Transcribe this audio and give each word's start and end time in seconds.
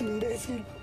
Niña. 0.00 0.28
Ay, 0.28 0.48
no 0.58 0.75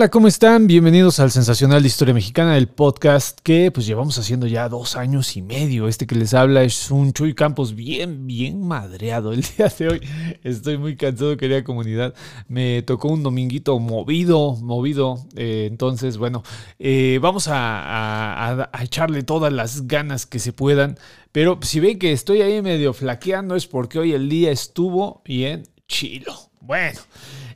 Hola, 0.00 0.08
¿cómo 0.08 0.28
están? 0.28 0.66
Bienvenidos 0.66 1.20
al 1.20 1.30
Sensacional 1.30 1.82
de 1.82 1.88
Historia 1.88 2.14
Mexicana, 2.14 2.56
el 2.56 2.68
podcast 2.68 3.38
que 3.42 3.70
pues 3.70 3.84
llevamos 3.84 4.16
haciendo 4.16 4.46
ya 4.46 4.66
dos 4.70 4.96
años 4.96 5.36
y 5.36 5.42
medio. 5.42 5.88
Este 5.88 6.06
que 6.06 6.14
les 6.14 6.32
habla 6.32 6.62
es 6.62 6.90
un 6.90 7.12
Chuy 7.12 7.34
Campos 7.34 7.74
bien, 7.74 8.26
bien 8.26 8.66
madreado. 8.66 9.34
El 9.34 9.42
día 9.58 9.68
de 9.68 9.88
hoy 9.88 10.00
estoy 10.42 10.78
muy 10.78 10.96
cansado, 10.96 11.36
querida 11.36 11.64
comunidad. 11.64 12.14
Me 12.48 12.80
tocó 12.80 13.08
un 13.08 13.22
dominguito 13.22 13.78
movido, 13.78 14.56
movido. 14.56 15.22
Eh, 15.36 15.66
entonces, 15.70 16.16
bueno, 16.16 16.44
eh, 16.78 17.18
vamos 17.20 17.48
a, 17.48 18.70
a 18.72 18.82
echarle 18.82 19.22
todas 19.22 19.52
las 19.52 19.86
ganas 19.86 20.24
que 20.24 20.38
se 20.38 20.54
puedan. 20.54 20.96
Pero 21.30 21.58
si 21.60 21.78
ven 21.78 21.98
que 21.98 22.12
estoy 22.12 22.40
ahí 22.40 22.62
medio 22.62 22.94
flaqueando 22.94 23.54
es 23.54 23.66
porque 23.66 23.98
hoy 23.98 24.14
el 24.14 24.30
día 24.30 24.50
estuvo 24.50 25.20
bien 25.26 25.64
chilo. 25.86 26.34
Bueno. 26.62 27.00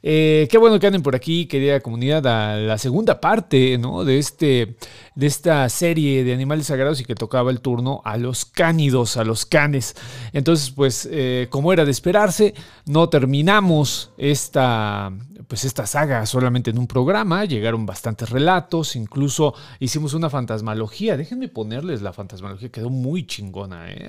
Eh, 0.07 0.49
qué 0.51 0.59
bueno 0.59 0.79
que 0.79 0.87
anden 0.87 1.03
por 1.03 1.17
aquí, 1.17 1.47
querida 1.47 1.81
comunidad, 1.81 2.27
a 2.27 2.57
la 2.59 2.77
segunda 2.77 3.23
parte 3.23 3.79
¿no? 3.79 4.05
de, 4.05 4.19
este, 4.19 4.77
de 5.15 5.27
esta 5.27 5.67
serie 5.71 6.25
de 6.25 6.35
animales 6.35 6.67
sagrados 6.67 7.01
y 7.01 7.07
que 7.07 7.15
tocaba 7.15 7.51
el 7.51 7.63
turno 7.63 8.03
a 8.05 8.19
los 8.19 8.45
cánidos, 8.45 9.17
a 9.17 9.25
los 9.25 9.47
canes. 9.47 9.97
Entonces, 10.35 10.71
pues, 10.73 11.09
eh, 11.11 11.47
como 11.49 11.73
era 11.73 11.87
de 11.87 11.91
esperarse, 11.91 12.53
no 12.85 13.09
terminamos 13.09 14.13
esta, 14.19 15.11
pues, 15.49 15.65
esta 15.65 15.87
saga 15.87 16.27
solamente 16.27 16.69
en 16.69 16.77
un 16.77 16.87
programa. 16.87 17.47
Llegaron 17.47 17.87
bastantes 17.87 18.29
relatos, 18.29 18.97
incluso 18.97 19.55
hicimos 19.81 20.13
una 20.13 20.29
fantasmalogía. 20.29 21.17
Déjenme 21.17 21.49
ponerles 21.49 22.03
la 22.03 22.13
fantasmalogía, 22.13 22.69
quedó 22.69 22.91
muy 22.91 23.27
chingona. 23.27 23.91
¿eh? 23.91 24.07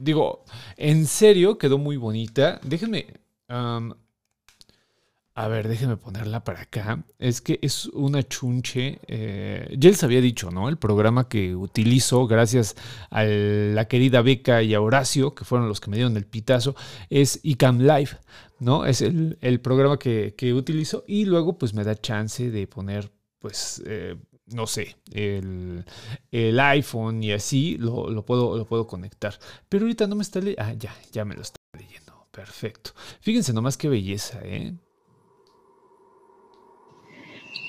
digo, 0.00 0.44
en 0.78 1.04
serio, 1.04 1.58
quedó 1.58 1.76
muy 1.76 1.98
bonita. 1.98 2.58
Déjenme. 2.64 3.06
A 5.40 5.48
ver, 5.48 5.68
déjenme 5.68 5.96
ponerla 5.96 6.44
para 6.44 6.60
acá. 6.60 7.02
Es 7.18 7.40
que 7.40 7.58
es 7.62 7.86
una 7.86 8.22
chunche. 8.22 9.00
Eh, 9.06 9.74
ya 9.78 9.88
les 9.88 10.04
había 10.04 10.20
dicho, 10.20 10.50
¿no? 10.50 10.68
El 10.68 10.76
programa 10.76 11.30
que 11.30 11.56
utilizo, 11.56 12.26
gracias 12.26 12.76
a 13.08 13.24
la 13.24 13.88
querida 13.88 14.20
Beca 14.20 14.62
y 14.62 14.74
a 14.74 14.82
Horacio, 14.82 15.34
que 15.34 15.46
fueron 15.46 15.66
los 15.66 15.80
que 15.80 15.88
me 15.88 15.96
dieron 15.96 16.14
el 16.18 16.26
pitazo, 16.26 16.76
es 17.08 17.40
ICAM 17.42 17.78
Live, 17.78 18.18
¿no? 18.58 18.84
Es 18.84 19.00
el, 19.00 19.60
programa 19.62 19.98
que, 19.98 20.52
utilizo 20.54 21.04
y 21.06 21.24
luego 21.24 21.56
pues 21.56 21.72
me 21.72 21.84
da 21.84 21.94
chance 21.94 22.50
de 22.50 22.66
poner, 22.66 23.10
pues, 23.38 23.82
eh, 23.86 24.16
no 24.44 24.66
sé, 24.66 24.98
el, 25.10 25.86
iPhone 26.60 27.24
y 27.24 27.32
así 27.32 27.78
lo, 27.78 28.26
puedo, 28.26 28.58
lo 28.58 28.66
puedo 28.66 28.86
conectar. 28.86 29.38
Pero 29.70 29.86
ahorita 29.86 30.06
no 30.06 30.16
me 30.16 30.22
está 30.22 30.40
leyendo. 30.40 30.62
Ah, 30.62 30.74
ya, 30.74 30.94
ya 31.12 31.24
me 31.24 31.34
lo 31.34 31.40
está 31.40 31.56
leyendo. 31.72 32.26
Perfecto. 32.30 32.90
Fíjense 33.22 33.54
nomás 33.54 33.78
qué 33.78 33.88
belleza, 33.88 34.38
¿eh? 34.42 34.74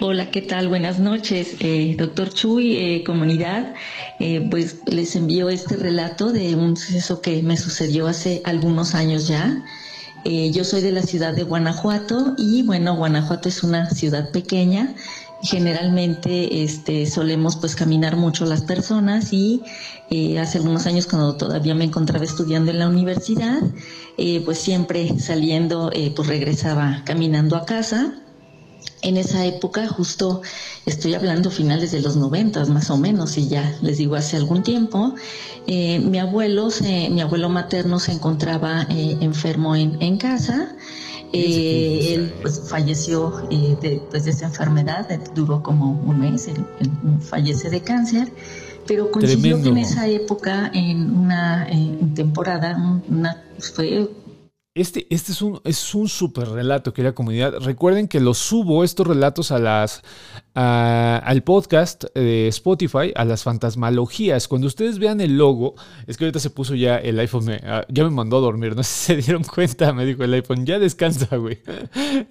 Hola, 0.03 0.31
¿qué 0.31 0.41
tal? 0.41 0.67
Buenas 0.67 0.97
noches, 0.97 1.57
eh, 1.59 1.93
doctor 1.95 2.33
Chuy, 2.33 2.75
eh, 2.75 3.03
comunidad. 3.03 3.75
Eh, 4.19 4.47
pues 4.49 4.77
les 4.87 5.15
envío 5.15 5.47
este 5.49 5.75
relato 5.75 6.31
de 6.31 6.55
un 6.55 6.75
suceso 6.75 7.21
que 7.21 7.43
me 7.43 7.55
sucedió 7.55 8.07
hace 8.07 8.41
algunos 8.43 8.95
años 8.95 9.27
ya. 9.27 9.63
yo 10.25 10.63
soy 10.63 10.81
de 10.81 10.91
la 10.91 11.03
ciudad 11.03 11.35
de 11.35 11.43
Guanajuato 11.43 12.33
y 12.35 12.63
bueno, 12.63 12.95
Guanajuato 12.95 13.47
es 13.47 13.61
una 13.61 13.91
ciudad 13.91 14.31
pequeña. 14.31 14.95
Generalmente 15.43 16.63
este, 16.63 17.05
solemos 17.05 17.55
pues 17.57 17.75
caminar 17.75 18.15
mucho 18.15 18.45
las 18.45 18.63
personas 18.63 19.31
y 19.33 19.61
hace 20.39 20.57
algunos 20.57 20.87
años 20.87 21.05
cuando 21.05 21.35
todavía 21.37 21.75
me 21.75 21.85
encontraba 21.85 22.25
estudiando 22.25 22.71
en 22.71 22.79
la 22.79 22.87
universidad, 22.87 23.61
pues 24.45 24.57
siempre 24.57 25.19
saliendo 25.19 25.91
pues 26.15 26.27
regresaba 26.27 27.03
caminando 27.05 27.55
a 27.55 27.65
casa 27.65 28.15
en 29.01 29.17
esa 29.17 29.45
época, 29.45 29.87
justo 29.87 30.41
estoy 30.85 31.13
hablando 31.13 31.49
finales 31.49 31.91
de 31.91 32.01
los 32.01 32.15
noventas 32.15 32.69
más 32.69 32.89
o 32.89 32.97
menos, 32.97 33.37
y 33.37 33.47
ya 33.47 33.77
les 33.81 33.97
digo 33.97 34.15
hace 34.15 34.37
algún 34.37 34.63
tiempo, 34.63 35.15
eh, 35.67 35.99
mi 35.99 36.19
abuelo, 36.19 36.69
mi 36.81 37.21
abuelo 37.21 37.49
materno 37.49 37.99
se 37.99 38.11
encontraba 38.11 38.83
eh, 38.89 39.17
enfermo 39.21 39.75
en, 39.75 40.17
casa. 40.17 40.75
Eh, 41.33 42.13
él 42.13 42.33
pues, 42.41 42.61
falleció 42.67 43.47
de, 43.49 44.01
pues, 44.09 44.25
de 44.25 44.31
esa 44.31 44.47
enfermedad, 44.47 45.07
duró 45.33 45.63
como 45.63 45.91
un 45.91 46.19
mes, 46.19 46.47
él, 46.47 46.65
fallece 47.21 47.69
de 47.69 47.81
cáncer, 47.81 48.31
pero 48.85 49.11
coincidió 49.11 49.61
que 49.61 49.69
en 49.69 49.77
esa 49.77 50.07
época, 50.07 50.69
en 50.73 51.17
una 51.17 51.67
temporada, 52.15 53.01
una, 53.07 53.43
fue 53.59 54.09
este, 54.73 55.05
este 55.09 55.33
es 55.33 55.41
un, 55.41 55.59
es 55.65 55.93
un 55.93 56.07
super 56.07 56.47
relato, 56.47 56.93
querida 56.93 57.13
comunidad. 57.13 57.55
Recuerden 57.59 58.07
que 58.07 58.21
los 58.21 58.37
subo 58.37 58.85
estos 58.85 59.05
relatos 59.05 59.51
a 59.51 59.59
las, 59.59 60.01
al 60.53 61.43
podcast 61.43 62.05
de 62.15 62.47
Spotify, 62.47 63.11
a 63.15 63.25
las 63.25 63.43
fantasmalogías. 63.43 64.47
Cuando 64.47 64.67
ustedes 64.67 64.97
vean 64.97 65.19
el 65.19 65.37
logo, 65.37 65.75
es 66.07 66.15
que 66.15 66.23
ahorita 66.23 66.39
se 66.39 66.51
puso 66.51 66.73
ya 66.75 66.97
el 66.97 67.19
iPhone, 67.19 67.49
ah, 67.65 67.83
ya 67.89 68.05
me 68.05 68.11
mandó 68.11 68.37
a 68.37 68.39
dormir, 68.39 68.73
no 68.73 68.83
sé 68.83 68.89
si 68.93 69.05
se 69.07 69.15
dieron 69.17 69.43
cuenta, 69.43 69.91
me 69.91 70.05
dijo 70.05 70.23
el 70.23 70.33
iPhone, 70.35 70.65
ya 70.65 70.79
descansa, 70.79 71.35
güey. 71.35 71.59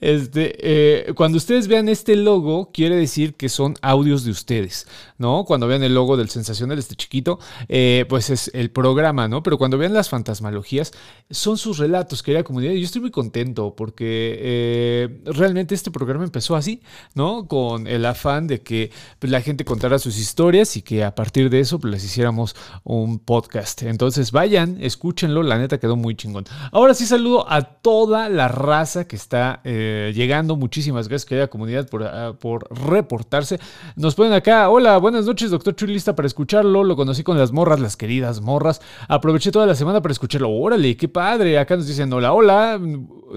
Este, 0.01 0.57
eh, 0.61 1.13
cuando 1.15 1.37
ustedes 1.37 1.69
vean 1.69 1.91
este 1.91 2.17
logo, 2.17 2.71
quiere 2.73 2.97
decir 2.97 3.35
que 3.35 3.51
son 3.51 3.77
audios 3.83 4.25
de 4.25 4.31
ustedes, 4.31 4.87
¿no? 5.19 5.45
Cuando 5.45 5.67
vean 5.67 5.83
el 5.83 5.95
logo 5.95 6.17
del 6.17 6.31
Sensacional, 6.31 6.79
este 6.79 6.97
chiquito, 6.97 7.39
eh, 7.69 8.07
pues 8.09 8.31
es 8.31 8.51
el 8.55 8.71
programa, 8.71 9.29
¿no? 9.29 9.43
Pero 9.43 9.59
cuando 9.59 9.77
vean 9.77 9.93
las 9.93 10.09
fantasmalogías, 10.09 10.93
son 11.29 11.59
sus 11.59 11.77
relatos, 11.77 12.23
querida 12.31 12.45
comunidad. 12.45 12.73
Yo 12.75 12.85
estoy 12.85 13.01
muy 13.01 13.11
contento 13.11 13.75
porque 13.77 14.39
eh, 14.41 15.21
realmente 15.25 15.75
este 15.75 15.91
programa 15.91 16.23
empezó 16.23 16.55
así, 16.55 16.81
¿no? 17.15 17.49
Con 17.49 17.89
el 17.89 18.07
afán 18.07 18.47
de 18.47 18.63
que 18.63 18.93
pues, 19.19 19.33
la 19.33 19.41
gente 19.41 19.65
contara 19.65 19.99
sus 19.99 20.17
historias 20.17 20.77
y 20.77 20.83
que 20.83 21.03
a 21.03 21.15
partir 21.15 21.51
de 21.51 21.59
eso 21.59 21.81
pues, 21.81 21.93
les 21.93 22.05
hiciéramos 22.05 22.55
un 22.85 23.19
podcast. 23.19 23.83
Entonces 23.83 24.31
vayan, 24.31 24.79
escúchenlo, 24.81 25.43
la 25.43 25.59
neta 25.59 25.79
quedó 25.79 25.97
muy 25.97 26.15
chingón. 26.15 26.45
Ahora 26.71 26.95
sí 26.95 27.05
saludo 27.05 27.51
a 27.51 27.63
toda 27.63 28.29
la 28.29 28.47
raza 28.47 29.09
que 29.09 29.17
está 29.17 29.61
eh, 29.65 30.13
llegando. 30.15 30.55
Muchísimas 30.55 31.09
gracias, 31.09 31.29
querida 31.29 31.49
comunidad, 31.49 31.89
por, 31.89 32.05
ah, 32.05 32.35
por 32.39 32.69
reportarse. 32.71 33.59
Nos 33.97 34.15
ponen 34.15 34.35
acá, 34.35 34.69
hola, 34.71 34.97
buenas 34.99 35.27
noches, 35.27 35.51
doctor 35.51 35.75
Chuy, 35.75 35.99
para 36.15 36.27
escucharlo. 36.27 36.85
Lo 36.85 36.95
conocí 36.95 37.25
con 37.25 37.37
las 37.37 37.51
morras, 37.51 37.81
las 37.81 37.97
queridas 37.97 38.41
morras. 38.41 38.81
Aproveché 39.09 39.51
toda 39.51 39.67
la 39.67 39.75
semana 39.75 40.01
para 40.01 40.13
escucharlo. 40.13 40.49
Órale, 40.51 40.97
qué 40.97 41.09
padre. 41.09 41.59
Acá 41.59 41.77
nos 41.77 41.89
dicen, 41.89 42.13
hola, 42.13 42.20
hola, 42.29 42.79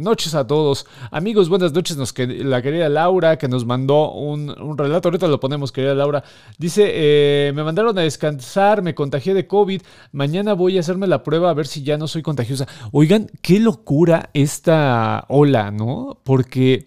noches 0.01 0.35
a 0.35 0.45
todos. 0.45 0.85
Amigos, 1.12 1.50
buenas 1.50 1.74
noches. 1.74 1.97
Nos, 1.97 2.13
la 2.18 2.62
querida 2.62 2.89
Laura 2.89 3.38
que 3.38 3.47
nos 3.47 3.65
mandó 3.65 4.12
un, 4.12 4.77
relato. 4.77 5.07
Ahorita 5.07 5.27
lo 5.27 5.39
ponemos, 5.39 5.71
querida 5.71 5.95
Laura. 5.95 6.24
Dice, 6.57 6.91
eh, 6.94 7.51
me 7.53 7.63
mandaron 7.63 7.97
a 7.97 8.01
descansar, 8.01 8.81
me 8.81 8.95
contagié 8.95 9.33
de 9.33 9.47
COVID. 9.47 9.81
Mañana 10.12 10.53
voy 10.53 10.77
a 10.77 10.81
hacerme 10.81 11.07
la 11.07 11.24
prueba 11.24 11.50
a 11.50 11.53
ver 11.53 11.68
si 11.68 11.83
ya 11.83 11.97
no 11.97 12.07
soy 12.07 12.21
contagiosa. 12.21 12.68
Oigan, 12.91 13.30
qué 13.41 13.59
locura 13.59 14.30
esta 14.33 15.25
ola, 15.29 15.71
¿no? 15.71 16.19
Porque 16.24 16.86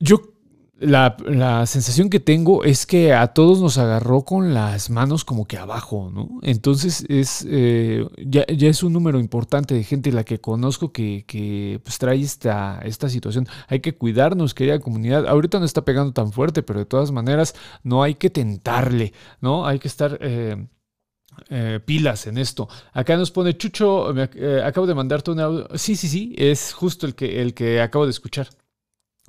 yo 0.00 0.18
la, 0.80 1.66
sensación 1.66 2.08
que 2.08 2.20
tengo 2.20 2.62
es 2.62 2.86
que 2.86 3.12
a 3.12 3.28
todos 3.28 3.60
nos 3.60 3.78
agarró 3.78 4.22
con 4.22 4.54
las 4.54 4.90
manos 4.90 5.24
como 5.24 5.46
que 5.46 5.58
abajo, 5.58 6.10
¿no? 6.14 6.38
Entonces 6.42 7.04
es 7.08 7.44
eh, 7.48 8.06
ya, 8.24 8.42
es 8.46 8.82
un 8.82 8.92
número 8.92 9.18
importante 9.18 9.74
de 9.74 9.82
gente 9.82 10.12
la 10.12 10.24
que 10.24 10.40
conozco 10.40 10.92
que, 10.92 11.80
pues, 11.82 11.98
trae 11.98 12.20
esta, 12.20 12.80
esta 12.84 13.08
situación. 13.08 13.48
Hay 13.66 13.80
que 13.80 13.96
cuidarnos, 13.96 14.54
querida 14.54 14.78
comunidad. 14.78 15.26
Ahorita 15.26 15.58
no 15.58 15.64
está 15.64 15.84
pegando 15.84 16.12
tan 16.12 16.32
fuerte, 16.32 16.62
pero 16.62 16.78
de 16.78 16.86
todas 16.86 17.10
maneras 17.10 17.54
no 17.82 18.02
hay 18.02 18.14
que 18.14 18.30
tentarle, 18.30 19.12
¿no? 19.40 19.66
Hay 19.66 19.78
que 19.78 19.88
estar... 19.88 20.18
Eh, 20.20 20.66
eh, 21.50 21.78
pilas 21.84 22.26
en 22.26 22.36
esto. 22.36 22.68
Acá 22.92 23.16
nos 23.16 23.30
pone 23.30 23.56
Chucho, 23.56 24.12
acabo 24.64 24.88
de 24.88 24.94
mandarte 24.94 25.30
un 25.30 25.38
audio. 25.38 25.68
Sí, 25.76 25.94
sí, 25.94 26.08
sí, 26.08 26.34
es 26.36 26.72
justo 26.72 27.06
el 27.06 27.14
que, 27.14 27.40
el 27.40 27.54
que 27.54 27.80
acabo 27.80 28.06
de 28.06 28.10
escuchar. 28.10 28.48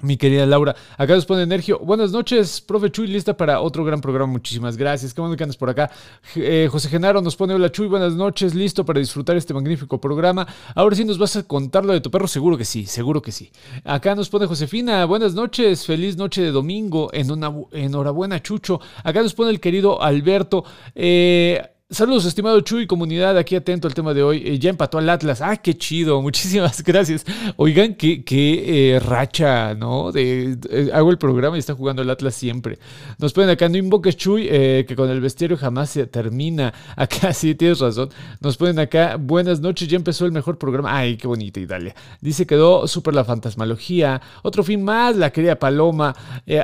Mi 0.02 0.16
querida 0.16 0.46
Laura, 0.46 0.76
acá 0.98 1.14
nos 1.14 1.26
pone 1.26 1.44
Energio. 1.44 1.78
Buenas 1.80 2.14
noches, 2.14 2.62
profe 2.62 2.90
Chuy, 2.90 3.08
lista 3.08 3.36
para 3.36 3.60
otro 3.60 3.84
gran 3.84 4.00
programa. 4.00 4.32
Muchísimas 4.32 4.78
gracias. 4.78 5.14
Qué 5.14 5.20
bueno 5.20 5.36
que 5.36 5.44
andas 5.44 5.58
por 5.58 5.70
acá. 5.70 5.92
Eh, 6.36 6.70
José 6.72 6.88
Genaro 6.88 7.22
nos 7.22 7.36
pone: 7.36 7.54
Hola 7.54 7.70
Chuy, 7.70 7.88
buenas 7.88 8.14
noches, 8.14 8.56
listo 8.56 8.86
para 8.86 9.00
disfrutar 9.00 9.36
este 9.36 9.54
magnífico 9.54 10.00
programa. 10.00 10.48
Ahora 10.74 10.96
sí 10.96 11.04
nos 11.04 11.18
vas 11.18 11.36
a 11.36 11.44
contar 11.44 11.84
lo 11.84 11.92
de 11.92 12.00
tu 12.00 12.10
perro, 12.10 12.28
seguro 12.28 12.58
que 12.58 12.64
sí, 12.64 12.86
seguro 12.86 13.22
que 13.22 13.34
sí. 13.34 13.52
Acá 13.84 14.16
nos 14.16 14.30
pone 14.30 14.46
Josefina: 14.46 15.04
Buenas 15.04 15.34
noches, 15.34 15.86
feliz 15.86 16.16
noche 16.16 16.44
de 16.44 16.52
domingo. 16.52 17.10
En 17.12 17.30
una, 17.30 17.54
enhorabuena, 17.74 18.42
Chucho. 18.42 18.80
Acá 19.04 19.22
nos 19.22 19.34
pone 19.34 19.52
el 19.52 19.60
querido 19.60 20.02
Alberto. 20.02 20.64
Eh 20.96 21.62
Saludos, 21.92 22.26
estimado 22.26 22.62
Chuy, 22.62 22.86
comunidad, 22.86 23.36
aquí 23.36 23.56
atento 23.56 23.88
al 23.88 23.96
tema 23.96 24.14
de 24.14 24.22
hoy. 24.22 24.44
Eh, 24.46 24.60
ya 24.60 24.70
empató 24.70 25.00
al 25.00 25.10
Atlas. 25.10 25.42
Ah, 25.42 25.58
qué 25.58 25.76
chido, 25.76 26.22
muchísimas 26.22 26.84
gracias. 26.84 27.26
Oigan, 27.56 27.96
qué, 27.96 28.24
qué 28.24 28.94
eh, 28.94 29.00
racha, 29.00 29.74
¿no? 29.74 30.12
De, 30.12 30.56
hago 30.94 31.10
el 31.10 31.18
programa 31.18 31.56
y 31.56 31.60
está 31.60 31.74
jugando 31.74 32.04
el 32.04 32.10
Atlas 32.12 32.36
siempre. 32.36 32.78
Nos 33.18 33.34
ponen 33.34 33.50
acá, 33.50 33.68
no 33.70 33.78
invoques 33.78 34.16
Chuy, 34.18 34.48
eh, 34.52 34.86
que 34.88 34.96
con 34.96 35.10
el 35.10 35.20
bestiario 35.20 35.58
jamás 35.58 35.90
se 35.90 36.06
termina. 36.06 36.72
Acá 36.96 37.34
sí, 37.34 37.56
tienes 37.56 37.80
razón. 37.80 38.10
Nos 38.40 38.56
ponen 38.56 38.78
acá, 38.78 39.16
buenas 39.20 39.60
noches, 39.60 39.88
ya 39.88 39.96
empezó 39.96 40.28
el 40.28 40.32
mejor 40.32 40.60
programa. 40.60 40.96
Ay, 40.96 41.18
qué 41.18 41.28
bonita 41.28 41.60
Italia. 41.60 41.96
Dice, 42.22 42.46
quedó 42.46 42.88
súper 42.88 43.16
la 43.16 43.26
fantasmalogía. 43.26 44.22
Otro 44.44 44.64
fin 44.64 44.84
más, 44.84 45.16
la 45.16 45.32
querida 45.32 45.58
Paloma. 45.58 46.16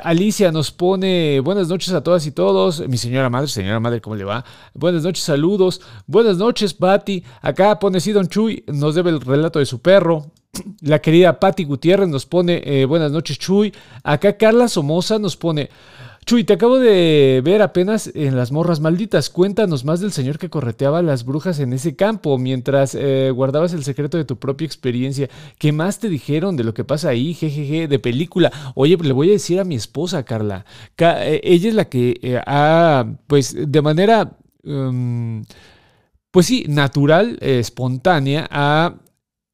Alicia 0.04 0.52
nos 0.52 0.72
pone, 0.72 1.40
buenas 1.40 1.68
noches 1.68 1.94
a 1.94 2.04
todas 2.04 2.28
y 2.28 2.32
todos. 2.32 2.88
Mi 2.88 2.98
señora 2.98 3.30
madre, 3.32 3.48
señora 3.48 3.80
madre, 3.80 4.02
¿cómo 4.02 4.16
le 4.16 4.24
va? 4.24 4.46
Buenas 4.76 5.02
noches 5.02 5.15
saludos. 5.20 5.82
Buenas 6.08 6.38
noches, 6.38 6.74
Patti. 6.74 7.24
Acá 7.42 7.80
pone 7.80 8.00
Sidon 8.00 8.28
Chuy, 8.28 8.64
nos 8.68 8.96
debe 8.96 9.10
el 9.10 9.22
relato 9.22 9.60
de 9.60 9.66
su 9.66 9.80
perro. 9.80 10.32
La 10.82 11.00
querida 11.00 11.40
Patti 11.40 11.64
Gutiérrez 11.64 12.10
nos 12.10 12.26
pone 12.26 12.62
eh, 12.66 12.86
buenas 12.86 13.12
noches, 13.12 13.38
Chuy. 13.40 13.74
Acá 14.04 14.38
Carla 14.38 14.68
Somoza 14.68 15.20
nos 15.20 15.36
pone. 15.36 15.70
Chuy, 16.26 16.44
te 16.44 16.54
acabo 16.54 16.80
de 16.80 17.40
ver 17.46 17.62
apenas 17.62 18.10
en 18.16 18.36
las 18.36 18.52
morras 18.52 18.80
malditas. 18.80 19.30
Cuéntanos 19.30 19.86
más 19.86 20.00
del 20.00 20.12
señor 20.12 20.40
que 20.40 20.50
correteaba 20.50 21.04
las 21.04 21.24
brujas 21.24 21.60
en 21.60 21.72
ese 21.72 21.96
campo 21.96 22.40
mientras 22.40 22.96
eh, 22.96 23.30
guardabas 23.30 23.74
el 23.74 23.84
secreto 23.84 24.18
de 24.18 24.26
tu 24.26 24.38
propia 24.38 24.66
experiencia. 24.66 25.30
¿Qué 25.60 25.72
más 25.72 26.00
te 26.00 26.10
dijeron 26.10 26.58
de 26.58 26.64
lo 26.64 26.74
que 26.74 26.84
pasa 26.84 27.10
ahí? 27.10 27.36
Jejeje, 27.36 27.88
de 27.88 28.00
película. 28.00 28.52
Oye, 28.74 28.98
le 28.98 29.14
voy 29.14 29.30
a 29.30 29.34
decir 29.34 29.60
a 29.60 29.66
mi 29.66 29.76
esposa, 29.76 30.24
Carla. 30.24 30.66
Eh, 30.98 31.42
ella 31.44 31.70
es 31.70 31.76
la 31.76 31.86
que 31.86 32.42
ha, 32.48 33.06
pues, 33.28 33.56
de 33.56 33.82
manera 33.84 34.36
Em, 34.66 35.44
pues 36.32 36.48
sí, 36.48 36.66
natural, 36.68 37.38
espontánea, 37.42 38.48
ha 38.52 38.96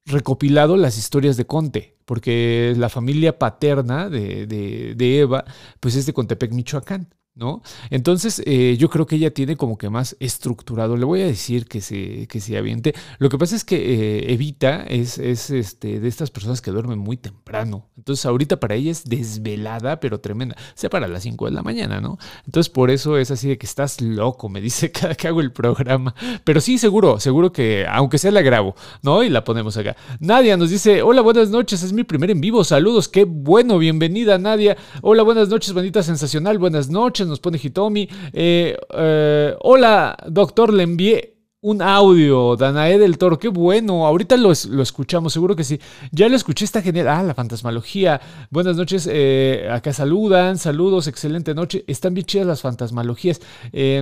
recopilado 0.06 0.76
las 0.76 0.98
historias 0.98 1.36
de 1.36 1.46
Conte, 1.46 1.96
porque 2.04 2.74
la 2.76 2.88
familia 2.88 3.38
paterna 3.38 4.08
de, 4.08 4.46
de 4.46 5.20
Eva, 5.20 5.44
pues 5.80 5.94
es 5.96 6.06
de 6.06 6.12
Contepec, 6.12 6.52
Michoacán. 6.52 7.08
¿No? 7.34 7.62
Entonces, 7.90 8.42
eh, 8.44 8.76
yo 8.78 8.90
creo 8.90 9.06
que 9.06 9.16
ella 9.16 9.32
tiene 9.32 9.56
como 9.56 9.78
que 9.78 9.88
más 9.88 10.16
estructurado. 10.20 10.96
Le 10.96 11.04
voy 11.06 11.22
a 11.22 11.26
decir 11.26 11.66
que 11.66 11.80
se, 11.80 12.26
que 12.28 12.40
se 12.40 12.58
aviente. 12.58 12.94
Lo 13.18 13.30
que 13.30 13.38
pasa 13.38 13.56
es 13.56 13.64
que 13.64 13.76
eh, 13.76 14.32
Evita 14.32 14.84
es, 14.84 15.18
es 15.18 15.50
este, 15.50 15.98
de 15.98 16.08
estas 16.08 16.30
personas 16.30 16.60
que 16.60 16.70
duermen 16.70 16.98
muy 16.98 17.16
temprano. 17.16 17.88
Entonces, 17.96 18.26
ahorita 18.26 18.60
para 18.60 18.74
ella 18.74 18.90
es 18.90 19.04
desvelada, 19.04 19.98
pero 19.98 20.20
tremenda. 20.20 20.56
Sea 20.74 20.90
para 20.90 21.08
las 21.08 21.22
5 21.22 21.46
de 21.46 21.52
la 21.52 21.62
mañana, 21.62 22.00
¿no? 22.00 22.18
Entonces, 22.44 22.68
por 22.68 22.90
eso 22.90 23.16
es 23.16 23.30
así 23.30 23.48
de 23.48 23.56
que 23.56 23.66
estás 23.66 24.00
loco, 24.02 24.50
me 24.50 24.60
dice 24.60 24.92
cada 24.92 25.14
que 25.14 25.28
hago 25.28 25.40
el 25.40 25.52
programa. 25.52 26.14
Pero 26.44 26.60
sí, 26.60 26.76
seguro, 26.76 27.18
seguro 27.18 27.50
que, 27.50 27.86
aunque 27.88 28.18
sea 28.18 28.30
la 28.30 28.42
grabo, 28.42 28.74
¿no? 29.02 29.22
Y 29.22 29.30
la 29.30 29.44
ponemos 29.44 29.76
acá. 29.78 29.96
Nadia 30.20 30.58
nos 30.58 30.68
dice: 30.68 31.02
Hola, 31.02 31.22
buenas 31.22 31.48
noches, 31.48 31.82
es 31.82 31.94
mi 31.94 32.04
primer 32.04 32.30
en 32.30 32.42
vivo. 32.42 32.62
Saludos, 32.62 33.08
qué 33.08 33.24
bueno, 33.24 33.78
bienvenida, 33.78 34.36
Nadia. 34.36 34.76
Hola, 35.00 35.22
buenas 35.22 35.48
noches, 35.48 35.72
bandita 35.72 36.02
sensacional, 36.02 36.58
buenas 36.58 36.90
noches 36.90 37.21
nos 37.26 37.40
pone 37.40 37.58
Hitomi. 37.62 38.08
Eh, 38.32 38.76
eh, 38.94 39.54
hola, 39.60 40.16
doctor, 40.28 40.72
le 40.72 40.84
envié 40.84 41.34
un 41.62 41.80
audio, 41.80 42.56
Danae 42.56 42.98
del 42.98 43.18
Toro, 43.18 43.38
qué 43.38 43.46
bueno, 43.46 44.04
ahorita 44.04 44.36
lo, 44.36 44.50
escuchamos, 44.50 45.32
seguro 45.32 45.54
que 45.54 45.62
sí. 45.62 45.78
Ya 46.10 46.28
lo 46.28 46.34
escuché, 46.34 46.64
está 46.64 46.82
genial. 46.82 47.06
Ah, 47.06 47.22
la 47.22 47.34
fantasmalogía. 47.34 48.20
Buenas 48.50 48.76
noches, 48.76 49.08
eh, 49.10 49.68
acá 49.70 49.92
saludan, 49.92 50.58
saludos, 50.58 51.06
excelente 51.06 51.54
noche. 51.54 51.84
Están 51.86 52.14
bien 52.14 52.26
chidas 52.26 52.48
las 52.48 52.62
fantasmalogías. 52.62 53.40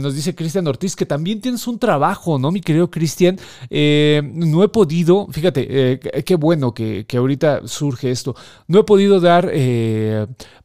nos 0.00 0.14
dice 0.14 0.34
Cristian 0.34 0.66
Ortiz 0.68 0.96
que 0.96 1.04
también 1.04 1.42
tienes 1.42 1.66
un 1.66 1.78
trabajo, 1.78 2.38
¿no, 2.38 2.50
mi 2.50 2.62
querido 2.62 2.90
Cristian? 2.90 3.36
no 3.70 4.64
he 4.64 4.68
podido, 4.68 5.26
fíjate, 5.30 6.00
qué 6.24 6.34
bueno 6.36 6.72
que, 6.72 7.04
que, 7.06 7.18
ahorita 7.18 7.68
surge 7.68 8.10
esto. 8.10 8.34
No 8.68 8.80
he 8.80 8.84
podido 8.84 9.20
dar 9.20 9.52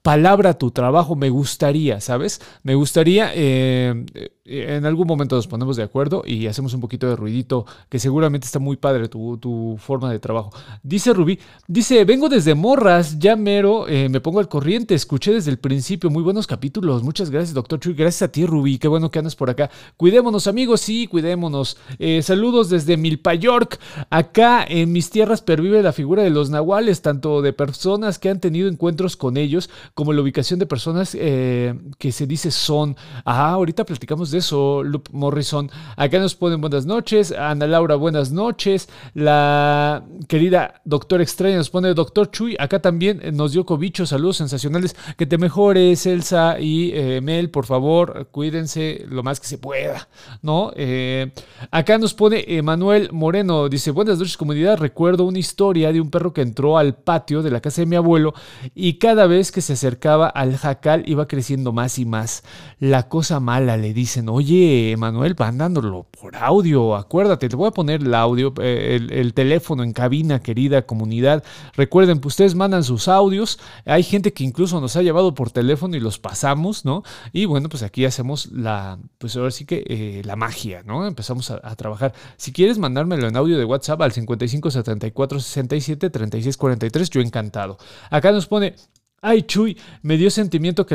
palabra 0.05 0.51
a 0.51 0.57
tu 0.57 0.69
trabajo, 0.69 1.15
me 1.15 1.31
gustaría, 1.31 1.99
¿sabes? 1.99 2.39
Me 2.61 2.75
gustaría, 2.75 3.31
eh, 3.33 4.05
en 4.45 4.85
algún 4.85 5.07
momento 5.07 5.35
nos 5.35 5.47
ponemos 5.47 5.75
de 5.75 5.81
acuerdo 5.81 6.21
y 6.25 6.45
hacemos 6.45 6.73
un 6.75 6.81
poquito 6.81 7.09
de 7.09 7.15
ruidito, 7.15 7.65
que 7.89 7.97
seguramente 7.97 8.45
está 8.45 8.59
muy 8.59 8.77
padre 8.77 9.09
tu, 9.09 9.77
forma 9.79 10.11
de 10.11 10.19
trabajo. 10.19 10.51
Dice 10.83 11.13
Rubí, 11.13 11.39
dice, 11.67 12.05
vengo 12.05 12.29
desde 12.29 12.53
Morras, 12.53 13.17
ya 13.17 13.35
mero, 13.35 13.87
eh, 13.87 14.07
me 14.07 14.21
pongo 14.21 14.39
al 14.39 14.47
corriente, 14.47 14.93
escuché 14.93 15.33
desde 15.33 15.49
el 15.49 15.57
principio, 15.57 16.09
muy 16.09 16.21
buenos 16.21 16.45
capítulos, 16.45 17.01
muchas 17.01 17.31
gracias, 17.31 17.53
doctor 17.53 17.79
Chuy, 17.79 17.93
gracias 17.93 18.21
a 18.21 18.31
ti, 18.31 18.45
Rubí, 18.45 18.77
qué 18.77 18.87
bueno 18.87 19.09
que 19.09 19.19
andas 19.19 19.35
por 19.35 19.49
acá. 19.49 19.71
Cuidémonos, 19.97 20.45
amigos, 20.47 20.81
sí, 20.81 21.07
cuidémonos. 21.07 21.77
Eh, 21.97 22.21
saludos 22.21 22.69
desde 22.69 22.97
Milpa 22.97 23.33
York, 23.33 23.79
acá 24.11 24.63
en 24.67 24.91
mis 24.91 25.09
tierras 25.09 25.41
pervive 25.41 25.81
la 25.81 25.91
figura 25.91 26.21
de 26.21 26.29
los 26.29 26.51
nahuales, 26.51 27.01
tanto 27.01 27.41
de 27.41 27.53
personas 27.53 28.19
que 28.19 28.29
han 28.29 28.39
tenido 28.39 28.67
encuentros 28.67 29.17
con 29.17 29.37
ellos, 29.37 29.71
como 29.95 30.13
la 30.13 30.21
ubicación 30.21 30.59
de 30.59 30.67
personas 30.67 31.15
eh, 31.19 31.73
que 31.97 32.11
se 32.11 32.27
dice 32.27 32.51
son. 32.51 32.95
Ah, 33.23 33.49
ahorita 33.51 33.85
platicamos 33.85 34.31
de 34.31 34.34
eso, 34.35 34.83
Luke 34.83 35.11
Morrison. 35.13 35.69
Acá 35.95 36.19
nos 36.19 36.35
ponen 36.35 36.61
buenas 36.61 36.85
noches. 36.85 37.31
Ana 37.31 37.67
Laura, 37.67 37.95
buenas 37.95 38.31
noches. 38.31 38.89
La 39.13 40.03
querida 40.27 40.81
Doctor 40.85 41.21
Extraña 41.21 41.57
nos 41.57 41.69
pone 41.69 41.93
Doctor 41.93 42.29
Chuy. 42.31 42.55
Acá 42.59 42.79
también 42.81 43.21
nos 43.33 43.53
dio 43.53 43.65
cobicho. 43.65 44.05
Saludos 44.05 44.37
sensacionales. 44.37 44.95
Que 45.17 45.25
te 45.25 45.37
mejores, 45.37 46.05
Elsa 46.05 46.59
y 46.59 46.91
eh, 46.93 47.21
Mel, 47.21 47.49
por 47.49 47.65
favor. 47.65 48.27
Cuídense 48.31 49.05
lo 49.09 49.23
más 49.23 49.39
que 49.39 49.47
se 49.47 49.57
pueda. 49.57 50.07
¿No? 50.41 50.71
Eh, 50.75 51.31
acá 51.71 51.97
nos 51.97 52.13
pone 52.13 52.45
Manuel 52.61 53.09
Moreno. 53.11 53.69
Dice: 53.69 53.91
Buenas 53.91 54.19
noches, 54.19 54.37
comunidad. 54.37 54.77
Recuerdo 54.77 55.25
una 55.25 55.39
historia 55.39 55.91
de 55.91 56.01
un 56.01 56.09
perro 56.09 56.33
que 56.33 56.41
entró 56.41 56.77
al 56.77 56.95
patio 56.95 57.41
de 57.41 57.51
la 57.51 57.61
casa 57.61 57.81
de 57.81 57.85
mi 57.85 57.95
abuelo 57.95 58.33
y 58.73 58.93
cada 58.95 59.27
vez 59.27 59.51
que 59.51 59.61
se 59.61 59.73
acercaba 59.73 60.27
al 60.27 60.57
jacal 60.57 61.03
iba 61.07 61.27
creciendo 61.27 61.71
más 61.71 61.99
y 61.99 62.05
más. 62.05 62.43
La 62.79 63.07
cosa 63.09 63.39
mala 63.39 63.77
le 63.77 63.93
dicen, 63.93 64.24
oye, 64.29 64.95
Manuel, 64.97 65.33
van 65.33 65.57
dándolo 65.57 66.05
por 66.19 66.35
audio, 66.35 66.95
acuérdate, 66.95 67.49
te 67.49 67.55
voy 67.55 67.67
a 67.67 67.71
poner 67.71 68.01
el 68.01 68.13
audio, 68.13 68.53
eh, 68.61 68.99
el, 69.09 69.33
teléfono 69.33 69.83
en 69.83 69.93
cabina, 69.93 70.41
querida 70.41 70.85
comunidad. 70.85 71.43
Recuerden, 71.75 72.19
pues 72.19 72.33
ustedes 72.33 72.55
mandan 72.55 72.83
sus 72.83 73.07
audios, 73.07 73.59
hay 73.85 74.03
gente 74.03 74.33
que 74.33 74.43
incluso 74.43 74.79
nos 74.81 74.95
ha 74.95 75.01
llevado 75.01 75.33
por 75.33 75.51
teléfono 75.51 75.95
y 75.95 75.99
los 75.99 76.19
pasamos, 76.19 76.85
¿no? 76.85 77.03
Y 77.33 77.45
bueno, 77.45 77.69
pues 77.69 77.83
aquí 77.83 78.05
hacemos 78.05 78.51
la, 78.51 78.97
pues 79.17 79.35
ahora 79.35 79.51
sí 79.51 79.65
que 79.65 79.83
eh, 79.87 80.21
la 80.25 80.35
magia, 80.35 80.83
¿no? 80.83 81.05
Empezamos 81.05 81.51
a, 81.51 81.59
a, 81.63 81.75
trabajar. 81.75 82.13
Si 82.37 82.51
quieres 82.51 82.77
mandármelo 82.77 83.27
en 83.27 83.37
audio 83.37 83.57
de 83.57 83.65
WhatsApp 83.65 84.01
al 84.01 84.11
55 84.11 84.71
74 84.71 85.39
67 85.39 86.09
36 86.09 86.57
43, 86.57 87.09
yo 87.09 87.21
encantado. 87.21 87.77
Acá 88.09 88.31
nos 88.31 88.47
pone, 88.47 88.75
Ay, 89.27 89.41
Chuy, 89.41 89.75
me 90.03 90.17
dio 90.17 90.29
sentimiento 90.29 90.85
que, 90.85 90.93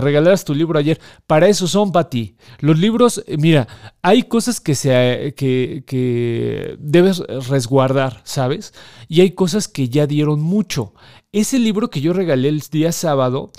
regalaras 0.00 0.44
tu 0.44 0.52
libro 0.52 0.80
ayer. 0.80 1.00
Para 1.28 1.46
eso 1.46 1.68
son, 1.68 1.92
Pati. 1.92 2.34
Los 2.58 2.76
libros, 2.76 3.22
eh, 3.24 3.36
mira, 3.38 3.68
hay 4.02 4.24
cosas 4.24 4.60
que, 4.60 4.74
se, 4.74 5.32
que, 5.36 5.84
que 5.86 6.76
debes 6.80 7.20
resguardar, 7.48 8.20
¿sabes? 8.24 8.74
Y 9.06 9.20
hay 9.20 9.30
cosas 9.30 9.68
que 9.68 9.88
ya 9.88 10.08
dieron 10.08 10.40
mucho. 10.40 10.92
Ese 11.30 11.60
libro 11.60 11.88
que 11.88 12.00
yo 12.00 12.12
regalé 12.12 12.48
el 12.48 12.58
día 12.68 12.90
sábado, 12.90 13.52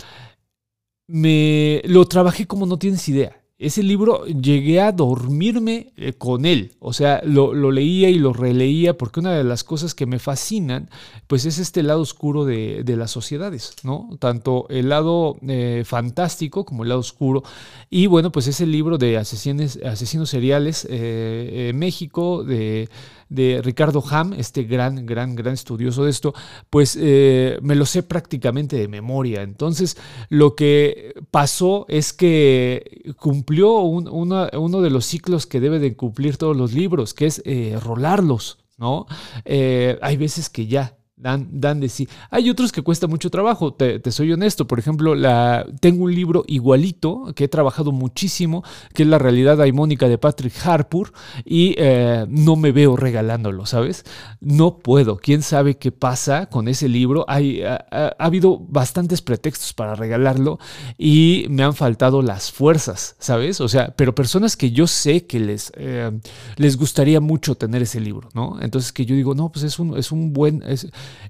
me 1.07 1.81
lo 1.85 2.03
trabajé 2.03 2.45
como 2.45 2.65
no 2.65 2.77
tienes 2.77 3.07
idea. 3.07 3.38
Ese 3.59 3.83
libro 3.83 4.25
llegué 4.25 4.79
a 4.79 4.93
dormirme 4.93 5.91
eh, 5.97 6.13
con 6.13 6.45
él, 6.45 6.71
o 6.79 6.93
sea, 6.93 7.21
lo, 7.25 7.53
leía 7.53 8.09
y 8.09 8.17
lo 8.17 8.31
releía 8.31 8.97
porque 8.97 9.19
una 9.19 9.33
de 9.33 9.43
las 9.43 9.65
cosas 9.65 9.93
que 9.93 10.05
me 10.05 10.17
fascinan, 10.17 10.89
pues 11.27 11.43
es 11.43 11.59
este 11.59 11.83
lado 11.83 11.99
oscuro 11.99 12.45
de, 12.45 12.85
las 12.97 13.11
sociedades, 13.11 13.75
¿no? 13.83 14.11
Tanto 14.17 14.65
el 14.69 14.87
lado 14.87 15.35
eh, 15.45 15.83
fantástico 15.85 16.63
como 16.63 16.83
el 16.83 16.89
lado 16.89 17.01
oscuro. 17.01 17.43
Y 17.89 18.07
bueno, 18.07 18.31
pues 18.31 18.47
ese 18.47 18.65
libro 18.65 18.97
de 18.97 19.17
asesinos, 19.17 19.77
asesinos 19.83 20.29
seriales 20.29 20.87
eh, 20.89 21.73
México, 21.75 22.45
de 22.45 22.87
de 23.29 23.62
Ricardo 23.63 24.03
Ham, 24.09 24.33
este 24.33 24.63
gran, 24.63 25.05
gran, 25.05 25.36
gran 25.36 25.53
estudioso 25.53 26.03
de 26.03 26.09
esto, 26.09 26.33
pues 26.69 26.98
eh, 27.00 27.59
me 27.62 27.75
lo 27.75 27.86
sé 27.86 28.03
prácticamente 28.03 28.75
de 28.75 28.88
memoria. 28.88 29.43
Entonces, 29.43 29.98
lo 30.29 30.55
que 30.55 31.13
pasó 31.31 31.86
es 31.88 32.12
que 32.12 33.13
cumplió 33.17 33.79
uno 33.79 34.81
de 34.81 34.89
los 34.89 35.05
ciclos 35.05 35.45
que 35.45 35.59
debe 35.59 35.79
de 35.79 35.95
cumplir 35.95 36.38
todos 36.38 36.57
los 36.57 36.74
libros, 36.74 37.13
que 37.13 37.27
es 37.27 37.41
eh, 37.45 37.77
rolarlos, 37.81 38.57
¿no? 38.77 39.05
Eh, 39.45 40.00
hay 40.01 40.17
veces 40.17 40.50
que 40.50 40.67
ya 40.67 40.98
Dan, 41.19 41.49
dan 41.51 41.81
de 41.81 41.89
sí. 41.89 42.07
Hay 42.29 42.49
otros 42.49 42.71
que 42.71 42.81
cuesta 42.81 43.05
mucho 43.05 43.29
trabajo, 43.29 43.73
te, 43.73 43.99
soy 44.09 44.31
honesto. 44.31 44.67
Por 44.67 44.79
ejemplo, 44.79 45.15
la, 45.15 45.65
tengo 45.81 46.05
un 46.05 46.15
libro 46.15 46.45
igualito 46.47 47.33
que 47.35 47.43
he 47.43 47.47
trabajado 47.49 47.91
muchísimo, 47.91 48.63
que 48.93 49.03
es 49.03 49.09
La 49.09 49.17
realidad 49.17 49.57
daimónica 49.57 50.07
de 50.07 50.17
Patrick 50.17 50.53
Harpur, 50.65 51.11
y 51.43 51.75
eh, 51.77 52.25
no 52.29 52.55
me 52.55 52.71
veo 52.71 52.95
regalándolo, 52.95 53.65
¿sabes? 53.65 54.05
No 54.39 54.77
puedo. 54.77 55.17
¿Quién 55.17 55.41
sabe 55.41 55.77
qué 55.77 55.91
pasa 55.91 56.45
con 56.45 56.69
ese 56.69 56.88
libro? 56.88 57.25
Hay, 57.27 57.63
ha, 57.63 58.15
habido 58.17 58.57
bastantes 58.57 59.21
pretextos 59.21 59.73
para 59.73 59.95
regalarlo 59.95 60.57
y 60.97 61.47
me 61.49 61.63
han 61.63 61.75
faltado 61.75 62.21
las 62.21 62.49
fuerzas, 62.49 63.17
¿sabes? 63.19 63.59
O 63.59 63.67
sea, 63.67 63.93
pero 63.95 64.15
personas 64.15 64.55
que 64.55 64.71
yo 64.71 64.88
sé 64.88 65.25
que 65.25 65.41
les, 65.41 65.73
eh, 65.75 66.11
les 66.55 66.77
gustaría 66.77 67.19
mucho 67.19 67.55
tener 67.55 67.81
ese 67.81 67.99
libro, 67.99 68.29
¿no? 68.33 68.57
Entonces 68.61 68.93
que 68.93 69.05
yo 69.05 69.15
digo, 69.15 69.35
no, 69.35 69.51
pues 69.51 69.63
es 69.63 69.79
un, 69.79 69.97
es 69.97 70.13
un 70.13 70.31
buen... 70.31 70.63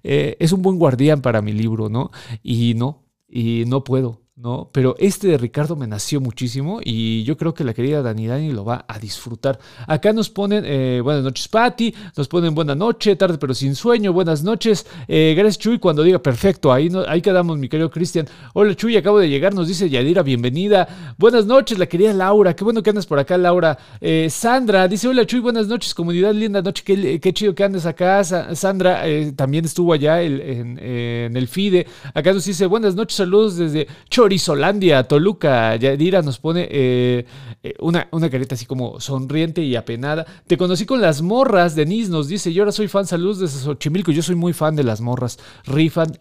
Eh, 0.04 0.38
es 0.40 0.52
un 0.52 0.62
buen 0.62 0.78
guardián 0.78 1.22
para 1.22 1.42
mi 1.42 1.54
libro, 1.54 1.90
¿no? 1.90 2.12
Y 2.44 2.74
no, 2.76 3.06
y 3.28 3.64
no 3.68 3.84
puedo. 3.84 4.22
¿No? 4.40 4.70
Pero 4.72 4.96
este 5.00 5.28
de 5.28 5.38
Ricardo 5.38 5.76
me 5.76 5.86
nació 5.86 6.22
muchísimo 6.22 6.80
y 6.84 7.24
yo 7.24 7.36
creo 7.36 7.54
que 7.54 7.66
la 7.66 7.74
querida 7.74 8.02
Dani 8.02 8.26
Dani 8.26 8.52
lo 8.54 8.64
va 8.64 8.86
a 8.88 8.98
disfrutar. 8.98 9.60
Acá 9.86 10.14
nos 10.14 10.30
ponen 10.30 10.64
eh, 10.66 11.02
buenas 11.04 11.24
noches, 11.24 11.48
Patti, 11.50 11.94
nos 12.16 12.28
ponen 12.30 12.56
buena 12.56 12.74
noche, 12.74 13.18
tarde 13.18 13.38
pero 13.38 13.54
sin 13.54 13.76
sueño, 13.76 14.14
buenas 14.14 14.42
noches. 14.44 14.86
Eh, 15.10 15.34
gracias, 15.38 15.60
Chuy, 15.60 15.78
cuando 15.78 16.04
diga 16.04 16.20
perfecto, 16.20 16.72
ahí, 16.72 16.90
no, 16.90 17.02
ahí 17.08 17.22
quedamos, 17.22 17.58
mi 17.58 17.68
querido 17.68 17.92
Cristian. 17.92 18.28
Hola, 18.54 18.76
Chuy, 18.76 18.96
acabo 18.96 19.20
de 19.20 19.28
llegar, 19.28 19.54
nos 19.54 19.68
dice 19.68 19.90
Yadira, 19.90 20.24
bienvenida. 20.24 21.16
Buenas 21.18 21.46
noches, 21.46 21.78
la 21.78 21.88
querida 21.88 22.14
Laura, 22.14 22.56
qué 22.56 22.64
bueno 22.64 22.82
que 22.82 22.92
andas 22.92 23.06
por 23.06 23.20
acá, 23.20 23.38
Laura. 23.38 23.78
Eh, 24.00 24.28
Sandra 24.30 24.88
dice, 24.88 25.10
hola, 25.10 25.26
Chuy, 25.26 25.42
buenas 25.42 25.68
noches, 25.68 25.94
comunidad 25.94 26.34
linda 26.34 26.62
noche, 26.62 26.84
qué, 26.86 27.34
chido 27.34 27.54
que 27.54 27.64
andes 27.66 27.86
acá. 27.86 28.24
Sandra 28.24 29.04
también 29.36 29.66
estuvo 29.66 29.92
allá 29.92 30.22
en, 30.22 30.80
en, 30.80 31.36
el 31.36 31.48
FIDE. 31.50 31.86
Acá 32.14 32.32
nos 32.32 32.46
dice, 32.46 32.66
buenas 32.68 32.96
noches, 32.96 33.18
saludos 33.18 33.58
desde 33.58 33.88
Chor 34.10 34.29
Horizolandia, 34.30 35.04
Toluca. 35.08 35.76
Yadira 35.76 36.22
nos 36.22 36.38
pone 36.38 36.68
eh, 36.70 37.26
eh, 37.64 37.74
una, 37.80 38.08
una 38.12 38.30
careta 38.30 38.54
así 38.54 38.68
como 38.68 39.00
sonriente 39.00 39.64
y 39.64 39.76
apenada. 39.76 40.24
Te 40.46 40.56
conocí 40.56 40.86
con 40.86 41.02
las 41.02 41.24
morras, 41.24 41.76
Denise 41.76 42.12
nos 42.12 42.28
dice, 42.28 42.54
yo 42.54 42.62
ahora 42.62 42.72
soy 42.72 42.88
fan, 42.88 43.08
saludos 43.08 43.40
desde 43.40 43.60
Xochimilco, 43.60 44.12
yo 44.12 44.22
soy 44.22 44.36
muy 44.36 44.54
fan 44.54 44.76
de 44.76 44.84
las 44.84 45.02
morras. 45.02 45.40
Rifan, 45.66 46.12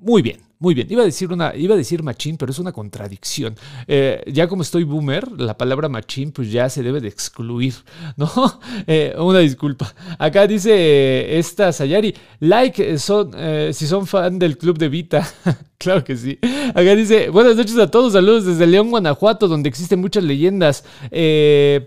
muy 0.00 0.22
bien. 0.22 0.46
Muy 0.58 0.72
bien, 0.72 0.86
iba 0.88 1.02
a 1.02 1.04
decir 1.04 1.30
una, 1.30 1.54
iba 1.54 1.74
a 1.74 1.76
decir 1.76 2.02
machín, 2.02 2.38
pero 2.38 2.50
es 2.50 2.58
una 2.58 2.72
contradicción. 2.72 3.54
Eh, 3.86 4.22
ya 4.26 4.48
como 4.48 4.62
estoy 4.62 4.84
boomer, 4.84 5.30
la 5.38 5.58
palabra 5.58 5.90
machín 5.90 6.32
pues 6.32 6.50
ya 6.50 6.70
se 6.70 6.82
debe 6.82 7.02
de 7.02 7.08
excluir, 7.08 7.74
¿no? 8.16 8.30
Eh, 8.86 9.14
una 9.18 9.40
disculpa. 9.40 9.94
Acá 10.18 10.46
dice 10.46 11.38
esta 11.38 11.72
Sayari, 11.72 12.14
like 12.40 12.98
son, 12.98 13.32
eh, 13.36 13.70
si 13.74 13.86
son 13.86 14.06
fan 14.06 14.38
del 14.38 14.56
club 14.56 14.78
de 14.78 14.88
Vita. 14.88 15.28
claro 15.78 16.04
que 16.04 16.16
sí. 16.16 16.38
Acá 16.70 16.94
dice, 16.94 17.30
buenas 17.30 17.56
noches 17.56 17.78
a 17.78 17.90
todos, 17.90 18.12
saludos 18.12 18.44
desde 18.44 18.66
León, 18.66 18.90
Guanajuato, 18.90 19.48
donde 19.48 19.68
existen 19.68 20.00
muchas 20.00 20.24
leyendas. 20.24 20.84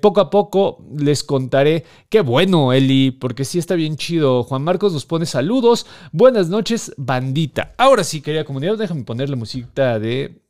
poco 0.01 0.22
a 0.22 0.29
poco 0.29 0.84
les 0.98 1.24
contaré. 1.24 1.86
Qué 2.10 2.22
bueno, 2.22 2.74
Eli, 2.74 3.12
porque 3.12 3.46
sí 3.46 3.60
está 3.60 3.75
bien 3.75 3.96
chido. 3.96 4.43
Juan 4.43 4.63
Marcos 4.63 4.93
nos 4.93 5.05
pone 5.05 5.25
saludos. 5.25 5.86
Buenas 6.12 6.50
noches, 6.50 6.93
bandita. 6.98 7.74
Ahora 7.77 8.03
sí 8.03 8.22
quería 8.22 8.46
como 8.46 8.60
déjame 8.60 9.03
poner 9.03 9.29
la 9.29 9.36
música 9.36 10.00
de 10.00 10.41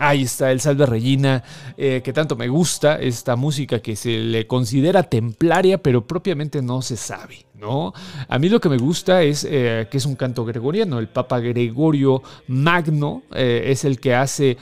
Ahí 0.00 0.22
está 0.22 0.50
el 0.50 0.62
Salve 0.62 0.86
Regina, 0.86 1.44
eh, 1.76 2.00
que 2.02 2.14
tanto 2.14 2.34
me 2.34 2.48
gusta, 2.48 2.98
esta 2.98 3.36
música 3.36 3.80
que 3.80 3.96
se 3.96 4.16
le 4.16 4.46
considera 4.46 5.02
templaria, 5.02 5.76
pero 5.76 6.06
propiamente 6.06 6.62
no 6.62 6.80
se 6.80 6.96
sabe. 6.96 7.44
¿No? 7.60 7.92
A 8.28 8.38
mí 8.38 8.48
lo 8.48 8.60
que 8.60 8.68
me 8.68 8.78
gusta 8.78 9.22
es 9.22 9.46
eh, 9.48 9.88
que 9.90 9.98
es 9.98 10.06
un 10.06 10.16
canto 10.16 10.44
gregoriano. 10.44 10.98
El 10.98 11.08
Papa 11.08 11.40
Gregorio 11.40 12.22
Magno 12.48 13.22
eh, 13.34 13.64
es 13.66 13.84
el 13.84 14.00
que 14.00 14.14
hace, 14.14 14.56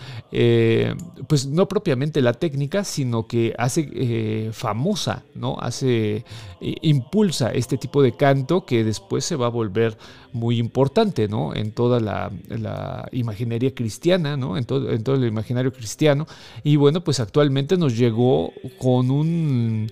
pues 1.29 1.47
no 1.47 1.69
propiamente 1.69 2.21
la 2.21 2.33
técnica, 2.33 2.85
sino 2.85 3.27
que 3.27 3.55
hace 3.57 4.51
famosa, 4.53 5.23
¿no? 5.35 5.57
Hace, 5.61 6.25
impulsa 6.61 7.51
este 7.51 7.79
tipo 7.79 8.03
de 8.03 8.17
canto 8.17 8.65
que 8.65 8.85
después 8.85 9.25
se 9.25 9.37
va 9.37 9.47
a 9.47 9.51
volver 9.51 9.97
muy 10.33 10.59
importante, 10.59 11.29
¿no? 11.29 11.55
En 11.55 11.73
toda 11.73 12.01
la, 12.01 12.31
imaginería 13.13 13.75
cristiana, 13.75 14.37
¿no? 14.37 14.57
En 14.57 14.67
en 14.69 15.03
todo 15.03 15.17
el 15.17 15.25
imaginario 15.25 15.73
cristiano. 15.73 16.27
Y 16.63 16.77
bueno, 16.77 17.03
pues 17.03 17.21
actualmente 17.21 17.77
nos 17.77 17.97
llegó 17.97 18.53
con 18.79 19.11
un 19.11 19.91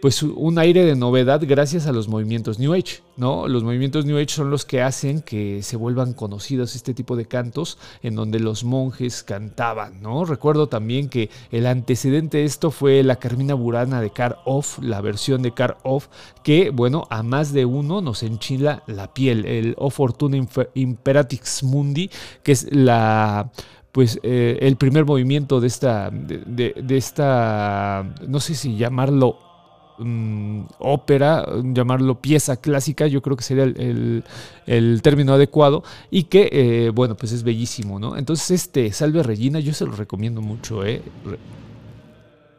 pues 0.00 0.22
un 0.22 0.58
aire 0.58 0.84
de 0.84 0.94
novedad 0.94 1.40
gracias 1.44 1.86
a 1.86 1.92
los 1.92 2.08
movimientos 2.08 2.58
New 2.58 2.72
Age, 2.72 3.02
¿no? 3.16 3.48
Los 3.48 3.64
movimientos 3.64 4.04
New 4.04 4.16
Age 4.16 4.28
son 4.28 4.50
los 4.50 4.64
que 4.64 4.82
hacen 4.82 5.22
que 5.22 5.62
se 5.62 5.76
vuelvan 5.76 6.12
conocidos 6.12 6.76
este 6.76 6.94
tipo 6.94 7.16
de 7.16 7.26
cantos 7.26 7.78
en 8.02 8.14
donde 8.14 8.38
los 8.38 8.64
monjes 8.64 9.22
cantaban, 9.22 10.00
¿no? 10.00 10.24
Recuerdo 10.24 10.68
también 10.68 11.08
que 11.08 11.30
el 11.50 11.66
antecedente 11.66 12.38
de 12.38 12.44
esto 12.44 12.70
fue 12.70 13.02
la 13.02 13.16
Carmina 13.16 13.54
Burana 13.54 14.00
de 14.00 14.10
Car 14.10 14.38
Off, 14.44 14.78
la 14.80 15.00
versión 15.00 15.42
de 15.42 15.52
Car 15.52 15.78
Off, 15.82 16.08
que, 16.42 16.70
bueno, 16.70 17.06
a 17.10 17.22
más 17.22 17.52
de 17.52 17.64
uno 17.64 18.00
nos 18.00 18.22
enchila 18.22 18.82
la 18.86 19.12
piel, 19.12 19.44
el 19.46 19.74
O 19.78 19.90
Fortuna 19.90 20.38
Imperatix 20.74 21.62
Mundi, 21.62 22.10
que 22.42 22.52
es 22.52 22.68
la 22.72 23.50
pues 23.92 24.20
eh, 24.22 24.58
el 24.60 24.76
primer 24.76 25.04
movimiento 25.06 25.60
de 25.60 25.66
esta, 25.66 26.10
de, 26.12 26.84
esta, 26.90 28.14
no 28.28 28.38
sé 28.38 28.54
si 28.54 28.76
llamarlo 28.76 29.47
Mm, 29.98 30.66
ópera, 30.78 31.44
llamarlo 31.64 32.20
pieza 32.20 32.56
clásica, 32.56 33.08
yo 33.08 33.20
creo 33.20 33.36
que 33.36 33.42
sería 33.42 33.64
el, 33.64 34.22
término 35.02 35.34
adecuado, 35.34 35.82
y 36.10 36.24
que, 36.24 36.48
eh, 36.52 36.90
bueno, 36.90 37.16
pues 37.16 37.32
es 37.32 37.42
bellísimo, 37.42 37.98
¿no? 37.98 38.16
Entonces, 38.16 38.50
este 38.52 38.92
Salve 38.92 39.22
Regina, 39.24 39.58
yo 39.58 39.72
se 39.72 39.86
lo 39.86 39.92
recomiendo 39.92 40.40
mucho, 40.40 40.84
¿eh? 40.84 41.02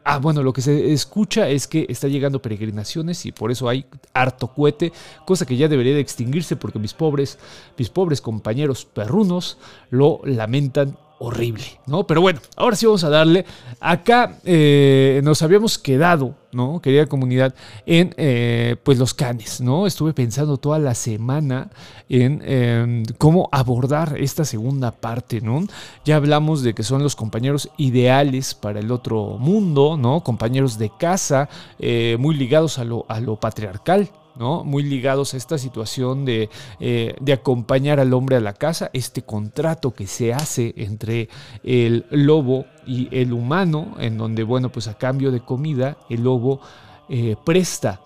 Ah, 0.04 0.18
bueno, 0.18 0.42
lo 0.42 0.52
que 0.52 0.60
se 0.60 0.92
escucha 0.92 1.48
es 1.48 1.66
que 1.66 1.86
está 1.88 2.08
llegando 2.08 2.42
peregrinaciones 2.42 3.24
y 3.26 3.32
por 3.32 3.50
eso 3.50 3.68
hay 3.68 3.86
harto 4.12 4.48
cohete, 4.48 4.92
cosa 5.24 5.46
que 5.46 5.56
ya 5.56 5.68
debería 5.68 5.94
de 5.94 6.00
extinguirse 6.00 6.56
porque 6.56 6.78
mis 6.78 6.94
pobres, 6.94 7.38
mis 7.78 7.90
pobres 7.90 8.20
compañeros 8.20 8.84
perrunos 8.84 9.58
lo 9.90 10.20
lamentan 10.24 10.96
horrible, 11.22 11.64
¿no? 11.86 12.06
Pero 12.06 12.22
bueno, 12.22 12.40
ahora 12.56 12.76
sí 12.76 12.86
vamos 12.86 13.04
a 13.04 13.10
darle. 13.10 13.44
Acá 13.78 14.38
eh, 14.42 15.20
nos 15.22 15.42
habíamos 15.42 15.78
quedado, 15.78 16.34
¿no? 16.50 16.80
Querida 16.80 17.06
comunidad, 17.06 17.54
en 17.84 18.14
eh, 18.16 18.76
pues 18.82 18.98
los 18.98 19.12
canes, 19.12 19.60
¿no? 19.60 19.86
Estuve 19.86 20.14
pensando 20.14 20.56
toda 20.56 20.78
la 20.78 20.94
semana 20.94 21.70
en 22.08 22.40
em, 22.46 23.04
cómo 23.18 23.50
abordar 23.52 24.16
esta 24.18 24.46
segunda 24.46 24.92
parte, 24.92 25.42
¿no? 25.42 25.66
Ya 26.06 26.16
hablamos 26.16 26.62
de 26.62 26.72
que 26.72 26.82
son 26.82 27.02
los 27.02 27.16
compañeros 27.16 27.68
ideales 27.76 28.54
para 28.54 28.80
el 28.80 28.90
otro 28.90 29.36
mundo, 29.38 29.98
¿no? 29.98 30.24
Compañeros 30.24 30.78
de 30.78 30.90
casa, 30.98 31.50
eh, 31.78 32.16
muy 32.18 32.34
ligados 32.34 32.78
a 32.78 32.84
lo, 32.84 33.04
a 33.08 33.20
lo 33.20 33.36
patriarcal, 33.36 34.08
muy 34.36 34.82
ligados 34.82 35.34
a 35.34 35.36
esta 35.36 35.58
situación 35.58 36.24
de, 36.24 36.48
eh, 36.78 37.14
de, 37.20 37.32
acompañar 37.32 38.00
al 38.00 38.14
hombre 38.14 38.36
a 38.36 38.40
la 38.40 38.54
casa, 38.54 38.90
este 38.92 39.22
contrato 39.22 39.92
que 39.92 40.06
se 40.06 40.32
hace 40.32 40.72
entre 40.76 41.28
el 41.62 42.06
lobo 42.10 42.64
y 42.86 43.08
el 43.12 43.32
humano, 43.32 43.96
en 43.98 44.16
donde, 44.16 44.42
bueno, 44.42 44.70
pues 44.70 44.88
a 44.88 44.94
cambio 44.94 45.30
de 45.30 45.40
comida, 45.40 45.98
el 46.08 46.22
lobo 46.22 46.60
eh, 47.08 47.36
presta 47.44 48.00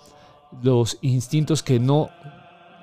los 0.62 0.98
instintos 1.02 1.62
que 1.62 1.78
no 1.78 2.10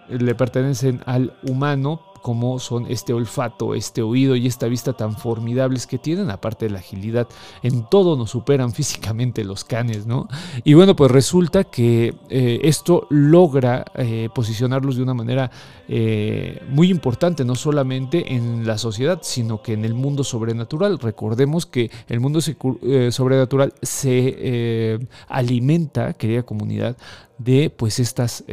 le 0.10 0.36
pertenecen 0.36 1.01
al 1.05 1.33
humano 1.43 2.11
como 2.22 2.60
son 2.60 2.86
este 2.90 3.13
olfato, 3.13 3.75
este 3.75 4.01
oído 4.01 4.36
y 4.36 4.48
esta 4.48 4.68
vista 4.68 4.94
tan 4.94 5.18
formidables 5.18 5.88
que 5.88 5.98
tienen, 5.98 6.30
aparte 6.30 6.66
de 6.66 6.72
la 6.72 6.80
agilidad, 6.80 7.28
en 7.63 7.86
todo 7.90 8.16
nos 8.16 8.32
superan 8.32 8.72
físicamente 8.74 9.44
los 9.44 9.63
canes, 9.63 10.06
¿no? 10.06 10.28
Y 10.63 10.74
bueno, 10.74 10.96
pues 10.96 11.12
resulta 11.12 11.63
que 11.63 12.16
eh, 12.30 12.60
esto 12.63 13.08
logra 13.10 13.86
eh, 13.96 14.30
posicionarlos 14.34 14.96
de 14.96 15.04
una 15.04 15.13
manera 15.13 15.51
eh, 15.88 16.62
muy 16.70 16.90
importante, 16.90 17.44
no 17.46 17.56
solamente 17.56 18.36
en 18.36 18.66
la 18.66 18.78
sociedad, 18.78 19.20
sino 19.24 19.62
que 19.62 19.74
en 19.74 19.86
el 19.86 19.94
mundo 19.94 20.24
sobrenatural. 20.24 21.00
Recordemos 21.00 21.66
que 21.66 21.90
el 22.08 22.20
mundo 22.20 22.40
sobrenatural 22.42 23.74
se 23.82 25.00
alimenta, 25.28 26.13
querida 26.13 26.44
comunidad, 26.44 26.98
de 27.38 27.70
pues 27.70 28.00
estas, 28.00 28.44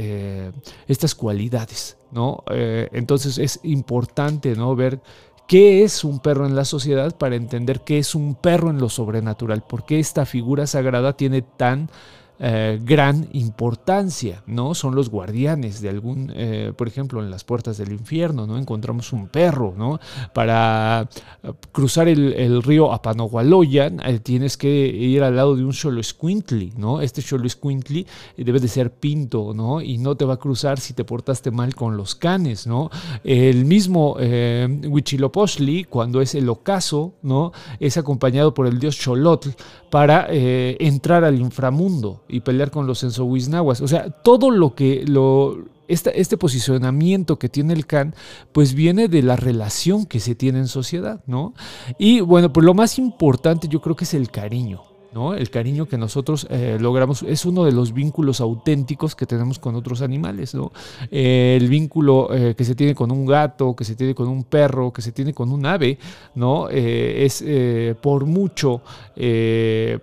estas 0.86 1.14
cualidades. 1.14 1.97
Eh, 2.50 2.88
entonces 2.92 3.38
es 3.38 3.60
importante, 3.62 4.54
¿no? 4.56 4.74
Ver 4.74 5.00
qué 5.46 5.82
es 5.82 6.04
un 6.04 6.20
perro 6.20 6.46
en 6.46 6.54
la 6.54 6.64
sociedad 6.64 7.16
para 7.16 7.36
entender 7.36 7.80
qué 7.80 7.98
es 7.98 8.14
un 8.14 8.34
perro 8.34 8.70
en 8.70 8.78
lo 8.78 8.88
sobrenatural, 8.88 9.64
porque 9.66 9.98
esta 9.98 10.26
figura 10.26 10.66
sagrada 10.66 11.14
tiene 11.14 11.42
tan 11.42 11.90
eh, 12.40 12.78
gran 12.80 13.28
importancia, 13.32 14.44
¿no? 14.46 14.72
Son 14.72 14.94
los 14.94 15.10
guardianes 15.10 15.80
de 15.80 15.88
algún, 15.88 16.32
eh, 16.36 16.72
por 16.76 16.86
ejemplo, 16.86 17.20
en 17.20 17.32
las 17.32 17.42
puertas 17.42 17.78
del 17.78 17.90
infierno, 17.90 18.46
¿no? 18.46 18.56
Encontramos 18.56 19.12
un 19.12 19.26
perro, 19.26 19.74
¿no? 19.76 19.98
Para 20.32 21.08
eh, 21.42 21.52
cruzar 21.72 22.06
el, 22.06 22.62
río 22.62 22.92
Apanogualoyan 22.92 24.00
tienes 24.22 24.56
que 24.56 24.68
ir 24.68 25.22
al 25.24 25.34
lado 25.34 25.56
de 25.56 25.64
un 25.64 25.72
Xolo 25.72 26.00
Squintly, 26.00 26.74
¿no? 26.76 27.00
Este 27.00 27.22
Xolo 27.22 27.48
Squintly 27.48 28.06
debe 28.36 28.60
de 28.60 28.68
ser 28.68 28.92
pinto, 28.92 29.52
¿no? 29.52 29.80
Y 29.80 29.98
no 29.98 30.16
te 30.16 30.24
va 30.24 30.34
a 30.34 30.38
cruzar 30.38 30.78
si 30.78 30.94
te 30.94 31.02
portaste 31.04 31.50
mal 31.50 31.74
con 31.74 31.96
los 31.96 32.14
canes, 32.14 32.68
¿no? 32.68 32.88
El 33.24 33.64
mismo 33.64 34.16
Huichilopochtli, 34.16 35.84
cuando 35.84 36.20
es 36.20 36.36
el 36.36 36.48
ocaso, 36.48 37.14
¿no? 37.22 37.52
Es 37.80 37.96
acompañado 37.96 38.54
por 38.54 38.66
el 38.68 38.78
dios 38.78 38.96
Xolotl 38.96 39.50
para 39.90 40.28
entrar 40.30 41.24
al 41.24 41.40
inframundo 41.40 42.22
y 42.28 42.40
pelear 42.40 42.70
con 42.70 42.86
los 42.86 43.02
ensohuiznahuas. 43.02 43.80
O 43.80 43.88
sea, 43.88 44.10
todo 44.10 44.50
lo 44.50 44.74
que 44.74 45.04
lo, 45.06 45.56
este 45.88 46.36
posicionamiento 46.36 47.38
que 47.38 47.48
tiene 47.48 47.72
el 47.72 47.86
Khan, 47.86 48.14
pues 48.52 48.74
viene 48.74 49.08
de 49.08 49.22
la 49.22 49.36
relación 49.36 50.06
que 50.06 50.20
se 50.20 50.34
tiene 50.34 50.58
en 50.58 50.68
sociedad, 50.68 51.22
¿no? 51.26 51.54
Y 51.98 52.20
bueno, 52.20 52.52
pues 52.52 52.64
lo 52.64 52.74
más 52.74 52.98
importante 52.98 53.68
yo 53.68 53.80
creo 53.80 53.96
que 53.96 54.04
es 54.04 54.14
el 54.14 54.30
cariño. 54.30 54.82
El 55.34 55.50
cariño 55.50 55.86
que 55.86 55.98
nosotros 55.98 56.46
eh, 56.50 56.78
logramos 56.80 57.22
es 57.22 57.44
uno 57.44 57.64
de 57.64 57.72
los 57.72 57.92
vínculos 57.92 58.40
auténticos 58.40 59.14
que 59.14 59.26
tenemos 59.26 59.58
con 59.58 59.74
otros 59.74 60.02
animales, 60.02 60.54
¿no? 60.54 60.72
el 61.10 61.68
vínculo 61.68 62.32
eh, 62.32 62.54
que 62.56 62.64
se 62.64 62.74
tiene 62.74 62.94
con 62.94 63.10
un 63.10 63.26
gato, 63.26 63.74
que 63.74 63.84
se 63.84 63.94
tiene 63.94 64.14
con 64.14 64.28
un 64.28 64.44
perro, 64.44 64.92
que 64.92 65.02
se 65.02 65.12
tiene 65.12 65.34
con 65.34 65.50
un 65.50 65.66
ave, 65.66 65.98
¿no? 66.34 66.68
Eh, 66.70 67.24
es 67.24 67.44
por 68.00 68.26
mucho 68.26 68.82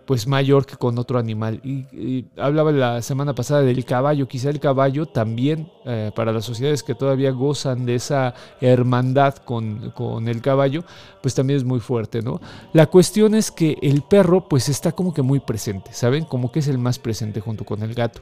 pues 0.06 0.28
mayor 0.28 0.66
que 0.66 0.76
con 0.76 0.98
otro 0.98 1.18
animal. 1.18 1.62
Y, 1.64 2.26
hablaba 2.38 2.72
la 2.72 3.02
semana 3.02 3.34
pasada 3.34 3.62
del 3.62 3.86
caballo, 3.86 4.28
quizá 4.28 4.50
el 4.50 4.60
caballo 4.60 5.06
también 5.06 5.70
para 6.16 6.32
las 6.32 6.46
sociedades 6.46 6.84
que 6.84 6.96
todavía 6.96 7.32
gozan 7.32 7.86
de 7.86 7.96
esa 7.96 8.34
hermandad 8.60 9.36
con, 9.38 9.92
con 9.92 10.28
el 10.28 10.42
caballo, 10.42 10.84
pues 11.22 11.36
también 11.36 11.58
es 11.58 11.64
muy 11.64 11.80
fuerte, 11.80 12.22
¿no? 12.22 12.42
La 12.74 12.88
cuestión 12.88 13.36
es 13.36 13.52
que 13.52 13.78
el 13.82 14.02
perro 14.02 14.48
pues 14.48 14.70
está 14.70 14.92
como 14.92 15.05
que 15.14 15.22
muy 15.22 15.40
presente, 15.40 15.94
¿saben? 15.94 16.26
Como 16.26 16.52
que 16.52 16.60
es 16.60 16.68
el 16.68 16.78
más 16.78 17.00
presente 17.00 17.42
junto 17.42 17.66
con 17.66 17.82
el 17.84 17.94
gato. 17.94 18.22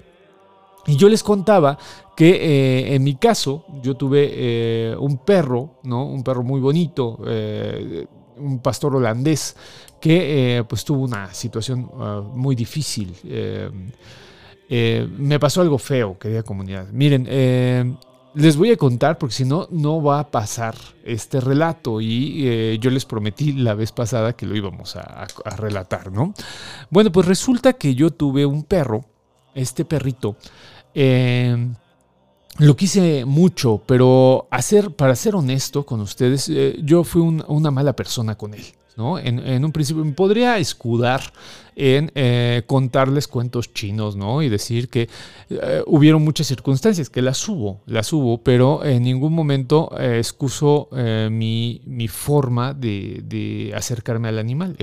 Y 0.85 0.97
yo 0.97 1.07
les 1.07 1.23
contaba 1.23 1.77
que 2.15 2.29
eh, 2.31 2.95
en 2.95 3.03
mi 3.03 3.15
caso 3.15 3.65
yo 3.81 3.95
tuve 3.95 4.29
eh, 4.31 4.95
un 4.99 5.17
perro, 5.17 5.75
¿no? 5.83 6.05
Un 6.05 6.23
perro 6.23 6.43
muy 6.43 6.59
bonito, 6.59 7.19
eh, 7.25 8.05
un 8.37 8.59
pastor 8.59 8.95
holandés, 8.95 9.55
que 10.01 10.65
pues 10.67 10.83
tuvo 10.83 11.03
una 11.03 11.33
situación 11.33 11.89
ah, 11.97 12.21
muy 12.33 12.55
difícil. 12.55 13.15
me 14.69 15.39
pasó 15.39 15.61
algo 15.61 15.77
feo, 15.77 16.17
querida 16.19 16.43
comunidad. 16.43 16.89
Miren, 16.91 17.25
les 18.35 18.57
voy 18.57 18.71
a 18.71 18.77
contar 18.77 19.17
porque 19.17 19.35
si 19.35 19.45
no, 19.45 19.67
no 19.71 20.01
va 20.01 20.19
a 20.19 20.31
pasar 20.31 20.75
este 21.03 21.39
relato 21.39 22.01
y 22.01 22.47
eh, 22.47 22.77
yo 22.79 22.89
les 22.89 23.05
prometí 23.05 23.53
la 23.53 23.75
vez 23.75 23.91
pasada 23.91 24.33
que 24.33 24.45
lo 24.45 24.55
íbamos 24.55 24.95
a, 24.95 25.27
relatar, 25.57 26.11
¿no? 26.11 26.33
Bueno, 26.89 27.11
pues 27.11 27.27
resulta 27.27 27.73
que 27.73 27.95
yo 27.95 28.11
tuve 28.11 28.45
un 28.45 28.63
perro, 28.63 29.05
este 29.53 29.85
perrito, 29.85 30.35
eh, 30.93 31.55
lo 32.59 32.75
quise 32.75 33.25
mucho, 33.25 33.81
pero 33.85 34.47
hacer, 34.51 34.95
para 34.95 35.15
ser 35.15 35.35
honesto 35.35 35.85
con 35.85 36.01
ustedes, 36.01 36.49
eh, 36.49 36.79
yo 36.83 37.03
fui 37.03 37.21
una 37.21 37.71
mala 37.71 37.93
persona 37.93 38.35
con 38.35 38.53
él. 38.53 38.63
En, 38.95 39.65
un 39.65 39.71
principio 39.71 40.05
me 40.05 40.11
podría 40.11 40.59
escudar 40.59 41.21
en 41.75 42.11
eh, 42.13 42.61
contarles 42.67 43.27
cuentos 43.27 43.73
chinos, 43.73 44.15
¿no? 44.15 44.43
Y 44.43 44.49
decir 44.49 44.87
que 44.87 45.09
eh, 45.49 45.81
hubieron 45.87 46.23
muchas 46.23 46.45
circunstancias, 46.45 47.09
que 47.09 47.23
las 47.23 47.47
hubo, 47.49 47.81
las 47.87 48.13
hubo, 48.13 48.37
pero 48.43 48.85
en 48.85 49.03
ningún 49.03 49.33
momento 49.33 49.89
eh, 49.97 50.19
excuso 50.19 50.89
mi, 51.31 52.07
forma 52.07 52.75
de, 52.75 53.73
acercarme 53.75 54.27
al 54.27 54.37
animal. 54.37 54.75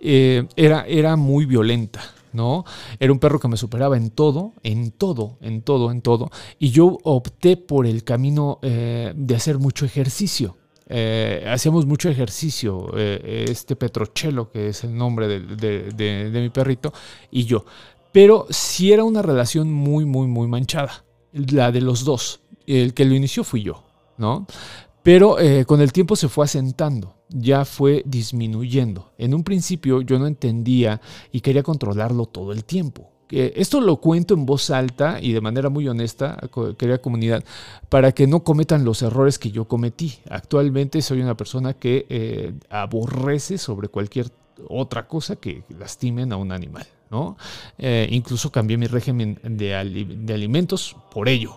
era, 0.00 0.86
era 0.86 1.16
muy 1.16 1.44
violenta, 1.44 2.00
¿no? 2.32 2.64
Era 2.98 3.12
un 3.12 3.18
perro 3.18 3.38
que 3.38 3.48
me 3.48 3.58
superaba 3.58 3.98
en 3.98 4.10
todo, 4.10 4.54
en 4.62 4.92
todo, 4.92 5.36
en 5.42 5.60
todo, 5.60 5.90
en 5.90 6.00
todo. 6.00 6.30
Y 6.58 6.70
yo 6.70 6.98
opté 7.02 7.58
por 7.58 7.86
el 7.86 8.02
camino 8.02 8.60
de 8.62 9.34
hacer 9.34 9.58
mucho 9.58 9.84
ejercicio. 9.84 10.56
Eh, 10.88 11.44
hacíamos 11.48 11.84
mucho 11.84 12.08
ejercicio, 12.08 12.90
eh, 12.96 13.46
este 13.48 13.74
Petrochelo, 13.74 14.50
que 14.50 14.68
es 14.68 14.84
el 14.84 14.96
nombre 14.96 15.26
de, 15.26 16.30
mi 16.32 16.50
perrito, 16.50 16.92
y 17.30 17.44
yo. 17.44 17.64
Pero 18.12 18.46
sí 18.50 18.92
era 18.92 19.04
una 19.04 19.22
relación 19.22 19.72
muy, 19.72 20.04
muy, 20.04 20.26
muy 20.26 20.46
manchada, 20.46 21.04
la 21.32 21.72
de 21.72 21.80
los 21.80 22.04
dos. 22.04 22.40
El 22.66 22.94
que 22.94 23.04
lo 23.04 23.14
inició 23.14 23.44
fui 23.44 23.62
yo, 23.62 23.84
¿no? 24.16 24.46
Pero 25.02 25.38
eh, 25.38 25.64
con 25.64 25.80
el 25.80 25.92
tiempo 25.92 26.16
se 26.16 26.28
fue 26.28 26.44
asentando, 26.44 27.14
ya 27.28 27.64
fue 27.64 28.02
disminuyendo. 28.06 29.12
En 29.18 29.34
un 29.34 29.44
principio 29.44 30.00
yo 30.00 30.18
no 30.18 30.26
entendía 30.26 31.00
y 31.30 31.40
quería 31.40 31.62
controlarlo 31.62 32.26
todo 32.26 32.52
el 32.52 32.64
tiempo 32.64 33.15
esto 33.30 33.80
lo 33.80 33.96
cuento 33.96 34.34
en 34.34 34.46
voz 34.46 34.70
alta 34.70 35.18
y 35.20 35.32
de 35.32 35.40
manera 35.40 35.68
muy 35.68 35.88
honesta, 35.88 36.38
querida 36.78 36.98
comunidad, 36.98 37.44
para 37.88 38.12
que 38.12 38.26
no 38.26 38.44
cometan 38.44 38.84
los 38.84 39.02
errores 39.02 39.38
que 39.38 39.50
yo 39.50 39.66
cometí. 39.66 40.18
Actualmente 40.30 41.02
soy 41.02 41.20
una 41.20 41.36
persona 41.36 41.74
que 41.74 42.06
eh, 42.08 42.52
aborrece 42.70 43.58
sobre 43.58 43.88
cualquier 43.88 44.30
otra 44.68 45.06
cosa 45.06 45.36
que 45.36 45.64
lastimen 45.78 46.32
a 46.32 46.36
un 46.36 46.52
animal. 46.52 46.86
¿no? 47.10 47.36
Eh, 47.78 48.08
incluso 48.10 48.50
cambié 48.50 48.76
mi 48.76 48.86
régimen 48.86 49.38
de, 49.42 49.74
alimentos 49.74 50.96
por 51.12 51.28
ello. 51.28 51.56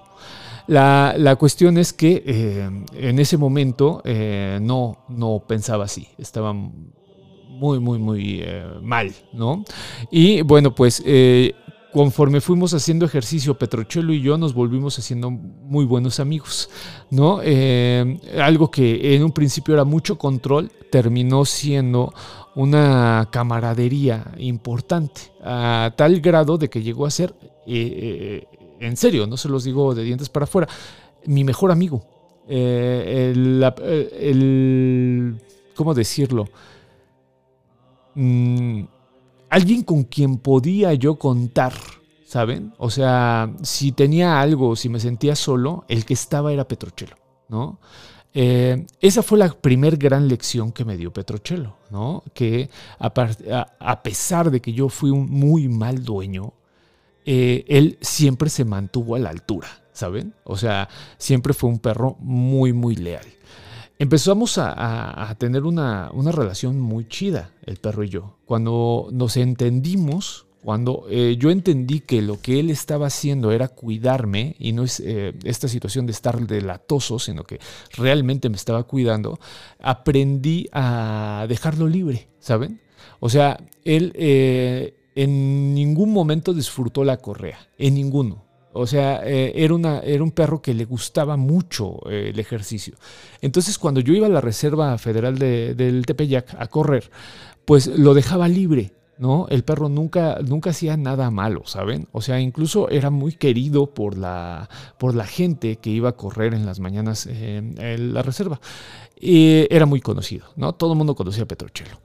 La, 0.67 1.35
cuestión 1.39 1.77
es 1.77 1.93
que 1.93 2.23
eh, 2.25 2.69
en 2.93 3.19
ese 3.19 3.37
momento 3.37 4.03
no, 4.61 4.97
no 5.07 5.43
pensaba 5.47 5.85
así, 5.85 6.07
estaba 6.19 6.53
muy, 7.59 7.79
muy, 7.79 7.99
muy 7.99 8.39
eh, 8.41 8.65
mal, 8.81 9.13
¿no? 9.33 9.65
Y 10.09 10.41
bueno, 10.43 10.73
pues 10.73 11.03
eh, 11.05 11.53
conforme 11.91 12.39
fuimos 12.39 12.73
haciendo 12.73 13.05
ejercicio, 13.05 13.57
Petrochelo 13.57 14.13
y 14.13 14.21
yo 14.21 14.37
nos 14.37 14.53
volvimos 14.53 14.97
haciendo 14.97 15.29
muy 15.29 15.83
buenos 15.83 16.21
amigos, 16.21 16.69
¿no? 17.09 17.41
Eh, 17.43 18.17
algo 18.41 18.71
que 18.71 19.13
en 19.13 19.25
un 19.25 19.33
principio 19.33 19.73
era 19.73 19.83
mucho 19.83 20.17
control, 20.17 20.71
terminó 20.89 21.43
siendo 21.43 22.13
una 22.55 23.27
camaradería 23.29 24.31
importante, 24.37 25.21
a 25.43 25.93
tal 25.97 26.21
grado 26.21 26.57
de 26.57 26.69
que 26.69 26.81
llegó 26.81 27.05
a 27.05 27.11
ser, 27.11 27.35
en 27.65 28.95
serio, 28.95 29.27
no 29.27 29.35
se 29.35 29.49
los 29.49 29.65
digo 29.65 29.93
de 29.93 30.03
dientes 30.03 30.29
para 30.29 30.45
afuera, 30.45 30.69
mi 31.25 31.43
mejor 31.43 31.71
amigo. 31.71 32.05
el, 32.47 33.65
¿Cómo 35.75 35.93
decirlo? 35.93 36.47
Mm, 38.21 38.83
alguien 39.49 39.83
con 39.83 40.03
quien 40.03 40.39
podía 40.39 40.93
yo 40.93 41.15
contar, 41.15 41.71
¿saben? 42.25 42.73
O 42.77 42.89
sea, 42.89 43.49
si 43.63 43.93
tenía 43.93 44.41
algo, 44.41 44.75
si 44.75 44.89
me 44.89 44.99
sentía 44.99 45.37
solo, 45.37 45.85
el 45.87 46.03
que 46.03 46.15
estaba 46.15 46.51
era 46.51 46.67
Petrochelo, 46.67 47.15
¿no? 47.47 47.79
Eh, 48.33 48.85
esa 48.99 49.23
fue 49.23 49.39
la 49.39 49.47
primer 49.47 49.95
gran 49.95 50.27
lección 50.27 50.73
que 50.73 50.83
me 50.83 50.97
dio 50.97 51.13
Petrochelo, 51.13 51.77
¿no? 51.91 52.23
Que 52.33 52.69
a, 52.99 54.03
pesar 54.03 54.51
de 54.51 54.59
que 54.59 54.73
yo 54.73 54.89
fui 54.89 55.11
un 55.11 55.29
muy 55.29 55.69
mal 55.69 56.03
dueño, 56.03 56.51
eh, 57.25 57.63
él 57.69 57.97
siempre 58.01 58.49
se 58.49 58.65
mantuvo 58.65 59.15
a 59.15 59.19
la 59.19 59.29
altura, 59.29 59.69
¿saben? 59.93 60.33
O 60.43 60.57
sea, 60.57 60.89
siempre 61.17 61.53
fue 61.53 61.69
un 61.69 61.79
perro 61.79 62.17
muy, 62.19 62.73
muy 62.73 62.97
leal 62.97 63.38
empezamos 63.99 64.57
a, 64.57 65.35
tener 65.37 65.63
una, 65.63 66.09
relación 66.31 66.79
muy 66.79 67.07
chida, 67.07 67.51
el 67.65 67.77
perro 67.77 68.03
y 68.03 68.09
yo. 68.09 68.37
Cuando 68.45 69.09
nos 69.11 69.37
entendimos, 69.37 70.47
cuando 70.63 71.05
eh, 71.09 71.35
yo 71.37 71.51
entendí 71.51 71.99
que 71.99 72.21
lo 72.21 72.41
que 72.41 72.59
él 72.59 72.69
estaba 72.69 73.07
haciendo 73.07 73.51
era 73.51 73.67
cuidarme 73.67 74.55
y 74.57 74.71
no 74.71 74.83
es 74.83 75.01
eh, 75.01 75.33
esta 75.43 75.67
situación 75.67 76.05
de 76.05 76.13
estar 76.13 76.39
delatoso, 76.47 77.19
sino 77.19 77.43
que 77.43 77.59
realmente 77.95 78.49
me 78.49 78.55
estaba 78.55 78.83
cuidando, 78.83 79.39
aprendí 79.79 80.67
a 80.71 81.45
dejarlo 81.47 81.87
libre, 81.87 82.29
¿saben? 82.39 82.81
O 83.19 83.29
sea, 83.29 83.59
él 83.83 84.13
eh, 84.15 84.95
en 85.15 85.73
ningún 85.73 86.13
momento 86.13 86.53
disfrutó 86.53 87.03
la 87.03 87.17
correa, 87.17 87.59
en 87.77 87.95
ninguno. 87.95 88.48
O 88.73 88.85
sea, 88.85 89.21
eh, 89.25 89.51
era, 89.55 89.73
una, 89.73 89.99
era 89.99 90.23
un 90.23 90.31
perro 90.31 90.61
que 90.61 90.73
le 90.73 90.85
gustaba 90.85 91.37
mucho 91.37 91.99
eh, 92.09 92.29
el 92.33 92.39
ejercicio. 92.39 92.95
Entonces, 93.41 93.77
cuando 93.77 93.99
yo 93.99 94.13
iba 94.13 94.27
a 94.27 94.29
la 94.29 94.41
Reserva 94.41 94.97
Federal 94.97 95.37
de, 95.39 95.73
del 95.73 96.05
Tepeyac 96.05 96.55
a 96.57 96.67
correr, 96.67 97.09
pues 97.65 97.87
lo 97.87 98.13
dejaba 98.13 98.47
libre, 98.47 98.93
¿no? 99.17 99.47
El 99.49 99.63
perro 99.63 99.89
nunca, 99.89 100.37
nunca 100.45 100.69
hacía 100.69 100.97
nada 100.97 101.31
malo, 101.31 101.63
¿saben? 101.65 102.07
O 102.11 102.21
sea, 102.21 102.39
incluso 102.39 102.89
era 102.89 103.09
muy 103.09 103.33
querido 103.33 103.87
por 103.93 104.17
la, 104.17 104.69
por 104.97 105.15
la 105.15 105.25
gente 105.25 105.77
que 105.77 105.89
iba 105.89 106.09
a 106.09 106.15
correr 106.15 106.53
en 106.53 106.65
las 106.65 106.79
mañanas 106.79 107.25
en 107.25 108.13
la 108.13 108.21
reserva. 108.21 108.61
Y 109.19 109.67
era 109.69 109.85
muy 109.85 109.99
conocido, 109.99 110.45
¿no? 110.55 110.73
Todo 110.73 110.93
el 110.93 110.97
mundo 110.97 111.15
conocía 111.15 111.43
a 111.43 111.47
Petrochelo. 111.47 111.99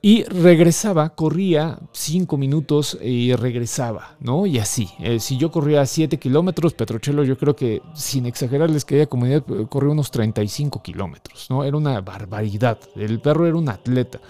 Y 0.00 0.22
regresaba, 0.24 1.08
corría 1.08 1.80
cinco 1.92 2.36
minutos 2.36 2.96
y 3.02 3.34
regresaba, 3.34 4.16
¿no? 4.20 4.46
Y 4.46 4.58
así. 4.58 4.88
Eh, 5.00 5.18
si 5.18 5.36
yo 5.38 5.50
corría 5.50 5.84
7 5.84 6.18
kilómetros, 6.18 6.74
Petrochelo, 6.74 7.24
yo 7.24 7.36
creo 7.36 7.56
que, 7.56 7.82
sin 7.94 8.26
exagerarles, 8.26 8.84
que 8.84 8.94
ella 8.94 9.06
comunidad 9.06 9.42
eh, 9.48 9.66
corría 9.68 9.90
unos 9.90 10.12
35 10.12 10.82
kilómetros, 10.82 11.50
¿no? 11.50 11.64
Era 11.64 11.76
una 11.76 12.00
barbaridad. 12.00 12.78
El 12.94 13.20
perro 13.20 13.46
era 13.46 13.56
un 13.56 13.68
atleta. 13.68 14.20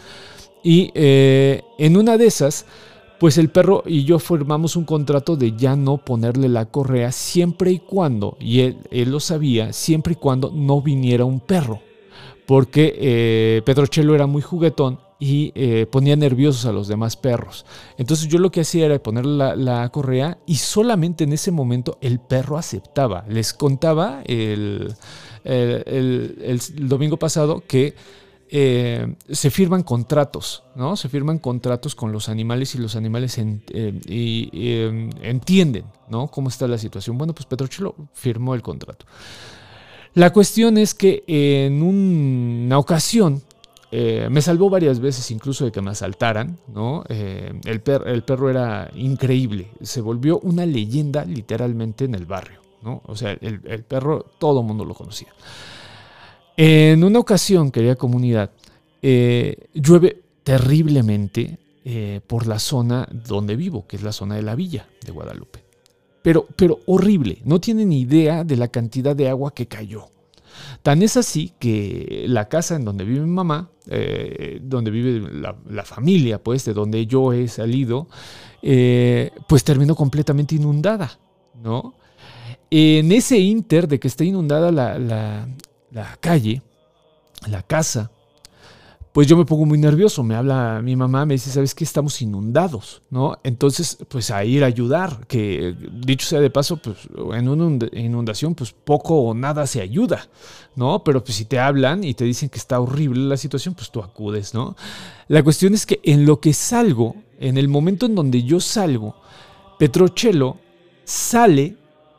Y 0.63 0.91
eh, 0.95 1.63
en 1.77 1.99
una 1.99 2.17
de 2.17 2.27
esas, 2.27 2.65
pues 3.21 3.37
el 3.37 3.51
perro 3.51 3.83
y 3.85 4.05
yo 4.05 4.19
formamos 4.19 4.75
un 4.75 4.85
contrato 4.85 5.37
de 5.37 5.55
ya 5.55 5.77
no 5.77 5.99
ponerle 5.99 6.49
la 6.49 6.65
correa 6.65 7.13
siempre 7.13 7.73
y 7.73 7.79
cuando, 7.81 8.39
y 8.41 8.61
él, 8.61 8.79
él 8.91 9.11
lo 9.11 9.21
sabía, 9.21 9.75
siempre 9.75 10.15
y 10.15 10.17
cuando 10.17 10.51
no 10.51 10.81
viniera 10.81 11.27
un 11.27 11.41
perro. 11.41 11.83
Porque 12.49 13.63
Petrochelo 13.67 14.15
era 14.15 14.27
muy 14.27 14.41
juguetón 14.41 14.99
y 15.19 15.53
eh, 15.55 15.87
ponía 15.91 16.17
nerviosos 16.17 16.65
a 16.67 16.73
los 16.73 16.87
demás 16.89 17.17
perros. 17.17 17.67
Entonces 17.97 18.29
yo 18.29 18.39
lo 18.39 18.51
que 18.51 18.61
hacía 18.61 18.87
era 18.87 19.03
ponerle 19.03 19.57
la, 19.57 19.89
correa 19.91 20.39
y 20.47 20.57
solamente 20.57 21.25
en 21.25 21.33
ese 21.33 21.51
momento 21.51 21.99
el 22.01 22.21
perro 22.21 22.57
aceptaba. 22.57 23.25
Les 23.29 23.53
contaba 23.53 24.23
el, 24.25 24.95
domingo 26.77 27.17
pasado 27.17 27.63
que 27.67 27.95
eh, 28.51 29.15
se 29.29 29.51
firman 29.51 29.83
contratos, 29.83 30.63
¿no? 30.75 30.97
Se 30.97 31.09
firman 31.09 31.39
contratos 31.39 31.95
con 31.95 32.13
los 32.13 32.29
animales 32.29 32.75
y 32.75 32.79
los 32.79 32.97
animales 32.97 33.37
eh, 33.39 33.61
em, 34.07 35.11
entienden, 35.21 35.85
¿no? 36.09 36.29
Cómo 36.29 36.49
está 36.49 36.69
la 36.69 36.79
situación. 36.79 37.19
Bueno, 37.19 37.35
pues 37.35 37.47
Petrochelo 37.47 37.95
firmó 38.15 38.55
el 38.55 38.63
contrato. 38.63 39.05
La 40.19 40.33
cuestión 40.33 40.79
es 40.79 40.95
que 40.95 41.23
en 41.29 41.81
una 41.81 42.77
ocasión 42.77 43.41
eh, 43.93 44.27
me 44.29 44.43
salvó 44.43 44.69
varias 44.69 44.99
veces 44.99 45.31
incluso 45.31 45.65
de 45.65 45.71
que 45.71 45.81
me 45.81 45.93
asaltaran, 45.93 46.59
¿no? 46.75 47.05
Eh, 47.09 47.53
el, 47.65 47.81
perro 47.81 48.51
era 48.51 48.91
increíble, 48.97 49.69
se 49.81 50.01
volvió 50.01 50.41
una 50.41 50.67
leyenda 50.67 51.25
literalmente 51.25 52.05
en 52.05 52.17
el 52.17 52.27
barrio, 52.27 52.59
¿no? 52.83 53.01
O 53.07 53.15
sea, 53.15 53.31
el, 53.41 53.61
perro 53.85 54.27
todo 54.41 54.63
el 54.63 54.67
mundo 54.67 54.85
lo 54.85 54.95
conocía. 54.95 55.29
En 56.57 57.05
una 57.05 57.21
ocasión, 57.21 57.71
querida 57.71 57.95
comunidad, 57.95 58.51
eh, 59.01 59.69
llueve 59.73 60.21
terriblemente 60.43 61.61
por 62.27 62.49
la 62.49 62.59
zona 62.59 63.09
donde 63.13 63.55
vivo, 63.55 63.87
que 63.87 63.95
es 63.95 64.03
la 64.03 64.11
zona 64.11 64.35
de 64.35 64.43
la 64.43 64.57
villa 64.57 64.89
de 65.07 65.13
Guadalupe. 65.13 65.68
Pero, 66.23 66.47
pero 66.57 66.81
horrible, 66.87 67.41
no 67.45 67.61
tienen 67.61 67.93
idea 67.93 68.45
de 68.45 68.57
la 68.57 68.69
cantidad 68.69 69.15
de 69.15 69.29
agua 69.29 69.55
que 69.55 69.67
cayó. 69.67 70.11
Tan 70.83 71.03
es 71.03 71.17
así 71.17 71.53
que 71.59 72.25
la 72.29 72.49
casa 72.49 72.77
en 72.77 72.85
donde 72.85 73.05
vive 73.05 73.21
mi 73.21 73.31
mamá, 73.31 73.71
eh, 73.89 74.59
donde 74.63 74.91
vive 74.91 75.29
la, 75.69 75.85
familia, 75.85 76.43
pues, 76.43 76.65
de 76.65 76.75
donde 76.75 77.07
yo 77.07 77.33
he 77.33 77.49
salido, 77.49 78.09
eh, 78.63 79.31
pues 79.49 79.65
terminó 79.65 79.95
completamente 79.95 80.55
inundada, 80.55 81.19
¿no? 81.63 81.95
En 82.71 83.13
ese 83.13 83.39
inter 83.39 83.89
de 83.89 83.99
que 83.99 84.09
está 84.09 84.25
inundada 84.25 84.71
la, 84.73 84.99
la 84.99 86.17
calle, 86.21 86.63
la 87.47 87.63
casa, 87.63 88.11
pues 89.13 89.27
yo 89.27 89.37
me 89.37 89.45
pongo 89.45 89.67
muy 89.67 89.79
nervioso. 89.79 90.23
Me 90.23 90.35
habla 90.35 90.81
mi 90.83 90.97
mamá, 90.97 91.27
me 91.27 91.35
dice, 91.35 91.51
¿sabes 91.51 91.75
qué? 91.75 91.85
Estamos 91.85 92.21
inundados, 92.23 93.03
¿no? 93.11 93.39
Entonces, 93.43 93.99
pues 94.09 94.31
a 94.31 94.45
ir 94.45 94.63
a 94.63 94.67
ayudar, 94.67 95.27
que 95.27 95.75
dicho 96.05 96.27
sea 96.27 96.41
de 96.41 96.51
paso, 96.51 96.77
pues 96.77 96.97
en 97.35 97.49
una 97.49 97.87
inundación, 97.93 98.55
pues 98.55 98.73
poco 98.73 99.21
o 99.21 99.35
nada 99.35 99.67
se 99.67 99.81
ayuda, 99.81 100.29
¿no? 100.77 101.03
Pero 101.05 101.25
pues 101.25 101.37
si 101.37 101.45
te 101.45 101.59
hablan 101.59 102.05
y 102.05 102.15
te 102.15 102.25
dicen 102.25 102.49
que 102.49 102.59
está 102.59 102.81
horrible 102.81 103.25
la 103.25 103.37
situación, 103.37 103.75
pues 103.75 103.91
tú 103.91 104.01
acudes, 104.01 104.55
¿no? 104.55 104.77
La 105.29 105.43
cuestión 105.43 105.75
es 105.75 105.87
que 105.87 106.01
en 106.05 106.27
lo 106.27 106.41
que 106.41 106.53
salgo, 106.53 107.17
en 107.39 107.59
el 107.59 107.69
momento 107.69 108.07
en 108.07 108.15
donde 108.15 108.43
yo 108.43 108.61
salgo, 108.61 109.17
Petrochelo 109.79 110.59
sale 111.05 111.77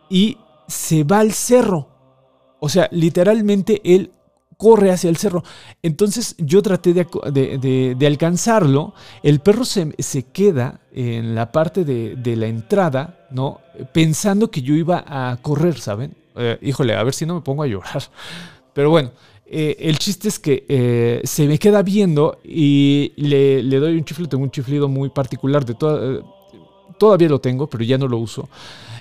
y 0.10 0.38
se 0.67 1.04
va 1.04 1.19
al 1.19 1.34
cerro. 1.34 1.89
O 2.60 2.69
sea, 2.69 2.89
literalmente 2.91 3.82
él 3.84 4.12
corre 4.60 4.91
hacia 4.91 5.10
el 5.10 5.15
cerro. 5.15 5.41
Entonces 5.82 6.36
yo 6.38 6.62
traté 6.62 6.93
de, 6.93 8.06
alcanzarlo. 8.06 8.93
El 9.24 9.39
perro 9.39 9.63
se, 9.63 9.93
queda 10.34 10.82
en 10.91 11.34
la 11.34 11.50
parte 11.54 11.86
de, 11.86 12.36
la 12.36 12.48
entrada, 12.48 13.26
¿no? 13.32 13.62
Pensando 13.93 14.52
que 14.52 14.62
yo 14.62 14.76
iba 14.76 15.06
a 15.08 15.38
correr, 15.38 15.80
¿saben? 15.80 16.13
Eh, 16.36 16.58
híjole, 16.62 16.93
a 16.93 17.04
ver 17.04 17.13
si 17.13 17.26
no 17.26 17.36
me 17.36 17.41
pongo 17.41 17.63
a 17.63 17.67
llorar. 17.67 18.04
Pero 18.74 18.89
bueno, 18.89 19.12
eh, 19.45 19.78
el 19.80 19.98
chiste 19.98 20.28
es 20.28 20.38
que 20.39 20.65
eh, 20.67 21.22
se 21.24 21.48
me 21.48 21.58
queda 21.58 21.82
viendo 21.82 22.39
y 22.43 23.13
le, 23.15 23.63
doy 23.63 23.95
un 23.95 24.04
chiflido, 24.04 24.30
tengo 24.30 24.43
un 24.43 24.52
chiflido 24.52 24.89
muy 24.89 25.10
particular 25.10 25.65
de 25.65 25.74
todavía 26.98 27.30
lo 27.30 27.39
tengo, 27.39 27.69
pero 27.69 27.86
ya 27.86 27.98
no 27.98 28.10
lo 28.10 28.17
uso. 28.17 28.50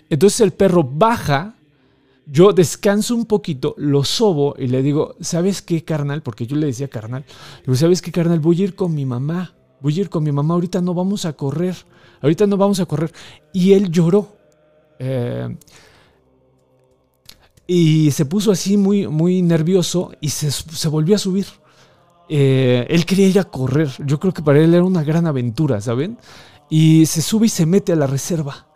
Entonces 0.09 0.41
el 0.41 0.53
perro 0.53 0.85
baja 0.85 1.57
yo 2.31 2.53
descanso 2.53 3.15
un 3.15 3.25
poquito, 3.25 3.75
lo 3.79 4.05
sobo 4.05 4.55
y 4.59 4.67
le 4.67 4.83
digo, 4.83 5.17
¿sabes 5.21 5.63
qué, 5.63 5.83
carnal? 5.83 6.23
Porque 6.23 6.47
yo 6.47 6.57
le 6.57 6.67
decía 6.67 6.89
carnal. 6.89 7.25
Le 7.61 7.63
digo, 7.65 7.77
¿sabes 7.77 8.03
qué, 8.03 8.13
carnal? 8.13 8.39
Voy 8.39 8.61
a 8.61 8.65
ir 8.65 8.75
con 8.75 8.95
mi 8.95 9.07
mamá. 9.07 9.55
Voy 9.81 9.97
a 9.97 10.01
ir 10.03 10.11
con 10.11 10.25
mi 10.25 10.31
mamá. 10.31 10.53
Ahorita 10.55 10.83
no 10.83 10.93
vamos 10.93 11.25
a 11.25 11.33
correr. 11.33 11.75
Ahorita 12.21 12.47
no 12.47 12.59
vamos 12.59 12.81
a 12.81 12.87
correr. 12.87 13.13
Y 13.55 13.73
él 13.73 13.91
lloró. 13.91 14.37
Eh, 14.99 15.57
y 17.67 18.11
se 18.11 18.27
puso 18.27 18.53
así 18.53 18.77
muy, 18.77 19.07
muy 19.09 19.41
nervioso 19.41 20.13
y 20.21 20.29
se, 20.29 20.89
volvió 20.89 21.15
a 21.15 21.19
subir. 21.19 21.47
Eh, 22.29 22.87
él 22.91 23.07
quería 23.07 23.27
ir 23.27 23.39
a 23.39 23.45
correr. 23.45 23.89
Yo 24.05 24.21
creo 24.21 24.35
que 24.35 24.43
para 24.43 24.59
él 24.59 24.75
era 24.75 24.85
una 24.85 25.03
gran 25.03 25.27
aventura, 25.27 25.81
¿saben? 25.81 26.19
Y 26.69 27.07
se 27.07 27.23
sube 27.23 27.47
y 27.47 27.51
se 27.51 27.65
mete 27.65 27.93
a 27.93 27.97
la 27.97 28.07
reserva. 28.07 28.68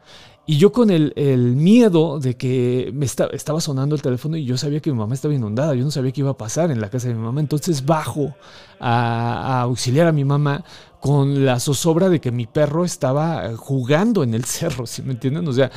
Y 0.45 0.59
yo 0.59 0.73
con 0.73 0.91
el, 0.91 1.13
miedo 1.57 2.19
de 2.19 2.37
que 2.37 2.91
me 2.95 3.07
estaba 3.07 3.61
sonando 3.61 3.95
el 3.95 4.03
teléfono 4.03 4.37
y 4.37 4.45
yo 4.45 4.57
sabía 4.57 4.81
que 4.81 4.91
mi 4.91 4.99
mamá 4.99 5.15
estaba 5.15 5.33
inundada, 5.35 5.75
yo 5.75 5.85
no 5.85 5.93
sabía 5.93 6.11
qué 6.11 6.21
iba 6.21 6.31
a 6.31 6.37
pasar 6.37 6.73
en 6.73 6.81
la 6.81 6.91
casa 6.91 7.09
de 7.09 7.15
mi 7.15 7.23
mamá, 7.23 7.41
entonces 7.41 7.87
bajo 7.87 8.35
a, 8.81 9.59
a 9.59 9.61
auxiliar 9.63 10.09
a 10.09 10.13
mi 10.13 10.25
mamá 10.25 10.65
con 11.03 11.45
la 11.45 11.59
zozobra 11.59 12.09
de 12.09 12.21
que 12.21 12.31
mi 12.31 12.47
perro 12.47 12.85
estaba 12.85 13.47
eh, 13.47 13.57
jugando 13.57 14.23
en 14.23 14.35
el 14.35 14.45
cerro, 14.47 14.87
¿sí 14.87 15.03
me 15.03 15.15
entienden? 15.15 15.49
O 15.49 15.53
sea, 15.53 15.69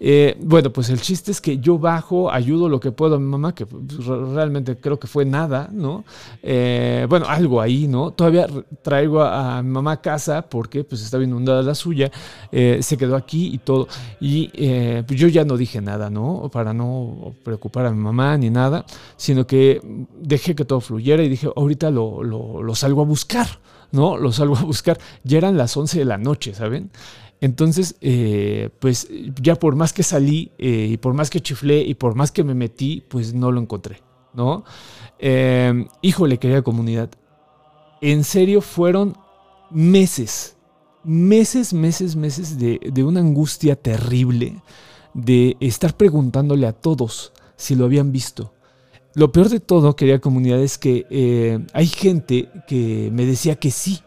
eh, 0.00 0.36
bueno, 0.42 0.72
pues 0.72 0.90
el 0.90 1.00
chiste 1.00 1.30
es 1.30 1.40
que 1.40 1.58
yo 1.58 1.78
bajo, 1.78 2.32
ayudo 2.32 2.68
lo 2.68 2.80
que 2.80 2.90
puedo 2.90 3.14
a 3.14 3.18
mi 3.20 3.26
mamá, 3.26 3.54
que 3.54 3.64
pues, 3.64 4.04
realmente 4.04 4.76
creo 4.76 4.98
que 4.98 5.06
fue 5.06 5.24
nada, 5.24 5.68
¿no? 5.70 6.04
Eh, 6.42 7.06
bueno, 7.08 7.26
algo 7.28 7.60
ahí, 7.60 7.86
¿no? 7.86 8.10
Todavía 8.10 8.48
traigo 8.82 9.22
a, 9.22 9.62
mi 9.62 9.70
mamá 9.70 9.92
a 9.92 10.00
casa 10.00 10.42
porque 10.42 10.82
pues 10.82 11.00
estaba 11.00 11.22
inundada 11.22 11.62
la 11.62 11.76
suya, 11.76 12.10
se 12.50 12.96
quedó 12.96 13.14
aquí 13.14 13.54
y 13.54 13.58
todo. 13.58 13.86
Y 14.20 14.48
pues 15.06 15.20
yo 15.20 15.28
ya 15.28 15.44
no 15.44 15.56
dije 15.56 15.80
nada, 15.80 16.10
¿no? 16.10 16.50
Para 16.52 16.72
no 16.72 17.34
preocupar 17.44 17.86
a 17.86 17.92
mi 17.92 18.02
mamá 18.02 18.36
ni 18.36 18.50
nada, 18.50 18.84
sino 19.16 19.46
que 19.46 19.80
dejé 20.20 20.56
que 20.56 20.64
todo 20.64 20.80
fluyera 20.80 21.22
y 21.22 21.28
dije, 21.28 21.48
ahorita 21.54 21.90
lo, 21.90 22.24
lo 22.24 22.74
salgo 22.74 23.02
a 23.02 23.04
buscar. 23.04 23.46
¿No? 23.92 24.16
Lo 24.16 24.32
salgo 24.32 24.56
a 24.56 24.62
buscar. 24.62 24.98
Ya 25.24 25.38
eran 25.38 25.56
las 25.56 25.76
11 25.76 26.00
de 26.00 26.04
la 26.04 26.18
noche, 26.18 26.54
¿saben? 26.54 26.90
Entonces, 27.40 27.96
eh, 28.00 28.70
pues 28.78 29.08
ya 29.40 29.56
por 29.56 29.74
más 29.74 29.92
que 29.92 30.02
salí 30.02 30.52
eh, 30.58 30.88
y 30.90 30.96
por 30.96 31.14
más 31.14 31.28
que 31.28 31.40
chiflé 31.40 31.82
y 31.82 31.94
por 31.94 32.14
más 32.14 32.30
que 32.30 32.44
me 32.44 32.54
metí, 32.54 33.04
pues 33.08 33.34
no 33.34 33.50
lo 33.50 33.60
encontré, 33.60 34.00
¿no? 34.32 34.64
Em, 35.18 35.88
híjole, 36.02 36.38
querida 36.38 36.62
comunidad. 36.62 37.10
En 38.00 38.24
serio, 38.24 38.60
fueron 38.60 39.16
meses, 39.70 40.56
meses, 41.04 41.72
meses, 41.72 42.16
meses 42.16 42.58
de 42.58 43.04
una 43.04 43.20
angustia 43.20 43.76
terrible 43.76 44.62
de 45.14 45.56
estar 45.60 45.96
preguntándole 45.96 46.66
a 46.66 46.72
todos 46.72 47.32
si 47.56 47.74
lo 47.74 47.84
habían 47.84 48.12
visto, 48.12 48.54
lo 49.14 49.32
peor 49.32 49.48
de 49.48 49.60
todo, 49.60 49.94
querida 49.94 50.20
comunidad, 50.20 50.60
es 50.60 50.78
que 50.78 51.06
eh, 51.10 51.58
hay 51.72 51.86
gente 51.86 52.48
que 52.66 53.10
me 53.12 53.26
decía 53.26 53.56
que 53.56 53.70
sí, 53.70 54.00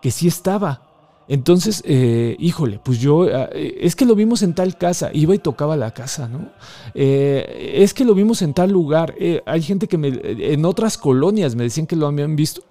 que 0.00 0.10
sí 0.10 0.28
estaba. 0.28 0.82
Entonces, 1.26 1.82
eh, 1.86 2.36
híjole, 2.38 2.80
pues 2.84 3.00
yo, 3.00 3.22
ah, 3.22 3.48
eh, 3.52 3.78
es 3.80 3.96
que 3.96 4.04
lo 4.04 4.14
vimos 4.14 4.42
en 4.42 4.54
tal 4.54 4.76
casa, 4.76 5.10
iba 5.12 5.34
y 5.34 5.38
tocaba 5.38 5.76
la 5.76 5.92
casa, 5.92 6.28
¿no? 6.28 6.50
es 6.94 7.94
que 7.94 8.04
lo 8.04 8.14
vimos 8.14 8.42
en 8.42 8.54
tal 8.54 8.70
lugar. 8.70 9.14
hay 9.46 9.62
gente 9.62 9.88
que 9.88 9.98
me, 9.98 10.08
en 10.22 10.64
otras 10.64 10.98
colonias 10.98 11.54
me 11.56 11.64
decían 11.64 11.86
que 11.86 11.96
lo 11.96 12.06
habían 12.06 12.36
visto 12.36 12.62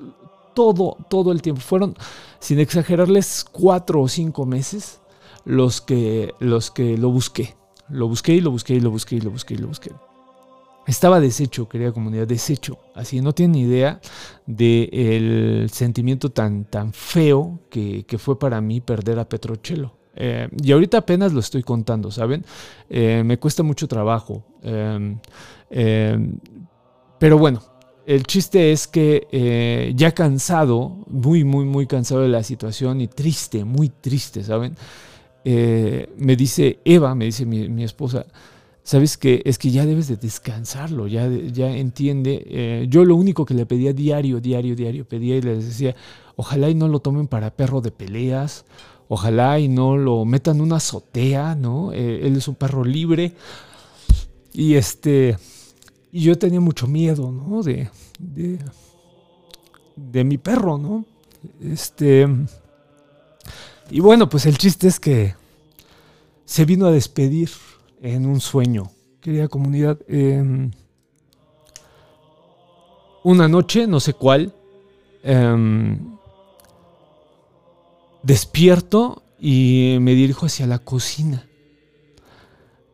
todo, 0.54 0.98
todo 1.10 1.32
el 1.32 1.42
tiempo. 1.42 1.62
Fueron, 1.62 1.96
sin 2.40 2.60
exagerarles, 2.60 3.46
cuatro 3.52 4.02
o 4.02 4.08
cinco 4.08 4.46
meses 4.46 5.00
los 5.46 5.82
que, 5.82 6.34
los 6.40 6.72
que 6.72 6.98
lo 6.98 7.10
busqué. 7.10 7.56
Lo 7.90 8.08
busqué 8.08 8.36
y 8.36 8.42
lo 8.42 8.52
busqué 8.52 8.76
y 8.76 8.80
lo 8.80 8.92
busqué 8.92 9.16
y 9.16 9.22
lo 9.22 9.32
busqué 9.32 9.54
y 9.56 9.58
lo 9.58 9.68
busqué. 9.68 9.92
Estaba 10.86 11.20
deshecho, 11.20 11.70
querida 11.70 11.92
comunidad, 11.92 12.28
deshecho. 12.28 12.78
Así 12.94 13.22
no 13.22 13.34
tienen 13.34 13.56
idea 13.56 14.02
del 14.46 15.70
sentimiento 15.72 16.30
tan, 16.32 16.66
tan 16.66 16.94
feo 16.94 17.60
que, 17.70 18.06
fue 18.18 18.38
para 18.38 18.60
mí 18.62 18.82
perder 18.82 19.20
a 19.20 19.28
Petrochelo. 19.28 19.96
Eh, 20.16 20.48
y 20.62 20.72
ahorita 20.72 21.00
apenas 21.00 21.34
lo 21.34 21.40
estoy 21.40 21.64
contando, 21.64 22.12
¿saben? 22.12 22.46
Eh, 22.90 23.24
me 23.26 23.40
cuesta 23.40 23.64
mucho 23.64 23.88
trabajo. 23.88 24.44
Em, 24.62 25.18
em, 25.70 26.38
pero 27.18 27.38
bueno, 27.38 27.62
el 28.06 28.24
chiste 28.24 28.72
es 28.72 28.88
que 28.88 29.28
eh, 29.32 29.94
ya 29.96 30.12
cansado, 30.12 31.06
muy, 31.08 31.44
muy, 31.44 31.66
muy 31.66 31.88
cansado 31.88 32.22
de 32.22 32.28
la 32.28 32.44
situación 32.44 33.02
y 33.02 33.08
triste, 33.08 33.64
muy 33.64 33.90
triste, 33.90 34.44
¿saben? 34.44 34.76
me 35.46 36.38
dice 36.38 36.80
Eva, 36.86 37.16
me 37.16 37.26
dice 37.26 37.46
mi 37.46 37.84
esposa, 37.84 38.26
sabes 38.84 39.18
que 39.18 39.42
es 39.46 39.58
que 39.58 39.72
ya 39.72 39.86
debes 39.86 40.08
de 40.08 40.18
descansarlo, 40.18 41.08
ya, 41.08 41.28
ya 41.30 41.76
entiende. 41.76 42.44
Eh, 42.48 42.86
yo 42.90 43.06
lo 43.06 43.16
único 43.16 43.46
que 43.46 43.54
le 43.54 43.66
pedía 43.66 43.94
diario, 43.94 44.40
diario, 44.40 44.76
diario, 44.76 45.08
pedía 45.08 45.38
y 45.38 45.42
les 45.42 45.66
decía, 45.66 45.96
ojalá 46.36 46.70
y 46.70 46.76
no 46.76 46.88
lo 46.88 47.00
tomen 47.00 47.28
para 47.28 47.56
perro 47.56 47.82
de 47.82 47.92
peleas, 47.92 48.66
ojalá 49.08 49.60
y 49.60 49.68
no 49.68 49.98
lo 49.98 50.26
metan 50.26 50.62
una 50.62 50.78
azotea, 50.78 51.56
¿no? 51.56 51.94
Eh, 51.94 52.28
él 52.28 52.36
es 52.36 52.48
un 52.48 52.56
perro 52.56 52.84
libre. 52.84 53.34
Y 54.54 54.76
este, 54.76 55.38
y 56.12 56.22
yo 56.22 56.38
tenía 56.38 56.60
mucho 56.60 56.86
miedo, 56.86 57.32
¿no? 57.32 57.64
De, 57.64 57.90
de, 58.20 58.60
de 59.96 60.24
mi 60.24 60.38
perro, 60.38 60.78
¿no? 60.78 61.06
Este, 61.62 62.28
y 63.90 64.00
bueno, 64.00 64.30
pues 64.30 64.46
el 64.46 64.58
chiste 64.58 64.88
es 64.88 65.00
que 65.00 65.36
se 66.46 66.66
vino 66.66 66.86
a 66.86 66.92
despedir 66.92 67.50
en 68.04 68.26
un 68.26 68.42
sueño. 68.42 68.92
Querida 69.22 69.48
comunidad, 69.48 69.98
em, 70.08 70.72
una 73.24 73.48
noche, 73.48 73.88
no 73.88 74.02
sé 74.02 74.14
cuál, 74.14 74.54
em, 75.24 76.18
despierto 78.22 79.24
y 79.40 79.98
me 80.02 80.14
dirijo 80.16 80.46
hacia 80.46 80.68
la 80.68 80.80
cocina. 80.80 81.48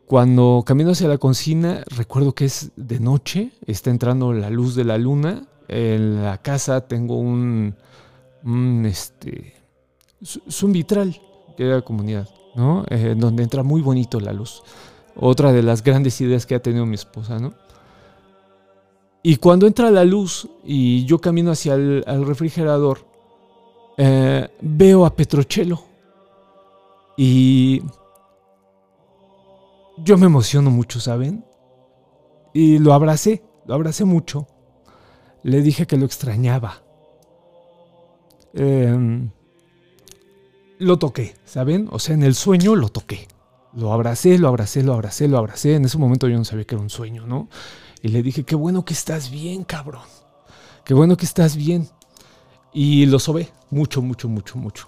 Cuando 0.06 0.64
camino 0.66 0.92
hacia 0.92 1.08
la 1.08 1.18
cocina, 1.18 1.84
recuerdo 1.88 2.34
que 2.34 2.46
es 2.46 2.72
de 2.76 3.00
noche, 3.00 3.52
está 3.66 3.90
entrando 3.90 4.32
la 4.34 4.52
luz 4.52 4.76
de 4.76 4.84
la 4.84 5.00
luna. 5.00 5.48
En 5.68 6.24
la 6.24 6.40
casa 6.40 6.88
tengo 6.88 7.18
un, 7.18 7.76
un 8.44 8.86
este, 8.86 9.56
es 10.22 10.64
un 10.64 10.72
vitral, 10.72 11.20
querida 11.58 11.82
comunidad, 11.82 12.28
¿no? 12.56 12.86
Eh, 12.90 13.16
donde 13.18 13.44
entra 13.44 13.64
muy 13.64 13.82
bonito 13.82 14.20
la 14.20 14.34
luz 14.34 14.64
otra 15.16 15.52
de 15.52 15.64
las 15.64 15.84
grandes 15.84 16.20
ideas 16.22 16.46
que 16.46 16.56
ha 16.56 16.62
tenido 16.62 16.86
mi 16.86 16.96
esposa, 16.96 17.40
¿no? 17.40 17.54
Y 19.22 19.36
cuando 19.36 19.68
entra 19.68 19.92
la 19.92 20.06
luz 20.06 20.48
y 20.64 21.06
yo 21.06 21.20
camino 21.20 21.52
hacia 21.52 21.74
el 21.74 22.26
refrigerador, 22.26 23.10
eh, 24.02 24.48
veo 24.62 25.06
a 25.06 25.14
Petrochelo. 25.14 25.84
Y 27.18 27.84
yo 29.98 30.18
me 30.18 30.28
emociono 30.28 30.72
mucho, 30.72 31.02
¿saben? 31.02 31.44
Y 32.54 32.80
lo 32.80 32.94
abracé, 32.94 33.44
lo 33.66 33.74
abracé 33.74 34.06
mucho. 34.06 34.48
Le 35.44 35.62
dije 35.62 35.86
que 35.86 35.98
lo 35.98 36.06
extrañaba. 36.06 36.82
Em, 38.54 39.32
lo 40.78 40.98
toqué, 40.98 41.36
¿saben? 41.44 41.90
O 41.92 42.00
sea, 42.00 42.16
en 42.16 42.24
el 42.24 42.36
sueño 42.36 42.78
lo 42.78 42.88
toqué. 42.88 43.28
Lo 43.74 43.94
abracé, 43.94 44.38
lo 44.38 44.48
abracé, 44.48 44.84
lo 44.84 44.94
abracé, 44.94 45.28
lo 45.28 45.38
abracé. 45.38 45.76
En 45.76 45.86
ese 45.86 45.98
momento 45.98 46.28
yo 46.28 46.38
no 46.38 46.46
sabía 46.46 46.66
que 46.66 46.76
era 46.76 46.82
un 46.82 46.90
sueño, 46.90 47.28
¿no? 47.28 47.50
Y 48.02 48.10
le 48.10 48.24
dije, 48.24 48.44
qué 48.44 48.56
bueno 48.56 48.86
que 48.86 48.94
estás 48.94 49.30
bien, 49.30 49.64
cabrón. 49.64 50.04
Qué 50.86 50.94
bueno 50.94 51.18
que 51.18 51.26
estás 51.26 51.56
bien. 51.56 51.88
Y 52.74 53.06
lo 53.06 53.20
sobé 53.20 53.50
mucho, 53.70 54.02
mucho, 54.02 54.30
mucho, 54.30 54.58
mucho. 54.58 54.88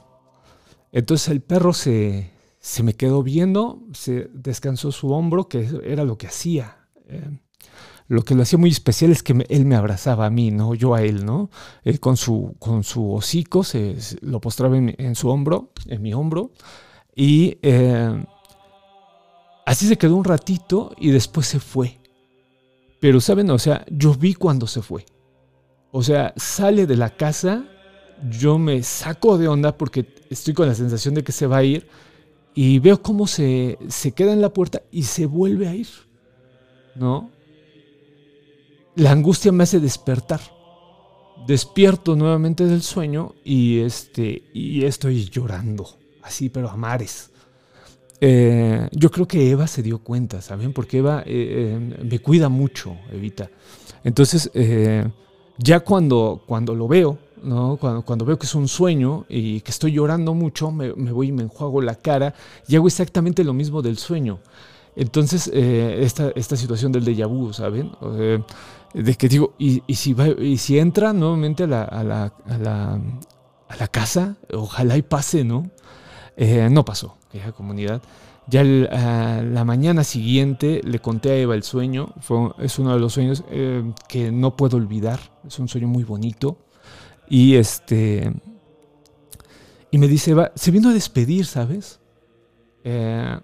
Entonces 0.92 1.30
el 1.30 1.42
perro 1.42 1.74
se, 1.74 2.32
se 2.60 2.84
me 2.84 2.94
quedó 2.94 3.24
viendo, 3.24 3.82
se 3.94 4.30
descansó 4.34 4.92
su 4.92 5.12
hombro, 5.12 5.48
que 5.48 5.70
era 5.84 6.04
lo 6.04 6.18
que 6.18 6.28
hacía. 6.28 6.88
Eh, 7.08 7.40
lo 8.08 8.24
que 8.24 8.36
lo 8.36 8.44
hacía 8.44 8.60
muy 8.60 8.70
especial 8.70 9.12
es 9.12 9.24
que 9.24 9.46
él 9.48 9.66
me 9.66 9.76
abrazaba 9.76 10.26
a 10.26 10.30
mí, 10.30 10.52
no 10.52 10.76
yo 10.76 10.94
a 10.94 11.02
él, 11.02 11.26
¿no? 11.26 11.50
Él 11.84 12.02
con 12.02 12.18
su, 12.18 12.56
con 12.60 12.84
su 12.84 13.14
hocico 13.14 13.64
se, 13.64 13.96
lo 14.20 14.42
postraba 14.42 14.78
en, 14.78 15.16
su 15.16 15.30
hombro, 15.30 15.72
en 15.88 16.02
mi 16.02 16.14
hombro, 16.14 16.52
y 17.16 17.58
eh, 17.62 18.26
Así 19.66 19.88
se 19.88 19.98
quedó 19.98 20.16
un 20.16 20.24
ratito 20.24 20.94
y 20.98 21.12
después 21.12 21.48
se 21.48 21.60
fue. 21.60 22.00
Pero, 23.00 23.20
¿saben? 23.20 23.50
O 23.50 23.60
sea, 23.60 23.86
yo 23.90 24.14
vi 24.14 24.34
cuando 24.34 24.68
se 24.68 24.82
fue. 24.82 25.06
O 25.92 26.04
sea, 26.04 26.34
sale 26.38 26.88
de 26.88 26.96
la 26.96 27.10
casa, 27.10 27.66
yo 28.30 28.58
me 28.58 28.82
saco 28.84 29.38
de 29.38 29.48
onda 29.48 29.78
porque 29.78 30.06
estoy 30.30 30.54
con 30.54 30.68
la 30.68 30.76
sensación 30.76 31.16
de 31.16 31.24
que 31.24 31.32
se 31.32 31.48
va 31.48 31.58
a 31.58 31.64
ir 31.64 31.88
y 32.54 32.80
veo 32.80 33.02
cómo 33.02 33.28
se, 33.28 33.78
se 33.90 34.12
queda 34.12 34.34
en 34.34 34.42
la 34.42 34.54
puerta 34.54 34.84
y 34.92 35.04
se 35.04 35.26
vuelve 35.26 35.68
a 35.68 35.76
ir. 35.76 35.88
¿No? 36.96 37.32
La 38.96 39.12
angustia 39.12 39.52
me 39.52 39.64
hace 39.64 39.80
despertar. 39.80 40.42
Despierto 41.48 42.16
nuevamente 42.16 42.66
del 42.66 42.82
sueño 42.82 43.34
y, 43.44 43.80
este, 43.80 44.44
y 44.54 44.84
estoy 44.86 45.26
llorando. 45.26 45.88
Así, 46.22 46.50
pero 46.50 46.70
a 46.70 46.78
mares. 46.78 47.31
Eh, 48.24 48.88
yo 48.92 49.10
creo 49.10 49.28
que 49.28 49.50
Eva 49.50 49.66
se 49.66 49.82
dio 49.82 49.98
cuenta, 49.98 50.44
¿saben? 50.44 50.74
Porque 50.74 51.00
Eva 51.00 51.24
eh, 51.26 51.80
eh, 51.80 52.04
me 52.04 52.20
cuida 52.20 52.50
mucho, 52.50 52.96
Evita. 53.12 53.50
Entonces, 54.04 54.52
ya 55.58 55.80
cuando, 55.80 56.44
cuando 56.46 56.76
lo 56.76 56.88
veo, 56.88 57.18
¿no? 57.42 57.78
Cuando, 57.78 58.04
cuando, 58.04 58.24
veo 58.24 58.38
que 58.38 58.46
es 58.46 58.54
un 58.54 58.68
sueño 58.68 59.26
y 59.28 59.62
que 59.62 59.72
estoy 59.72 59.94
llorando 59.94 60.36
mucho, 60.36 60.72
me, 60.72 60.92
voy 60.92 61.30
y 61.30 61.32
me 61.32 61.44
enjuago 61.44 61.82
la 61.82 61.96
cara 61.96 62.36
y 62.68 62.76
hago 62.76 62.88
exactamente 62.88 63.44
lo 63.44 63.54
mismo 63.54 63.82
del 63.82 63.98
sueño. 63.98 64.40
Entonces, 64.96 65.48
esta, 65.48 66.32
esta, 66.36 66.56
situación 66.56 66.92
del 66.92 67.06
déjà 67.06 67.28
vu, 67.28 67.54
¿saben? 67.54 67.92
de 68.94 69.16
que 69.16 69.30
digo, 69.30 69.54
¿y, 69.58 69.82
si, 69.96 70.14
va, 70.14 70.28
y 70.28 70.58
si 70.58 70.78
entra 70.78 71.14
nuevamente 71.14 71.64
a 71.64 71.68
la, 71.68 71.84
a 71.84 72.04
la, 72.04 72.34
a 72.46 72.58
la, 72.58 73.02
a 73.68 73.76
la 73.78 73.88
casa? 73.88 74.36
Ojalá 74.54 74.98
y 74.98 75.02
pase, 75.02 75.44
¿no? 75.44 75.72
no 76.70 76.86
pasó 76.86 77.21
la 77.34 77.52
comunidad. 77.52 78.02
Ya 78.48 78.64
la 78.64 79.64
mañana 79.66 80.04
siguiente 80.04 80.82
le 80.84 81.00
conté 81.00 81.32
a 81.32 81.38
Eva 81.38 81.56
el 81.56 81.64
sueño. 81.64 82.14
Es 82.60 82.80
uno 82.80 82.94
de 82.94 83.00
los 83.00 83.14
sueños 83.14 83.44
eh, 83.50 83.84
que 84.08 84.32
no 84.32 84.56
puedo 84.58 84.78
olvidar. 84.78 85.20
Es 85.48 85.60
un 85.60 85.68
sueño 85.68 85.88
muy 85.88 86.04
bonito. 86.04 86.58
Y 87.30 87.56
este. 87.56 88.34
Y 89.92 89.98
me 89.98 90.08
dice, 90.08 90.32
Eva, 90.32 90.52
se 90.56 90.72
vino 90.72 90.90
a 90.90 90.94
despedir, 90.94 91.46
¿sabes? 91.46 92.00
Eh, 92.84 93.40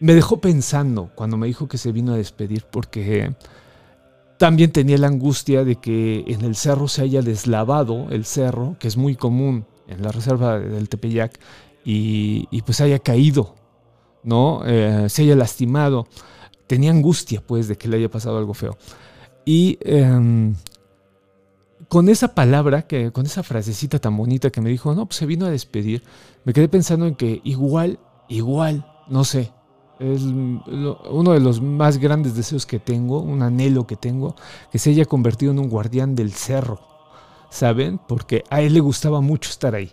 me 0.00 0.14
dejó 0.14 0.40
pensando 0.40 1.10
cuando 1.14 1.36
me 1.36 1.46
dijo 1.46 1.66
que 1.66 1.78
se 1.78 1.92
vino 1.92 2.12
a 2.12 2.16
despedir, 2.16 2.64
porque 2.70 3.34
también 4.38 4.70
tenía 4.70 4.98
la 4.98 5.08
angustia 5.08 5.64
de 5.64 5.76
que 5.76 6.24
en 6.28 6.42
el 6.42 6.54
cerro 6.54 6.88
se 6.88 7.02
haya 7.02 7.22
deslavado 7.22 8.08
el 8.10 8.24
cerro, 8.24 8.76
que 8.78 8.86
es 8.86 8.96
muy 8.96 9.16
común 9.16 9.66
en 9.88 10.02
la 10.02 10.12
reserva 10.12 10.58
del 10.58 10.88
Tepeyac, 10.88 11.38
y, 11.90 12.62
pues 12.62 12.82
haya 12.82 12.98
caído, 12.98 13.54
¿no? 14.22 14.60
Eh, 14.66 15.06
se 15.08 15.22
haya 15.22 15.34
lastimado. 15.34 16.06
Tenía 16.66 16.90
angustia, 16.90 17.42
pues, 17.44 17.66
de 17.66 17.76
que 17.76 17.88
le 17.88 17.96
haya 17.96 18.10
pasado 18.10 18.36
algo 18.36 18.52
feo. 18.52 18.76
Y 19.46 19.78
em, 19.80 20.54
con 21.88 22.10
esa 22.10 22.34
palabra, 22.34 22.82
que, 22.82 23.10
con 23.10 23.24
esa 23.24 23.42
frasecita 23.42 23.98
tan 23.98 24.14
bonita 24.18 24.50
que 24.50 24.60
me 24.60 24.68
dijo, 24.68 24.94
no, 24.94 25.06
pues 25.06 25.16
se 25.16 25.24
vino 25.24 25.46
a 25.46 25.50
despedir, 25.50 26.02
me 26.44 26.52
quedé 26.52 26.68
pensando 26.68 27.06
en 27.06 27.14
que 27.14 27.40
igual, 27.42 27.98
igual, 28.28 28.84
no 29.08 29.24
sé, 29.24 29.50
es 29.98 30.22
uno 30.22 31.32
de 31.32 31.40
los 31.40 31.62
más 31.62 31.96
grandes 31.96 32.34
deseos 32.34 32.66
que 32.66 32.78
tengo, 32.78 33.20
un 33.20 33.42
anhelo 33.42 33.86
que 33.86 33.96
tengo, 33.96 34.36
que 34.70 34.78
se 34.78 34.90
haya 34.90 35.06
convertido 35.06 35.52
en 35.52 35.58
un 35.58 35.70
guardián 35.70 36.14
del 36.14 36.32
cerro, 36.32 36.80
¿saben? 37.48 37.98
Porque 38.06 38.44
a 38.50 38.60
él 38.60 38.74
le 38.74 38.80
gustaba 38.80 39.22
mucho 39.22 39.48
estar 39.48 39.74
ahí. 39.74 39.90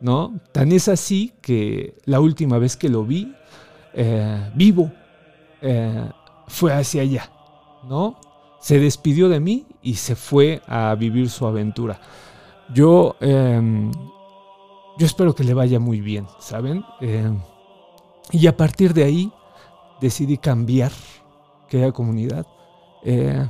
¿No? 0.00 0.40
Tan 0.52 0.72
es 0.72 0.88
así 0.88 1.32
que 1.40 1.94
la 2.04 2.20
última 2.20 2.58
vez 2.58 2.76
que 2.76 2.88
lo 2.88 3.04
vi 3.04 3.34
eh, 3.92 4.50
vivo 4.54 4.90
eh, 5.60 6.10
fue 6.48 6.72
hacia 6.72 7.02
allá, 7.02 7.30
¿no? 7.88 8.18
Se 8.60 8.78
despidió 8.78 9.28
de 9.28 9.40
mí 9.40 9.66
y 9.82 9.94
se 9.94 10.16
fue 10.16 10.62
a 10.66 10.94
vivir 10.94 11.30
su 11.30 11.46
aventura. 11.46 12.00
Yo, 12.72 13.16
em, 13.20 13.90
yo 14.98 15.06
espero 15.06 15.34
que 15.34 15.44
le 15.44 15.54
vaya 15.54 15.80
muy 15.80 16.00
bien, 16.00 16.26
¿saben? 16.38 16.84
Em, 17.00 17.38
y 18.32 18.46
a 18.46 18.56
partir 18.56 18.94
de 18.94 19.04
ahí 19.04 19.32
decidí 20.00 20.36
cambiar, 20.38 20.92
que 21.68 21.92
comunidad. 21.92 22.46
Eh, 23.02 23.46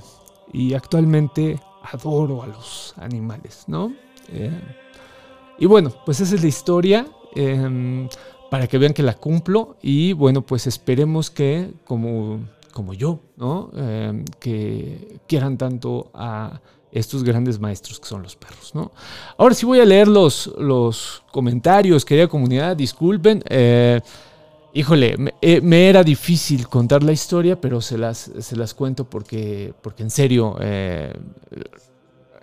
y 0.52 0.74
actualmente 0.74 1.60
adoro 1.82 2.42
a 2.42 2.46
los 2.46 2.94
animales, 2.98 3.64
¿no? 3.66 3.92
Y 5.60 5.66
bueno, 5.66 5.92
pues 6.04 6.20
esa 6.20 6.34
es 6.34 6.42
la 6.42 6.48
historia. 6.48 7.06
Em, 7.36 8.08
para 8.50 8.66
que 8.66 8.76
vean 8.76 8.92
que 8.92 9.02
la 9.02 9.14
cumplo. 9.14 9.76
Y 9.80 10.12
bueno, 10.12 10.42
pues 10.42 10.66
esperemos 10.66 11.30
que, 11.30 11.72
como, 11.84 12.40
como 12.72 12.92
yo, 12.92 13.20
¿no? 13.36 13.70
Eh, 13.74 14.24
que 14.38 15.20
quieran 15.26 15.56
tanto 15.56 16.10
a 16.12 16.60
estos 16.92 17.22
grandes 17.22 17.60
maestros 17.60 18.00
que 18.00 18.06
son 18.06 18.22
los 18.22 18.34
perros, 18.34 18.74
¿no? 18.74 18.90
Ahora 19.38 19.54
sí 19.54 19.64
voy 19.64 19.78
a 19.78 19.84
leer 19.84 20.08
los, 20.08 20.52
los 20.58 21.22
comentarios, 21.30 22.04
querida 22.04 22.26
comunidad, 22.26 22.76
disculpen. 22.76 23.44
Eh, 23.48 24.00
híjole, 24.72 25.16
me, 25.16 25.88
era 25.88 26.02
difícil 26.02 26.66
contar 26.66 27.04
la 27.04 27.12
historia, 27.12 27.60
pero 27.60 27.80
se 27.80 27.96
las, 27.96 28.32
se 28.40 28.56
las 28.56 28.74
cuento 28.74 29.08
porque, 29.08 29.72
porque 29.80 30.02
en 30.02 30.10
serio 30.10 30.56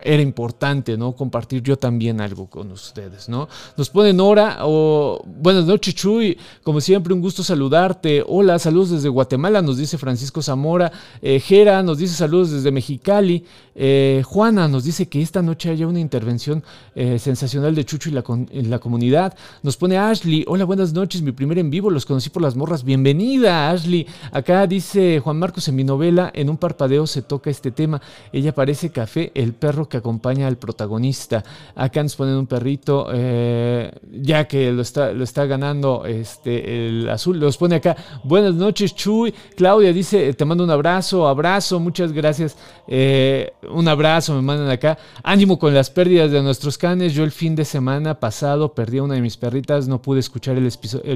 era 0.03 0.21
importante, 0.21 0.97
¿no? 0.97 1.13
Compartir 1.13 1.63
yo 1.63 1.77
también 1.77 2.21
algo 2.21 2.47
con 2.47 2.71
ustedes, 2.71 3.27
¿no? 3.29 3.47
Nos 3.75 3.89
pone 3.89 4.13
Nora, 4.13 4.59
o 4.61 5.23
buenas 5.25 5.65
noches, 5.65 5.95
Chuy, 5.95 6.37
como 6.63 6.81
siempre, 6.81 7.13
un 7.13 7.21
gusto 7.21 7.43
saludarte. 7.43 8.23
Hola, 8.27 8.59
saludos 8.59 8.91
desde 8.91 9.09
Guatemala, 9.09 9.61
nos 9.61 9.77
dice 9.77 9.97
Francisco 9.97 10.41
Zamora. 10.41 10.91
Eh, 11.21 11.39
Jera 11.39 11.81
nos 11.81 11.97
dice 11.97 12.13
saludos 12.13 12.51
desde 12.51 12.71
Mexicali. 12.71 13.43
Eh, 13.73 14.23
Juana 14.25 14.67
nos 14.67 14.83
dice 14.83 15.07
que 15.07 15.21
esta 15.21 15.41
noche 15.41 15.69
haya 15.69 15.87
una 15.87 15.99
intervención 15.99 16.63
eh, 16.95 17.19
sensacional 17.19 17.75
de 17.75 17.85
Chucho 17.85 18.09
y 18.09 18.13
la, 18.13 18.23
en 18.27 18.69
la 18.69 18.79
comunidad. 18.79 19.35
Nos 19.63 19.77
pone 19.77 19.97
Ashley, 19.97 20.45
hola, 20.47 20.65
buenas 20.65 20.93
noches, 20.93 21.21
mi 21.21 21.31
primer 21.31 21.57
en 21.59 21.69
vivo, 21.69 21.89
los 21.89 22.05
conocí 22.05 22.29
por 22.29 22.41
las 22.41 22.55
morras. 22.55 22.83
Bienvenida, 22.83 23.69
Ashley. 23.71 24.07
Acá 24.31 24.67
dice 24.67 25.19
Juan 25.19 25.39
Marcos 25.39 25.67
en 25.67 25.75
mi 25.75 25.83
novela, 25.83 26.31
en 26.33 26.49
un 26.49 26.57
parpadeo 26.57 27.07
se 27.07 27.21
toca 27.21 27.49
este 27.49 27.71
tema. 27.71 28.01
Ella 28.31 28.53
parece 28.53 28.91
café, 28.91 29.31
el 29.35 29.53
perro 29.53 29.86
que 29.87 29.97
acompaña 29.97 30.47
al 30.47 30.57
protagonista. 30.57 31.43
Acá 31.75 32.03
nos 32.03 32.15
ponen 32.15 32.35
un 32.35 32.47
perrito, 32.47 33.07
eh, 33.13 33.91
ya 34.11 34.47
que 34.47 34.71
lo 34.71 34.81
está, 34.81 35.11
lo 35.11 35.23
está 35.23 35.45
ganando 35.45 36.05
este, 36.05 36.87
el 36.87 37.09
azul. 37.09 37.39
Los 37.39 37.57
pone 37.57 37.75
acá. 37.75 37.95
Buenas 38.23 38.55
noches, 38.55 38.95
Chuy. 38.95 39.33
Claudia 39.55 39.93
dice: 39.93 40.33
Te 40.33 40.45
mando 40.45 40.63
un 40.63 40.71
abrazo, 40.71 41.27
abrazo, 41.27 41.79
muchas 41.79 42.11
gracias. 42.11 42.57
Eh, 42.87 43.51
un 43.71 43.87
abrazo, 43.87 44.35
me 44.35 44.41
mandan 44.41 44.69
acá. 44.69 44.97
Ánimo 45.23 45.59
con 45.59 45.73
las 45.73 45.89
pérdidas 45.89 46.31
de 46.31 46.41
nuestros 46.41 46.77
canes. 46.77 47.13
Yo 47.13 47.23
el 47.23 47.31
fin 47.31 47.55
de 47.55 47.65
semana 47.65 48.19
pasado 48.19 48.73
perdí 48.73 48.99
a 48.99 49.03
una 49.03 49.15
de 49.15 49.21
mis 49.21 49.37
perritas, 49.37 49.87
no 49.87 50.01
pude 50.01 50.19
escuchar 50.19 50.57
el, 50.57 50.67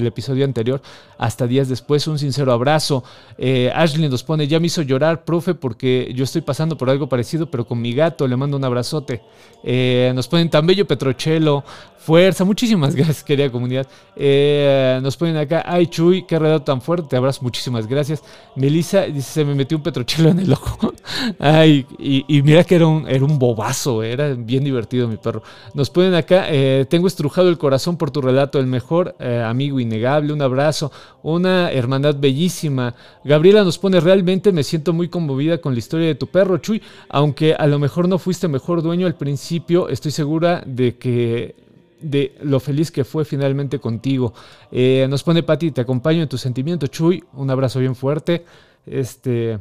episodio 0.06 0.44
anterior 0.44 0.82
hasta 1.18 1.46
días 1.46 1.68
después. 1.68 2.06
Un 2.06 2.18
sincero 2.18 2.52
abrazo. 2.52 3.04
Eh, 3.38 3.70
Ashley 3.74 4.08
nos 4.08 4.22
pone: 4.22 4.46
Ya 4.46 4.60
me 4.60 4.66
hizo 4.66 4.82
llorar, 4.82 5.24
profe, 5.24 5.54
porque 5.54 6.12
yo 6.14 6.24
estoy 6.24 6.42
pasando 6.42 6.76
por 6.76 6.90
algo 6.90 7.08
parecido, 7.08 7.50
pero 7.50 7.66
con 7.66 7.80
mi 7.80 7.94
gato. 7.94 8.26
Le 8.26 8.36
mando 8.36 8.56
un 8.56 8.61
abrazote. 8.64 9.22
Eh, 9.64 10.10
nos 10.14 10.28
ponen 10.28 10.50
tan 10.50 10.66
bello 10.66 10.86
Petrochelo, 10.86 11.64
fuerza, 12.02 12.44
muchísimas 12.44 12.94
gracias, 12.96 13.22
querida 13.22 13.50
comunidad. 13.50 13.86
Eh, 14.16 14.98
nos 15.02 15.16
ponen 15.16 15.36
acá, 15.36 15.62
ay 15.66 15.86
Chuy, 15.86 16.24
qué 16.26 16.38
redado 16.38 16.62
tan 16.62 16.82
fuerte, 16.82 17.08
te 17.10 17.16
abrazo, 17.16 17.40
muchísimas 17.42 17.86
gracias. 17.86 18.22
Melissa 18.56 19.02
dice, 19.02 19.32
se 19.32 19.44
me 19.44 19.54
metió 19.54 19.76
un 19.76 19.82
Petrochelo 19.82 20.30
en 20.30 20.40
el 20.40 20.52
ojo. 20.52 20.92
ay, 21.38 21.86
y, 21.98 22.42
mira 22.42 22.64
que 22.64 22.74
era 22.74 22.86
un, 22.86 23.08
era 23.08 23.24
un 23.24 23.38
bobazo, 23.38 24.02
era 24.02 24.34
bien 24.34 24.64
divertido 24.64 25.06
mi 25.08 25.16
perro. 25.16 25.42
Nos 25.74 25.90
ponen 25.90 26.14
acá, 26.14 26.46
eh, 26.48 26.86
tengo 26.88 27.06
estrujado 27.06 27.48
el 27.48 27.58
corazón 27.58 27.96
por 27.96 28.10
tu 28.10 28.20
relato, 28.20 28.58
el 28.58 28.66
mejor 28.66 29.14
amigo 29.22 29.78
innegable, 29.78 30.32
un 30.32 30.42
abrazo, 30.42 30.90
una 31.22 31.70
hermandad 31.70 32.16
bellísima. 32.18 32.94
Gabriela 33.24 33.64
nos 33.64 33.78
pone, 33.78 34.00
realmente 34.00 34.52
me 34.52 34.64
siento 34.64 34.92
muy 34.92 35.08
conmovida 35.08 35.58
con 35.58 35.72
la 35.72 35.78
historia 35.78 36.06
de 36.08 36.14
tu 36.14 36.26
perro, 36.26 36.58
Chuy, 36.58 36.82
aunque 37.08 37.54
a 37.54 37.66
lo 37.66 37.78
mejor 37.78 38.08
no 38.08 38.18
fuiste 38.18 38.48
mejor 38.48 38.82
dueño 38.82 39.06
al 39.06 39.14
principio, 39.14 39.88
estoy 39.88 40.10
segura 40.10 40.62
de 40.66 40.96
que 40.96 41.62
de 42.02 42.34
lo 42.42 42.60
feliz 42.60 42.90
que 42.90 43.04
fue 43.04 43.24
finalmente 43.24 43.78
contigo. 43.78 44.34
Eh, 44.70 45.06
nos 45.08 45.22
pone 45.22 45.42
Pati, 45.42 45.70
te 45.70 45.80
acompaño 45.80 46.22
en 46.22 46.28
tu 46.28 46.38
sentimiento, 46.38 46.86
Chuy, 46.86 47.22
un 47.34 47.50
abrazo 47.50 47.80
bien 47.80 47.94
fuerte. 47.94 48.44
Este, 48.86 49.58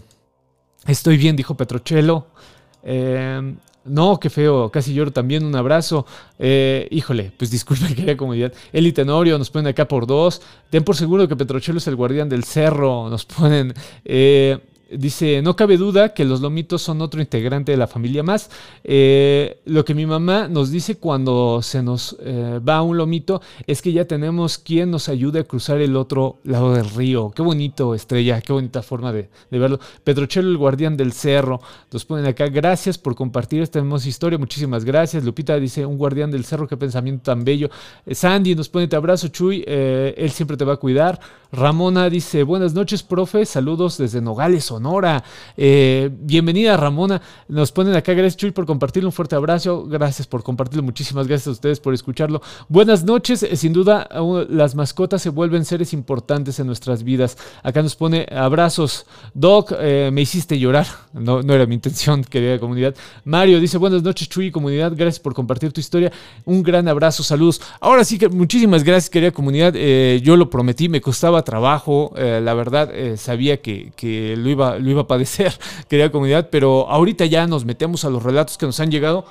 estoy 0.86 1.18
bien, 1.18 1.36
dijo 1.36 1.56
Petrochelo. 1.56 2.28
Eh, 2.84 3.56
no, 3.84 4.20
qué 4.20 4.30
feo, 4.30 4.70
casi 4.70 4.94
lloro 4.94 5.12
también, 5.12 5.44
un 5.44 5.56
abrazo. 5.56 6.06
Eh, 6.38 6.88
híjole, 6.92 7.32
pues 7.38 7.50
disculpen 7.50 7.96
querida 7.96 8.16
comunidad. 8.16 8.54
Eli 8.72 8.92
Tenorio 8.92 9.38
nos 9.38 9.50
ponen 9.50 9.68
acá 9.68 9.88
por 9.88 10.06
dos. 10.06 10.42
Ten 10.70 10.84
por 10.84 10.96
seguro 10.96 11.28
que 11.28 11.36
Petrochelo 11.36 11.80
es 11.80 11.88
el 11.88 11.96
guardián 11.96 12.30
del 12.30 12.44
cerro. 12.44 13.10
Nos 13.10 13.26
ponen. 13.26 13.74
Dice, 14.92 15.42
no 15.42 15.56
cabe 15.56 15.78
duda 15.78 16.14
que 16.14 16.26
los 16.26 16.42
lomitos 16.42 16.82
son 16.82 17.02
otro 17.02 17.22
integrante 17.22 17.72
de 17.72 17.78
la 17.78 17.88
familia 17.88 18.24
más. 18.24 18.50
Eh, 18.84 19.62
lo 19.66 19.86
que 19.86 19.96
mi 19.96 20.06
mamá 20.06 20.50
nos 20.50 20.70
dice 20.70 20.98
cuando 20.98 21.62
se 21.62 21.82
nos 21.82 22.18
eh, 22.20 22.60
va 22.68 22.82
un 22.82 22.98
lomito 22.98 23.42
es 23.68 23.82
que 23.82 23.94
ya 23.94 24.04
tenemos 24.06 24.58
quien 24.58 24.92
nos 24.92 25.08
ayude 25.08 25.40
a 25.40 25.44
cruzar 25.46 25.80
el 25.80 25.96
otro 25.96 26.40
lado 26.44 26.74
del 26.74 26.90
río. 26.90 27.32
Qué 27.34 27.42
bonito, 27.42 27.96
Estrella, 27.96 28.42
qué 28.42 28.52
bonita 28.52 28.82
forma 28.82 29.14
de, 29.14 29.30
verlo. 29.50 29.80
Pedrochelo, 30.04 30.50
el 30.50 30.58
guardián 30.58 30.98
del 30.98 31.14
cerro, 31.14 31.62
nos 31.92 32.04
ponen 32.04 32.26
acá. 32.26 32.48
Gracias 32.48 32.98
por 32.98 33.16
compartir 33.16 33.62
esta 33.62 33.80
hermosa 33.80 34.10
historia. 34.10 34.38
Muchísimas 34.38 34.84
gracias. 34.84 35.24
Lupita 35.24 35.56
dice, 35.58 35.86
un 35.86 35.98
guardián 35.98 36.32
del 36.32 36.44
cerro, 36.44 36.68
qué 36.68 36.76
pensamiento 36.76 37.24
tan 37.24 37.46
bello. 37.46 37.70
Eh, 38.06 38.14
Sandy 38.14 38.56
nos 38.56 38.68
pone, 38.68 38.90
te 38.90 38.98
abrazo, 38.98 39.30
Chuy. 39.30 39.64
él 39.66 40.32
siempre 40.32 40.58
te 40.58 40.66
va 40.66 40.74
a 40.74 40.78
cuidar. 40.78 41.20
Ramona 41.52 42.10
dice, 42.10 42.44
buenas 42.44 42.74
noches, 42.74 43.04
profe. 43.04 43.46
Saludos 43.46 43.98
desde 43.98 44.22
Nogales, 44.22 44.64
Sonora. 44.66 45.22
Eh, 45.58 46.10
bienvenida, 46.22 46.78
Ramona. 46.78 47.22
Nos 47.50 47.74
ponen 47.74 47.94
acá, 47.94 48.14
gracias 48.14 48.38
Chuy 48.38 48.52
por 48.52 48.66
compartirlo. 48.66 49.10
Un 49.10 49.14
fuerte 49.14 49.36
abrazo. 49.36 49.86
Gracias 49.86 50.28
por 50.28 50.44
compartirlo. 50.44 50.84
Muchísimas 50.84 51.28
gracias 51.28 51.48
a 51.48 51.52
ustedes 51.52 51.82
por 51.82 51.94
escucharlo. 51.94 52.42
Buenas 52.70 53.04
noches. 53.04 53.44
Eh, 53.44 53.58
sin 53.58 53.74
duda, 53.74 54.08
las 54.50 54.76
mascotas 54.76 55.22
se 55.22 55.30
vuelven 55.30 55.66
seres 55.66 55.92
importantes 55.92 56.58
en 56.62 56.68
nuestras 56.68 57.04
vidas. 57.04 57.38
Acá 57.64 57.82
nos 57.82 57.98
pone 57.98 58.28
abrazos. 58.32 59.06
Doc, 59.34 59.74
eh, 59.78 60.10
me 60.14 60.22
hiciste 60.22 60.58
llorar. 60.58 60.88
No, 61.12 61.44
no 61.44 61.54
era 61.54 61.66
mi 61.66 61.76
intención, 61.76 62.24
querida 62.30 62.60
comunidad. 62.60 62.96
Mario 63.26 63.60
dice, 63.60 63.78
buenas 63.78 64.04
noches, 64.04 64.30
Chuy, 64.30 64.52
comunidad. 64.52 64.94
Gracias 64.96 65.20
por 65.20 65.34
compartir 65.34 65.74
tu 65.74 65.82
historia. 65.82 66.14
Un 66.46 66.64
gran 66.64 66.88
abrazo, 66.88 67.24
saludos. 67.24 67.60
Ahora 67.82 68.06
sí 68.06 68.18
que 68.18 68.30
muchísimas 68.30 68.86
gracias, 68.86 69.10
querida 69.10 69.32
comunidad. 69.32 69.74
yo 70.24 70.38
lo 70.38 70.50
prometí, 70.50 70.88
me 70.88 71.02
costaba 71.02 71.41
trabajo. 71.44 72.14
la 72.16 72.54
verdad, 72.54 72.92
sabía 73.16 73.62
que, 73.62 73.92
que 73.96 74.36
lo 74.38 74.50
iba 74.50 74.78
lo 74.80 74.90
iba 74.90 75.02
a 75.02 75.08
padecer, 75.08 75.54
querida 75.88 76.12
comunidad, 76.12 76.50
pero 76.52 76.90
ahorita 76.90 77.26
ya 77.26 77.48
nos 77.48 77.66
metemos 77.66 78.06
a 78.06 78.10
los 78.10 78.24
relatos 78.24 78.58
que 78.58 78.66
nos 78.66 78.80
han 78.80 78.92
llegado. 78.92 79.26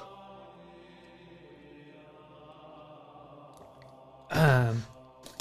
Ah, 4.30 4.72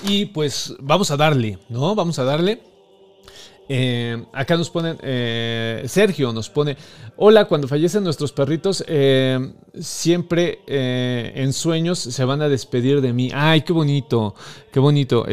y 0.03 0.25
pues 0.25 0.73
vamos 0.79 1.11
a 1.11 1.17
darle, 1.17 1.59
¿no? 1.69 1.93
Vamos 1.95 2.17
a 2.19 2.23
darle. 2.23 2.61
Eh, 3.71 4.25
acá 4.33 4.57
nos 4.57 4.71
ponen, 4.71 4.97
eh, 5.03 5.83
Sergio 5.85 6.33
nos 6.33 6.49
pone, 6.49 6.75
hola, 7.17 7.45
cuando 7.45 7.67
fallecen 7.67 8.03
nuestros 8.03 8.31
perritos, 8.31 8.83
eh, 8.87 9.53
siempre 9.79 10.61
en 10.65 11.53
sueños 11.53 11.99
se 11.99 12.25
van 12.25 12.41
a 12.41 12.49
despedir 12.49 12.99
de 12.99 13.13
mí. 13.13 13.29
Ay, 13.31 13.61
qué 13.61 13.71
bonito, 13.71 14.33
qué 14.71 14.79
bonito. 14.79 15.23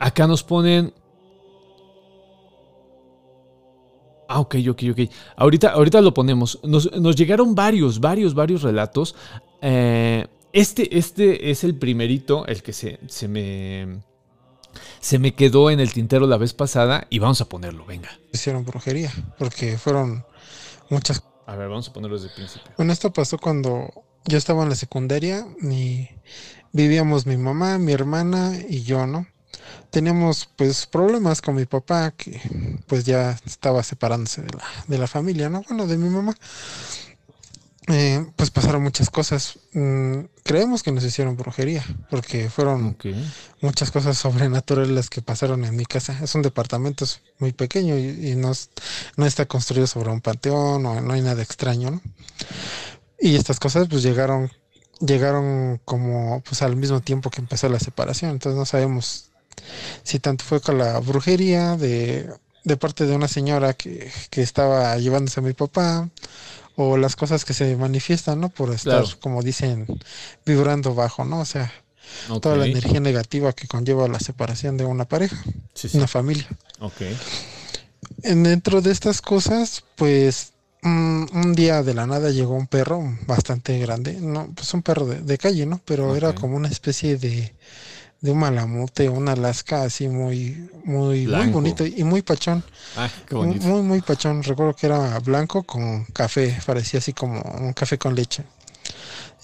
Acá 0.00 0.26
nos 0.26 0.42
ponen, 0.42 0.92
Ah, 4.32 4.38
ok, 4.38 4.56
ok, 4.70 4.82
ok. 4.92 5.00
Ahorita, 5.34 5.70
ahorita 5.70 6.00
lo 6.00 6.14
ponemos. 6.14 6.60
Nos, 6.62 6.86
llegaron 7.16 7.56
varios, 7.56 7.98
varios, 7.98 8.32
varios 8.32 8.62
relatos. 8.62 9.16
Eh, 9.60 10.24
este, 10.52 10.96
este 10.96 11.50
es 11.50 11.64
el 11.64 11.74
primerito, 11.74 12.46
el 12.46 12.62
que 12.62 12.72
se, 12.72 13.00
se, 13.08 13.26
me, 13.26 14.02
se 15.00 15.18
me 15.18 15.34
quedó 15.34 15.68
en 15.68 15.80
el 15.80 15.92
tintero 15.92 16.28
la 16.28 16.36
vez 16.36 16.54
pasada 16.54 17.08
y 17.10 17.18
vamos 17.18 17.40
a 17.40 17.48
ponerlo, 17.48 17.84
venga. 17.84 18.08
Hicieron 18.32 18.64
brujería, 18.64 19.12
porque 19.36 19.76
fueron 19.76 20.24
muchas... 20.90 21.24
A 21.46 21.56
ver, 21.56 21.68
vamos 21.68 21.88
a 21.88 21.92
ponerlo 21.92 22.14
desde 22.14 22.28
el 22.28 22.34
principio. 22.34 22.70
Bueno, 22.76 22.92
esto 22.92 23.12
pasó 23.12 23.36
cuando 23.36 23.90
yo 24.26 24.38
estaba 24.38 24.62
en 24.62 24.68
la 24.68 24.76
secundaria 24.76 25.44
y 25.60 26.08
vivíamos 26.72 27.26
mi 27.26 27.36
mamá, 27.36 27.78
mi 27.78 27.90
hermana 27.90 28.56
y 28.68 28.82
yo, 28.82 29.08
¿no? 29.08 29.26
Teníamos 29.90 30.48
pues 30.56 30.86
problemas 30.86 31.42
con 31.42 31.54
mi 31.54 31.66
papá 31.66 32.12
que 32.12 32.40
pues 32.86 33.04
ya 33.04 33.38
estaba 33.44 33.82
separándose 33.82 34.42
de 34.42 34.50
la, 34.50 34.64
de 34.86 34.98
la 34.98 35.06
familia, 35.06 35.48
¿no? 35.48 35.62
Bueno, 35.68 35.86
de 35.86 35.96
mi 35.96 36.08
mamá. 36.08 36.34
Eh, 37.88 38.24
pues 38.36 38.50
pasaron 38.50 38.82
muchas 38.82 39.10
cosas. 39.10 39.58
Mm, 39.72 40.20
creemos 40.44 40.82
que 40.82 40.92
nos 40.92 41.02
hicieron 41.02 41.36
brujería, 41.36 41.84
porque 42.08 42.48
fueron 42.48 42.96
muchas 43.60 43.90
cosas 43.90 44.16
sobrenaturales 44.16 44.90
las 44.90 45.10
que 45.10 45.22
pasaron 45.22 45.64
en 45.64 45.74
mi 45.74 45.86
casa. 45.86 46.16
Es 46.22 46.34
un 46.34 46.42
departamento 46.42 47.04
muy 47.38 47.52
pequeño 47.52 47.98
y, 47.98 48.34
no, 48.36 48.52
no, 49.16 49.26
está 49.26 49.46
construido 49.46 49.86
sobre 49.86 50.10
un 50.10 50.20
panteón 50.20 50.86
o 50.86 51.00
no 51.00 51.12
hay 51.12 51.22
nada 51.22 51.42
extraño, 51.42 51.90
¿no? 51.90 52.00
Y 53.18 53.36
estas 53.36 53.58
cosas 53.58 53.88
pues 53.88 54.02
llegaron 54.02 54.50
llegaron 55.00 55.80
como 55.84 56.42
pues 56.42 56.62
al 56.62 56.76
mismo 56.76 57.00
tiempo 57.00 57.30
que 57.30 57.40
empezó 57.40 57.68
la 57.68 57.80
separación, 57.80 58.32
entonces 58.32 58.58
no 58.58 58.66
sabemos 58.66 59.29
si 60.02 60.18
tanto 60.18 60.44
fue 60.44 60.60
con 60.60 60.78
la 60.78 60.98
brujería 61.00 61.76
de, 61.76 62.28
parte 62.78 63.06
de 63.06 63.14
una 63.14 63.28
señora 63.28 63.74
que, 63.74 64.10
estaba 64.32 64.96
llevándose 64.98 65.40
a 65.40 65.42
mi 65.42 65.52
papá, 65.52 66.08
o 66.76 66.96
las 66.96 67.16
cosas 67.16 67.44
que 67.44 67.52
se 67.52 67.76
manifiestan, 67.76 68.40
¿no? 68.40 68.48
Por 68.48 68.72
estar, 68.72 69.04
como 69.20 69.42
dicen, 69.42 69.86
vibrando 70.46 70.94
bajo, 70.94 71.24
¿no? 71.24 71.40
O 71.40 71.44
sea, 71.44 71.72
toda 72.40 72.56
la 72.56 72.66
energía 72.66 73.00
negativa 73.00 73.52
que 73.52 73.66
conlleva 73.66 74.08
la 74.08 74.20
separación 74.20 74.76
de 74.76 74.84
una 74.84 75.04
pareja, 75.04 75.36
Sí, 75.74 75.88
sí. 75.88 75.98
una 75.98 76.06
familia. 76.06 76.48
Ok. 76.80 77.02
En- 78.22 78.42
dentro 78.42 78.80
de 78.80 78.92
estas 78.92 79.20
cosas, 79.20 79.84
pues 79.96 80.52
mm, 80.82 81.24
un 81.34 81.54
día 81.54 81.82
de 81.82 81.94
la 81.94 82.06
nada 82.06 82.30
llegó 82.30 82.54
un 82.54 82.66
perro 82.66 83.02
bastante 83.26 83.78
grande, 83.78 84.14
no, 84.20 84.50
pues 84.54 84.72
un 84.74 84.82
perro 84.82 85.06
de, 85.06 85.20
de 85.20 85.38
calle, 85.38 85.66
¿no? 85.66 85.80
Pero 85.84 86.16
era 86.16 86.34
como 86.34 86.56
una 86.56 86.68
especie 86.68 87.16
de, 87.18 87.54
de 88.20 88.30
un 88.32 88.38
malamute, 88.38 89.08
un 89.08 89.28
Alaska 89.28 89.82
así 89.84 90.08
muy, 90.08 90.68
muy, 90.84 91.26
muy 91.26 91.48
bonito 91.52 91.86
y 91.86 92.04
muy 92.04 92.22
pachón. 92.22 92.62
Ay, 92.96 93.10
qué 93.26 93.34
Muy, 93.34 93.46
bonito. 93.46 93.66
muy, 93.66 93.82
muy 93.82 94.00
pachón. 94.02 94.42
Recuerdo 94.42 94.74
que 94.74 94.86
era 94.86 95.18
blanco 95.20 95.62
con 95.62 96.04
café, 96.06 96.58
parecía 96.66 96.98
así 96.98 97.12
como 97.12 97.40
un 97.40 97.72
café 97.72 97.96
con 97.98 98.14
leche. 98.14 98.44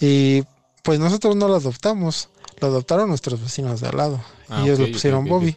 Y 0.01 0.45
pues 0.83 0.99
nosotros 1.01 1.37
no 1.37 1.49
lo 1.49 1.57
adoptamos, 1.57 2.29
lo 2.61 2.69
adoptaron 2.69 3.09
nuestros 3.09 3.41
vecinos 3.41 3.81
de 3.81 3.89
al 3.89 3.97
lado. 3.97 4.21
Ah, 4.49 4.61
y 4.61 4.65
ellos 4.65 4.79
ok, 4.79 4.87
lo 4.87 4.93
pusieron 4.93 5.25
Bobby. 5.25 5.57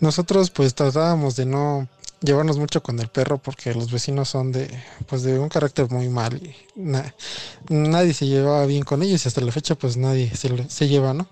Nosotros 0.00 0.50
pues 0.50 0.74
tratábamos 0.74 1.36
de 1.36 1.46
no 1.46 1.88
llevarnos 2.20 2.56
mucho 2.58 2.82
con 2.82 2.98
el 3.00 3.08
perro 3.08 3.36
porque 3.38 3.74
los 3.74 3.90
vecinos 3.92 4.30
son 4.30 4.50
de 4.50 4.68
pues 5.06 5.22
de 5.22 5.38
un 5.38 5.48
carácter 5.50 5.90
muy 5.90 6.08
mal 6.08 6.36
y 6.42 6.54
na- 6.74 7.14
nadie 7.68 8.14
se 8.14 8.26
llevaba 8.26 8.64
bien 8.66 8.82
con 8.82 9.02
ellos 9.02 9.24
y 9.24 9.28
hasta 9.28 9.42
la 9.42 9.52
fecha 9.52 9.74
pues 9.74 9.96
nadie 9.98 10.34
se, 10.34 10.68
se 10.70 10.88
lleva, 10.88 11.12
¿no? 11.12 11.26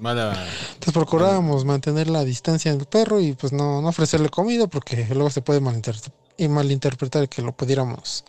Mala. 0.00 0.32
Entonces 0.74 0.92
procurábamos 0.92 1.64
mantener 1.64 2.08
la 2.08 2.24
distancia 2.24 2.74
del 2.74 2.86
perro 2.86 3.20
y 3.20 3.32
pues 3.32 3.52
no, 3.52 3.80
no 3.80 3.88
ofrecerle 3.88 4.28
comida 4.28 4.66
porque 4.66 5.06
luego 5.10 5.30
se 5.30 5.40
puede 5.42 5.60
y 6.38 6.48
malinterpretar 6.48 7.28
que 7.28 7.42
lo 7.42 7.56
pudiéramos 7.56 8.24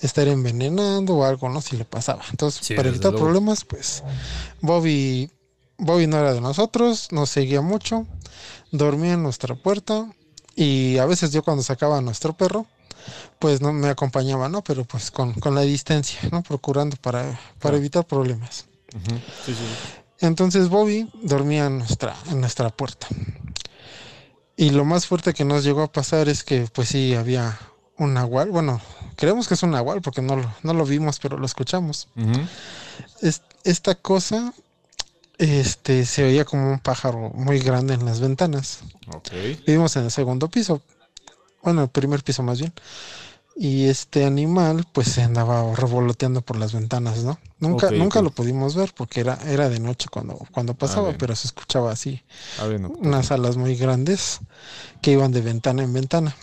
estar 0.00 0.28
envenenando 0.28 1.14
o 1.16 1.24
algo, 1.24 1.48
¿no? 1.48 1.60
Si 1.60 1.76
le 1.76 1.84
pasaba. 1.84 2.22
Entonces, 2.30 2.64
Sí, 2.66 2.74
para 2.74 2.88
evitar 2.88 3.12
luego. 3.12 3.26
problemas, 3.26 3.64
pues 3.64 4.02
Bobby, 4.60 5.30
Bobby 5.78 6.06
no 6.06 6.18
era 6.18 6.34
de 6.34 6.40
nosotros, 6.40 7.08
nos 7.10 7.30
seguía 7.30 7.60
mucho, 7.60 8.06
dormía 8.70 9.14
en 9.14 9.22
nuestra 9.22 9.54
puerta 9.54 10.12
y 10.54 10.98
a 10.98 11.06
veces 11.06 11.32
yo 11.32 11.42
cuando 11.42 11.62
sacaba 11.62 11.98
a 11.98 12.00
nuestro 12.00 12.32
perro, 12.34 12.66
pues 13.38 13.60
no 13.60 13.72
me 13.72 13.88
acompañaba, 13.88 14.48
¿no? 14.48 14.62
Pero 14.62 14.84
pues 14.84 15.10
con, 15.10 15.32
con 15.34 15.54
la 15.54 15.62
distancia, 15.62 16.20
¿no? 16.30 16.42
Procurando 16.42 16.96
para, 16.96 17.40
para 17.58 17.76
evitar 17.76 18.04
problemas. 18.06 18.66
Sí, 18.92 18.98
sí, 19.46 19.54
sí. 19.54 20.01
Entonces 20.22 20.68
Bobby 20.68 21.10
dormía 21.22 21.66
en 21.66 21.78
nuestra, 21.78 22.16
en 22.30 22.40
nuestra 22.40 22.70
puerta. 22.70 23.06
Y 24.56 24.70
lo 24.70 24.84
más 24.84 25.06
fuerte 25.06 25.34
que 25.34 25.44
nos 25.44 25.64
llegó 25.64 25.82
a 25.82 25.92
pasar 25.92 26.28
es 26.28 26.44
que 26.44 26.68
pues 26.72 26.88
sí 26.88 27.14
había 27.14 27.58
un 27.98 28.14
nahual. 28.14 28.50
Bueno, 28.50 28.80
creemos 29.16 29.48
que 29.48 29.54
es 29.54 29.62
un 29.62 29.72
nahual 29.72 30.00
porque 30.00 30.22
no 30.22 30.36
lo, 30.36 30.54
no 30.62 30.74
lo 30.74 30.84
vimos, 30.86 31.18
pero 31.18 31.36
lo 31.38 31.44
escuchamos. 31.46 32.08
Es- 33.20 33.42
esta 33.64 33.94
cosa 33.96 34.52
este, 35.38 36.04
se 36.06 36.24
oía 36.24 36.44
como 36.44 36.70
un 36.70 36.78
pájaro 36.78 37.30
muy 37.34 37.58
grande 37.58 37.94
en 37.94 38.04
las 38.04 38.20
ventanas. 38.20 38.80
Vivimos 39.66 39.96
en 39.96 40.04
el 40.04 40.10
segundo 40.12 40.48
piso. 40.48 40.82
Bueno, 41.62 41.82
el 41.82 41.88
primer 41.88 42.22
piso 42.22 42.42
más 42.44 42.60
bien. 42.60 42.72
Y 43.54 43.86
este 43.86 44.24
animal 44.24 44.86
pues 44.92 45.08
se 45.08 45.22
andaba 45.22 45.74
revoloteando 45.74 46.40
por 46.40 46.56
las 46.56 46.72
ventanas, 46.72 47.22
¿no? 47.22 47.38
Nunca, 47.58 47.90
nunca 47.90 48.22
lo 48.22 48.30
pudimos 48.30 48.74
ver 48.74 48.92
porque 48.96 49.20
era, 49.20 49.38
era 49.46 49.68
de 49.68 49.78
noche 49.78 50.08
cuando, 50.10 50.38
cuando 50.50 50.74
pasaba, 50.74 51.08
bien. 51.08 51.18
pero 51.18 51.36
se 51.36 51.48
escuchaba 51.48 51.92
así. 51.92 52.22
A 52.60 52.66
ver, 52.66 52.80
no. 52.80 52.88
Unas 52.88 53.30
alas 53.30 53.56
muy 53.56 53.76
grandes 53.76 54.40
que 55.00 55.12
iban 55.12 55.32
de 55.32 55.42
ventana 55.42 55.82
en 55.82 55.92
ventana. 55.92 56.34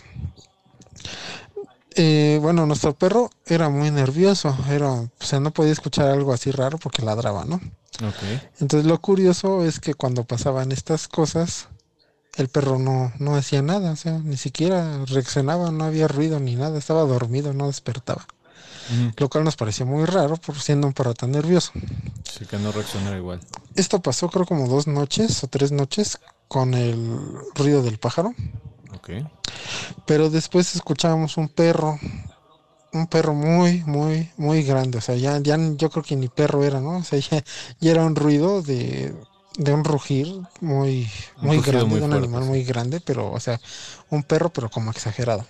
Eh, 1.96 2.38
bueno, 2.40 2.66
nuestro 2.66 2.94
perro 2.94 3.30
era 3.46 3.68
muy 3.68 3.90
nervioso, 3.90 4.56
era, 4.70 4.92
o 4.92 5.10
sea, 5.18 5.40
no 5.40 5.50
podía 5.50 5.72
escuchar 5.72 6.08
algo 6.08 6.32
así 6.32 6.52
raro 6.52 6.78
porque 6.78 7.02
ladraba, 7.02 7.44
¿no? 7.44 7.60
Entonces 8.60 8.86
lo 8.86 8.98
curioso 9.00 9.64
es 9.64 9.80
que 9.80 9.94
cuando 9.94 10.24
pasaban 10.24 10.72
estas 10.72 11.08
cosas, 11.08 11.68
el 12.40 12.48
perro 12.48 12.78
no, 12.78 13.12
no 13.18 13.36
hacía 13.36 13.62
nada, 13.62 13.92
o 13.92 13.96
sea, 13.96 14.18
ni 14.18 14.36
siquiera 14.36 15.04
reaccionaba, 15.06 15.70
no 15.70 15.84
había 15.84 16.08
ruido 16.08 16.40
ni 16.40 16.56
nada, 16.56 16.78
estaba 16.78 17.02
dormido, 17.02 17.52
no 17.52 17.66
despertaba. 17.66 18.26
Lo 19.18 19.28
cual 19.28 19.44
nos 19.44 19.54
pareció 19.54 19.86
muy 19.86 20.04
raro 20.04 20.36
por 20.36 20.58
siendo 20.58 20.88
un 20.88 20.92
perro 20.92 21.14
tan 21.14 21.30
nervioso. 21.30 21.70
Sí, 22.24 22.44
que 22.44 22.58
no 22.58 22.72
reaccionara 22.72 23.16
igual. 23.16 23.40
Esto 23.76 24.02
pasó 24.02 24.28
creo 24.28 24.44
como 24.46 24.66
dos 24.66 24.88
noches 24.88 25.44
o 25.44 25.46
tres 25.46 25.70
noches 25.70 26.18
con 26.48 26.74
el 26.74 26.98
ruido 27.54 27.84
del 27.84 27.98
pájaro, 27.98 28.34
Ok. 28.96 29.10
pero 30.06 30.28
después 30.28 30.74
escuchábamos 30.74 31.36
un 31.36 31.48
perro, 31.48 32.00
un 32.92 33.06
perro 33.06 33.32
muy, 33.34 33.84
muy, 33.84 34.30
muy 34.36 34.64
grande, 34.64 34.98
o 34.98 35.00
sea, 35.00 35.14
ya, 35.14 35.38
ya 35.38 35.56
yo 35.76 35.88
creo 35.90 36.02
que 36.02 36.16
ni 36.16 36.26
perro 36.28 36.64
era, 36.64 36.80
¿no? 36.80 36.96
O 36.96 37.04
sea, 37.04 37.20
ya, 37.20 37.44
ya 37.78 37.90
era 37.92 38.04
un 38.04 38.16
ruido 38.16 38.62
de, 38.62 39.14
de 39.62 39.72
un 39.74 39.84
rugir 39.84 40.26
muy, 40.60 41.08
muy 41.36 41.60
grande, 41.60 41.84
muy 41.84 41.98
de 42.00 42.04
un 42.06 42.10
fuerte, 42.10 42.16
animal 42.16 42.42
sí. 42.44 42.48
muy 42.48 42.64
grande, 42.64 43.00
pero, 43.00 43.30
o 43.30 43.40
sea, 43.40 43.60
un 44.08 44.22
perro, 44.22 44.50
pero 44.52 44.70
como 44.70 44.90
exagerado. 44.90 45.44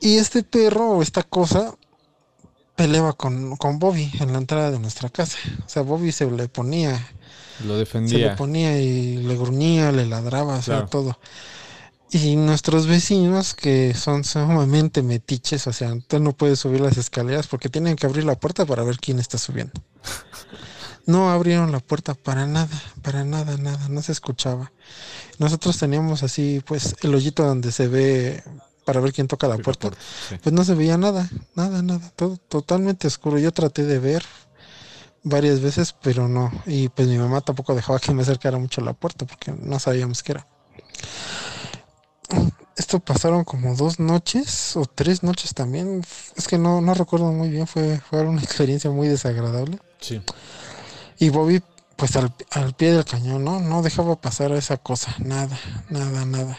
Y 0.00 0.16
este 0.16 0.42
perro 0.42 0.90
o 0.90 1.02
esta 1.02 1.22
cosa 1.22 1.74
peleaba 2.76 3.12
con, 3.12 3.56
con 3.56 3.78
Bobby 3.78 4.10
en 4.20 4.32
la 4.32 4.38
entrada 4.38 4.70
de 4.70 4.78
nuestra 4.78 5.08
casa. 5.08 5.38
O 5.66 5.68
sea, 5.68 5.82
Bobby 5.82 6.12
se 6.12 6.30
le 6.30 6.48
ponía, 6.48 6.92
Lo 7.60 7.74
se 7.74 7.74
le 7.74 7.78
defendía. 7.78 8.36
ponía 8.36 8.78
y 8.80 9.16
le 9.18 9.36
gruñía, 9.36 9.90
le 9.92 10.06
ladraba, 10.06 10.56
o 10.56 10.62
sea, 10.62 10.76
Claro. 10.76 10.88
todo. 10.88 11.18
Y 12.10 12.36
nuestros 12.36 12.86
vecinos, 12.86 13.54
que 13.54 13.92
son 13.94 14.24
sumamente 14.24 15.02
metiches, 15.02 15.66
o 15.66 15.72
sea, 15.72 15.94
tú 16.06 16.18
no 16.20 16.32
puedes 16.32 16.58
subir 16.58 16.80
las 16.80 16.96
escaleras 16.96 17.46
porque 17.48 17.68
tienen 17.68 17.96
que 17.96 18.06
abrir 18.06 18.24
la 18.24 18.34
puerta 18.38 18.64
para 18.64 18.82
ver 18.84 18.98
quién 18.98 19.18
está 19.18 19.38
subiendo. 19.38 19.74
No 21.08 21.30
abrieron 21.30 21.72
la 21.72 21.80
puerta 21.80 22.12
para 22.12 22.46
nada, 22.46 22.68
para 23.00 23.24
nada, 23.24 23.56
nada, 23.56 23.88
no 23.88 24.02
se 24.02 24.12
escuchaba. 24.12 24.72
Nosotros 25.38 25.78
teníamos 25.78 26.22
así, 26.22 26.62
pues, 26.66 26.96
el 27.00 27.14
hoyito 27.14 27.44
donde 27.44 27.72
se 27.72 27.88
ve 27.88 28.42
para 28.84 29.00
ver 29.00 29.14
quién 29.14 29.26
toca 29.26 29.48
la 29.48 29.56
puerta. 29.56 29.88
sí. 30.28 30.36
Pues 30.42 30.52
no 30.52 30.64
se 30.64 30.74
veía 30.74 30.98
nada, 30.98 31.26
nada, 31.54 31.80
nada, 31.80 32.12
todo 32.14 32.36
totalmente 32.36 33.06
oscuro. 33.06 33.38
Yo 33.38 33.52
traté 33.52 33.84
de 33.84 33.98
ver 33.98 34.22
varias 35.22 35.60
veces, 35.60 35.94
pero 36.02 36.28
no. 36.28 36.52
Y 36.66 36.90
pues 36.90 37.08
mi 37.08 37.16
mamá 37.16 37.40
tampoco 37.40 37.74
dejaba 37.74 37.98
que 37.98 38.12
me 38.12 38.20
acercara 38.20 38.58
mucho 38.58 38.82
a 38.82 38.84
la 38.84 38.92
puerta 38.92 39.24
porque 39.24 39.50
no 39.50 39.78
sabíamos 39.78 40.22
qué 40.22 40.32
era. 40.32 40.46
Esto 42.76 43.00
pasaron 43.00 43.44
como 43.44 43.74
dos 43.74 43.98
noches 43.98 44.76
o 44.76 44.84
tres 44.84 45.22
noches 45.22 45.54
también. 45.54 46.02
Es 46.36 46.46
que 46.46 46.58
no, 46.58 46.82
no 46.82 46.92
recuerdo 46.92 47.32
muy 47.32 47.48
bien, 47.48 47.66
fue, 47.66 47.98
fue 47.98 48.20
una 48.20 48.42
experiencia 48.42 48.90
muy 48.90 49.08
desagradable. 49.08 49.78
Sí. 50.00 50.20
Y 51.18 51.30
Bobby, 51.30 51.62
pues 51.96 52.16
al, 52.16 52.32
al 52.50 52.74
pie 52.74 52.92
del 52.92 53.04
cañón, 53.04 53.44
¿no? 53.44 53.60
No 53.60 53.82
dejaba 53.82 54.16
pasar 54.16 54.52
esa 54.52 54.76
cosa, 54.76 55.14
nada, 55.18 55.58
nada, 55.90 56.24
nada. 56.24 56.58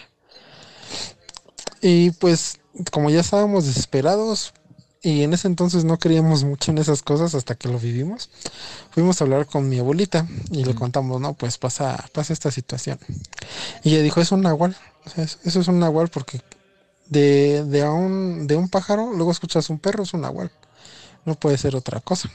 Y 1.81 2.11
pues, 2.11 2.59
como 2.91 3.09
ya 3.09 3.21
estábamos 3.21 3.65
desesperados, 3.65 4.53
y 5.01 5.23
en 5.23 5.33
ese 5.33 5.47
entonces 5.47 5.85
no 5.85 5.97
creíamos 5.97 6.43
mucho 6.43 6.71
en 6.71 6.77
esas 6.77 7.01
cosas 7.03 7.33
hasta 7.33 7.55
que 7.55 7.69
lo 7.69 7.79
vivimos, 7.79 8.29
fuimos 8.91 9.21
a 9.21 9.23
hablar 9.23 9.45
con 9.45 9.69
mi 9.69 9.79
abuelita 9.79 10.27
y 10.51 10.65
le 10.65 10.71
Ujú. 10.71 10.79
contamos, 10.79 11.21
no, 11.21 11.33
pues 11.35 11.57
pasa, 11.57 12.05
pasa 12.11 12.33
esta 12.33 12.51
situación. 12.51 12.99
Y 13.83 13.93
ella 13.93 14.03
dijo, 14.03 14.19
es 14.19 14.33
un 14.33 14.41
nahual, 14.41 14.75
o 15.05 15.09
sea, 15.09 15.23
es- 15.23 15.39
eso 15.45 15.61
es 15.61 15.67
un 15.69 15.79
nahual 15.79 16.09
porque 16.09 16.41
de, 17.07 17.63
de, 17.63 17.81
a 17.81 17.91
un, 17.91 18.45
de 18.45 18.57
un 18.57 18.67
pájaro, 18.67 19.13
luego 19.13 19.31
escuchas 19.31 19.69
un 19.69 19.79
perro, 19.79 20.03
es 20.03 20.13
un 20.13 20.19
nahual, 20.21 20.51
no 21.23 21.35
puede 21.35 21.57
ser 21.57 21.77
otra 21.77 22.01
cosa. 22.01 22.29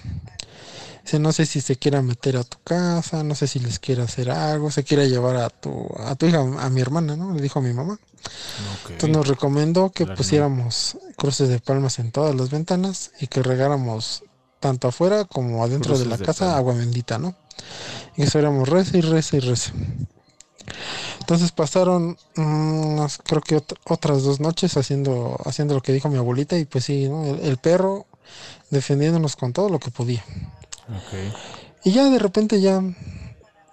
Dice, 1.04 1.18
no 1.18 1.32
sé 1.32 1.44
si 1.46 1.60
se 1.60 1.76
quiera 1.76 2.00
meter 2.02 2.36
a 2.38 2.44
tu 2.44 2.56
casa, 2.64 3.22
no 3.22 3.34
sé 3.34 3.46
si 3.46 3.58
les 3.58 3.78
quiera 3.78 4.04
hacer 4.04 4.30
algo, 4.30 4.70
se 4.70 4.84
quiera 4.84 5.04
llevar 5.04 5.36
a 5.36 5.50
tu, 5.50 5.86
a 5.98 6.14
tu 6.14 6.26
hija, 6.26 6.38
a 6.40 6.70
mi 6.70 6.80
hermana, 6.80 7.14
¿no? 7.14 7.34
Le 7.34 7.42
dijo 7.42 7.58
a 7.58 7.62
mi 7.62 7.72
mamá. 7.74 7.98
Entonces 8.94 9.10
nos 9.10 9.28
recomendó 9.28 9.90
que 9.90 10.04
pusiéramos 10.16 10.96
cruces 11.16 11.48
de 11.50 11.58
palmas 11.60 11.98
en 11.98 12.10
todas 12.10 12.34
las 12.34 12.48
ventanas 12.50 13.10
y 13.20 13.26
que 13.26 13.42
regáramos 13.42 14.22
tanto 14.60 14.88
afuera 14.88 15.24
como 15.26 15.62
adentro 15.62 15.92
de 15.98 16.06
la 16.06 16.16
de 16.16 16.24
casa 16.24 16.56
agua 16.56 16.72
bendita, 16.74 17.18
¿no? 17.18 17.34
Y 18.14 18.16
que 18.16 18.22
estuviéramos 18.24 18.66
reza 18.68 18.96
y 18.96 19.00
reza 19.02 19.36
y 19.36 19.40
reza. 19.40 19.72
Entonces 21.20 21.52
pasaron, 21.52 22.16
mm, 22.36 22.42
unas- 22.94 23.18
creo 23.18 23.42
que 23.42 23.56
ot- 23.58 23.76
otras 23.84 24.22
dos 24.22 24.40
noches 24.40 24.76
haciendo, 24.78 25.36
haciendo 25.44 25.74
lo 25.74 25.82
que 25.82 25.92
dijo 25.92 26.08
mi 26.08 26.16
abuelita 26.16 26.56
y 26.58 26.64
pues 26.64 26.84
sí, 26.86 27.08
¿no? 27.08 27.24
El, 27.26 27.40
el 27.40 27.56
perro 27.58 28.06
defendiéndonos 28.70 29.36
con 29.36 29.52
todo 29.52 29.68
lo 29.68 29.78
que 29.78 29.90
podía. 29.90 30.24
Y 31.84 31.92
ya 31.92 32.04
de 32.10 32.18
repente 32.18 32.60
ya, 32.60 32.82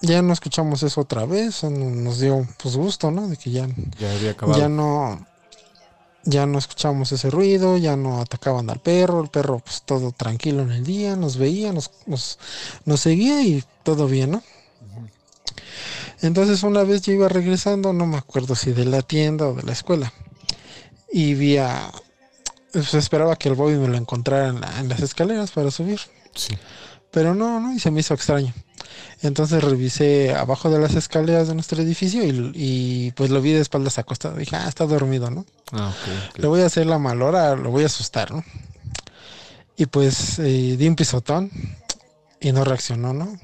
ya 0.01 0.21
no 0.21 0.33
escuchamos 0.33 0.83
eso 0.83 1.01
otra 1.01 1.25
vez, 1.25 1.63
nos 1.63 2.19
dio 2.19 2.47
pues 2.61 2.75
gusto, 2.75 3.11
¿no? 3.11 3.27
De 3.27 3.37
que 3.37 3.51
ya, 3.51 3.67
Ya 3.99 4.11
había 4.11 4.31
acabado. 4.31 4.59
ya 4.59 4.67
no, 4.69 5.25
ya 6.23 6.45
no 6.45 6.57
escuchamos 6.59 7.11
ese 7.11 7.29
ruido, 7.29 7.77
ya 7.77 7.95
no 7.95 8.21
atacaban 8.21 8.69
al 8.69 8.79
perro, 8.79 9.21
el 9.23 9.29
perro 9.29 9.59
pues 9.59 9.81
todo 9.83 10.11
tranquilo 10.11 10.61
en 10.63 10.71
el 10.71 10.83
día, 10.83 11.15
nos 11.15 11.37
veía, 11.37 11.71
nos, 11.73 11.91
nos, 12.05 12.37
nos 12.85 12.99
seguía 12.99 13.41
y 13.43 13.63
todo 13.83 14.07
bien, 14.07 14.31
¿no? 14.31 14.43
Entonces 16.21 16.63
una 16.63 16.83
vez 16.83 17.01
yo 17.01 17.13
iba 17.13 17.27
regresando, 17.29 17.93
no 17.93 18.05
me 18.05 18.17
acuerdo 18.17 18.55
si 18.55 18.71
de 18.73 18.85
la 18.85 19.01
tienda 19.01 19.47
o 19.47 19.53
de 19.55 19.63
la 19.63 19.71
escuela, 19.71 20.13
y 21.11 21.33
vi 21.33 21.57
a, 21.57 21.91
pues 22.71 22.93
esperaba 22.93 23.35
que 23.35 23.49
el 23.49 23.55
Bobby 23.55 23.75
me 23.75 23.87
lo 23.87 23.97
encontrara 23.97 24.49
en, 24.49 24.61
la- 24.61 24.79
en 24.79 24.89
las 24.89 25.01
escaleras 25.01 25.51
para 25.51 25.71
subir. 25.71 25.99
Sí. 26.35 26.55
Pero 27.11 27.35
no, 27.35 27.59
no, 27.59 27.73
y 27.73 27.79
se 27.79 27.91
me 27.91 27.99
hizo 27.99 28.13
extraño. 28.13 28.53
Entonces 29.21 29.63
revisé 29.63 30.33
abajo 30.33 30.69
de 30.69 30.79
las 30.79 30.95
escaleras 30.95 31.47
de 31.47 31.53
nuestro 31.53 31.81
edificio 31.81 32.23
y, 32.23 32.51
y 32.55 33.11
pues 33.11 33.29
lo 33.29 33.41
vi 33.41 33.51
de 33.51 33.59
espaldas 33.59 33.99
acostado. 33.99 34.35
Dije, 34.35 34.55
ah, 34.55 34.67
está 34.67 34.85
dormido, 34.85 35.29
¿no? 35.29 35.45
Ah, 35.71 35.89
ok, 35.89 36.29
ok. 36.29 36.39
Le 36.39 36.47
voy 36.47 36.61
a 36.61 36.65
hacer 36.65 36.87
la 36.87 36.97
malora, 36.97 37.55
lo 37.55 37.69
voy 37.69 37.83
a 37.83 37.87
asustar, 37.87 38.31
¿no? 38.31 38.43
Y 39.77 39.85
pues 39.85 40.39
eh, 40.39 40.75
di 40.77 40.87
un 40.87 40.95
pisotón 40.95 41.51
y 42.39 42.51
no 42.51 42.63
reaccionó, 42.63 43.13
¿no? 43.13 43.37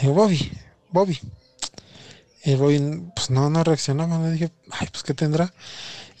Digo, 0.00 0.14
Bobby, 0.14 0.52
Bobby. 0.90 1.18
Y 2.44 2.54
Bobby, 2.54 3.02
pues 3.14 3.30
no, 3.30 3.48
no 3.48 3.64
reaccionaba. 3.64 4.18
Le 4.18 4.32
dije, 4.32 4.50
ay, 4.70 4.88
pues 4.90 5.02
¿qué 5.02 5.14
tendrá? 5.14 5.52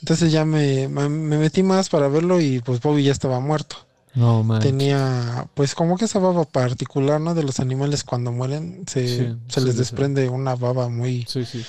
Entonces 0.00 0.32
ya 0.32 0.44
me, 0.44 0.88
me 0.88 1.08
metí 1.08 1.62
más 1.62 1.90
para 1.90 2.08
verlo 2.08 2.40
y 2.40 2.60
pues 2.60 2.80
Bobby 2.80 3.04
ya 3.04 3.12
estaba 3.12 3.40
muerto. 3.40 3.76
No, 4.14 4.42
man. 4.42 4.60
Tenía, 4.60 5.48
pues 5.54 5.74
como 5.74 5.96
que 5.96 6.06
esa 6.06 6.18
baba 6.18 6.44
particular, 6.44 7.20
¿no? 7.20 7.34
De 7.34 7.42
los 7.44 7.60
animales 7.60 8.02
cuando 8.04 8.32
mueren, 8.32 8.84
se, 8.88 9.06
Sí, 9.06 9.36
se 9.48 9.60
sí, 9.60 9.66
les 9.66 9.74
sí. 9.74 9.78
desprende 9.78 10.28
una 10.28 10.56
baba 10.56 10.88
muy, 10.88 11.24
Sí, 11.28 11.44
sí. 11.44 11.64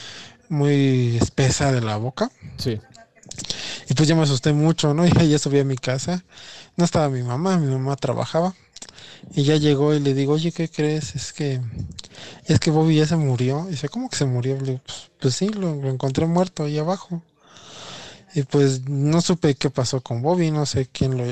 muy 0.49 1.17
espesa 1.17 1.71
de 1.71 1.81
la 1.81 1.97
boca. 1.97 2.31
Sí. 2.57 2.79
Y 3.89 3.93
pues 3.93 4.07
ya 4.09 4.15
me 4.15 4.23
asusté 4.23 4.53
mucho, 4.53 4.93
¿no? 4.93 5.05
Y 5.23 5.29
ya 5.29 5.37
subí 5.39 5.59
a 5.59 5.63
mi 5.63 5.77
casa. 5.77 6.23
No 6.77 6.85
estaba 6.85 7.09
mi 7.09 7.21
mamá, 7.23 7.57
mi 7.57 7.71
mamá 7.71 7.95
trabajaba. 7.95 8.55
Y 9.35 9.43
ya 9.43 9.57
llegó 9.57 9.93
y 9.93 9.99
le 9.99 10.15
digo, 10.15 10.33
oye, 10.33 10.51
¿qué 10.51 10.67
crees? 10.67 11.15
Es 11.15 11.33
que, 11.33 11.61
es 12.45 12.59
que 12.59 12.71
Bobby 12.71 12.95
ya 12.95 13.05
se 13.05 13.17
murió. 13.17 13.65
Y 13.67 13.71
dice, 13.71 13.87
¿cómo 13.87 14.09
que 14.09 14.15
se 14.17 14.25
murió? 14.25 14.55
Le 14.57 14.63
digo, 14.65 14.81
pues, 14.83 15.11
pues 15.19 15.35
sí, 15.35 15.49
lo, 15.49 15.75
lo 15.75 15.89
encontré 15.89 16.25
muerto 16.25 16.63
ahí 16.63 16.79
abajo. 16.79 17.21
Y 18.33 18.43
pues 18.43 18.87
no 18.89 19.21
supe 19.21 19.53
qué 19.55 19.69
pasó 19.69 20.01
con 20.01 20.21
Bobby, 20.21 20.49
no 20.51 20.65
sé 20.65 20.87
quién 20.91 21.17
lo, 21.17 21.25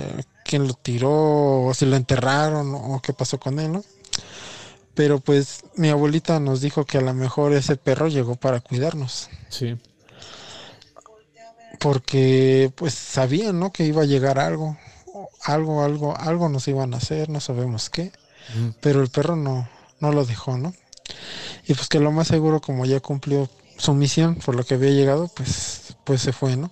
quién 0.50 0.68
lo 0.68 0.74
tiró, 0.74 1.66
o 1.66 1.74
si 1.76 1.86
lo 1.86 1.96
enterraron, 1.96 2.74
o 2.74 3.00
qué 3.04 3.14
pasó 3.14 3.40
con 3.40 3.60
él, 3.60 3.72
¿no? 3.72 3.84
Pero 4.96 5.20
pues 5.20 5.62
mi 5.76 5.90
abuelita 5.90 6.40
nos 6.40 6.60
dijo 6.62 6.86
que 6.86 6.98
a 6.98 7.02
lo 7.02 7.14
mejor 7.14 7.54
ese 7.54 7.76
perro 7.78 8.08
llegó 8.08 8.36
para 8.36 8.60
cuidarnos 8.60 9.30
Sí. 9.50 9.78
porque 11.80 12.72
pues 12.76 12.94
sabían, 12.96 13.60
¿no? 13.60 13.72
Que 13.72 13.86
iba 13.86 14.02
a 14.02 14.06
llegar 14.06 14.40
algo, 14.40 14.76
algo, 15.44 15.84
algo, 15.84 16.18
algo 16.18 16.50
nos 16.50 16.68
iban 16.68 16.94
a 16.94 16.98
hacer, 16.98 17.30
no 17.30 17.40
sabemos 17.40 17.90
qué, 17.90 18.12
pero 18.82 19.02
el 19.02 19.10
perro 19.10 19.36
no, 19.36 19.70
no 20.00 20.12
lo 20.12 20.26
dejó, 20.26 20.58
¿no? 20.58 20.74
Y 21.68 21.76
pues 21.76 21.88
que 21.88 22.00
lo 22.00 22.12
más 22.12 22.28
seguro, 22.28 22.60
como 22.60 22.86
ya 22.86 23.00
cumplió 23.00 23.48
su 23.78 23.94
misión 23.94 24.36
por 24.36 24.56
lo 24.56 24.66
que 24.66 24.74
había 24.74 24.90
llegado, 24.92 25.28
pues, 25.30 25.96
pues 26.04 26.22
se 26.22 26.34
fue, 26.34 26.58
¿no? 26.58 26.72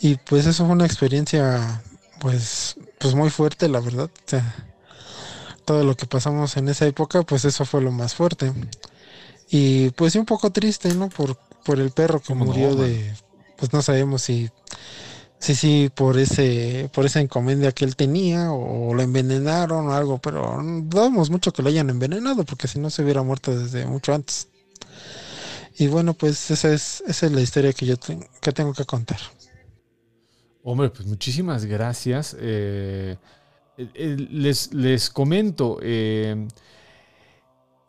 Y 0.00 0.14
pues 0.14 0.46
eso 0.46 0.64
fue 0.64 0.72
una 0.74 0.86
experiencia, 0.86 1.82
pues, 2.20 2.76
pues 2.98 3.14
muy 3.14 3.30
fuerte, 3.30 3.68
la 3.68 3.80
verdad. 3.80 4.10
O 4.14 4.28
sea, 4.30 4.54
todo 5.64 5.82
lo 5.82 5.96
que 5.96 6.06
pasamos 6.06 6.56
en 6.56 6.68
esa 6.68 6.86
época, 6.86 7.22
pues 7.22 7.44
eso 7.44 7.64
fue 7.64 7.80
lo 7.82 7.90
más 7.90 8.14
fuerte. 8.14 8.52
Y 9.48 9.90
pues 9.90 10.12
sí, 10.12 10.18
un 10.18 10.26
poco 10.26 10.50
triste, 10.50 10.94
¿no? 10.94 11.08
Por, 11.08 11.36
por 11.64 11.80
el 11.80 11.90
perro 11.90 12.20
que 12.20 12.28
¿Cómo 12.28 12.44
no, 12.44 12.52
murió 12.52 12.76
de, 12.76 13.12
pues 13.56 13.72
no 13.72 13.82
sabemos 13.82 14.22
si, 14.22 14.50
sí, 15.38 15.54
sí, 15.54 15.90
por 15.94 16.18
ese, 16.18 16.90
por 16.92 17.06
esa 17.06 17.20
encomienda 17.20 17.72
que 17.72 17.84
él 17.84 17.96
tenía, 17.96 18.52
o, 18.52 18.94
lo 18.94 19.02
envenenaron 19.02 19.88
o 19.88 19.92
algo, 19.92 20.18
pero 20.18 20.60
dudamos 20.62 21.30
mucho 21.30 21.52
que 21.52 21.62
lo 21.62 21.68
hayan 21.68 21.90
envenenado, 21.90 22.44
porque 22.44 22.68
si 22.68 22.78
no 22.78 22.90
se 22.90 23.02
hubiera 23.02 23.22
muerto 23.22 23.58
desde 23.58 23.86
mucho 23.86 24.14
antes. 24.14 24.48
Y 25.78 25.88
bueno, 25.88 26.14
pues 26.14 26.50
esa 26.50 26.72
es, 26.72 27.02
esa 27.06 27.26
es 27.26 27.32
la 27.32 27.40
historia 27.40 27.72
que 27.72 27.86
yo 27.86 27.96
que 28.40 28.52
tengo 28.52 28.74
que 28.74 28.84
contar. 28.84 29.18
Hombre, 30.62 30.90
pues 30.90 31.06
muchísimas 31.06 31.64
gracias. 31.64 32.36
Eh, 32.38 33.16
eh, 33.78 33.88
eh, 33.94 34.16
les, 34.30 34.74
les 34.74 35.08
comento, 35.08 35.78
eh, 35.82 36.46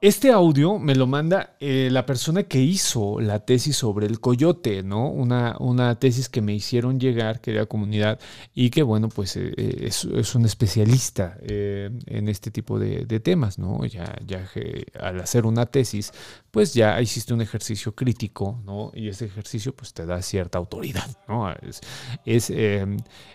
este 0.04 0.32
audio 0.32 0.80
me 0.80 0.96
lo 0.96 1.06
manda 1.06 1.56
eh, 1.60 1.90
la 1.92 2.08
persona 2.08 2.42
que 2.42 2.60
hizo 2.60 3.20
la 3.20 3.46
tesis 3.46 3.78
sobre 3.78 4.08
el 4.08 4.20
coyote, 4.20 4.82
¿no? 4.82 5.08
Una, 5.12 5.56
una 5.60 6.00
tesis 6.00 6.28
que 6.28 6.42
me 6.42 6.56
hicieron 6.56 7.00
llegar, 7.00 7.40
querida 7.40 7.68
comunidad, 7.68 8.20
y 8.56 8.72
que, 8.72 8.82
bueno, 8.82 9.10
pues 9.10 9.38
eh, 9.38 9.54
eh, 9.56 9.90
es, 9.90 10.34
un 10.34 10.46
especialista 10.46 11.38
en 11.44 12.30
este 12.30 12.50
tipo 12.50 12.80
de, 12.80 13.06
temas, 13.20 13.60
¿no? 13.60 13.86
Ya, 13.86 14.16
ya 14.26 14.50
que 14.52 14.88
al 15.00 15.20
hacer 15.20 15.46
una 15.46 15.68
tesis, 15.68 16.12
pues 16.50 16.74
ya 16.74 17.00
hiciste 17.00 17.36
un 17.36 17.42
ejercicio 17.42 17.94
crítico, 17.94 18.60
¿no? 18.66 18.92
Y 18.96 19.08
ese 19.08 19.26
ejercicio, 19.26 19.76
pues 19.76 19.94
te 19.94 20.08
da 20.08 20.20
cierta 20.24 20.58
autoridad, 20.58 21.16
¿no? 21.28 21.52
Es, 21.52 21.82
es, 22.26 22.52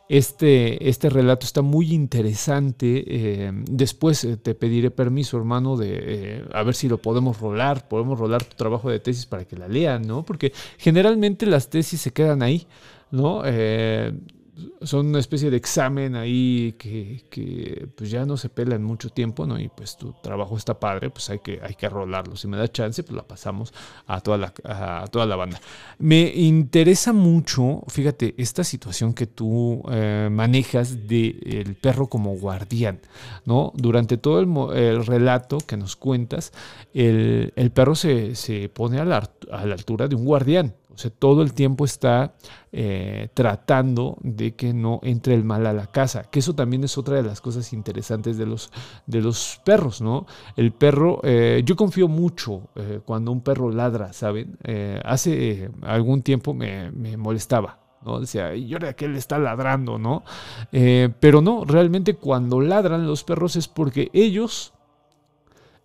este, 0.08 0.88
este 0.88 1.10
relato 1.10 1.46
está 1.46 1.62
muy 1.62 1.92
interesante. 1.92 3.52
después 3.70 4.26
te 4.42 4.54
pediré 4.56 4.90
permiso, 4.90 5.36
hermano, 5.36 5.76
de 5.76 6.44
a 6.56 6.62
ver 6.62 6.74
si 6.74 6.88
lo 6.88 6.98
podemos 6.98 7.38
rolar. 7.38 7.86
Podemos 7.86 8.18
rolar 8.18 8.42
tu 8.42 8.56
trabajo 8.56 8.90
de 8.90 8.98
tesis 8.98 9.26
para 9.26 9.44
que 9.44 9.56
la 9.56 9.68
lean, 9.68 10.06
¿no? 10.06 10.24
Porque 10.24 10.52
generalmente 10.78 11.44
las 11.44 11.68
tesis 11.68 12.00
se 12.00 12.12
quedan 12.12 12.42
ahí, 12.42 12.66
¿no? 13.10 13.42
Eh, 13.44 14.12
son 14.82 15.08
una 15.08 15.18
especie 15.18 15.50
de 15.50 15.56
examen 15.56 16.16
ahí 16.16 16.74
que, 16.78 17.24
que, 17.28 17.88
pues 17.94 18.10
ya 18.10 18.24
no 18.24 18.36
se 18.36 18.48
pela 18.48 18.74
en 18.74 18.82
mucho 18.82 19.10
tiempo, 19.10 19.46
¿no? 19.46 19.58
Y 19.60 19.68
pues 19.68 19.96
tu 19.96 20.14
trabajo 20.22 20.56
está 20.56 20.78
padre, 20.80 21.10
pues 21.10 21.28
hay 21.30 21.40
que, 21.40 21.60
hay 21.62 21.74
que 21.74 21.88
rolarlo. 21.88 22.36
Si 22.36 22.48
me 22.48 22.56
da 22.56 22.66
chance, 22.68 23.02
pues 23.02 23.14
la 23.14 23.26
pasamos 23.26 23.74
a 24.06 24.20
toda 24.20 24.38
la, 24.38 24.54
a 24.64 25.06
toda 25.08 25.26
la 25.26 25.36
banda. 25.36 25.60
Me 25.98 26.32
interesa 26.34 27.12
mucho, 27.12 27.82
fíjate, 27.88 28.34
esta 28.38 28.64
situación 28.64 29.12
que 29.12 29.26
tú 29.26 29.82
eh, 29.90 30.28
manejas 30.30 31.06
del 31.06 31.38
el 31.46 31.74
perro 31.74 32.08
como 32.08 32.36
guardián, 32.36 33.00
¿no? 33.44 33.72
Durante 33.74 34.16
todo 34.16 34.40
el, 34.40 34.76
el 34.76 35.04
relato 35.04 35.58
que 35.58 35.76
nos 35.76 35.96
cuentas, 35.96 36.52
el, 36.94 37.52
el 37.56 37.70
perro 37.70 37.94
se, 37.94 38.34
se 38.34 38.68
pone 38.68 39.00
a 39.00 39.04
la, 39.04 39.30
a 39.50 39.66
la 39.66 39.74
altura 39.74 40.08
de 40.08 40.16
un 40.16 40.24
guardián. 40.24 40.74
O 40.96 40.98
sea, 40.98 41.10
todo 41.10 41.42
el 41.42 41.52
tiempo 41.52 41.84
está 41.84 42.36
eh, 42.72 43.28
tratando 43.34 44.16
de 44.22 44.54
que 44.54 44.72
no 44.72 44.98
entre 45.02 45.34
el 45.34 45.44
mal 45.44 45.66
a 45.66 45.74
la 45.74 45.88
casa. 45.88 46.22
Que 46.30 46.38
eso 46.38 46.54
también 46.54 46.84
es 46.84 46.96
otra 46.96 47.16
de 47.16 47.22
las 47.22 47.42
cosas 47.42 47.74
interesantes 47.74 48.38
de 48.38 48.46
los, 48.46 48.72
de 49.06 49.20
los 49.20 49.60
perros, 49.62 50.00
¿no? 50.00 50.24
El 50.56 50.72
perro, 50.72 51.20
eh, 51.22 51.60
yo 51.66 51.76
confío 51.76 52.08
mucho 52.08 52.70
eh, 52.76 53.00
cuando 53.04 53.30
un 53.30 53.42
perro 53.42 53.70
ladra, 53.70 54.14
¿saben? 54.14 54.56
Hace 55.04 55.70
algún 55.82 56.22
tiempo 56.22 56.54
me, 56.54 56.90
molestaba. 57.18 57.78
¿no? 58.02 58.18
Decía, 58.18 58.54
y 58.54 58.72
ahora 58.72 58.94
que 58.94 59.04
él 59.04 59.16
está 59.16 59.38
ladrando, 59.38 59.98
¿no? 59.98 60.24
Pero 60.70 61.42
no, 61.42 61.64
realmente 61.66 62.14
cuando 62.14 62.60
ladran 62.62 63.06
los 63.06 63.22
perros 63.22 63.56
es 63.56 63.68
porque 63.68 64.10
ellos 64.14 64.72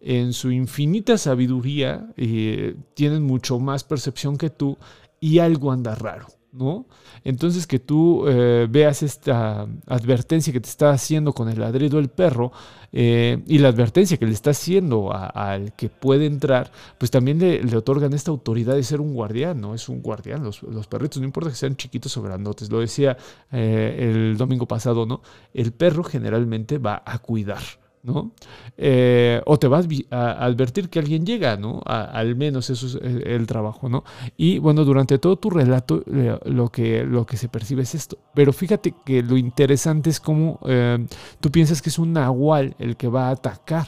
en 0.01 0.34
su 0.34 0.51
infinita 0.51 1.18
sabiduría 1.18 2.07
eh, 2.18 2.76
tienen 2.95 3.22
mucho 3.22 3.59
más 3.59 3.84
percepción 3.84 4.36
que 4.36 4.49
tú 4.49 4.78
y 5.22 5.38
algo 5.39 5.72
anda 5.72 5.93
raro, 5.95 6.28
¿no? 6.51 6.88
Entonces 7.24 7.67
que 7.67 7.78
tú 7.80 8.28
eh, 8.28 8.67
veas 8.69 9.03
esta 9.03 9.67
advertencia 9.86 10.51
que 10.51 10.59
te 10.59 10.67
está 10.67 10.89
haciendo 10.89 11.32
con 11.32 11.47
el 11.47 11.59
ladrido 11.59 11.97
del 11.97 12.09
perro 12.09 12.51
eh, 12.91 13.41
y 13.45 13.59
la 13.59 13.69
advertencia 13.69 14.17
que 14.17 14.26
le 14.26 14.34
está 14.34 14.49
haciendo 14.49 15.13
al 15.13 15.74
que 15.76 15.89
puede 15.89 16.26
entrar, 16.26 16.72
pues 16.97 17.11
también 17.11 17.38
le, 17.39 17.78
otorgan 17.78 18.13
esta 18.13 18.32
autoridad 18.32 18.76
de 18.76 18.84
ser 18.84 18.99
un 18.99 19.13
guardián, 19.13 19.61
¿no? 19.61 19.76
Es 19.76 19.88
un 19.88 20.01
guardián, 20.01 20.43
los, 20.43 20.63
los 20.63 20.88
perritos, 20.88 21.19
no 21.19 21.26
importa 21.26 21.51
que 21.51 21.55
sean 21.55 21.76
chiquitos 21.76 22.17
o 22.17 22.24
grandotes, 22.24 22.72
lo 22.72 22.80
decía 22.80 23.15
eh, 23.51 24.09
el 24.11 24.38
domingo 24.38 24.67
pasado, 24.67 25.05
¿no? 25.05 25.22
El 25.53 25.72
perro 25.72 26.03
generalmente 26.03 26.80
va 26.80 27.03
a 27.05 27.19
cuidar. 27.19 27.80
¿No? 28.04 28.32
Eh, 28.78 29.41
o 29.45 29.58
te 29.60 29.68
vas 29.68 29.88
a 30.10 30.45
advertir 30.45 30.89
que 30.89 30.99
alguien 30.99 31.26
llega, 31.26 31.56
¿no? 31.58 31.82
A- 31.86 32.04
al 32.06 32.36
menos 32.36 32.70
eso 32.70 32.88
es 32.88 32.95
el, 32.95 33.28
el 33.28 33.47
trabajo, 33.47 33.89
¿no? 33.89 34.04
Y 34.38 34.60
bueno, 34.60 34.84
durante 34.86 35.20
todo 35.20 35.36
tu 35.38 35.49
relato 35.49 36.04
eh, 36.12 36.38
lo, 36.45 36.70
que, 36.70 37.04
lo 37.04 37.26
que 37.26 37.38
se 37.38 37.49
percibe 37.49 37.84
es 37.84 37.95
esto. 37.95 38.18
Pero 38.34 38.54
fíjate 38.54 38.93
que 39.06 39.22
lo 39.24 39.38
interesante 39.38 40.10
es 40.10 40.20
cómo 40.20 40.60
eh, 40.66 41.06
tú 41.39 41.52
piensas 41.52 41.82
que 41.82 41.89
es 41.89 41.99
un 41.99 42.14
nahual 42.14 42.76
el 42.80 42.97
que 42.97 43.08
va 43.08 43.28
a 43.28 43.32
atacar. 43.32 43.88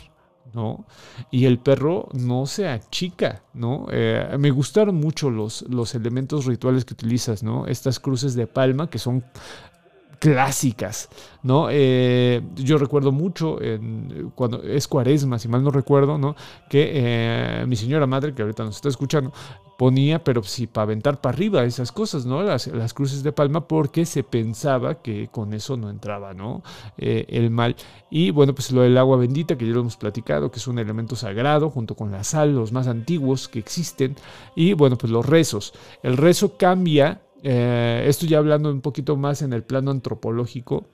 ¿no? 0.53 0.86
Y 1.32 1.45
el 1.45 1.57
perro 1.57 2.09
no 2.14 2.45
se 2.45 2.68
achica, 2.68 3.41
¿no? 3.55 3.88
Eh, 3.91 4.36
me 4.38 4.51
gustaron 4.51 4.93
mucho 4.95 5.32
los, 5.32 5.64
los 5.68 5.95
elementos 5.95 6.45
rituales 6.45 6.86
que 6.86 6.93
utilizas, 6.93 7.41
¿no? 7.41 7.66
Estas 7.66 7.99
cruces 7.99 8.36
de 8.36 8.45
palma 8.45 8.88
que 8.88 8.99
son 8.99 9.24
clásicas, 10.24 11.09
¿no? 11.41 11.67
Eh, 11.69 12.41
yo 12.55 12.78
recuerdo 12.78 13.11
mucho 13.11 13.59
cuando 14.36 14.63
es 14.63 14.88
cuaresma, 14.88 15.38
si 15.38 15.49
mal 15.49 15.61
no 15.61 15.69
recuerdo, 15.69 16.17
¿no? 16.17 16.34
Que 16.69 16.91
eh, 16.93 17.65
mi 17.67 17.76
señora 17.76 18.07
madre, 18.07 18.34
que 18.34 18.41
ahorita 18.41 18.63
nos 18.63 18.78
está 18.78 18.88
escuchando, 18.88 19.34
ponía, 19.78 20.24
pero 20.24 20.41
sí, 20.41 20.65
para 20.65 20.84
aventar 20.84 21.19
para 21.19 21.36
arriba 21.36 21.65
esas 21.65 21.91
cosas, 21.91 22.26
¿no? 22.26 22.41
Las, 22.41 22.67
las 22.67 22.93
cruces 22.93 23.21
de 23.21 23.34
palma, 23.34 23.67
porque 23.67 24.05
se 24.05 24.24
pensaba 24.24 25.01
que 25.01 25.28
con 25.28 25.53
eso 25.53 25.76
no 25.76 25.89
entraba, 25.89 26.34
¿no? 26.34 26.63
Eh, 26.97 27.26
el 27.28 27.49
mal. 27.49 27.76
Y 28.09 28.32
bueno, 28.32 28.55
pues 28.55 28.71
lo 28.71 28.84
del 28.84 28.97
agua 28.97 29.17
bendita, 29.17 29.57
que 29.57 29.67
ya 29.67 29.74
lo 29.74 29.82
hemos 29.82 29.97
platicado, 29.97 30.51
que 30.51 30.59
es 30.59 30.67
un 30.69 30.80
elemento 30.80 31.17
sagrado, 31.17 31.69
junto 31.69 31.95
con 31.95 32.11
la 32.11 32.24
sal, 32.24 32.55
los 32.55 32.71
más 32.71 32.88
antiguos 32.88 33.49
que 33.49 33.59
existen. 33.59 34.15
Y 34.55 34.71
bueno, 34.71 34.97
pues 34.97 35.11
los 35.11 35.26
rezos. 35.26 35.74
El 36.01 36.15
rezo 36.15 36.55
cambia, 36.55 37.19
eh, 37.43 38.05
esto 38.07 38.25
ya 38.25 38.37
hablando 38.37 38.71
un 38.71 38.81
poquito 38.81 39.17
más 39.17 39.41
en 39.41 39.53
el 39.53 39.63
plano 39.63 39.91
antropológico, 39.91 40.87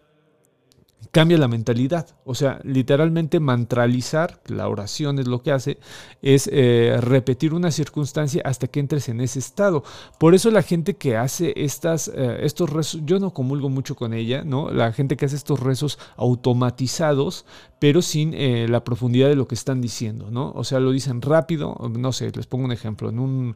cambia 1.12 1.38
la 1.38 1.48
mentalidad. 1.48 2.08
O 2.26 2.36
sea, 2.36 2.60
literalmente 2.64 3.40
mantralizar, 3.40 4.42
la 4.48 4.68
oración 4.68 5.20
es 5.20 5.28
lo 5.28 5.42
que 5.42 5.52
hace, 5.52 5.80
es 6.22 6.50
eh, 6.52 6.98
repetir 7.00 7.54
una 7.54 7.72
circunstancia 7.72 8.42
hasta 8.46 8.68
que 8.68 8.80
entres 8.80 9.10
en 9.10 9.22
ese 9.22 9.40
estado. 9.40 9.84
Por 10.20 10.36
eso 10.36 10.52
la 10.52 10.62
gente 10.62 10.96
que 10.96 11.18
hace 11.18 11.54
estas, 11.56 12.12
eh, 12.14 12.40
estos 12.42 12.70
rezos, 12.70 13.02
yo 13.06 13.20
no 13.20 13.34
comulgo 13.34 13.70
mucho 13.70 13.96
con 13.96 14.14
ella, 14.14 14.44
¿no? 14.44 14.72
La 14.72 14.92
gente 14.92 15.18
que 15.18 15.26
hace 15.26 15.36
estos 15.36 15.60
rezos 15.60 16.00
automatizados, 16.18 17.46
pero 17.80 18.02
sin 18.02 18.34
eh, 18.34 18.68
la 18.68 18.84
profundidad 18.84 19.30
de 19.30 19.36
lo 19.36 19.48
que 19.48 19.56
están 19.56 19.82
diciendo, 19.82 20.30
¿no? 20.30 20.52
O 20.52 20.64
sea, 20.64 20.80
lo 20.80 20.92
dicen 20.92 21.22
rápido, 21.22 21.76
no 21.90 22.12
sé, 22.12 22.32
les 22.32 22.46
pongo 22.46 22.66
un 22.66 22.72
ejemplo, 22.72 23.10
en 23.10 23.20
un 23.20 23.56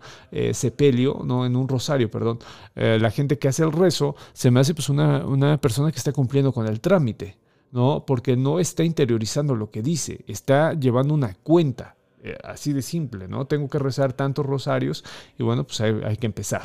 sepelio, 0.53 1.21
no, 1.23 1.45
en 1.45 1.55
un 1.55 1.67
rosario, 1.67 2.09
perdón, 2.09 2.39
la 2.75 3.11
gente 3.11 3.37
que 3.37 3.47
hace 3.47 3.63
el 3.63 3.71
rezo 3.71 4.15
se 4.33 4.49
me 4.51 4.59
hace 4.59 4.73
pues 4.73 4.89
una, 4.89 5.25
una 5.25 5.59
persona 5.59 5.91
que 5.91 5.97
está 5.97 6.11
cumpliendo 6.11 6.51
con 6.51 6.67
el 6.67 6.79
trámite, 6.79 7.37
¿no? 7.73 8.05
Porque 8.05 8.37
no 8.37 8.59
está 8.59 8.83
interiorizando 8.83 9.55
lo 9.55 9.71
que 9.71 9.81
dice, 9.81 10.23
está 10.27 10.73
llevando 10.73 11.13
una 11.13 11.33
cuenta, 11.33 11.95
eh, 12.21 12.37
así 12.43 12.71
de 12.71 12.81
simple, 12.83 13.27
¿no? 13.27 13.47
Tengo 13.47 13.67
que 13.67 13.79
rezar 13.79 14.13
tantos 14.13 14.45
rosarios 14.45 15.03
y 15.37 15.43
bueno, 15.43 15.65
pues 15.65 15.81
hay, 15.81 16.15
que 16.15 16.27
empezar. 16.27 16.61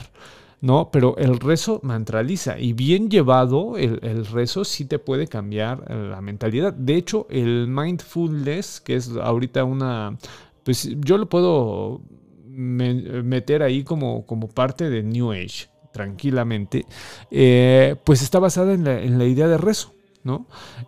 ¿No? 0.61 0.91
Pero 0.91 1.17
el 1.19 1.39
rezo 1.39 1.81
mantraliza 1.83 2.59
y 2.59 2.73
bien 2.73 3.11
llevado 3.11 3.77
el, 3.77 4.27
rezo 4.27 4.65
sí 4.65 4.85
te 4.85 4.99
puede 4.99 5.27
cambiar 5.27 5.85
eh, 5.89 6.09
la 6.11 6.21
mentalidad. 6.21 6.73
De 6.73 6.97
hecho, 6.97 7.27
el 7.31 7.69
mindfulness, 7.69 8.81
que 8.81 8.97
es 8.97 9.11
ahorita 9.11 9.65
una, 9.65 10.17
pues 10.65 10.89
yo 11.01 11.19
lo 11.19 11.29
puedo 11.29 12.01
meter 12.49 13.63
ahí 13.63 13.85
como, 13.85 14.27
como 14.27 14.49
parte 14.49 14.91
de 14.91 15.03
New 15.03 15.31
Age, 15.31 15.69
tranquilamente, 15.93 16.87
eh, 17.31 17.95
pues 18.03 18.23
está 18.23 18.41
basada 18.41 18.75
en 18.75 18.85
la, 18.85 19.01
en 19.01 19.19
la 19.19 19.25
idea 19.25 19.47
de 19.47 19.59
rezo. 19.59 19.95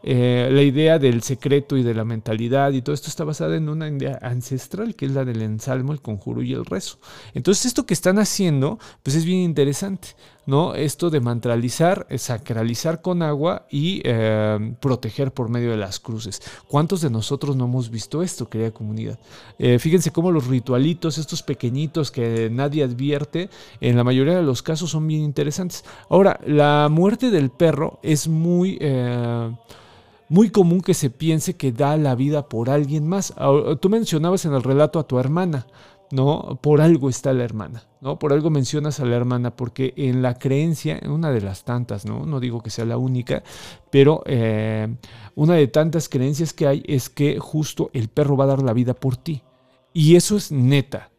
Eh, 0.03 0.49
la 0.51 0.63
idea 0.63 0.99
del 0.99 1.23
secreto 1.23 1.77
y 1.77 1.83
de 1.83 1.95
la 1.95 2.05
mentalidad 2.05 2.73
y 2.73 2.83
todo 2.83 2.95
esto 2.95 3.09
está 3.09 3.25
basada 3.25 3.57
en 3.57 3.69
una 3.69 3.89
idea 3.89 4.19
ancestral 4.23 4.95
que 4.95 5.07
es 5.07 5.13
la 5.13 5.25
del 5.25 5.43
ensalmo, 5.43 5.93
el 5.93 6.01
conjuro 6.01 6.43
y 6.43 6.53
el 6.53 6.65
rezo. 6.65 6.99
Entonces 7.35 7.67
esto 7.67 7.87
que 7.87 7.95
están 7.95 8.19
haciendo 8.19 8.79
pues 9.03 9.17
es 9.17 9.25
bien 9.25 9.41
interesante, 9.41 10.09
¿no? 10.47 10.75
Esto 10.75 11.11
de 11.11 11.21
mantralizar, 11.21 12.07
sacralizar 12.17 13.03
con 13.03 13.23
agua 13.23 13.67
y 13.71 14.01
eh, 14.05 14.75
proteger 14.81 15.33
por 15.33 15.49
medio 15.49 15.71
de 15.71 15.77
las 15.77 16.01
cruces. 16.01 16.43
¿Cuántos 16.69 17.01
de 17.01 17.11
nosotros 17.11 17.57
no 17.57 17.67
hemos 17.67 17.91
visto 17.91 18.23
esto, 18.23 18.49
querida 18.49 18.71
comunidad? 18.71 19.19
Eh, 19.59 19.79
fíjense 19.79 20.11
cómo 20.11 20.33
los 20.33 20.47
ritualitos, 20.47 21.19
estos 21.19 21.43
pequeñitos 21.43 22.11
que 22.11 22.49
nadie 22.51 22.85
advierte, 22.85 23.51
en 23.81 23.97
la 23.97 24.05
mayoría 24.05 24.37
de 24.37 24.43
los 24.43 24.63
casos 24.63 24.91
son 24.91 25.07
bien 25.07 25.23
interesantes. 25.23 25.85
Ahora, 26.09 26.41
la 26.45 26.89
muerte 26.91 27.31
del 27.31 27.51
perro 27.51 27.99
es 28.03 28.29
muy 28.29 28.79
muy 30.31 30.51
común 30.51 30.81
que 30.81 30.95
se 30.95 31.11
piense 31.11 31.57
que 31.57 31.73
da 31.73 31.97
la 31.97 32.15
vida 32.15 32.49
por 32.49 32.71
alguien 32.71 33.07
más. 33.07 33.35
Tú 33.81 33.89
mencionabas 33.91 34.45
en 34.45 34.55
el 34.55 34.63
relato 34.63 35.01
a 35.01 35.03
tu 35.07 35.19
hermana, 35.19 35.67
¿no? 36.11 36.59
Por 36.61 36.81
algo 36.81 37.09
está 37.09 37.33
la 37.33 37.45
hermana, 37.45 37.85
¿no? 38.01 38.19
Por 38.19 38.33
algo 38.33 38.51
mencionas 38.51 39.01
a 39.01 39.05
la 39.05 39.17
hermana, 39.17 39.55
porque 39.55 39.95
en 39.97 40.23
la 40.23 40.35
creencia, 40.35 40.99
en 41.01 41.11
una 41.11 41.31
de 41.31 41.41
las 41.41 41.65
tantas, 41.65 42.05
¿no? 42.05 42.27
No 42.27 42.41
digo 42.41 42.63
que 42.63 42.71
sea 42.71 42.85
la 42.85 42.97
única, 42.97 43.43
pero 43.91 44.23
eh, 44.27 44.89
una 45.35 45.55
de 45.55 45.69
tantas 45.69 46.09
creencias 46.09 46.53
que 46.53 46.67
hay 46.67 46.83
es 46.87 47.09
que 47.09 47.39
justo 47.39 47.91
el 47.93 48.09
perro 48.09 48.37
va 48.37 48.45
a 48.45 48.49
dar 48.49 48.63
la 48.63 48.73
vida 48.73 48.95
por 48.95 49.17
ti. 49.17 49.43
Y 49.93 50.17
eso 50.17 50.37
es 50.37 50.53
neta. 50.53 51.11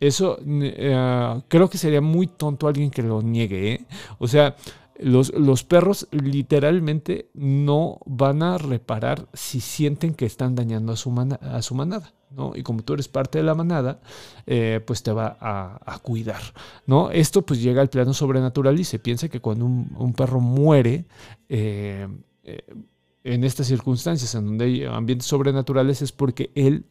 Eso 0.00 0.38
eh, 0.42 1.42
creo 1.48 1.68
que 1.68 1.78
sería 1.78 2.00
muy 2.00 2.26
tonto 2.26 2.66
alguien 2.66 2.90
que 2.90 3.02
lo 3.02 3.22
niegue, 3.22 3.74
¿eh? 3.74 3.86
O 4.18 4.26
sea, 4.28 4.56
los, 4.98 5.64
perros 5.64 6.08
literalmente 6.10 7.30
no 7.34 8.00
van 8.06 8.42
a 8.42 8.58
reparar 8.58 9.28
si 9.32 9.60
sienten 9.60 10.14
que 10.14 10.26
están 10.26 10.54
dañando 10.54 10.92
a 10.92 10.96
su, 10.96 11.14
a 11.40 11.62
su 11.62 11.74
manada. 11.74 12.12
¿No? 12.30 12.52
Y 12.54 12.62
como 12.62 12.82
tú 12.82 12.94
eres 12.94 13.08
parte 13.08 13.38
de 13.38 13.44
la 13.44 13.54
manada, 13.54 14.00
eh, 14.46 14.80
pues 14.86 15.02
te 15.02 15.12
va 15.12 15.36
a, 15.40 15.98
cuidar. 16.02 16.40
¿no? 16.86 17.10
Esto 17.10 17.42
pues 17.42 17.60
llega 17.62 17.82
al 17.82 17.90
plano 17.90 18.14
sobrenatural 18.14 18.78
y 18.78 18.84
se 18.84 18.98
piensa 18.98 19.28
que 19.28 19.40
cuando 19.40 19.64
un, 19.66 20.14
perro 20.16 20.40
muere, 20.40 21.04
eh, 21.48 22.08
eh, 22.44 22.74
en 23.22 23.44
estas 23.44 23.66
circunstancias 23.66 24.34
en 24.34 24.46
donde 24.46 24.64
hay 24.64 24.84
ambientes 24.84 25.26
sobrenaturales 25.26 26.00
es 26.00 26.10
porque 26.10 26.50
él 26.54 26.86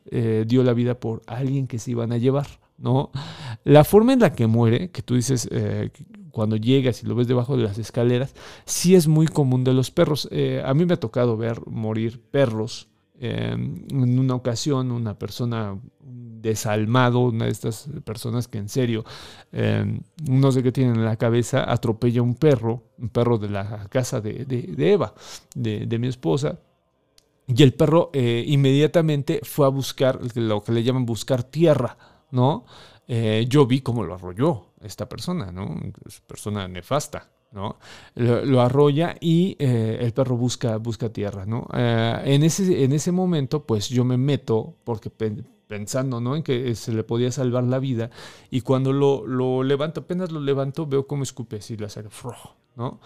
dio 0.48 0.64
la 0.64 0.74
vida 0.74 1.00
por 1.00 1.24
alguien 1.26 1.66
que 1.66 1.80
se 1.80 1.92
iban 1.92 2.12
a 2.12 2.18
llevar. 2.18 2.48
¿no? 2.78 3.12
La 3.64 3.84
forma 3.84 4.14
en 4.14 4.20
la 4.20 4.34
que 4.34 4.46
muere, 4.46 4.92
que 4.92 5.02
tú 5.02 5.16
dices, 5.16 5.50
cuando 6.32 6.56
llegas 6.56 7.02
y 7.02 7.08
lo 7.08 7.16
ves 7.16 7.28
debajo 7.28 7.58
de 7.58 7.64
las 7.64 7.80
escaleras, 7.80 8.36
sí 8.66 8.94
es 8.94 9.08
muy 9.08 9.26
común 9.26 9.64
de 9.64 9.74
los 9.74 9.90
perros. 9.90 10.30
A 10.64 10.74
mí 10.76 10.86
me 10.86 10.94
ha 10.94 11.00
tocado 11.00 11.36
ver 11.36 11.62
morir 11.66 12.22
perros. 12.30 12.90
Em, 13.22 13.84
en 13.90 14.18
una 14.18 14.34
ocasión, 14.34 14.92
una 14.92 15.20
persona 15.20 15.78
desalmado, 16.00 17.20
una 17.20 17.46
de 17.46 17.52
estas 17.52 17.90
personas 18.06 18.48
que 18.48 18.60
en 18.60 18.70
serio 18.70 19.04
em, 19.52 20.00
no 20.30 20.54
sé 20.54 20.64
qué 20.64 20.72
tienen 20.72 20.96
en 20.96 21.04
la 21.04 21.18
cabeza, 21.18 21.70
atropella 21.70 22.22
un 22.22 22.36
perro, 22.36 22.84
un 22.98 23.10
perro 23.10 23.38
de 23.38 23.50
la 23.50 23.88
casa 23.90 24.22
de, 24.22 24.46
Eva, 24.78 25.14
de, 25.54 26.00
mi 26.00 26.08
esposa, 26.08 26.60
y 27.46 27.62
el 27.62 27.74
perro 27.74 28.10
eh, 28.14 28.46
inmediatamente 28.48 29.42
fue 29.44 29.66
a 29.66 29.70
buscar 29.70 30.20
lo 30.36 30.64
que 30.64 30.72
le 30.72 30.84
llaman 30.84 31.06
buscar 31.06 31.44
tierra, 31.44 31.98
¿no? 32.32 32.66
Eh, 33.06 33.46
yo 33.50 33.66
vi 33.66 33.82
cómo 33.82 34.04
lo 34.04 34.14
arrolló 34.14 34.68
esta 34.82 35.10
persona, 35.10 35.52
¿no? 35.52 35.78
Es 36.06 36.22
persona 36.22 36.70
nefasta, 36.70 37.30
¿no? 37.52 37.78
Lo, 38.16 38.62
arrolla 38.62 39.16
y 39.20 39.56
eh, 39.60 39.98
el 40.02 40.14
perro 40.14 40.38
busca, 40.38 40.78
busca 40.78 41.10
tierra, 41.10 41.46
¿no? 41.46 41.68
Eh, 41.74 42.22
en, 42.26 42.44
ese, 42.44 42.84
en 42.84 42.94
ese 42.94 43.12
momento, 43.12 43.64
pues 43.64 43.90
yo 43.90 44.04
me 44.06 44.18
meto 44.18 44.76
porque 44.84 45.10
pensando, 45.10 46.22
¿no? 46.22 46.36
En 46.36 46.44
que 46.44 46.76
se 46.76 46.94
le 46.94 47.04
podía 47.04 47.32
salvar 47.32 47.64
la 47.64 47.80
vida 47.80 48.10
y 48.52 48.62
cuando 48.62 48.94
lo, 48.94 49.26
lo 49.26 49.64
levanto, 49.64 50.02
apenas 50.02 50.32
lo 50.32 50.40
levanto, 50.40 50.86
veo 50.86 51.08
cómo 51.08 51.24
escupe 51.24 51.58
así 51.58 51.78
la 51.78 51.90
sangre, 51.90 52.12
¿no? 52.76 53.00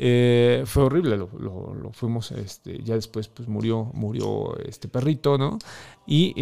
Eh, 0.00 0.62
fue 0.64 0.84
horrible, 0.84 1.16
lo, 1.16 1.90
fuimos, 1.92 2.30
este, 2.30 2.80
ya 2.84 2.94
después 2.94 3.26
pues 3.26 3.48
murió, 3.48 3.90
murió 3.94 4.56
este 4.58 4.86
perrito, 4.86 5.36
¿no? 5.36 5.58
Y, 6.06 6.34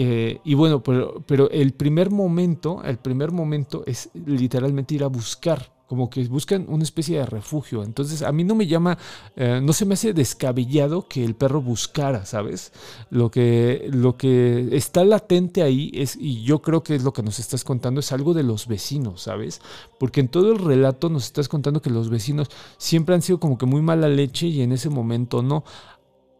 y 0.45 0.55
bueno, 0.55 0.83
pero, 0.83 1.23
pero 1.27 1.49
el 1.51 1.73
primer 1.73 2.11
momento, 2.11 2.83
el 2.85 2.99
primer 2.99 3.33
momento 3.33 3.83
es 3.87 4.11
literalmente 4.27 4.95
ir 4.95 5.05
a 5.05 5.07
buscar 5.07 5.76
como 5.87 6.11
que 6.11 6.25
buscan 6.25 6.67
una 6.69 6.83
especie 6.83 7.19
de 7.19 7.27
refugio. 7.27 7.83
Entonces 7.83 8.23
a 8.23 8.33
mí 8.33 8.45
no 8.45 8.55
me 8.55 8.67
llama, 8.67 8.99
eh, 9.37 9.61
no 9.63 9.73
se 9.73 9.85
me 9.85 9.95
hace 9.95 10.13
descabellado 10.13 11.07
que 11.09 11.25
el 11.25 11.35
perro 11.35 11.63
buscara, 11.63 12.27
¿sabes? 12.27 12.73
Lo 13.11 13.31
que, 13.31 13.89
lo 13.93 14.17
que 14.17 14.69
está 14.73 15.05
latente 15.05 15.63
ahí 15.63 15.91
es, 15.95 16.17
y 16.17 16.43
yo 16.43 16.61
creo 16.61 16.83
que 16.83 16.95
es 16.95 17.05
lo 17.05 17.13
que 17.13 17.23
nos 17.23 17.39
estás 17.39 17.65
contando, 17.65 18.01
es 18.01 18.13
algo 18.13 18.35
de 18.35 18.43
los 18.43 18.67
vecinos, 18.67 19.23
¿sabes? 19.23 19.61
Porque 19.99 20.21
en 20.21 20.29
todo 20.29 20.53
el 20.53 20.59
relato 20.59 21.09
nos 21.09 21.25
estás 21.25 21.49
contando 21.49 21.83
que 21.83 21.91
los 21.91 22.11
vecinos 22.11 22.49
siempre 22.79 23.15
han 23.15 23.23
sido 23.23 23.39
como 23.39 23.59
que 23.59 23.67
muy 23.67 23.83
mala 23.83 24.09
leche 24.09 24.47
y 24.47 24.63
en 24.63 24.73
ese 24.73 24.91
momento 24.91 25.43
no. 25.43 25.65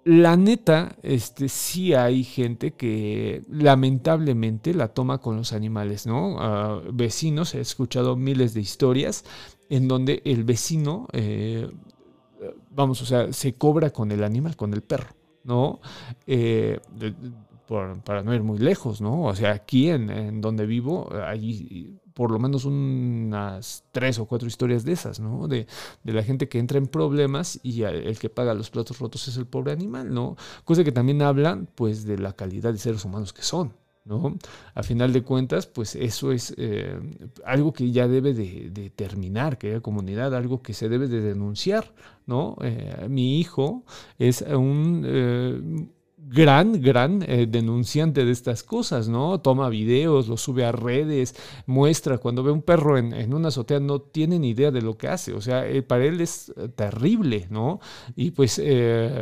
La 0.07 0.37
neta, 0.37 0.95
este, 1.03 1.49
sí 1.49 1.93
hay 1.93 2.23
gente 2.23 2.75
que 2.75 3.43
lamentablemente 3.51 4.73
la 4.73 4.87
toma 4.87 5.19
con 5.19 5.37
los 5.37 5.53
animales, 5.53 6.07
¿no? 6.07 6.81
Vecinos, 6.93 7.57
he 7.57 7.61
escuchado 7.61 8.15
miles 8.15 8.55
de 8.55 8.61
historias 8.61 9.25
en 9.69 9.89
donde 9.89 10.23
el 10.25 10.45
vecino, 10.45 11.09
eh, 11.13 11.69
vamos, 12.71 13.03
o 13.03 13.05
sea, 13.05 13.33
se 13.33 13.55
cobra 13.55 13.91
con 13.91 14.13
el 14.13 14.23
animal, 14.23 14.55
con 14.55 14.75
el 14.75 14.83
perro, 14.83 15.09
¿no? 15.43 15.81
Eh, 16.25 16.79
para 18.05 18.23
no 18.23 18.33
ir 18.33 18.45
muy 18.45 18.61
lejos, 18.61 19.01
¿no? 19.01 19.25
O 19.25 19.35
sea, 19.35 19.55
aquí 19.55 19.89
en, 19.89 20.41
donde 20.41 20.67
vivo, 20.67 21.09
hay 21.21 21.99
por 22.17 22.31
lo 22.31 22.39
menos 22.39 22.65
unas 22.65 23.85
tres 23.93 24.19
o 24.19 24.25
cuatro 24.25 24.49
historias 24.49 24.87
de 24.87 24.93
esas, 24.93 25.21
¿no? 25.21 25.49
De, 25.49 25.67
la 26.03 26.23
gente 26.23 26.49
que 26.49 26.59
entra 26.59 26.79
en 26.79 26.87
problemas 26.87 27.61
y 27.63 27.83
el 27.83 28.19
que 28.19 28.31
paga 28.31 28.55
los 28.55 28.71
platos 28.71 28.99
rotos 28.99 29.29
es 29.29 29.37
el 29.37 29.47
pobre 29.47 29.73
animal, 29.73 30.15
¿no? 30.15 30.35
Cosa 30.65 30.83
que 30.83 30.93
también 30.93 31.21
hablan, 31.21 31.69
pues, 31.75 32.07
de 32.07 32.17
la 32.17 32.33
calidad 32.33 32.73
de 32.73 32.79
seres 32.79 33.05
humanos 33.05 33.35
que 33.35 33.43
son, 33.43 33.75
¿no? 34.07 34.39
A 34.75 34.83
final 34.83 35.13
de 35.13 35.25
cuentas, 35.25 35.67
pues 35.67 35.95
eso 35.95 36.33
es 36.33 36.55
eh, 36.57 36.99
algo 37.45 37.75
que 37.75 37.91
ya 37.91 38.09
debe 38.09 38.33
de, 38.33 38.91
terminar, 38.97 39.59
que 39.59 39.73
haya 39.73 39.81
comunidad, 39.81 40.35
algo 40.35 40.63
que 40.63 40.73
se 40.73 40.89
debe 40.89 41.09
de 41.09 41.21
denunciar, 41.21 41.93
¿no? 42.25 42.57
Eh, 42.63 43.09
mi 43.11 43.39
hijo 43.39 43.85
es 44.19 44.41
un... 44.41 45.03
Eh, 45.05 45.87
gran, 46.29 46.81
gran 46.81 47.23
eh, 47.23 47.47
denunciante 47.49 48.25
de 48.25 48.33
estas 48.33 48.63
cosas, 48.63 49.09
¿no? 49.09 49.41
Toma 49.41 49.69
videos, 49.69 50.29
lo 50.29 50.37
sube 50.37 50.65
a 50.65 50.73
redes, 50.73 51.35
muestra, 51.67 52.19
cuando 52.19 52.43
ve 52.43 52.51
un 52.51 52.63
perro 52.63 52.99
en, 52.99 53.33
una 53.33 53.49
azotea 53.49 53.81
no 53.81 54.01
tiene 54.01 54.39
ni 54.39 54.51
idea 54.51 54.71
de 54.71 54.83
lo 54.83 54.97
que 54.97 55.09
hace, 55.09 55.33
o 55.33 55.41
sea, 55.41 55.67
eh, 55.67 55.83
para 55.83 56.05
él 56.05 56.21
es 56.21 56.53
eh, 56.57 56.69
terrible, 56.69 57.47
¿no? 57.51 57.81
Y 58.17 58.33
pues 58.33 58.61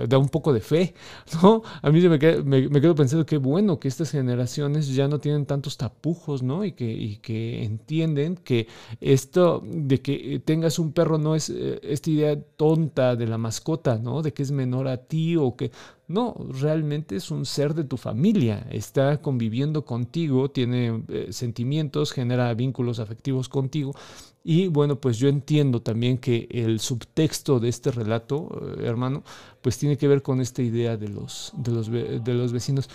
da 0.08 0.18
un 0.18 0.28
poco 0.28 0.52
de 0.52 0.60
fe, 0.60 0.94
¿no? 1.42 1.62
A 1.82 1.90
mí 1.90 2.00
me, 2.08 2.18
quedo, 2.18 2.44
me, 2.44 2.80
quedo 2.80 2.94
pensando 2.94 3.26
que 3.26 3.36
bueno 3.36 3.78
que 3.78 3.88
estas 3.88 4.10
generaciones 4.10 4.94
ya 4.94 5.08
no 5.08 5.18
tienen 5.18 5.46
tantos 5.46 5.76
tapujos, 5.76 6.42
¿no? 6.42 6.64
Y 6.64 6.72
que, 6.72 6.90
y 6.90 7.16
que 7.16 7.64
entienden 7.64 8.36
que 8.36 8.68
esto 9.00 9.62
de 9.64 10.00
que 10.00 10.40
tengas 10.44 10.78
un 10.78 10.92
perro 10.92 11.18
no 11.18 11.34
es 11.34 11.50
esta 11.50 12.10
idea 12.10 12.40
tonta 12.56 13.16
de 13.16 13.26
la 13.26 13.38
mascota, 13.38 13.98
¿no? 13.98 14.22
De 14.22 14.32
que 14.32 14.42
es 14.42 14.52
menor 14.52 14.88
a 14.88 14.96
ti 14.96 15.36
o 15.36 15.56
que 15.56 15.70
no, 16.06 16.36
realmente 16.50 17.16
es 17.16 17.30
un 17.30 17.46
ser 17.46 17.74
de 17.74 17.84
tu 17.84 17.96
familia, 17.96 18.66
está 18.70 19.22
conviviendo 19.22 19.84
contigo, 19.84 20.50
tiene 20.50 21.02
eh, 21.08 21.28
sentimientos, 21.30 22.12
genera 22.12 22.52
vínculos 22.54 22.98
afectivos 22.98 23.48
contigo. 23.48 23.92
Y 24.42 24.68
bueno, 24.68 25.00
pues 25.00 25.16
yo 25.16 25.28
entiendo 25.28 25.80
también 25.80 26.18
que 26.18 26.46
el 26.50 26.78
subtexto 26.78 27.58
de 27.58 27.70
este 27.70 27.90
relato, 27.90 28.50
eh, 28.78 28.84
hermano, 28.84 29.22
pues 29.62 29.78
tiene 29.78 29.96
que 29.96 30.06
ver 30.06 30.20
con 30.20 30.42
esta 30.42 30.60
idea 30.60 30.98
de 30.98 31.08
los, 31.08 31.52
de 31.56 31.72
los, 31.72 31.90
de 31.90 32.34
los 32.34 32.52
vecinos. 32.52 32.90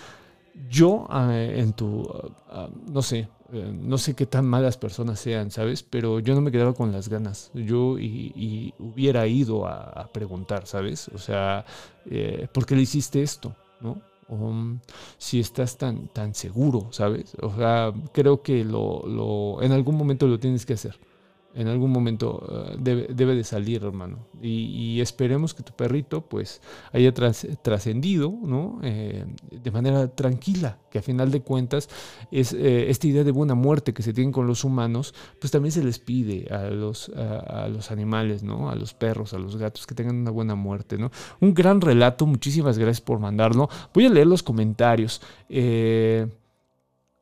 Yo, 0.68 1.06
ah, 1.10 1.36
en 1.36 1.72
tu, 1.72 2.08
ah, 2.48 2.68
no 2.86 3.02
sé, 3.02 3.28
eh, 3.52 3.72
no 3.72 3.98
sé 3.98 4.14
qué 4.14 4.26
tan 4.26 4.46
malas 4.46 4.76
personas 4.76 5.20
sean, 5.20 5.50
¿sabes? 5.50 5.82
Pero 5.82 6.20
yo 6.20 6.34
no 6.34 6.40
me 6.40 6.50
quedaba 6.50 6.74
con 6.74 6.92
las 6.92 7.08
ganas. 7.08 7.50
Yo 7.54 7.98
y, 7.98 8.74
hubiera 8.78 9.26
ido 9.26 9.66
a, 9.66 10.08
preguntar, 10.12 10.66
¿sabes? 10.66 11.08
O 11.08 11.18
sea, 11.18 11.64
eh, 12.10 12.48
¿por 12.52 12.66
qué 12.66 12.76
le 12.76 12.82
hiciste 12.82 13.22
esto? 13.22 13.54
¿No? 13.80 14.00
Um, 14.28 14.78
si 15.18 15.40
estás 15.40 15.76
tan, 15.76 16.08
tan 16.08 16.34
seguro, 16.34 16.88
¿sabes? 16.92 17.36
O 17.42 17.54
sea, 17.56 17.92
creo 18.12 18.42
que 18.42 18.64
lo, 18.64 19.04
lo, 19.06 19.62
en 19.62 19.72
algún 19.72 19.96
momento 19.96 20.26
lo 20.26 20.38
tienes 20.38 20.64
que 20.64 20.74
hacer 20.74 20.98
en 21.54 21.66
algún 21.66 21.90
momento 21.90 22.76
eh, 22.84 23.06
debe, 23.10 23.34
de 23.34 23.44
salir, 23.44 23.82
hermano. 23.84 24.18
Y, 24.40 25.00
esperemos 25.00 25.54
que 25.54 25.62
tu 25.62 25.72
perrito 25.72 26.22
pues 26.22 26.60
haya 26.92 27.12
trascendido, 27.12 28.32
¿no? 28.42 28.78
Eh, 28.82 29.24
de 29.50 29.70
manera 29.70 30.08
tranquila, 30.08 30.78
que 30.90 30.98
a 30.98 31.02
final 31.02 31.30
de 31.30 31.40
cuentas 31.40 31.88
es 32.30 32.52
eh, 32.52 32.90
esta 32.90 33.06
idea 33.06 33.24
de 33.24 33.30
buena 33.30 33.54
muerte 33.54 33.94
que 33.94 34.02
se 34.02 34.12
tiene 34.12 34.32
con 34.32 34.46
los 34.46 34.64
humanos, 34.64 35.14
pues 35.40 35.50
también 35.50 35.72
se 35.72 35.82
les 35.82 35.98
pide 35.98 36.52
a 36.52 36.70
los, 36.70 37.10
a, 37.10 37.68
los 37.68 37.90
animales, 37.90 38.42
¿no? 38.42 38.70
A 38.70 38.74
los 38.74 38.94
perros, 38.94 39.32
a 39.32 39.38
los 39.38 39.56
gatos, 39.56 39.86
que 39.86 39.94
tengan 39.94 40.16
una 40.16 40.30
buena 40.30 40.54
muerte, 40.54 40.98
¿no? 40.98 41.10
Un 41.40 41.54
gran 41.54 41.80
relato, 41.80 42.26
muchísimas 42.26 42.78
gracias 42.78 43.00
por 43.00 43.18
mandarlo. 43.18 43.68
Voy 43.92 44.06
a 44.06 44.10
leer 44.10 44.26
los 44.26 44.42
comentarios. 44.42 45.20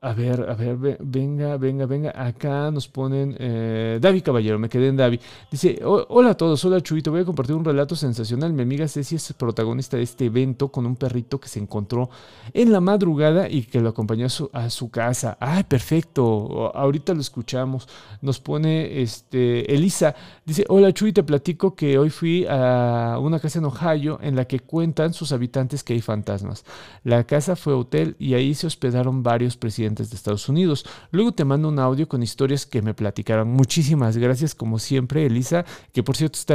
A 0.01 0.13
ver, 0.13 0.49
a 0.49 0.55
ver, 0.55 0.97
venga, 1.01 1.57
venga, 1.57 1.85
venga. 1.85 2.13
Acá 2.15 2.71
nos 2.71 2.87
ponen 2.87 3.35
eh, 3.37 3.99
David 4.01 4.23
Caballero, 4.23 4.57
me 4.57 4.69
quedé 4.69 4.87
en 4.87 4.97
David. 4.97 5.19
Dice, 5.51 5.81
hola 5.83 6.31
a 6.31 6.37
todos, 6.37 6.65
hola 6.65 6.81
Chuito, 6.81 7.11
voy 7.11 7.23
a 7.23 7.25
compartir 7.25 7.57
un 7.57 7.65
relato 7.65 7.97
sensacional. 7.97 8.53
Mi 8.53 8.63
amiga 8.63 8.87
Ceci 8.87 9.17
es 9.17 9.33
protagonista 9.33 9.97
de 9.97 10.05
este 10.05 10.27
evento 10.27 10.69
con 10.69 10.87
un 10.87 10.95
perrito 10.95 11.41
que 11.41 11.49
se 11.49 11.59
encontró 11.59 12.11
en 12.55 12.71
la 12.71 12.81
madrugada 12.81 13.51
y 13.51 13.63
que 13.65 13.81
lo 13.81 13.89
acompañó 13.89 14.29
a 14.53 14.71
su, 14.71 14.89
casa. 14.89 15.37
Ay, 15.41 15.65
perfecto, 15.65 16.71
ahorita 16.77 17.13
lo 17.13 17.21
escuchamos. 17.21 17.89
Nos 18.23 18.39
pone 18.39 19.03
este, 19.03 19.75
Elisa, 19.75 20.15
dice, 20.45 20.65
hola 20.69 20.93
Chuy, 20.93 21.13
te 21.13 21.25
platico 21.25 21.75
que 21.75 21.99
hoy 21.99 22.11
fui 22.11 22.47
a 22.49 23.19
una 23.21 23.41
casa 23.41 23.59
en 23.59 23.65
Ohio 23.65 24.21
en 24.23 24.37
la 24.37 24.45
que 24.45 24.61
cuentan 24.61 25.13
sus 25.13 25.33
habitantes 25.33 25.83
que 25.83 25.95
hay 25.95 26.03
fantasmas. 26.03 26.65
La 27.03 27.25
casa 27.25 27.57
fue 27.57 27.73
hotel 27.73 28.15
y 28.21 28.35
ahí 28.35 28.55
se 28.55 28.69
hospedaron 28.69 29.25
varios 29.25 29.57
presidentes 29.57 29.88
de 29.95 30.17
Estados 30.17 30.49
Unidos. 30.49 30.85
Luego 31.11 31.33
te 31.33 31.45
mando 31.45 31.69
un 31.69 31.79
audio 31.79 32.09
con 32.09 32.23
historias 32.23 32.67
que 32.67 32.83
me 32.83 32.95
platicaron. 32.95 33.49
Muchísimas 33.49 34.17
gracias, 34.17 34.55
como 34.55 34.79
siempre, 34.79 35.27
Elisa, 35.27 35.65
que 35.93 36.03
por 36.03 36.17
cierto 36.17 36.39
está 36.39 36.55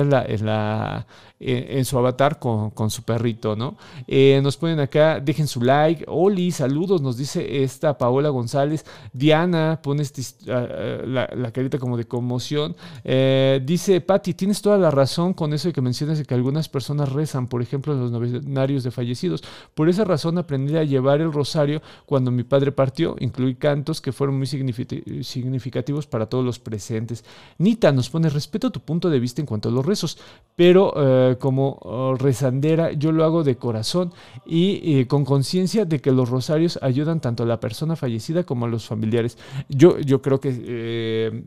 en, 1.40 1.86
su 1.86 1.98
avatar 1.98 2.40
con, 2.40 2.90
su 2.90 3.04
perrito, 3.04 3.56
¿no? 3.56 3.78
Eh, 4.08 4.40
nos 4.44 4.58
ponen 4.58 4.80
acá, 4.80 5.20
dejen 5.20 5.48
su 5.48 5.62
like. 5.62 6.06
Oli, 6.08 6.52
saludos, 6.52 7.02
nos 7.02 7.18
dice 7.18 7.64
esta 7.64 7.98
Paola 7.98 8.30
González. 8.30 8.86
Diana 9.12 9.80
pone 9.82 10.04
este, 10.04 10.22
ah, 10.52 10.68
ah, 10.70 11.28
la, 11.36 11.52
carita 11.52 11.78
como 11.78 11.98
de 11.98 12.06
conmoción. 12.06 12.76
Eh, 13.04 13.62
dice, 13.66 14.02
Patti, 14.02 14.34
tienes 14.34 14.62
toda 14.62 14.78
la 14.78 14.92
razón 14.92 15.34
con 15.34 15.54
eso 15.54 15.68
de 15.68 15.74
que 15.74 15.82
mencionas 15.82 16.22
que 16.26 16.34
algunas 16.34 16.70
personas 16.70 17.12
rezan, 17.12 17.48
por 17.48 17.62
ejemplo, 17.62 17.94
en 17.94 18.00
los 18.00 18.12
novенarios 18.12 18.84
de 18.84 18.92
fallecidos. 18.92 19.44
Por 19.74 19.90
esa 19.90 20.04
razón 20.04 20.38
aprendí 20.38 20.78
a 20.78 20.84
llevar 20.84 21.22
el 21.22 21.32
rosario 21.32 21.82
cuando 22.06 22.32
mi 22.32 22.44
padre 22.44 22.72
partió 22.72 23.16
incluí 23.24 23.56
cantos 23.56 24.02
que 24.02 24.12
fueron 24.12 24.38
muy 24.38 24.48
significativos 24.48 26.08
para 26.08 26.28
todos 26.28 26.46
los 26.46 26.60
presentes. 26.60 27.24
Nita 27.58 27.92
nos 27.92 28.10
pone, 28.10 28.30
respeto 28.30 28.72
tu 28.72 28.82
punto 28.82 29.10
de 29.10 29.20
vista 29.20 29.42
en 29.42 29.48
cuanto 29.48 29.70
a 29.70 29.72
los 29.72 29.86
rezos, 29.86 30.18
pero 30.56 30.94
eh, 30.96 31.38
como 31.40 31.78
oh, 31.82 32.16
rezandera 32.16 32.92
yo 32.92 33.12
lo 33.12 33.24
hago 33.24 33.44
de 33.44 33.56
corazón 33.56 34.14
y 34.46 35.00
eh, 35.00 35.08
con 35.08 35.26
conciencia 35.26 35.86
de 35.86 36.00
que 36.00 36.12
los 36.12 36.30
rosarios 36.30 36.78
ayudan 36.82 37.22
tanto 37.22 37.44
a 37.44 37.46
la 37.46 37.60
persona 37.60 37.96
fallecida 37.96 38.44
como 38.44 38.66
a 38.66 38.70
los 38.70 38.86
familiares. 38.86 39.38
Yo, 39.70 40.00
yo 40.00 40.22
creo 40.22 40.40
que... 40.40 40.64
Eh, 40.66 41.44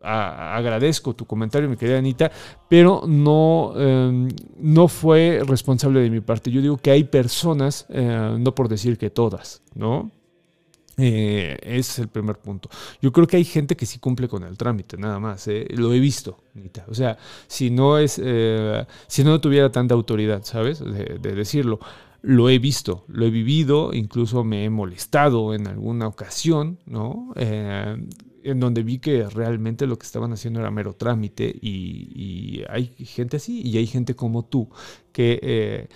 agradezco 0.00 1.12
tu 1.16 1.26
comentario, 1.26 1.68
mi 1.68 1.76
querida 1.76 1.98
Anita, 1.98 2.30
pero 2.68 3.02
no, 3.04 3.74
em, 3.76 4.28
no 4.56 4.86
fue 4.86 5.42
responsable 5.44 6.00
de 6.00 6.08
mi 6.08 6.20
parte. 6.20 6.52
Yo 6.52 6.62
digo 6.62 6.76
que 6.76 6.92
hay 6.92 7.02
personas, 7.02 7.84
no 7.90 8.54
por 8.54 8.68
decir 8.68 8.96
que 8.96 9.10
todas, 9.10 9.60
¿no? 9.74 10.12
Eh, 10.98 11.56
ese 11.62 11.78
es 11.78 11.98
el 12.00 12.08
primer 12.08 12.38
punto. 12.38 12.68
Yo 13.00 13.12
creo 13.12 13.26
que 13.26 13.36
hay 13.36 13.44
gente 13.44 13.76
que 13.76 13.86
sí 13.86 14.00
cumple 14.00 14.28
con 14.28 14.42
el 14.42 14.58
trámite, 14.58 14.96
nada 14.98 15.20
más. 15.20 15.46
¿eh? 15.46 15.66
Lo 15.70 15.94
he 15.94 16.00
visto. 16.00 16.38
O 16.88 16.94
sea, 16.94 17.16
si 17.46 17.70
no 17.70 17.98
es, 17.98 18.20
eh, 18.22 18.84
si 19.06 19.22
no 19.22 19.40
tuviera 19.40 19.70
tanta 19.70 19.94
autoridad, 19.94 20.42
¿sabes? 20.42 20.80
De, 20.80 21.18
decirlo. 21.18 21.78
Lo 22.20 22.50
he 22.50 22.58
visto, 22.58 23.04
lo 23.06 23.26
he 23.26 23.30
vivido, 23.30 23.94
incluso 23.94 24.42
me 24.42 24.64
he 24.64 24.70
molestado 24.70 25.54
en 25.54 25.68
alguna 25.68 26.08
ocasión, 26.08 26.80
¿no? 26.84 27.32
en 27.36 28.60
donde 28.60 28.82
vi 28.82 28.98
que 28.98 29.28
realmente 29.28 29.86
lo 29.86 29.98
que 29.98 30.06
estaban 30.06 30.32
haciendo 30.32 30.58
era 30.58 30.70
mero 30.70 30.94
trámite 30.94 31.54
y, 31.60 32.62
hay 32.68 32.86
gente 33.04 33.36
así 33.36 33.62
y 33.62 33.78
hay 33.78 33.86
gente 33.86 34.16
como 34.16 34.44
tú 34.44 34.68
que 35.12 35.88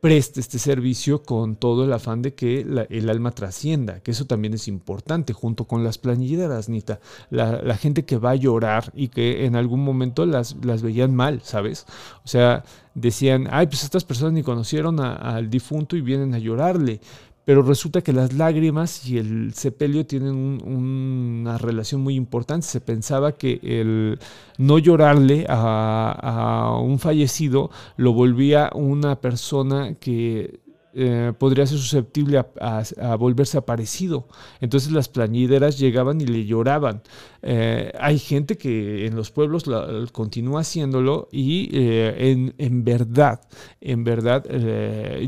preste 0.00 0.40
este 0.40 0.58
servicio 0.58 1.22
con 1.22 1.56
todo 1.56 1.84
el 1.84 1.92
afán 1.92 2.22
de 2.22 2.34
que 2.34 2.60
el 2.88 3.10
alma 3.10 3.32
trascienda, 3.32 4.00
que 4.00 4.10
eso 4.10 4.26
también 4.26 4.54
es 4.54 4.66
importante, 4.68 5.32
junto 5.32 5.64
con 5.66 5.84
las 5.84 5.98
planilleras, 5.98 6.68
Nita. 6.68 7.00
La, 7.30 7.76
gente 7.76 8.04
que 8.04 8.18
va 8.18 8.30
a 8.30 8.34
llorar 8.34 8.92
y 8.94 9.08
que 9.08 9.46
en 9.46 9.56
algún 9.56 9.82
momento 9.84 10.26
las, 10.26 10.56
las 10.64 10.82
veían 10.82 11.14
mal, 11.14 11.40
¿sabes? 11.42 11.86
O 12.24 12.28
sea, 12.28 12.64
decían, 12.94 13.48
ay, 13.50 13.66
pues 13.66 13.84
estas 13.84 14.04
personas 14.04 14.34
ni 14.34 14.42
conocieron 14.42 15.00
al 15.00 15.48
difunto 15.50 15.96
y 15.96 16.00
vienen 16.00 16.34
a 16.34 16.38
llorarle 16.38 17.00
pero 17.44 17.62
resulta 17.62 18.02
que 18.02 18.12
las 18.12 18.32
lágrimas 18.34 19.06
y 19.06 19.18
el 19.18 19.54
sepelio 19.54 20.06
tienen 20.06 20.62
una 20.64 21.58
relación 21.58 22.00
muy 22.00 22.14
importante. 22.14 22.66
Se 22.66 22.80
pensaba 22.80 23.32
que 23.32 23.60
el 23.62 24.18
no 24.58 24.78
llorarle 24.78 25.46
a, 25.48 26.78
un 26.82 26.98
fallecido 26.98 27.70
lo 27.96 28.12
volvía 28.12 28.70
una 28.74 29.20
persona 29.20 29.94
que 29.94 30.60
eh, 30.92 31.32
podría 31.38 31.66
ser 31.66 31.78
susceptible 31.78 32.44
a, 32.60 33.16
volverse 33.16 33.56
aparecido. 33.56 34.28
Entonces 34.60 34.92
las 34.92 35.08
plañideras 35.08 35.78
llegaban 35.78 36.20
y 36.20 36.26
le 36.26 36.44
lloraban. 36.44 37.02
Eh, 37.42 37.92
hay 37.98 38.18
gente 38.18 38.58
que 38.58 39.06
en 39.06 39.16
los 39.16 39.30
pueblos 39.30 39.64
continúa 40.12 40.60
haciéndolo 40.60 41.28
y 41.32 41.70
eh, 41.72 42.52
en, 42.58 42.84
verdad, 42.84 43.40
en 43.80 44.04
verdad 44.04 44.44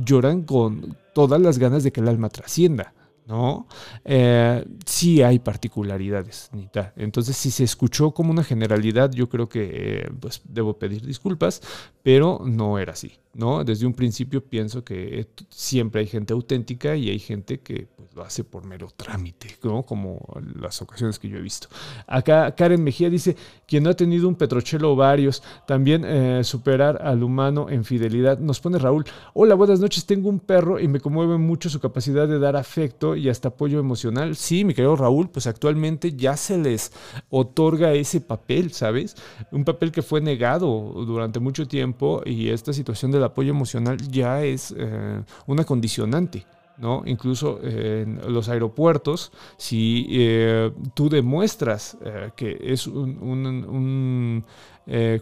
lloran 0.04 0.42
con, 0.42 0.96
todas 1.14 1.40
las 1.40 1.58
ganas 1.58 1.82
de 1.82 1.92
que 1.92 2.00
el 2.00 2.08
alma 2.08 2.28
trascienda. 2.28 2.94
¿no? 3.26 3.66
Eh, 4.04 4.64
sí 4.84 5.22
hay 5.22 5.38
particularidades, 5.38 6.50
Nita. 6.52 6.92
Entonces, 6.96 7.36
si 7.36 7.50
se 7.50 7.64
escuchó 7.64 8.12
como 8.12 8.30
una 8.30 8.44
generalidad, 8.44 9.12
yo 9.12 9.28
creo 9.28 9.48
que 9.48 9.70
eh, 9.72 10.10
pues 10.20 10.42
debo 10.44 10.78
pedir 10.78 11.06
disculpas, 11.06 11.62
pero 12.02 12.40
no 12.44 12.78
era 12.78 12.92
así, 12.92 13.12
Desde 13.34 13.86
un 13.86 13.94
principio 13.94 14.44
pienso 14.44 14.84
que 14.84 15.26
siempre 15.48 16.02
hay 16.02 16.06
gente 16.06 16.34
auténtica 16.34 16.96
y 16.96 17.08
hay 17.08 17.18
gente 17.18 17.60
que 17.60 17.88
pues, 17.96 18.14
lo 18.14 18.22
hace 18.22 18.44
por 18.44 18.66
mero 18.66 18.88
trámite, 18.94 19.56
¿no? 19.62 19.84
Como 19.84 20.20
las 20.60 20.82
ocasiones 20.82 21.18
que 21.18 21.30
yo 21.30 21.38
he 21.38 21.40
visto. 21.40 21.68
Acá 22.06 22.54
Karen 22.54 22.84
Mejía 22.84 23.08
dice, 23.08 23.34
quien 23.66 23.84
no 23.84 23.90
ha 23.90 23.94
tenido 23.94 24.28
un 24.28 24.34
petrochelo 24.34 24.94
varios, 24.96 25.42
también 25.66 26.04
eh, 26.04 26.44
superar 26.44 27.00
al 27.00 27.22
humano 27.22 27.70
en 27.70 27.86
fidelidad. 27.86 28.38
Nos 28.38 28.60
pone 28.60 28.78
Raúl, 28.78 29.06
hola, 29.32 29.54
buenas 29.54 29.80
noches, 29.80 30.04
tengo 30.04 30.28
un 30.28 30.38
perro 30.38 30.78
y 30.78 30.86
me 30.86 31.00
conmueve 31.00 31.38
mucho 31.38 31.70
su 31.70 31.80
capacidad 31.80 32.28
de 32.28 32.38
dar 32.38 32.54
afecto 32.54 33.16
y 33.16 33.30
hasta 33.30 33.48
apoyo 33.48 33.80
emocional. 33.80 34.36
Sí, 34.36 34.62
mi 34.62 34.74
querido 34.74 34.94
Raúl, 34.94 35.30
pues 35.30 35.46
actualmente 35.46 36.12
ya 36.12 36.36
se 36.36 36.58
les 36.58 36.92
otorga 37.30 37.94
ese 37.94 38.20
papel, 38.20 38.72
¿sabes? 38.72 39.16
Un 39.50 39.64
papel 39.64 39.90
que 39.90 40.02
fue 40.02 40.20
negado 40.20 40.68
durante 41.06 41.40
mucho 41.40 41.66
tiempo 41.66 42.20
y 42.26 42.50
esta 42.50 42.74
situación 42.74 43.10
de 43.10 43.21
apoyo 43.24 43.50
emocional 43.50 43.96
ya 44.10 44.42
es 44.42 44.74
eh, 44.76 45.22
una 45.46 45.64
condicionante. 45.64 46.46
¿no? 46.78 47.02
Incluso 47.04 47.60
en 47.62 48.20
los 48.32 48.48
aeropuertos, 48.48 49.30
si 49.56 50.06
eh, 50.10 50.72
tú 50.94 51.08
demuestras 51.08 51.96
eh, 52.04 52.30
que 52.34 52.58
es 52.60 52.86
un, 52.86 54.44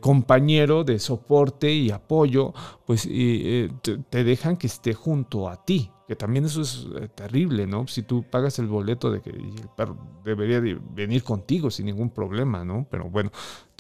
compañero 0.01 0.85
de 0.85 0.99
soporte 0.99 1.73
y 1.73 1.91
apoyo, 1.91 2.53
pues 2.87 3.03
te, 3.03 4.25
dejan 4.25 4.57
que 4.57 4.67
esté 4.67 4.95
junto 4.95 5.49
a 5.49 5.65
ti, 5.65 5.91
que 6.09 6.17
también 6.17 6.45
eso 6.45 6.63
es 6.63 6.89
terrible, 7.15 7.67
¿no? 7.67 7.87
Si 7.87 8.03
tú 8.03 8.25
pagas 8.29 8.59
el 8.59 8.67
boleto 8.67 9.11
de 9.11 9.21
que 9.21 9.31
el 9.31 9.69
perro 9.77 9.97
debería 10.25 10.61
venir 10.95 11.23
contigo 11.23 11.71
sin 11.71 11.87
ningún 11.87 12.11
problema, 12.11 12.65
¿no? 12.65 12.87
Pero 12.91 13.09
bueno, 13.09 13.31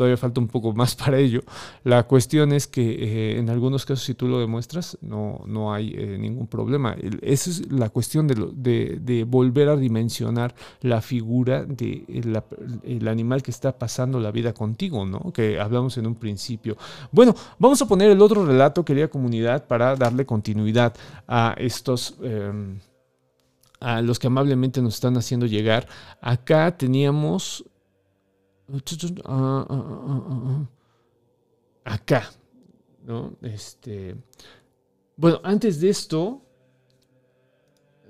todavía 0.00 0.16
falta 0.16 0.40
un 0.40 0.48
poco 0.48 0.72
más 0.72 0.94
para 1.04 1.18
ello. 1.18 1.42
La 1.84 2.04
cuestión 2.04 2.52
es 2.52 2.66
que 2.66 2.82
eh, 2.82 3.38
en 3.38 3.50
algunos 3.50 3.84
casos 3.84 4.04
si 4.04 4.14
tú 4.14 4.28
lo 4.28 4.40
demuestras 4.40 4.96
no, 5.02 5.42
no 5.46 5.74
hay 5.74 5.94
eh, 5.94 6.16
ningún 6.18 6.46
problema. 6.46 6.96
Esa 7.20 7.50
es 7.50 7.70
la 7.70 7.90
cuestión 7.90 8.26
de, 8.26 8.98
de, 8.98 9.24
volver 9.24 9.68
a 9.68 9.76
dimensionar 9.76 10.54
la 10.80 11.02
figura 11.02 11.64
del 11.64 12.06
de 12.06 12.40
el 12.84 13.08
animal 13.08 13.42
que 13.42 13.50
está 13.50 13.78
pasando 13.78 14.20
la 14.20 14.30
vida 14.30 14.54
contigo, 14.54 15.04
¿no? 15.04 15.32
Que 15.32 15.60
hablamos 15.70 15.96
en 15.96 16.06
un 16.06 16.14
principio. 16.14 16.76
Bueno, 17.10 17.34
vamos 17.58 17.80
a 17.80 17.86
poner 17.86 18.10
el 18.10 18.20
otro 18.20 18.44
relato, 18.44 18.84
querida 18.84 19.08
comunidad, 19.08 19.66
para 19.66 19.96
darle 19.96 20.26
continuidad 20.26 20.94
a 21.26 21.54
estos... 21.58 22.14
Em, 22.22 22.78
a 23.80 24.02
los 24.02 24.18
que 24.18 24.26
amablemente 24.26 24.82
nos 24.82 24.94
están 24.94 25.16
haciendo 25.16 25.46
llegar. 25.46 25.88
Acá 26.20 26.76
teníamos 26.76 27.64
acá, 31.84 32.30
¿no? 33.04 33.32
Este, 33.42 34.16
bueno, 35.16 35.40
antes 35.42 35.80
de 35.80 35.88
esto, 35.88 36.42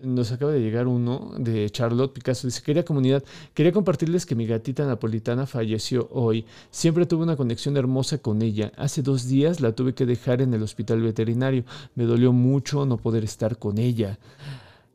nos 0.03 0.32
acaba 0.32 0.53
de 0.53 0.61
llegar 0.61 0.86
uno 0.86 1.32
de 1.38 1.68
Charlotte 1.70 2.12
Picasso. 2.12 2.46
Dice, 2.46 2.62
quería 2.62 2.84
comunidad, 2.84 3.22
quería 3.55 3.72
compartirles 3.72 4.26
que 4.26 4.34
mi 4.34 4.46
gatita 4.46 4.86
napolitana 4.86 5.46
falleció 5.46 6.09
hoy. 6.12 6.44
Siempre 6.70 7.07
tuve 7.07 7.24
una 7.24 7.36
conexión 7.36 7.76
hermosa 7.76 8.18
con 8.18 8.42
ella. 8.42 8.72
Hace 8.76 9.03
dos 9.03 9.26
días 9.26 9.61
la 9.61 9.72
tuve 9.72 9.94
que 9.94 10.07
dejar 10.07 10.42
en 10.42 10.55
el 10.55 10.62
hospital 10.62 11.01
veterinario. 11.03 11.64
Me 11.94 12.05
dolió 12.05 12.32
mucho 12.32 12.86
no 12.86 12.96
poder 12.96 13.24
estar 13.24 13.59
con 13.59 13.78
ella. 13.78 14.18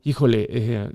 Híjole, 0.04 0.46
eh, 0.48 0.90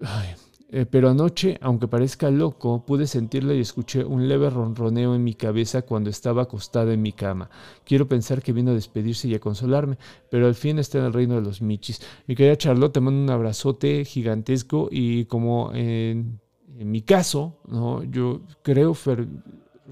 ay, 0.00 0.28
eh, 0.70 0.84
pero 0.84 1.08
anoche, 1.08 1.56
aunque 1.62 1.88
parezca 1.88 2.30
loco, 2.30 2.84
pude 2.84 3.06
sentirla 3.06 3.54
y 3.54 3.60
escuché 3.60 4.04
un 4.04 4.28
leve 4.28 4.50
ronroneo 4.50 5.14
en 5.14 5.24
mi 5.24 5.32
cabeza 5.32 5.80
cuando 5.80 6.10
estaba 6.10 6.42
acostada 6.42 6.92
en 6.92 7.00
mi 7.00 7.12
cama. 7.12 7.48
Quiero 7.84 8.06
pensar 8.06 8.42
que 8.42 8.52
vino 8.52 8.72
a 8.72 8.74
despedirse 8.74 9.28
y 9.28 9.34
a 9.34 9.40
consolarme, 9.40 9.96
pero 10.30 10.46
al 10.46 10.54
fin 10.54 10.78
está 10.78 10.98
en 10.98 11.04
el 11.06 11.14
reino 11.14 11.36
de 11.36 11.40
los 11.40 11.62
michis. 11.62 12.02
Mi 12.26 12.34
querida 12.34 12.56
Charlotte, 12.56 12.92
te 12.92 13.00
mando 13.00 13.22
un 13.22 13.30
abrazote 13.30 14.04
gigantesco 14.04 14.88
y 14.90 15.24
como 15.24 15.72
en, 15.72 16.38
mi 16.66 17.00
caso, 17.00 17.58
¿no? 17.66 18.04
yo 18.04 18.42
creo 18.62 18.94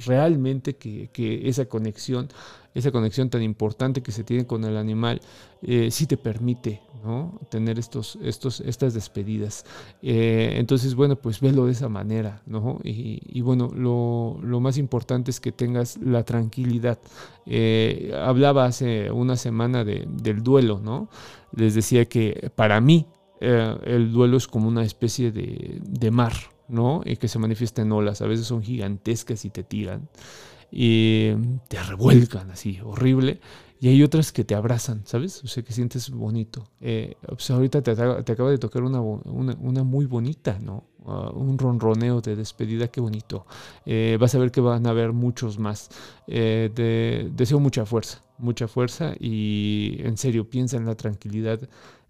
realmente 0.05 0.77
que, 0.77 1.09
que 1.11 1.49
esa 1.49 1.65
conexión 1.65 2.29
esa 2.77 2.93
conexión 2.93 3.31
tan 3.31 3.43
importante 3.43 4.03
que 4.03 4.13
se 4.13 4.23
tiene 4.23 4.47
con 4.47 4.65
el 4.65 4.77
animal, 4.77 5.23
eh, 5.63 5.91
sí 5.91 6.07
te 6.07 6.19
permite 6.19 6.83
¿no? 7.03 7.41
tener 7.49 7.79
estos, 7.79 8.19
estos, 8.23 8.61
estas 8.61 8.93
despedidas. 8.93 9.65
Eh, 10.03 10.57
entonces, 10.59 10.95
bueno, 10.95 11.17
pues 11.17 11.41
velo 11.41 11.65
de 11.65 11.73
esa 11.73 11.89
manera, 11.89 12.43
¿no? 12.45 12.79
Y, 12.85 13.41
bueno, 13.41 13.71
lo, 13.75 14.39
lo, 14.43 14.61
más 14.61 14.77
importante 14.77 15.31
es 15.31 15.41
que 15.41 15.53
tengas 15.53 15.97
la 15.97 16.23
tranquilidad. 16.25 16.99
Eh, 17.47 18.13
hablaba 18.15 18.67
hace 18.67 19.11
una 19.11 19.37
semana 19.37 19.83
de, 19.83 20.07
del 20.07 20.43
duelo, 20.43 20.79
¿no? 20.79 21.09
Les 21.53 21.75
decía 21.75 22.05
que 22.05 22.51
para 22.55 22.81
mí 22.83 23.07
el 23.41 24.13
duelo 24.13 24.37
es 24.37 24.47
como 24.47 24.69
una 24.69 24.83
especie 24.83 25.33
de, 25.33 25.81
de 25.83 26.11
mar, 26.11 26.35
¿no? 26.69 27.01
Y 27.07 27.17
que 27.17 27.29
se 27.29 27.39
manifiesta 27.39 27.81
en 27.81 27.93
olas, 27.93 28.21
a 28.21 28.27
veces 28.27 28.47
son 28.47 28.63
gigantescas 28.63 29.45
y 29.47 29.51
te 29.51 29.63
tiran 29.63 30.09
y 30.79 31.35
te 31.69 31.83
revuelcan 31.83 32.51
así, 32.51 32.79
horrible. 32.85 33.41
Y 33.81 33.89
hay 33.89 34.03
otras 34.03 34.31
que 34.31 34.45
te 34.45 34.55
abrazan, 34.55 35.07
¿sabes? 35.07 35.43
O 35.43 35.47
sea, 35.47 35.63
que 35.63 35.73
sientes 35.73 36.11
bonito. 36.11 36.69
Eh, 36.83 37.15
pues 37.27 37.51
ahorita 37.51 37.81
te, 37.81 37.95
te, 37.95 38.33
acaba 38.33 38.51
de 38.51 38.59
tocar 38.59 38.83
una, 38.83 39.01
una, 39.01 39.85
muy 39.85 40.05
bonita, 40.05 40.59
¿no? 40.61 40.85
Ah, 41.07 41.31
un 41.33 41.57
ronroneo 41.57 42.21
de 42.21 42.37
despedida, 42.37 42.89
qué 42.89 43.01
bonito. 43.01 43.47
Eh, 43.87 44.19
vas 44.21 44.35
a 44.35 44.39
ver 44.39 44.51
que 44.51 44.61
van 44.61 44.87
a 44.87 44.91
haber 44.91 45.15
muchos 45.15 45.59
más. 45.59 45.89
Eh, 46.27 46.71
deseo 47.35 47.59
mucha 47.59 47.87
fuerza, 47.87 48.23
mucha 48.37 48.69
fuerza 48.69 49.15
y 49.19 49.97
en 50.01 50.19
serio, 50.19 50.51
piensa 50.51 50.77
en 50.77 50.85
la 50.85 50.95
tranquilidad 50.95 51.59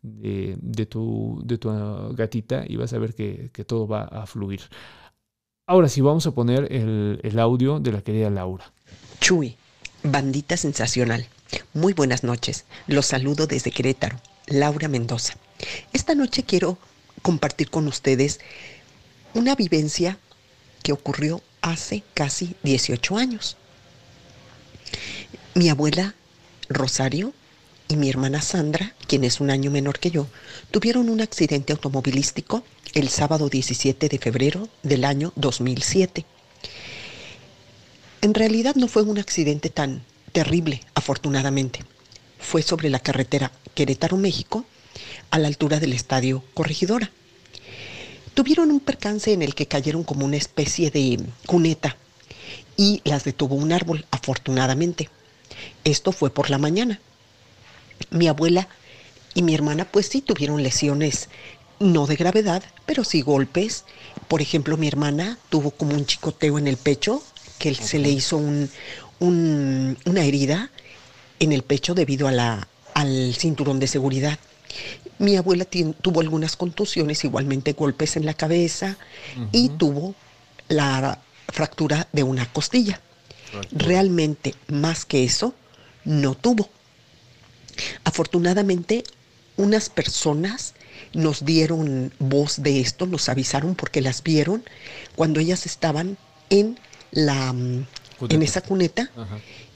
de, 0.03 0.59
de, 0.61 0.87
tu, 0.87 1.41
de 1.45 1.59
tu 1.59 1.71
gatita 2.17 2.65
y 2.67 2.75
vas 2.75 2.93
a 2.93 2.99
ver 2.99 3.15
que, 3.15 3.51
que 3.53 3.65
todo 3.65 3.87
va 3.87 4.03
a 4.03 4.27
fluir. 4.27 4.63
Ahora 5.69 5.89
sí, 5.89 6.01
vamos 6.01 6.25
a 6.29 6.31
poner 6.31 6.69
el, 6.71 7.39
audio 7.41 7.81
de 7.81 7.91
la 7.91 8.01
querida 8.01 8.31
Laura. 8.31 8.71
Chuy, 9.19 9.57
bandita 10.05 10.57
sensacional. 10.57 11.27
Muy 11.75 11.93
buenas 11.93 12.23
noches. 12.23 12.67
Los 12.87 13.07
saludo 13.07 13.49
desde 13.49 13.73
Querétaro. 13.73 14.21
Laura 14.47 14.87
Mendoza. 14.87 15.35
Esta 15.93 16.15
noche 16.15 16.45
quiero 16.45 16.79
compartir 17.21 17.69
con 17.69 17.89
ustedes 17.89 18.39
una 19.35 19.57
vivencia 19.57 20.21
que 20.85 20.93
ocurrió 20.93 21.43
hace 21.63 22.05
casi 22.15 22.55
18 22.63 23.17
años. 23.17 23.57
Mi 25.55 25.69
abuela 25.69 26.15
Rosario 26.69 27.33
y 27.89 27.97
mi 27.97 28.09
hermana 28.09 28.43
Sandra, 28.43 28.95
quien 29.07 29.25
es 29.25 29.41
un 29.41 29.51
año 29.51 29.71
menor 29.71 29.99
que 29.99 30.11
yo, 30.11 30.27
tuvieron 30.71 31.09
un 31.09 31.21
accidente 31.21 31.73
automovilístico 31.73 32.65
el 32.95 33.09
sábado 33.09 33.49
17 33.49 34.09
de 34.09 34.19
febrero 34.19 34.69
del 34.83 35.05
año 35.05 35.33
2007. 35.37 36.25
En 38.23 38.35
realidad 38.35 38.75
no 38.75 38.89
fue 38.89 39.03
un 39.03 39.19
accidente 39.19 39.71
tan 39.71 40.03
terrible, 40.33 40.81
afortunadamente. 40.95 41.81
Fue 42.39 42.63
sobre 42.63 42.91
la 42.91 43.01
carretera 43.01 43.53
Querétaro, 43.75 44.17
México, 44.17 44.65
a 45.31 45.39
la 45.39 45.49
altura 45.49 45.79
del 45.79 45.93
estadio 45.93 46.43
Corregidora. 46.55 47.11
Tuvieron 48.35 48.71
un 48.71 48.81
percance 48.81 49.33
en 49.33 49.43
el 49.43 49.55
que 49.55 49.67
cayeron 49.67 50.05
como 50.05 50.27
una 50.27 50.37
especie 50.37 50.91
de 50.91 51.21
cuneta 51.47 51.97
y 52.77 53.01
las 53.05 53.25
detuvo 53.25 53.55
un 53.55 53.73
árbol, 53.73 54.07
afortunadamente. 54.11 55.09
Esto 55.85 56.13
fue 56.13 56.31
por 56.31 56.51
la 56.51 56.59
mañana. 56.59 57.01
Mi 58.11 58.29
abuela 58.29 58.69
y 59.35 59.43
mi 59.43 59.55
hermana 59.55 59.85
pues 59.85 60.07
sí 60.07 60.21
tuvieron 60.21 60.63
lesiones 60.63 61.29
no 61.79 62.07
de 62.07 62.17
gravedad, 62.17 62.63
pero 62.87 63.05
sí 63.05 63.21
golpes. 63.21 63.85
Por 64.29 64.41
ejemplo, 64.41 64.77
mi 64.77 64.89
hermana 64.89 65.39
tuvo 65.51 65.71
como 65.71 65.95
un 65.95 66.07
chicoteo 66.07 66.59
en 66.59 66.67
el 66.67 66.77
pecho, 66.77 67.23
que 67.59 67.75
se 67.75 67.99
le 67.99 68.11
hizo 68.11 68.37
un, 68.37 68.71
una 69.21 70.25
herida 70.25 70.71
en 71.39 71.53
el 71.53 71.63
pecho 71.63 71.95
debido 71.95 72.29
a 72.29 72.33
la, 72.33 72.69
al 72.95 73.35
cinturón 73.35 73.79
de 73.79 73.87
seguridad. 73.87 74.39
Mi 75.19 75.37
abuela 75.37 75.67
tuvo 76.01 76.21
algunas 76.21 76.57
contusiones, 76.57 77.25
igualmente 77.25 77.73
golpes 77.73 78.17
en 78.17 78.27
la 78.27 78.35
cabeza 78.35 78.97
y 79.53 79.71
tuvo 79.71 80.15
la 80.69 81.19
fractura 81.49 82.09
de 82.13 82.23
una 82.23 82.51
costilla. 82.53 83.01
Realmente, 83.71 84.55
más 84.69 85.05
que 85.05 85.25
eso, 85.25 85.55
no 86.05 86.35
tuvo. 86.35 86.69
Afortunadamente, 88.05 89.05
unas 89.57 89.89
personas 89.89 90.75
nos 91.13 91.45
dieron 91.45 92.13
voz 92.19 92.63
de 92.63 92.81
esto, 92.81 93.07
nos 93.07 93.29
avisaron 93.29 93.75
porque 93.75 94.01
las 94.01 94.23
vieron 94.23 94.65
cuando 95.15 95.41
ellas 95.41 95.67
estaban 95.67 96.17
en 96.51 96.79
la 97.11 97.53
mm, 97.53 97.87
en 98.29 98.43
esa 98.43 98.61
cuneta 98.61 99.11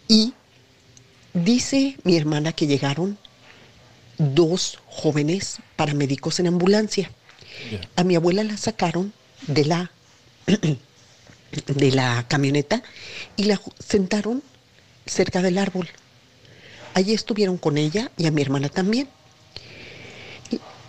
y 0.09 0.35
dice 1.35 1.97
mi 2.05 2.17
hermana 2.17 2.53
que 2.53 2.67
llegaron 2.67 3.19
dos 4.19 4.79
jóvenes 4.87 5.59
paramédicos 5.77 6.41
en 6.41 6.49
ambulancia. 6.49 7.11
A 7.97 8.05
mi 8.05 8.17
abuela 8.17 8.45
la 8.45 8.57
sacaron 8.57 9.13
de 9.47 9.65
la 9.65 9.91
de 11.67 11.91
la 11.91 12.27
camioneta 12.29 12.83
y 13.37 13.45
la 13.45 13.61
sentaron 13.79 14.43
cerca 15.07 15.43
del 15.43 15.59
árbol. 15.59 15.89
Allí 16.95 17.15
estuvieron 17.15 17.57
con 17.59 17.79
ella 17.79 18.11
y 18.17 18.27
a 18.27 18.31
mi 18.31 18.43
hermana 18.43 18.69
también. 18.69 19.09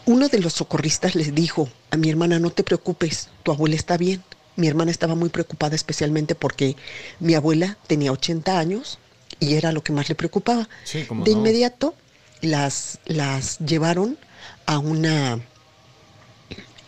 Uno 0.06 0.30
de 0.30 0.40
los 0.40 0.54
socorristas 0.54 1.16
les 1.16 1.34
dijo 1.36 1.70
a 1.92 1.98
mi 1.98 2.10
hermana, 2.10 2.40
no 2.40 2.50
te 2.50 2.64
preocupes, 2.64 3.30
tu 3.44 3.52
abuela 3.52 3.76
está 3.76 3.98
bien. 3.98 4.24
Mi 4.56 4.68
hermana 4.68 4.92
estaba 4.92 5.16
muy 5.16 5.30
preocupada 5.30 5.76
especialmente 5.76 6.36
porque 6.36 6.76
mi 7.20 7.36
abuela 7.36 7.78
tenía 7.88 8.12
80 8.12 8.60
años 8.60 9.00
y 9.40 9.54
era 9.54 9.72
lo 9.72 9.84
que 9.84 9.94
más 9.94 10.10
le 10.10 10.16
preocupaba. 10.16 10.68
de 10.92 11.32
inmediato 11.32 11.96
las, 12.42 13.00
las 13.06 13.60
llevaron 13.60 14.18
a 14.66 14.80
una, 14.80 15.40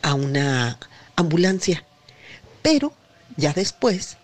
a 0.01 0.13
una 0.15 0.79
ambulancia. 1.15 1.85
Pero 2.61 2.93
ya 3.37 3.53
después, 3.53 4.17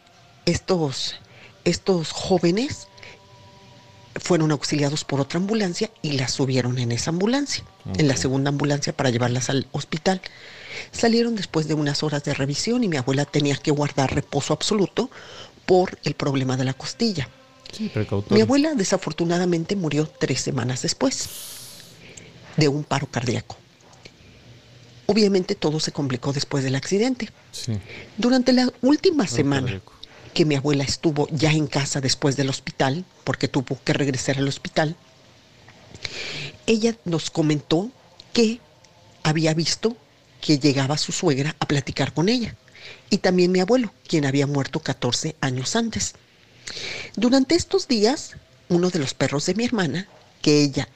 estos, 0.46 1.16
estos 1.64 2.12
jóvenes 2.12 2.88
fueron 4.16 4.52
auxiliados 4.52 5.04
por 5.04 5.22
otra 5.22 5.40
ambulancia 5.40 5.90
y 6.02 6.14
las 6.14 6.32
subieron 6.32 6.78
en 6.80 6.92
esa 6.92 7.12
ambulancia, 7.12 7.64
en 7.98 8.08
la 8.08 8.18
segunda 8.18 8.50
ambulancia 8.50 8.96
para 8.96 9.10
llevarlas 9.10 9.50
al 9.50 9.68
hospital. 9.72 10.22
Salieron 10.92 11.36
después 11.36 11.68
de 11.68 11.74
unas 11.74 12.04
horas 12.04 12.24
de 12.24 12.34
revisión 12.34 12.84
y 12.84 12.88
mi 12.88 12.98
abuela 12.98 13.26
tenía 13.26 13.56
que 13.56 13.72
guardar 13.72 14.14
reposo 14.14 14.54
absoluto 14.54 15.10
por 15.66 15.98
el 16.04 16.16
problema 16.16 16.58
de 16.58 16.66
la 16.66 16.74
costilla. 16.74 17.30
Sí. 17.72 17.92
Mi 18.30 18.42
abuela 18.42 18.74
desafortunadamente 18.74 19.76
murió 19.76 20.08
tres 20.08 20.42
semanas 20.42 20.82
después 20.82 21.30
de 22.58 22.68
un 22.68 22.84
paro 22.84 23.08
cardíaco. 23.08 23.58
Obviamente 25.06 25.56
todo 25.56 25.80
se 25.80 25.92
complicó 25.92 26.34
después 26.34 26.64
del 26.64 26.76
accidente. 26.76 27.30
Sí. 27.52 27.80
Durante 28.18 28.54
la 28.54 28.72
última 28.82 29.28
semana 29.28 29.62
cardíaco. 29.62 29.94
Que 30.40 30.46
mi 30.46 30.56
abuela 30.56 30.86
estuvo 30.86 31.28
ya 31.32 31.52
en 31.52 31.68
casa 31.68 32.00
después 32.00 32.38
del 32.38 32.48
hospital, 32.48 33.04
porque 33.26 33.50
tuvo 33.50 33.78
que 33.84 33.92
regresar 33.92 34.38
al 34.38 34.48
hospital, 34.48 34.96
ella 36.66 36.96
nos 37.04 37.30
comentó 37.30 37.92
que 38.32 38.62
había 39.22 39.54
visto 39.54 39.98
que 40.40 40.58
llegaba 40.58 40.98
su 40.98 41.12
suegra 41.12 41.58
a 41.60 41.68
platicar 41.68 42.14
con 42.14 42.30
ella, 42.30 42.56
y 43.10 43.18
también 43.18 43.52
mi 43.52 43.60
abuelo, 43.60 43.94
quien 44.08 44.26
había 44.26 44.48
muerto 44.48 44.80
14 44.80 45.36
años 45.42 45.76
antes. 45.76 46.14
Durante 47.18 47.56
estos 47.56 47.90
días, 47.90 48.38
uno 48.70 48.92
de 48.92 49.00
los 49.00 49.14
perros 49.14 49.46
de 49.46 49.56
mi 49.56 49.66
hermana, 49.66 50.08
que 50.42 50.64
ella 50.64 50.88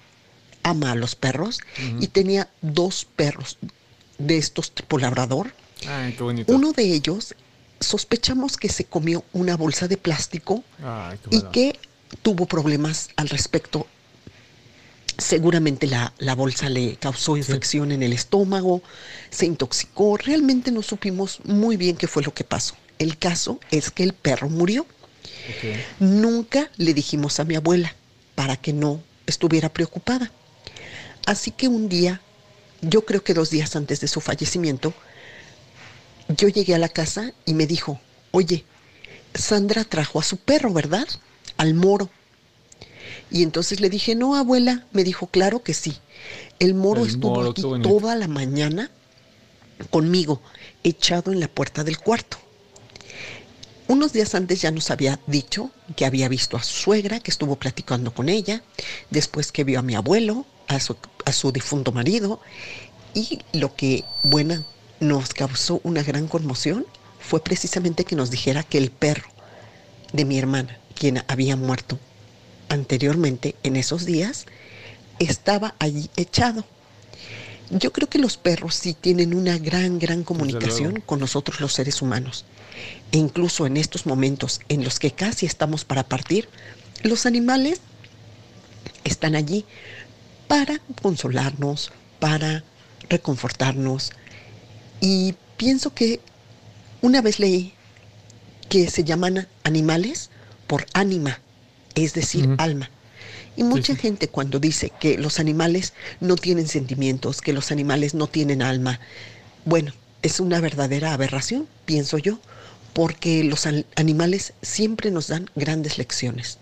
ama 0.63 0.93
a 0.93 0.95
los 0.95 1.15
perros, 1.15 1.59
y 1.99 2.07
tenía 2.07 2.49
dos 2.61 3.05
perros 3.17 3.57
de 4.17 4.37
estos 4.37 4.71
tipo 4.71 4.99
labrador, 4.99 5.53
Ay, 5.85 6.13
qué 6.13 6.23
bonito. 6.23 6.53
uno 6.53 6.71
de 6.71 6.83
ellos 6.83 7.35
sospechamos 7.83 8.57
que 8.57 8.69
se 8.69 8.85
comió 8.85 9.23
una 9.33 9.55
bolsa 9.57 9.87
de 9.87 9.97
plástico 9.97 10.63
Ay, 10.83 11.19
y 11.29 11.41
que 11.51 11.79
tuvo 12.21 12.45
problemas 12.45 13.09
al 13.15 13.29
respecto. 13.29 13.87
Seguramente 15.17 15.85
la, 15.85 16.13
la 16.17 16.33
bolsa 16.33 16.69
le 16.69 16.95
causó 16.95 17.37
infección 17.37 17.91
en 17.91 18.01
el 18.01 18.13
estómago, 18.13 18.81
se 19.29 19.45
intoxicó. 19.45 20.17
Realmente 20.17 20.71
no 20.71 20.81
supimos 20.81 21.39
muy 21.43 21.77
bien 21.77 21.95
qué 21.95 22.07
fue 22.07 22.23
lo 22.23 22.33
que 22.33 22.43
pasó. 22.43 22.75
El 22.97 23.17
caso 23.17 23.59
es 23.69 23.91
que 23.91 24.03
el 24.03 24.13
perro 24.13 24.49
murió. 24.49 24.85
Nunca 25.99 26.71
le 26.77 26.93
dijimos 26.93 27.39
a 27.39 27.43
mi 27.43 27.55
abuela 27.55 27.95
para 28.35 28.55
que 28.55 28.73
no 28.73 29.01
estuviera 29.27 29.69
preocupada. 29.69 30.31
Así 31.25 31.51
que 31.51 31.67
un 31.67 31.89
día, 31.89 32.21
yo 32.81 33.05
creo 33.05 33.23
que 33.23 33.33
dos 33.33 33.49
días 33.49 33.75
antes 33.75 33.99
de 33.99 34.07
su 34.07 34.21
fallecimiento, 34.21 34.93
yo 36.37 36.47
llegué 36.47 36.75
a 36.75 36.79
la 36.79 36.89
casa 36.89 37.33
y 37.45 37.53
me 37.53 37.67
dijo, 37.67 37.99
oye, 38.31 38.65
Sandra 39.33 39.83
trajo 39.83 40.19
a 40.19 40.23
su 40.23 40.37
perro, 40.37 40.71
¿verdad? 40.73 41.07
Al 41.57 41.73
moro. 41.73 42.09
Y 43.31 43.43
entonces 43.43 43.79
le 43.79 43.89
dije, 43.89 44.15
no, 44.15 44.35
abuela. 44.35 44.85
Me 44.91 45.03
dijo, 45.03 45.27
claro 45.27 45.63
que 45.63 45.73
sí. 45.73 45.97
El 46.59 46.75
moro 46.75 47.01
El 47.03 47.09
estuvo 47.09 47.35
moro, 47.35 47.49
aquí 47.51 47.63
toda 47.81 48.15
la 48.15 48.27
mañana 48.27 48.91
conmigo, 49.89 50.41
echado 50.83 51.31
en 51.31 51.39
la 51.39 51.47
puerta 51.47 51.83
del 51.83 51.97
cuarto. 51.97 52.37
Unos 53.87 54.13
días 54.13 54.33
antes 54.33 54.61
ya 54.61 54.71
nos 54.71 54.91
había 54.91 55.19
dicho 55.27 55.71
que 55.95 56.05
había 56.05 56.29
visto 56.29 56.55
a 56.55 56.63
su 56.63 56.73
suegra, 56.73 57.19
que 57.19 57.31
estuvo 57.31 57.57
platicando 57.57 58.13
con 58.13 58.29
ella, 58.29 58.63
después 59.09 59.51
que 59.51 59.63
vio 59.63 59.79
a 59.79 59.83
mi 59.83 59.95
abuelo, 59.95 60.45
a 60.67 60.79
su, 60.79 60.95
a 61.25 61.33
su 61.33 61.51
difunto 61.51 61.91
marido, 61.91 62.39
y 63.13 63.39
lo 63.51 63.75
que, 63.75 64.05
bueno, 64.23 64.63
nos 65.03 65.33
causó 65.33 65.81
una 65.83 66.03
gran 66.03 66.27
conmoción 66.27 66.85
fue 67.19 67.43
precisamente 67.43 68.05
que 68.05 68.15
nos 68.15 68.31
dijera 68.31 68.63
que 68.63 68.77
el 68.77 68.91
perro 68.91 69.27
de 70.11 70.25
mi 70.25 70.37
hermana, 70.37 70.77
quien 70.95 71.23
había 71.27 71.55
muerto 71.55 71.99
anteriormente 72.69 73.55
en 73.63 73.75
esos 73.75 74.05
días, 74.05 74.45
estaba 75.19 75.75
allí 75.79 76.09
echado. 76.15 76.65
Yo 77.69 77.91
creo 77.91 78.09
que 78.09 78.19
los 78.19 78.37
perros 78.37 78.75
sí 78.75 78.93
tienen 78.93 79.33
una 79.33 79.57
gran, 79.57 79.99
gran 79.99 80.23
comunicación 80.23 81.01
con 81.05 81.19
nosotros 81.19 81.59
los 81.59 81.73
seres 81.73 82.01
humanos. 82.01 82.45
E 83.11 83.17
incluso 83.17 83.65
en 83.65 83.77
estos 83.77 84.05
momentos 84.05 84.59
en 84.69 84.83
los 84.83 84.99
que 84.99 85.11
casi 85.11 85.45
estamos 85.45 85.85
para 85.85 86.03
partir, 86.03 86.49
los 87.03 87.25
animales 87.25 87.79
están 89.03 89.35
allí 89.35 89.65
para 90.47 90.79
consolarnos, 91.01 91.91
para 92.19 92.63
reconfortarnos. 93.09 94.11
Y 95.05 95.35
pienso 95.57 95.93
que 95.93 96.21
una 97.01 97.21
vez 97.21 97.37
leí 97.37 97.73
que 98.69 98.89
se 98.89 99.03
llaman 99.03 99.49
animales 99.65 100.29
por 100.65 100.85
ánima, 100.93 101.41
es 101.93 102.13
decir, 102.13 102.55
alma. 102.57 102.89
Y 103.57 103.63
mucha 103.63 103.95
sí. 103.95 103.99
gente 103.99 104.29
cuando 104.29 104.59
dice 104.59 104.93
que 105.01 105.17
los 105.17 105.39
animales 105.39 105.91
no 106.21 106.37
tienen 106.37 106.69
sentimientos, 106.69 107.41
que 107.41 107.51
los 107.51 107.69
animales 107.69 108.13
no 108.13 108.27
tienen 108.27 108.61
alma, 108.61 109.01
bueno, 109.65 109.91
es 110.21 110.39
una 110.39 110.61
verdadera 110.61 111.11
aberración, 111.11 111.67
pienso 111.83 112.17
yo, 112.17 112.39
porque 112.93 113.43
los 113.43 113.65
an- 113.65 113.85
animales 113.97 114.53
siempre 114.61 115.11
nos 115.11 115.27
dan 115.27 115.49
grandes 115.53 115.97
lecciones. 115.97 116.59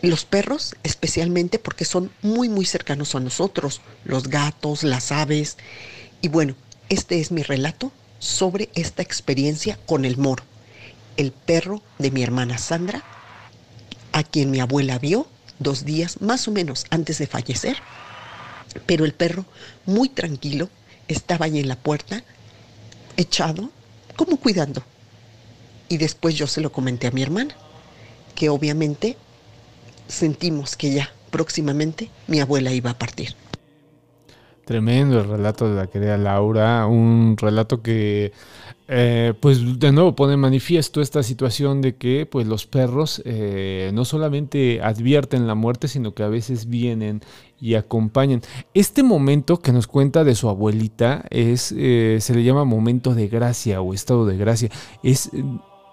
Los 0.00 0.24
perros, 0.24 0.76
especialmente 0.82 1.58
porque 1.58 1.84
son 1.84 2.10
muy, 2.22 2.48
muy 2.48 2.64
cercanos 2.64 3.14
a 3.14 3.20
nosotros, 3.20 3.82
los 4.06 4.28
gatos, 4.28 4.82
las 4.82 5.12
aves. 5.12 5.58
Y 6.22 6.28
bueno, 6.28 6.54
este 6.88 7.20
es 7.20 7.30
mi 7.30 7.42
relato 7.42 7.92
sobre 8.18 8.70
esta 8.74 9.02
experiencia 9.02 9.78
con 9.86 10.04
el 10.04 10.16
moro, 10.16 10.44
el 11.16 11.32
perro 11.32 11.82
de 11.98 12.10
mi 12.10 12.22
hermana 12.22 12.58
Sandra, 12.58 13.04
a 14.12 14.22
quien 14.22 14.50
mi 14.50 14.60
abuela 14.60 14.98
vio 14.98 15.26
dos 15.58 15.84
días 15.84 16.20
más 16.20 16.48
o 16.48 16.50
menos 16.50 16.86
antes 16.90 17.18
de 17.18 17.26
fallecer. 17.26 17.76
Pero 18.86 19.04
el 19.04 19.14
perro, 19.14 19.44
muy 19.86 20.08
tranquilo, 20.08 20.68
estaba 21.08 21.46
ahí 21.46 21.58
en 21.58 21.68
la 21.68 21.76
puerta, 21.76 22.22
echado, 23.16 23.70
como 24.16 24.36
cuidando. 24.36 24.82
Y 25.88 25.96
después 25.96 26.34
yo 26.34 26.46
se 26.46 26.60
lo 26.60 26.70
comenté 26.70 27.06
a 27.06 27.10
mi 27.10 27.22
hermana, 27.22 27.56
que 28.34 28.48
obviamente 28.50 29.16
sentimos 30.06 30.76
que 30.76 30.92
ya 30.92 31.12
próximamente 31.30 32.10
mi 32.26 32.40
abuela 32.40 32.72
iba 32.72 32.90
a 32.90 32.98
partir. 32.98 33.34
Tremendo 34.68 35.18
el 35.18 35.26
relato 35.26 35.66
de 35.66 35.76
la 35.76 35.86
querida 35.86 36.18
Laura, 36.18 36.86
un 36.86 37.38
relato 37.38 37.80
que 37.80 38.32
eh, 38.86 39.32
pues 39.40 39.80
de 39.80 39.92
nuevo 39.92 40.14
pone 40.14 40.36
manifiesto 40.36 41.00
esta 41.00 41.22
situación 41.22 41.80
de 41.80 41.96
que 41.96 42.26
pues 42.26 42.46
los 42.46 42.66
perros 42.66 43.22
eh, 43.24 43.90
no 43.94 44.04
solamente 44.04 44.82
advierten 44.82 45.46
la 45.46 45.54
muerte, 45.54 45.88
sino 45.88 46.12
que 46.12 46.22
a 46.22 46.28
veces 46.28 46.68
vienen 46.68 47.22
y 47.58 47.76
acompañan. 47.76 48.42
Este 48.74 49.02
momento 49.02 49.58
que 49.60 49.72
nos 49.72 49.86
cuenta 49.86 50.22
de 50.22 50.34
su 50.34 50.50
abuelita 50.50 51.24
es, 51.30 51.72
eh, 51.74 52.18
se 52.20 52.34
le 52.34 52.44
llama 52.44 52.64
momento 52.64 53.14
de 53.14 53.28
gracia 53.28 53.80
o 53.80 53.94
estado 53.94 54.26
de 54.26 54.36
gracia. 54.36 54.68
Es 55.02 55.30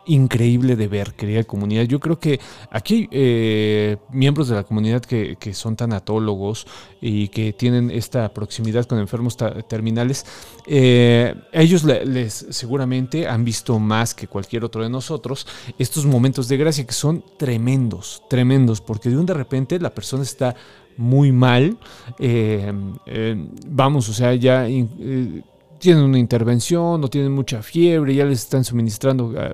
increíble 0.05 0.75
de 0.75 0.87
ver, 0.87 1.13
querida 1.13 1.43
comunidad. 1.43 1.83
Yo 1.83 1.99
creo 1.99 2.19
que 2.19 2.39
aquí 2.71 3.07
eh, 3.11 3.97
miembros 4.11 4.47
de 4.47 4.55
la 4.55 4.63
comunidad 4.63 5.01
que, 5.01 5.35
que 5.39 5.53
son 5.53 5.75
tanatólogos 5.75 6.67
y 7.01 7.27
que 7.29 7.53
tienen 7.53 7.91
esta 7.91 8.33
proximidad 8.33 8.85
con 8.85 8.99
enfermos 8.99 9.37
terminales. 9.67 10.25
Eh, 10.67 11.33
ellos 11.53 11.83
le- 11.83 12.05
les 12.05 12.45
seguramente 12.49 13.27
han 13.27 13.43
visto 13.45 13.79
más 13.79 14.13
que 14.13 14.27
cualquier 14.27 14.63
otro 14.63 14.83
de 14.83 14.89
nosotros 14.89 15.47
estos 15.77 16.05
momentos 16.05 16.47
de 16.47 16.57
gracia 16.57 16.85
que 16.85 16.93
son 16.93 17.23
tremendos, 17.37 18.23
tremendos, 18.29 18.81
porque 18.81 19.09
de 19.09 19.17
un 19.17 19.25
de 19.25 19.33
repente 19.33 19.79
la 19.79 19.93
persona 19.93 20.23
está 20.23 20.55
muy 20.97 21.31
mal. 21.31 21.77
eh, 22.19 22.71
eh, 23.05 23.47
vamos, 23.67 24.09
o 24.09 24.13
sea, 24.13 24.33
ya... 24.35 24.67
eh, 24.67 25.41
tienen 25.77 26.03
una 26.03 26.17
intervención 26.17 27.03
o 27.03 27.07
tienen 27.09 27.33
mucha 27.33 27.61
fiebre, 27.61 28.15
ya 28.15 28.25
les 28.25 28.39
están 28.39 28.63
suministrando 28.63 29.33
ah, 29.37 29.53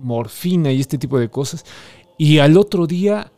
morfina 0.00 0.72
y 0.72 0.80
este 0.80 0.98
tipo 0.98 1.18
de 1.18 1.28
cosas. 1.28 1.64
Y 2.18 2.38
al 2.38 2.56
otro 2.56 2.86
día, 2.86 3.32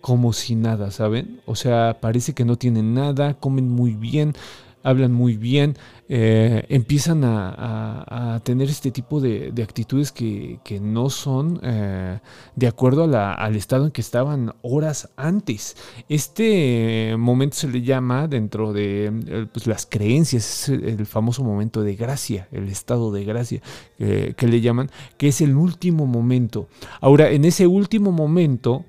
como 0.00 0.32
si 0.32 0.54
nada, 0.54 0.90
¿saben? 0.90 1.40
O 1.46 1.56
sea, 1.56 1.98
parece 2.00 2.34
que 2.34 2.44
no 2.44 2.56
tienen 2.56 2.94
nada, 2.94 3.34
comen 3.34 3.68
muy 3.68 3.94
bien, 3.94 4.34
hablan 4.82 5.12
muy 5.12 5.36
bien, 5.36 5.76
eh, 6.16 6.64
empiezan 6.68 7.24
a, 7.24 8.40
tener 8.44 8.68
este 8.68 8.92
tipo 8.92 9.20
de, 9.20 9.50
de 9.50 9.62
actitudes 9.64 10.12
que, 10.12 10.60
no 10.80 11.10
son 11.10 11.58
eh, 11.64 12.20
de 12.54 12.66
acuerdo 12.68 13.04
al 13.04 13.56
estado 13.56 13.86
en 13.86 13.90
que 13.90 14.00
estaban 14.00 14.54
horas 14.62 15.10
antes. 15.16 15.76
Este 16.08 17.10
eh, 17.10 17.16
momento 17.16 17.56
se 17.56 17.66
le 17.66 17.82
llama 17.82 18.28
dentro 18.28 18.72
de 18.72 19.48
pues, 19.52 19.66
las 19.66 19.86
creencias, 19.86 20.44
es 20.44 20.68
el, 20.68 21.04
famoso 21.06 21.42
momento 21.42 21.82
de 21.82 21.96
gracia, 21.96 22.46
el 22.52 22.68
estado 22.68 23.10
de 23.10 23.24
gracia 23.24 23.60
que 23.98 24.46
le 24.46 24.60
llaman, 24.60 24.90
que 25.16 25.28
es 25.28 25.40
el 25.40 25.56
último 25.56 26.06
momento. 26.06 26.68
Ahora, 27.00 27.30
en 27.30 27.44
ese 27.44 27.66
último 27.66 28.12
momento 28.12 28.84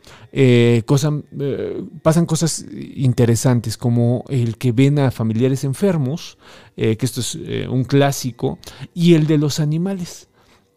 pasan 2.03 2.25
cosas 2.27 2.65
interesantes 2.95 3.77
como 3.77 4.25
el 4.27 4.57
que 4.57 4.73
ven 4.73 4.99
a 4.99 5.09
familiares 5.09 5.63
enfermos, 5.63 6.37
eh, 6.77 6.97
que 6.97 7.05
esto 7.05 7.21
es 7.21 7.37
eh, 7.41 7.67
un 7.69 7.83
clásico, 7.83 8.59
y 8.93 9.13
el 9.13 9.27
de 9.27 9.37
los 9.37 9.59
animales. 9.59 10.27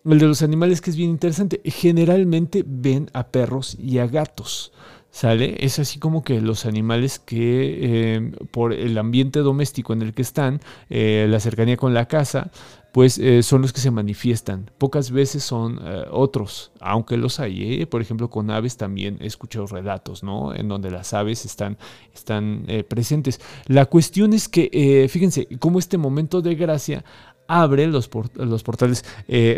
El 0.05 0.19
de 0.19 0.27
los 0.27 0.43
animales 0.43 0.81
que 0.81 0.91
es 0.91 0.97
bien 0.97 1.11
interesante. 1.11 1.61
Generalmente 1.65 2.65
ven 2.67 3.11
a 3.13 3.29
perros 3.29 3.77
y 3.81 3.99
a 3.99 4.07
gatos. 4.07 4.73
¿Sale? 5.11 5.57
Es 5.59 5.79
así 5.79 5.99
como 5.99 6.23
que 6.23 6.41
los 6.41 6.67
animales 6.67 7.19
que 7.19 7.79
eh, 7.81 8.33
por 8.51 8.73
el 8.73 8.97
ambiente 8.99 9.41
doméstico 9.41 9.93
en 9.93 10.03
el 10.03 10.13
que 10.13 10.23
están, 10.23 10.61
la 10.91 11.41
cercanía 11.41 11.77
con 11.77 11.95
la 11.95 12.07
casa, 12.07 12.51
pues 12.93 13.19
eh, 13.19 13.43
son 13.43 13.63
los 13.63 13.73
que 13.73 13.81
se 13.81 13.91
manifiestan. 13.91 14.71
Pocas 14.79 15.11
veces 15.11 15.45
son 15.45 15.81
otros, 16.11 16.73
aunque 16.81 17.17
los 17.17 17.41
hay. 17.41 17.85
Por 17.87 18.01
ejemplo, 18.01 18.31
con 18.31 18.51
aves 18.51 18.77
también 18.77 19.19
he 19.21 19.27
escuchado 19.27 19.67
relatos, 19.67 20.23
¿no? 20.23 20.55
En 20.55 20.69
donde 20.69 20.91
las 20.91 21.13
aves 21.15 21.45
están, 21.45 21.79
están 22.15 22.67
presentes. 22.89 23.41
La 23.67 23.87
cuestión 23.87 24.33
es 24.33 24.49
que, 24.49 25.07
fíjense, 25.11 25.47
como 25.59 25.79
este 25.79 25.99
momento 25.99 26.41
de 26.41 26.55
gracia 26.55 27.05
abre 27.47 27.87
los, 27.87 28.11
los 28.35 28.63
portales 28.63 29.05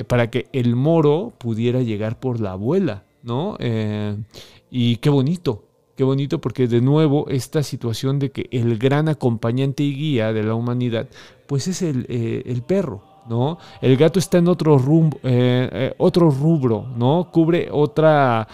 para 0.06 0.30
que 0.30 0.48
el 0.52 0.76
moro 0.76 1.32
pudiera 1.38 1.82
llegar 1.82 2.18
por 2.18 2.40
la 2.40 2.52
abuela, 2.52 3.04
¿no? 3.22 3.56
Y 4.70 4.96
qué 4.96 5.10
bonito, 5.10 5.64
qué 5.96 6.04
bonito 6.04 6.40
porque 6.40 6.68
de 6.68 6.80
nuevo 6.80 7.28
esta 7.28 7.62
situación 7.62 8.18
de 8.18 8.30
que 8.30 8.48
el 8.52 8.78
gran 8.78 9.08
acompañante 9.08 9.82
y 9.82 9.94
guía 9.94 10.32
de 10.32 10.44
la 10.44 10.54
humanidad, 10.54 11.08
pues 11.46 11.66
es 11.66 11.82
el, 11.82 12.06
eh, 12.08 12.60
perro. 12.66 13.02
¿No? 13.28 13.58
El 13.80 13.96
gato 13.96 14.18
está 14.18 14.38
en 14.38 14.48
otro, 14.48 14.76
eh, 15.22 15.94
eh, 15.98 16.20
rubro, 16.30 16.86
¿no? 16.96 17.28
Cubre 17.30 17.68
otra 17.70 18.48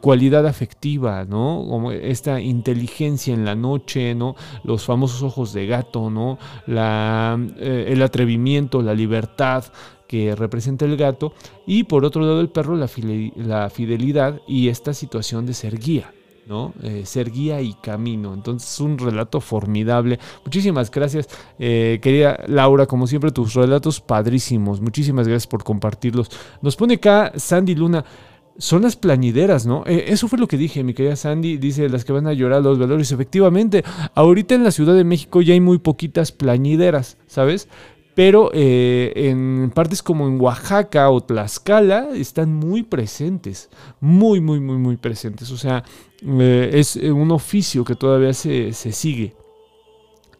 cualidad 0.00 0.46
afectiva, 0.46 1.24
¿no? 1.24 1.64
Como 1.68 1.92
esta 1.92 2.40
inteligencia 2.40 3.32
en 3.32 3.44
la 3.44 3.54
noche, 3.54 4.14
¿no? 4.14 4.34
Los 4.64 4.84
famosos 4.84 5.22
ojos 5.22 5.52
de 5.52 5.66
gato, 5.66 6.10
¿no? 6.10 6.38
La, 6.66 7.38
el 7.60 8.02
atrevimiento, 8.02 8.82
la 8.82 8.94
libertad, 8.94 9.64
que 10.10 10.34
representa 10.34 10.86
el 10.86 10.96
gato, 10.96 11.34
y 11.68 11.84
por 11.84 12.04
otro 12.04 12.22
lado 12.22 12.40
el 12.40 12.48
perro 12.48 12.74
la, 12.74 12.88
fidelidad 12.88 14.40
y 14.48 14.66
esta 14.66 14.92
situación 14.92 15.46
de 15.46 15.54
ser 15.54 15.78
guía. 15.78 16.12
¿No? 16.50 16.74
Eh, 16.82 17.04
ser 17.06 17.30
guía 17.30 17.62
y 17.62 17.74
camino. 17.74 18.34
Entonces, 18.34 18.68
es 18.72 18.80
un 18.80 18.98
relato 18.98 19.40
formidable. 19.40 20.18
Muchísimas 20.44 20.90
gracias, 20.90 21.28
eh, 21.60 22.00
querida 22.02 22.42
Laura. 22.48 22.86
Como 22.86 23.06
siempre, 23.06 23.30
tus 23.30 23.54
relatos 23.54 24.00
padrísimos. 24.00 24.80
Muchísimas 24.80 25.28
gracias 25.28 25.46
por 25.46 25.62
compartirlos. 25.62 26.28
Nos 26.60 26.74
pone 26.74 26.94
acá 26.94 27.32
Sandy 27.36 27.76
Luna. 27.76 28.04
Son 28.58 28.82
las 28.82 28.96
plañideras, 28.96 29.64
¿no? 29.64 29.84
Eh, 29.86 30.06
eso 30.08 30.26
fue 30.26 30.40
lo 30.40 30.48
que 30.48 30.56
dije, 30.56 30.82
mi 30.82 30.92
querida 30.92 31.14
Sandy. 31.14 31.56
Dice 31.56 31.88
las 31.88 32.04
que 32.04 32.12
van 32.12 32.26
a 32.26 32.32
llorar 32.32 32.62
los 32.62 32.78
velorios. 32.78 33.12
Efectivamente, 33.12 33.84
ahorita 34.14 34.56
en 34.56 34.64
la 34.64 34.72
Ciudad 34.72 34.94
de 34.94 35.04
México 35.04 35.40
ya 35.42 35.54
hay 35.54 35.60
muy 35.60 35.78
poquitas 35.78 36.32
plañideras, 36.32 37.16
¿sabes? 37.28 37.68
Pero 38.20 38.50
eh, 38.52 39.14
en 39.16 39.72
partes 39.74 40.02
como 40.02 40.28
en 40.28 40.38
Oaxaca 40.38 41.08
o 41.08 41.22
Tlaxcala 41.22 42.10
están 42.14 42.52
muy 42.52 42.82
presentes, 42.82 43.70
muy, 43.98 44.42
muy, 44.42 44.60
muy, 44.60 44.76
muy 44.76 44.98
presentes. 44.98 45.50
O 45.50 45.56
sea, 45.56 45.84
eh, 46.22 46.70
es 46.74 46.96
un 46.96 47.30
oficio 47.30 47.82
que 47.82 47.94
todavía 47.94 48.34
se, 48.34 48.74
se 48.74 48.92
sigue 48.92 49.32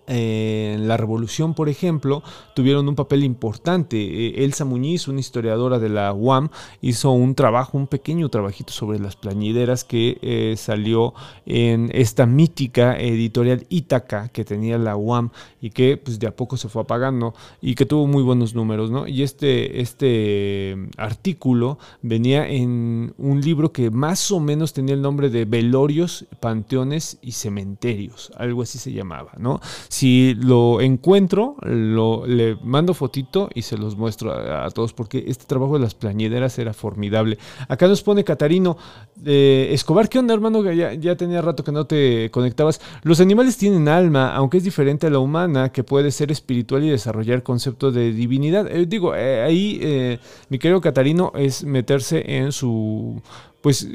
en 0.07 0.89
la 0.89 0.97
revolución, 0.97 1.55
por 1.55 1.69
ejemplo, 1.69 2.23
tuvieron 2.55 2.89
un 2.89 2.95
papel 2.95 3.25
importante. 3.25 3.97
Eh, 3.97 4.45
Elsa 4.45 4.65
Muñiz, 4.65 5.09
una 5.09 5.21
historiadora 5.21 5.79
de 5.79 5.89
la 5.89 6.13
UAM, 6.13 6.49
hizo 6.81 7.11
un 7.11 7.35
trabajo, 7.35 7.79
un 7.79 7.87
pequeño 7.87 8.29
trabajito 8.29 8.73
sobre 8.73 8.99
las 8.99 9.17
plañideras 9.17 9.85
que 9.85 10.19
eh, 10.23 10.55
salió 10.57 11.15
en 11.47 11.91
esta 11.95 12.27
mítica 12.27 12.99
editorial 12.99 13.67
Ítaca 13.69 14.29
que 14.29 14.45
tenía 14.45 14.79
la 14.79 14.97
UAM 14.97 15.31
y 15.61 15.71
que 15.71 15.97
pues 15.97 16.19
de 16.19 16.27
a 16.27 16.35
poco 16.35 16.57
se 16.57 16.69
fue 16.69 16.83
apagando 16.83 17.35
y 17.61 17.75
que 17.75 17.87
tuvo 17.87 18.07
muy 18.07 18.23
buenos 18.23 18.55
números, 18.55 18.91
¿no? 18.91 19.07
Y 19.07 19.23
este, 19.23 19.81
este 19.81 20.77
artículo 20.97 21.79
venía 22.03 22.49
en 22.49 23.15
un 23.19 23.41
libro 23.41 23.73
que 23.73 23.91
más 23.91 24.31
o 24.31 24.41
menos 24.41 24.73
tenía 24.73 24.95
el 24.95 25.03
nombre 25.03 25.31
de 25.31 25.45
Velorios, 25.45 26.27
Panteones 26.41 27.19
y 27.23 27.33
Cementerios, 27.33 28.33
algo 28.37 28.63
así 28.63 28.79
se 28.79 28.93
llamaba, 28.93 29.33
¿no? 29.39 29.61
Lo 30.03 30.81
encuentro, 30.81 31.57
lo, 31.63 32.27
le 32.27 32.57
mando 32.63 32.95
fotito 32.95 33.51
y 33.55 33.63
se 33.63 33.77
los 33.77 33.97
muestro 33.97 34.33
a, 34.33 34.71
todos, 34.71 34.93
porque 34.93 35.25
este 35.27 35.45
trabajo 35.45 35.75
de 35.75 35.81
las 35.81 35.95
plañideras 35.95 36.59
era 36.59 36.73
formidable. 36.73 37.39
Acá 37.69 37.87
nos 37.87 38.03
pone 38.03 38.25
Catarino 38.25 38.77
eh, 39.25 39.69
Escobar, 39.73 40.09
¿qué 40.09 40.19
onda, 40.19 40.35
hermano? 40.35 40.63
Ya, 40.73 40.95
ya 40.95 41.17
tenía 41.17 41.43
rato 41.43 41.65
que 41.65 41.73
no 41.73 41.87
te 41.87 42.31
conectabas. 42.31 42.81
Los 43.03 43.21
animales 43.21 43.57
tienen 43.57 43.89
alma, 43.89 44.35
aunque 44.35 44.59
es 44.59 44.65
diferente 44.65 45.07
a 45.07 45.11
la 45.11 45.19
humana, 45.19 45.71
que 45.71 45.85
puede 45.85 46.11
ser 46.11 46.31
espiritual 46.31 46.85
y 46.85 46.91
desarrollar 46.91 47.43
conceptos 47.43 47.95
de 47.95 48.13
divinidad. 48.13 48.67
Eh, 48.71 48.87
digo, 48.87 49.15
eh, 49.15 49.43
ahí, 49.43 50.19
mi 50.49 50.59
querido 50.59 50.81
Catarino, 50.81 51.33
es 51.35 51.65
meterse 51.65 52.37
en 52.37 52.53
su. 52.53 53.21
Pues 53.61 53.89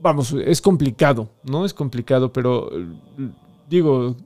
vamos, 0.00 0.34
es 0.44 0.60
complicado, 0.60 1.28
¿no? 1.44 1.64
Es 1.64 1.74
complicado, 1.74 2.32
pero 2.32 2.70
digo, 3.68 4.16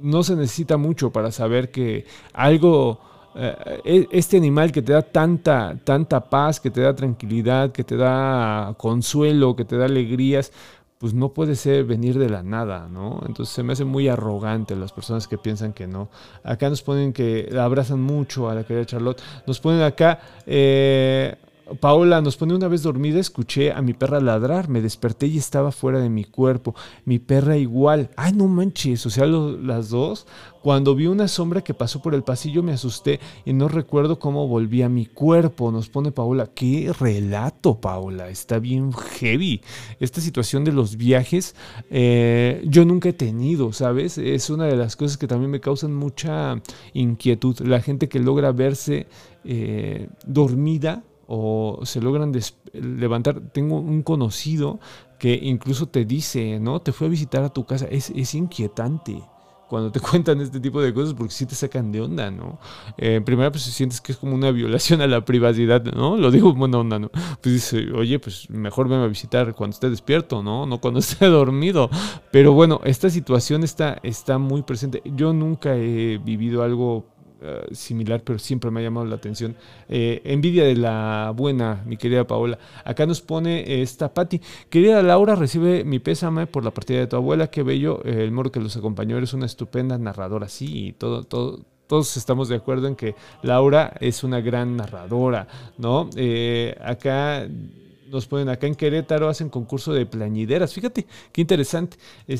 no 0.00 0.22
se 0.22 0.36
necesita 0.36 0.76
mucho 0.76 1.10
para 1.10 1.30
saber 1.30 1.70
que 1.70 2.06
algo, 2.32 3.00
eh, 3.34 3.80
e, 3.84 4.08
este 4.10 4.36
animal 4.36 4.72
que 4.72 4.82
te 4.82 4.92
da 4.92 5.02
tanta, 5.02 5.78
tanta 5.84 6.28
paz, 6.28 6.60
que 6.60 6.70
te 6.70 6.80
da 6.80 6.94
tranquilidad, 6.94 7.72
que 7.72 7.84
te 7.84 7.96
da 7.96 8.74
consuelo, 8.78 9.56
que 9.56 9.64
te 9.64 9.76
da 9.76 9.86
alegrías, 9.86 10.52
pues 10.98 11.12
no 11.12 11.30
puede 11.30 11.56
ser 11.56 11.84
venir 11.84 12.18
de 12.18 12.30
la 12.30 12.42
nada, 12.42 12.88
¿no? 12.88 13.20
Entonces 13.26 13.54
se 13.54 13.62
me 13.62 13.74
hace 13.74 13.84
muy 13.84 14.08
arrogante 14.08 14.74
las 14.74 14.92
personas 14.92 15.28
que 15.28 15.36
piensan 15.36 15.72
que 15.72 15.86
no. 15.86 16.08
Acá 16.42 16.70
nos 16.70 16.82
ponen 16.82 17.12
que 17.12 17.54
abrazan 17.58 18.00
mucho 18.00 18.48
a 18.48 18.54
la 18.54 18.64
querida 18.64 18.86
Charlotte. 18.86 19.20
Nos 19.46 19.60
ponen 19.60 19.82
acá, 19.82 20.20
eh, 20.46 21.36
Paola 21.80 22.20
nos 22.20 22.36
pone 22.36 22.54
una 22.54 22.68
vez 22.68 22.82
dormida, 22.82 23.18
escuché 23.18 23.72
a 23.72 23.82
mi 23.82 23.92
perra 23.92 24.20
ladrar, 24.20 24.68
me 24.68 24.80
desperté 24.80 25.26
y 25.26 25.36
estaba 25.36 25.72
fuera 25.72 25.98
de 25.98 26.08
mi 26.08 26.24
cuerpo. 26.24 26.76
Mi 27.04 27.18
perra 27.18 27.56
igual. 27.56 28.10
Ay, 28.16 28.34
no 28.34 28.46
manches, 28.46 29.04
o 29.04 29.10
sea, 29.10 29.26
las 29.26 29.90
dos. 29.90 30.26
Cuando 30.62 30.94
vi 30.94 31.08
una 31.08 31.26
sombra 31.26 31.62
que 31.62 31.74
pasó 31.74 32.00
por 32.00 32.14
el 32.14 32.22
pasillo 32.22 32.62
me 32.62 32.72
asusté 32.72 33.18
y 33.44 33.52
no 33.52 33.68
recuerdo 33.68 34.18
cómo 34.18 34.46
volví 34.46 34.82
a 34.82 34.88
mi 34.88 35.06
cuerpo. 35.06 35.72
Nos 35.72 35.88
pone 35.88 36.12
Paola. 36.12 36.50
Qué 36.54 36.92
relato, 36.98 37.80
Paola. 37.80 38.28
Está 38.28 38.60
bien 38.60 38.92
heavy. 38.92 39.60
Esta 39.98 40.20
situación 40.20 40.64
de 40.64 40.72
los 40.72 40.96
viajes, 40.96 41.56
eh, 41.90 42.62
yo 42.66 42.84
nunca 42.84 43.08
he 43.08 43.12
tenido, 43.12 43.72
¿sabes? 43.72 44.18
Es 44.18 44.50
una 44.50 44.66
de 44.66 44.76
las 44.76 44.94
cosas 44.94 45.18
que 45.18 45.26
también 45.26 45.50
me 45.50 45.60
causan 45.60 45.94
mucha 45.94 46.62
inquietud. 46.94 47.58
La 47.60 47.80
gente 47.80 48.08
que 48.08 48.20
logra 48.20 48.52
verse 48.52 49.08
eh, 49.44 50.08
dormida 50.26 51.02
o 51.26 51.80
se 51.84 52.00
logran 52.00 52.32
levantar. 52.72 53.40
Tengo 53.52 53.78
un 53.78 54.02
conocido 54.02 54.78
que 55.18 55.34
incluso 55.34 55.86
te 55.86 56.04
dice, 56.04 56.58
¿no? 56.60 56.80
Te 56.80 56.92
fue 56.92 57.06
a 57.06 57.10
visitar 57.10 57.42
a 57.42 57.48
tu 57.48 57.64
casa. 57.64 57.86
Es, 57.86 58.10
es 58.10 58.34
inquietante 58.34 59.22
cuando 59.68 59.90
te 59.90 60.00
cuentan 60.10 60.40
este 60.40 60.60
tipo 60.60 60.80
de 60.80 60.92
cosas 60.92 61.14
porque 61.14 61.32
sí 61.32 61.46
te 61.46 61.54
sacan 61.54 61.92
de 61.92 62.00
onda, 62.00 62.30
¿no? 62.30 62.58
Eh, 62.96 63.20
primero 63.24 63.50
pues 63.50 63.64
sientes 63.64 64.00
que 64.00 64.12
es 64.12 64.18
como 64.18 64.34
una 64.34 64.50
violación 64.50 65.00
a 65.00 65.06
la 65.06 65.24
privacidad, 65.24 65.82
¿no? 65.84 66.16
Lo 66.16 66.30
digo 66.30 66.54
buena 66.54 66.78
onda, 66.78 66.98
¿no? 66.98 67.10
Pues 67.40 67.54
dice, 67.54 67.92
oye, 67.92 68.18
pues 68.18 68.48
mejor 68.50 68.88
venme 68.88 69.04
a 69.04 69.08
visitar 69.08 69.54
cuando 69.54 69.74
esté 69.74 69.90
despierto, 69.90 70.42
¿no? 70.42 70.66
No 70.66 70.80
cuando 70.80 71.00
esté 71.00 71.26
dormido. 71.26 71.90
Pero 72.30 72.52
bueno, 72.52 72.80
esta 72.84 73.10
situación 73.10 73.64
está, 73.64 73.98
está 74.02 74.38
muy 74.38 74.62
presente. 74.62 75.02
Yo 75.04 75.32
nunca 75.32 75.76
he 75.76 76.18
vivido 76.18 76.62
algo 76.62 77.15
eh, 77.46 77.74
similar, 77.74 78.22
pero 78.24 78.38
siempre 78.38 78.70
me 78.70 78.80
ha 78.80 78.82
llamado 78.82 79.06
la 79.06 79.16
atención. 79.16 79.54
Eh, 79.88 80.20
envidia 80.24 80.64
de 80.64 80.74
la 80.74 81.32
buena, 81.34 81.82
mi 81.86 81.96
querida 81.96 82.26
Paola. 82.26 82.58
Acá 82.84 83.06
nos 83.06 83.20
pone 83.20 83.82
esta 83.82 84.12
Patti. 84.12 84.40
Querida 84.68 85.02
Laura, 85.02 85.36
recibe 85.36 85.84
mi 85.84 85.98
pésame 86.00 86.46
por 86.46 86.64
la 86.64 86.72
partida 86.72 86.98
de 86.98 87.06
tu 87.06 87.16
abuela. 87.16 87.46
Qué 87.48 87.62
bello. 87.62 88.00
Eh, 88.04 88.24
el 88.24 88.32
moro 88.32 88.50
que 88.50 88.60
los 88.60 88.76
acompañó 88.76 89.16
eres 89.16 89.32
una 89.32 89.46
estupenda 89.46 89.96
narradora. 89.96 90.48
Sí, 90.48 90.94
todo, 90.98 91.22
todo, 91.22 91.60
todos 91.86 92.16
estamos 92.16 92.48
de 92.48 92.56
acuerdo 92.56 92.88
en 92.88 92.96
que 92.96 93.14
Laura 93.42 93.94
es 94.00 94.24
una 94.24 94.40
gran 94.40 94.76
narradora, 94.76 95.46
¿no? 95.78 96.10
acá 96.84 97.46
nos 98.10 98.26
ponen 98.26 98.48
acá 98.48 98.66
en 98.66 98.74
Querétaro, 98.74 99.28
hacen 99.28 99.48
concurso 99.48 99.92
de 99.92 100.06
plañideras. 100.06 100.72
Fíjate, 100.72 101.06
qué 101.32 101.40
interesante. 101.40 101.96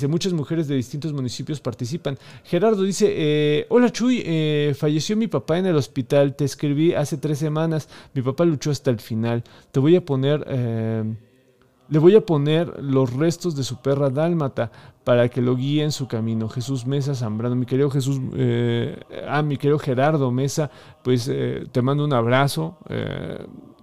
Muchas 0.08 0.32
mujeres 0.32 0.68
de 0.68 0.76
distintos 0.76 1.12
municipios 1.12 1.60
participan. 1.60 2.18
Gerardo 2.44 2.82
dice, 2.82 3.06
eh, 3.08 3.66
hola 3.68 3.90
Chuy, 3.90 4.22
eh, 4.24 4.74
falleció 4.78 5.16
mi 5.16 5.26
papá 5.26 5.58
en 5.58 5.66
el 5.66 5.76
hospital, 5.76 6.34
te 6.34 6.44
escribí 6.44 6.94
hace 6.94 7.16
tres 7.16 7.38
semanas, 7.38 7.88
mi 8.14 8.22
papá 8.22 8.44
luchó 8.44 8.70
hasta 8.70 8.90
el 8.90 9.00
final. 9.00 9.44
Te 9.72 9.80
voy 9.80 9.96
a 9.96 10.04
poner... 10.04 10.44
Eh, 10.48 11.04
le 11.88 12.00
voy 12.00 12.16
a 12.16 12.20
poner 12.20 12.82
los 12.82 13.12
restos 13.12 13.54
de 13.54 13.62
su 13.62 13.80
perra 13.80 14.10
dálmata 14.10 14.72
para 15.06 15.28
que 15.28 15.40
lo 15.40 15.54
guíe 15.54 15.84
en 15.84 15.92
su 15.92 16.08
camino. 16.08 16.48
Jesús 16.48 16.84
Mesa 16.84 17.14
Zambrano, 17.14 17.54
mi 17.54 17.64
querido 17.64 17.88
Jesús, 17.90 18.20
eh, 18.34 18.98
ah, 19.28 19.40
mi 19.40 19.56
querido 19.56 19.78
Gerardo 19.78 20.32
Mesa, 20.32 20.68
pues 21.04 21.28
eh, 21.32 21.64
te 21.70 21.80
mando 21.80 22.04
un 22.04 22.12
abrazo. 22.12 22.76
Eh, 22.88 23.38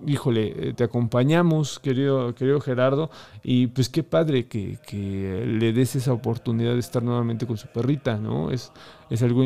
híjole, 0.05 0.73
te 0.73 0.83
acompañamos, 0.83 1.79
querido, 1.79 2.35
querido 2.35 2.59
Gerardo, 2.59 3.09
y 3.41 3.67
pues 3.67 3.87
qué 3.87 4.03
padre 4.03 4.47
que, 4.49 4.77
que, 4.85 5.45
le 5.47 5.71
des 5.71 5.95
esa 5.95 6.11
oportunidad 6.11 6.73
de 6.73 6.79
estar 6.79 7.01
nuevamente 7.01 7.47
con 7.47 7.55
su 7.55 7.67
perrita, 7.67 8.17
¿no? 8.17 8.51
Es, 8.51 8.73
es 9.09 9.21
algo 9.21 9.43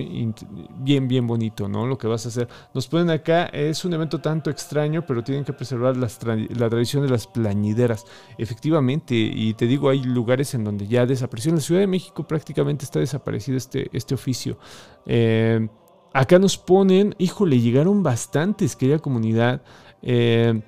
bien, 0.79 1.07
bien 1.07 1.27
bonito, 1.27 1.67
¿no? 1.67 1.85
Lo 1.85 1.97
que 1.97 2.07
vas 2.07 2.25
a 2.25 2.29
hacer. 2.29 2.47
Nos 2.73 2.87
ponen 2.87 3.09
acá, 3.09 3.45
es 3.45 3.85
un 3.85 3.93
evento 3.93 4.19
tanto 4.19 4.49
extraño, 4.49 5.05
pero 5.05 5.23
tienen 5.23 5.43
que 5.43 5.53
preservar 5.53 5.95
la 5.97 6.69
tradición 6.69 7.03
de 7.03 7.09
las 7.09 7.27
plañideras. 7.27 8.05
Efectivamente, 8.37 9.13
y 9.15 9.53
te 9.53 9.67
digo, 9.67 9.89
hay 9.89 10.03
lugares 10.03 10.53
en 10.53 10.63
donde 10.63 10.87
ya 10.87 11.05
la 11.05 11.27
Ciudad 11.67 11.81
de 11.81 11.87
México 11.87 12.25
prácticamente 12.25 12.85
está 12.85 12.99
desaparecido 12.99 13.57
este, 13.57 13.89
este 13.91 14.15
oficio. 14.15 14.57
Eh, 15.05 15.67
acá 16.13 16.39
nos 16.39 16.57
ponen, 16.57 17.13
híjole, 17.17 17.59
llegaron 17.59 18.03
bastantes, 18.03 18.75
querida 18.77 18.99
comunidad. 18.99 19.61
Eh, 20.01 20.61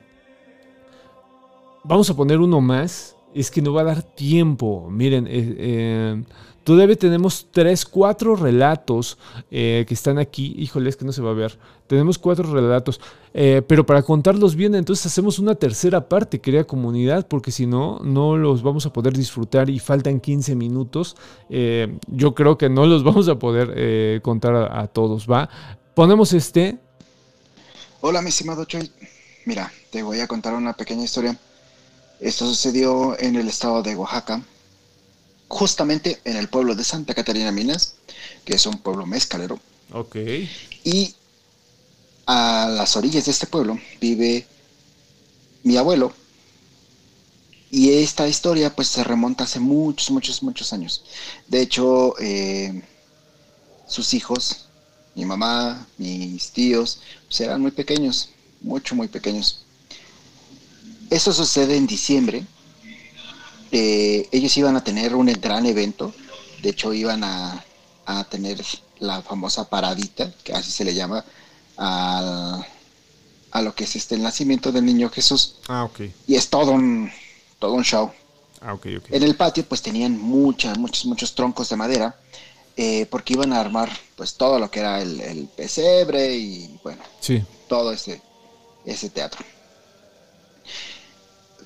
vamos 1.86 2.10
a 2.10 2.16
poner 2.16 2.40
uno 2.40 2.60
más. 2.60 3.16
Es 3.34 3.50
que 3.50 3.62
no 3.62 3.72
va 3.72 3.82
a 3.82 3.86
dar 3.86 4.04
tiempo. 4.04 4.90
Miren, 4.90 5.26
eh, 5.30 6.22
Todavía 6.70 6.96
tenemos 6.96 7.48
tres, 7.50 7.84
cuatro 7.84 8.36
relatos 8.36 9.18
eh, 9.50 9.86
que 9.88 9.96
están 9.96 10.20
aquí. 10.20 10.54
Híjole, 10.56 10.91
es 10.91 10.98
que 10.98 11.04
no 11.04 11.12
se 11.12 11.20
va 11.20 11.32
a 11.32 11.34
ver. 11.34 11.58
Tenemos 11.88 12.20
cuatro 12.20 12.54
relatos. 12.54 13.02
Eh, 13.34 13.64
pero 13.68 13.88
para 13.88 14.04
contarlos 14.04 14.54
bien, 14.54 14.76
entonces 14.76 15.04
hacemos 15.08 15.40
una 15.40 15.56
tercera 15.56 16.08
parte, 16.08 16.40
querida 16.40 16.66
comunidad, 16.66 17.28
porque 17.28 17.52
si 17.52 17.66
no, 17.66 17.98
no 18.04 18.38
los 18.38 18.62
vamos 18.62 18.86
a 18.86 18.94
poder 18.94 19.18
disfrutar 19.18 19.68
y 19.72 19.80
faltan 19.80 20.20
15 20.20 20.54
minutos. 20.54 21.16
Eh, 21.50 21.98
yo 22.06 22.36
creo 22.36 22.56
que 22.60 22.70
no 22.70 22.86
los 22.86 23.04
vamos 23.10 23.28
a 23.30 23.40
poder 23.40 24.22
contar 24.22 24.54
a, 24.54 24.82
a, 24.82 24.88
todos, 24.90 25.26
¿va? 25.28 25.50
Ponemos 25.96 26.34
este. 26.34 26.78
Hola, 28.02 28.22
mi 28.22 28.30
estimado 28.30 28.66
Choy. 28.66 28.91
Mira, 29.48 29.74
te 29.90 30.04
voy 30.04 30.20
a 30.20 30.28
contar 30.28 30.54
una 30.54 30.74
pequeña 30.74 31.04
historia. 31.04 31.36
Esto 32.20 32.46
sucedió 32.46 33.20
en 33.20 33.38
el 33.38 33.48
estado 33.48 33.82
de 33.82 33.96
Oaxaca 33.96 34.44
justamente 35.50 36.22
en 36.24 36.38
el 36.38 36.48
pueblo 36.48 36.76
de 36.76 36.84
Santa 36.84 37.14
Catarina 37.14 37.52
Minas, 37.52 37.96
que 38.46 38.54
es 38.54 38.66
un 38.66 38.78
pueblo 38.78 39.06
mezcalero. 39.06 39.60
Ok. 39.92 40.16
Y 40.84 41.16
a 42.28 42.70
las 42.70 42.96
orillas 42.96 43.26
de 43.26 43.32
este 43.32 43.48
pueblo 43.48 43.78
vive 44.00 44.48
mi 45.64 45.76
abuelo. 45.76 46.14
Y 47.72 47.92
esta 47.94 48.28
historia 48.28 48.76
pues 48.76 48.88
se 48.88 49.04
remonta 49.04 49.44
hace 49.44 49.60
muchos, 49.60 50.12
muchos, 50.12 50.42
muchos 50.42 50.72
años. 50.72 51.04
De 51.48 51.62
hecho, 51.62 52.16
eh, 52.20 52.84
sus 53.88 54.14
hijos, 54.14 54.68
mi 55.16 55.26
mamá, 55.26 55.88
mis 55.98 56.52
tíos, 56.52 57.02
pues 57.28 57.42
eran 57.42 57.62
muy 57.62 57.72
pequeños, 57.72 58.30
mucho, 58.62 58.96
muy 58.96 59.08
pequeños. 59.08 59.66
Eso 61.10 61.34
sucede 61.34 61.76
en 61.76 61.88
diciembre 61.88 62.46
eh, 63.72 64.28
ellos 64.32 64.56
iban 64.58 64.76
a 64.76 64.84
tener 64.84 65.16
un 65.16 65.28
gran 65.28 65.66
evento, 65.66 66.14
de 66.62 66.70
hecho 66.70 66.94
iban 66.94 67.24
a, 67.24 67.66
tener 68.30 68.60
la 68.98 69.22
famosa 69.22 69.70
paradita, 69.70 70.34
que 70.44 70.52
así 70.54 70.72
se 70.72 70.84
le 70.84 70.96
llama, 70.96 71.24
a, 71.78 72.66
lo 73.62 73.76
que 73.76 73.84
es 73.84 73.96
este 73.96 74.16
el 74.16 74.24
nacimiento 74.24 74.72
del 74.72 74.86
niño 74.86 75.10
Jesús. 75.10 75.58
Ah, 75.68 75.84
ok. 75.84 76.02
Y 76.26 76.36
es 76.36 76.50
todo 76.50 76.72
un, 76.72 77.12
todo 77.60 77.74
un 77.74 77.84
show. 77.84 78.12
Ah, 78.62 78.74
ok, 78.74 78.88
ok. 78.98 79.06
En 79.12 79.22
el 79.22 79.36
patio 79.36 79.64
pues 79.64 79.84
tenían 79.84 80.20
muchas, 80.20 80.78
muchos, 80.80 81.06
muchos 81.06 81.36
troncos 81.36 81.70
de 81.70 81.76
madera, 81.76 82.20
eh, 82.76 83.06
porque 83.12 83.34
iban 83.34 83.54
a 83.54 83.60
armar 83.60 83.91
pues 84.16 84.34
todo 84.34 84.58
lo 84.58 84.72
que 84.72 84.80
era 84.80 85.02
el, 85.02 85.48
pesebre 85.56 86.36
y 86.36 86.80
bueno, 86.84 87.04
sí. 87.20 87.44
todo 87.68 87.91
ese, 87.91 88.22
ese 88.86 89.12
teatro 89.12 89.46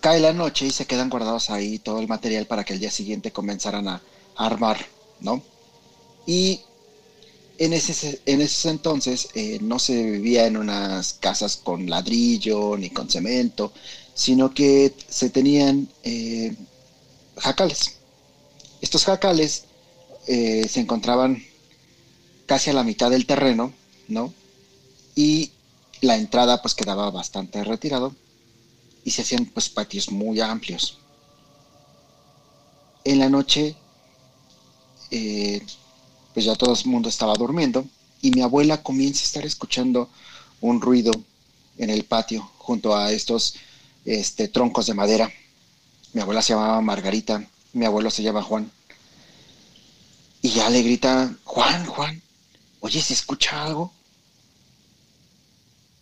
cae 0.04 0.20
la 0.20 0.34
noche 0.34 0.66
y 0.66 0.72
se 0.72 0.86
quedan 0.86 1.10
guardados 1.10 1.50
ahí 1.50 1.80
todo 1.80 2.02
el 2.02 2.10
material 2.10 2.46
para 2.46 2.66
que 2.66 2.74
el 2.74 2.80
día 2.82 2.92
siguiente 2.92 3.32
comenzaran 3.32 3.88
a, 3.88 4.02
armar, 4.36 4.86
¿no? 5.22 5.42
Y 6.26 6.60
en 7.58 7.72
ese, 7.72 8.20
en 8.26 8.42
ese 8.42 8.70
entonces 8.70 9.30
eh, 9.34 9.60
no 9.62 9.80
se 9.80 10.04
vivía 10.04 10.46
en 10.46 10.58
unas 10.58 11.14
casas 11.14 11.56
con 11.56 11.90
ladrillo 11.90 12.76
ni 12.78 12.90
con 12.90 13.10
cemento, 13.10 13.72
sino 14.14 14.54
que 14.54 14.94
se 15.08 15.30
tenían 15.30 15.88
eh, 16.04 16.54
jacales. 17.38 18.00
Estos 18.82 19.06
jacales 19.06 19.66
eh, 20.28 20.68
se 20.68 20.82
encontraban 20.82 21.42
casi 22.46 22.72
a 22.72 22.74
la 22.74 22.84
mitad 22.84 23.10
del 23.10 23.26
terreno, 23.26 23.72
¿no? 24.10 24.34
Y 25.16 25.52
la 26.02 26.18
entrada 26.18 26.62
pues 26.62 26.76
quedaba 26.76 27.10
bastante 27.10 27.64
retirado 27.64 28.14
y 29.04 29.12
se 29.12 29.22
hacían 29.22 29.46
pues 29.46 29.70
patios 29.70 30.12
muy 30.12 30.40
amplios. 30.40 30.98
En 33.04 33.20
la 33.20 33.30
noche, 33.30 33.76
eh, 35.12 35.62
pues 36.34 36.46
ya 36.46 36.56
todo 36.56 36.74
el 36.74 36.86
mundo 36.86 37.10
estaba 37.10 37.34
durmiendo 37.36 37.86
y 38.22 38.32
mi 38.32 38.42
abuela 38.42 38.82
comienza 38.82 39.22
a 39.22 39.26
estar 39.26 39.46
escuchando 39.46 40.10
un 40.62 40.80
ruido 40.80 41.12
en 41.78 41.90
el 41.90 42.06
patio 42.06 42.50
junto 42.58 42.96
a 42.96 43.12
estos 43.12 43.56
este, 44.06 44.48
troncos 44.48 44.88
de 44.88 44.94
madera. 44.94 45.32
Mi 46.14 46.22
abuela 46.22 46.42
se 46.42 46.54
llamaba 46.54 46.80
Margarita, 46.82 47.46
mi 47.74 47.86
abuelo 47.86 48.10
se 48.10 48.24
llama 48.24 48.42
Juan. 48.42 48.72
Y 50.42 50.50
ya 50.50 50.70
le 50.70 50.82
grita, 50.82 51.36
Juan, 51.44 51.86
Juan, 51.86 52.22
oye, 52.80 53.02
¿se 53.02 53.14
escucha 53.14 53.64
algo? 53.64 53.92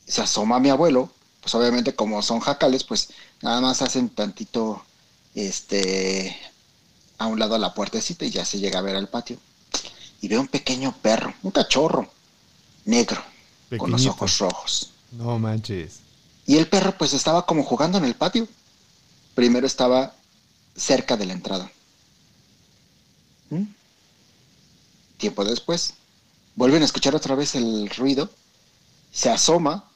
Se 0.06 0.22
asoma 0.22 0.60
mi 0.60 0.70
abuelo 0.70 1.12
pues 1.42 1.56
obviamente 1.56 1.96
como 1.96 2.22
son 2.22 2.40
jacales, 2.40 2.84
pues 2.84 3.10
nada 3.42 3.60
más 3.62 3.82
hacen 3.82 4.10
tantito, 4.10 4.84
este, 5.34 6.38
a 7.18 7.26
un 7.26 7.40
lado 7.40 7.56
a 7.56 7.60
la 7.60 7.74
puertecita 7.74 8.26
y 8.26 8.30
ya 8.30 8.46
se 8.46 8.60
llega 8.60 8.80
a 8.80 8.84
ver 8.84 8.96
al 8.96 9.10
patio. 9.10 9.38
Y 10.22 10.28
ve 10.28 10.38
un 10.38 10.48
pequeño 10.48 10.96
perro, 11.02 11.34
un 11.42 11.52
cachorro, 11.52 12.12
negro, 12.86 13.22
con 13.78 13.92
los 13.92 14.06
ojos 14.06 14.38
rojos. 14.38 14.92
No 15.12 15.40
manches. 15.40 16.00
Y 16.46 16.58
el 16.58 16.68
perro 16.68 16.96
pues 16.98 17.14
estaba 17.14 17.46
como 17.46 17.64
jugando 17.64 17.98
en 17.98 18.06
el 18.06 18.16
patio. 18.16 18.48
Primero 19.34 19.66
estaba 19.66 20.14
cerca 20.76 21.18
de 21.18 21.26
la 21.26 21.34
entrada. 21.34 21.72
¿Mm? 23.50 23.64
Tiempo 25.18 25.44
después, 25.44 25.96
vuelven 26.56 26.84
a 26.84 26.86
escuchar 26.86 27.16
otra 27.16 27.36
vez 27.36 27.56
el 27.56 27.90
ruido, 27.90 28.30
se 29.12 29.30
asoma 29.30 29.91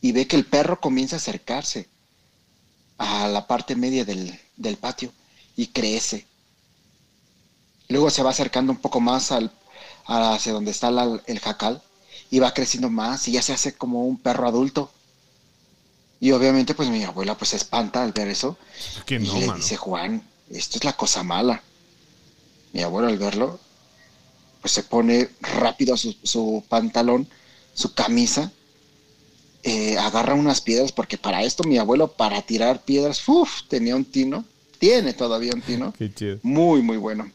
y 0.00 0.12
ve 0.12 0.26
que 0.26 0.36
el 0.36 0.46
perro 0.46 0.80
comienza 0.80 1.16
a 1.16 1.18
acercarse 1.18 1.88
a 2.98 3.28
la 3.28 3.46
parte 3.46 3.76
media 3.76 4.04
del, 4.04 4.76
patio 4.78 5.12
y 5.56 5.68
crece. 5.68 6.26
Luego 7.88 8.10
se 8.10 8.22
va 8.22 8.30
acercando 8.30 8.72
un 8.72 8.78
poco 8.78 9.00
más 9.00 9.32
al, 9.32 9.50
hacia 10.06 10.52
donde 10.52 10.70
está 10.70 10.90
el 11.26 11.40
jacal 11.40 11.82
y 12.30 12.38
va 12.38 12.54
creciendo 12.54 12.90
más 12.90 13.26
y 13.28 13.32
ya 13.32 13.42
se 13.42 13.52
hace 13.52 13.74
como 13.74 14.04
un 14.04 14.18
perro 14.18 14.46
adulto. 14.46 14.92
Y 16.20 16.32
obviamente 16.32 16.74
pues 16.74 16.88
mi 16.88 17.02
abuela 17.04 17.36
pues 17.36 17.50
se 17.50 17.56
espanta 17.56 18.02
al 18.02 18.12
ver 18.12 18.28
eso. 18.28 18.58
y 19.08 19.18
le 19.18 19.54
dice, 19.54 19.76
Juan, 19.76 20.22
esto 20.50 20.78
es 20.78 20.84
la 20.84 20.92
cosa 20.92 21.22
mala. 21.22 21.62
Mi 22.72 22.82
abuelo 22.82 23.08
al 23.08 23.18
verlo 23.18 23.58
pues 24.60 24.72
se 24.72 24.82
pone 24.82 25.30
rápido 25.40 25.96
su, 25.96 26.14
su 26.22 26.62
pantalón, 26.68 27.26
su 27.72 27.94
camisa 27.94 28.52
eh, 29.62 29.98
agarra 29.98 30.34
unas 30.34 30.60
piedras, 30.60 30.92
porque 30.92 31.18
para 31.18 31.42
esto 31.42 31.64
mi 31.64 31.78
abuelo, 31.78 32.12
para 32.12 32.40
tirar 32.42 32.82
piedras, 32.82 33.26
uff, 33.28 33.62
tenía 33.68 33.94
un 33.94 34.04
tino, 34.04 34.44
tiene 34.78 35.12
todavía 35.12 35.52
un 35.54 35.60
tino, 35.60 35.92
muy, 36.42 36.82
muy 36.82 36.96
bueno. 36.96 37.30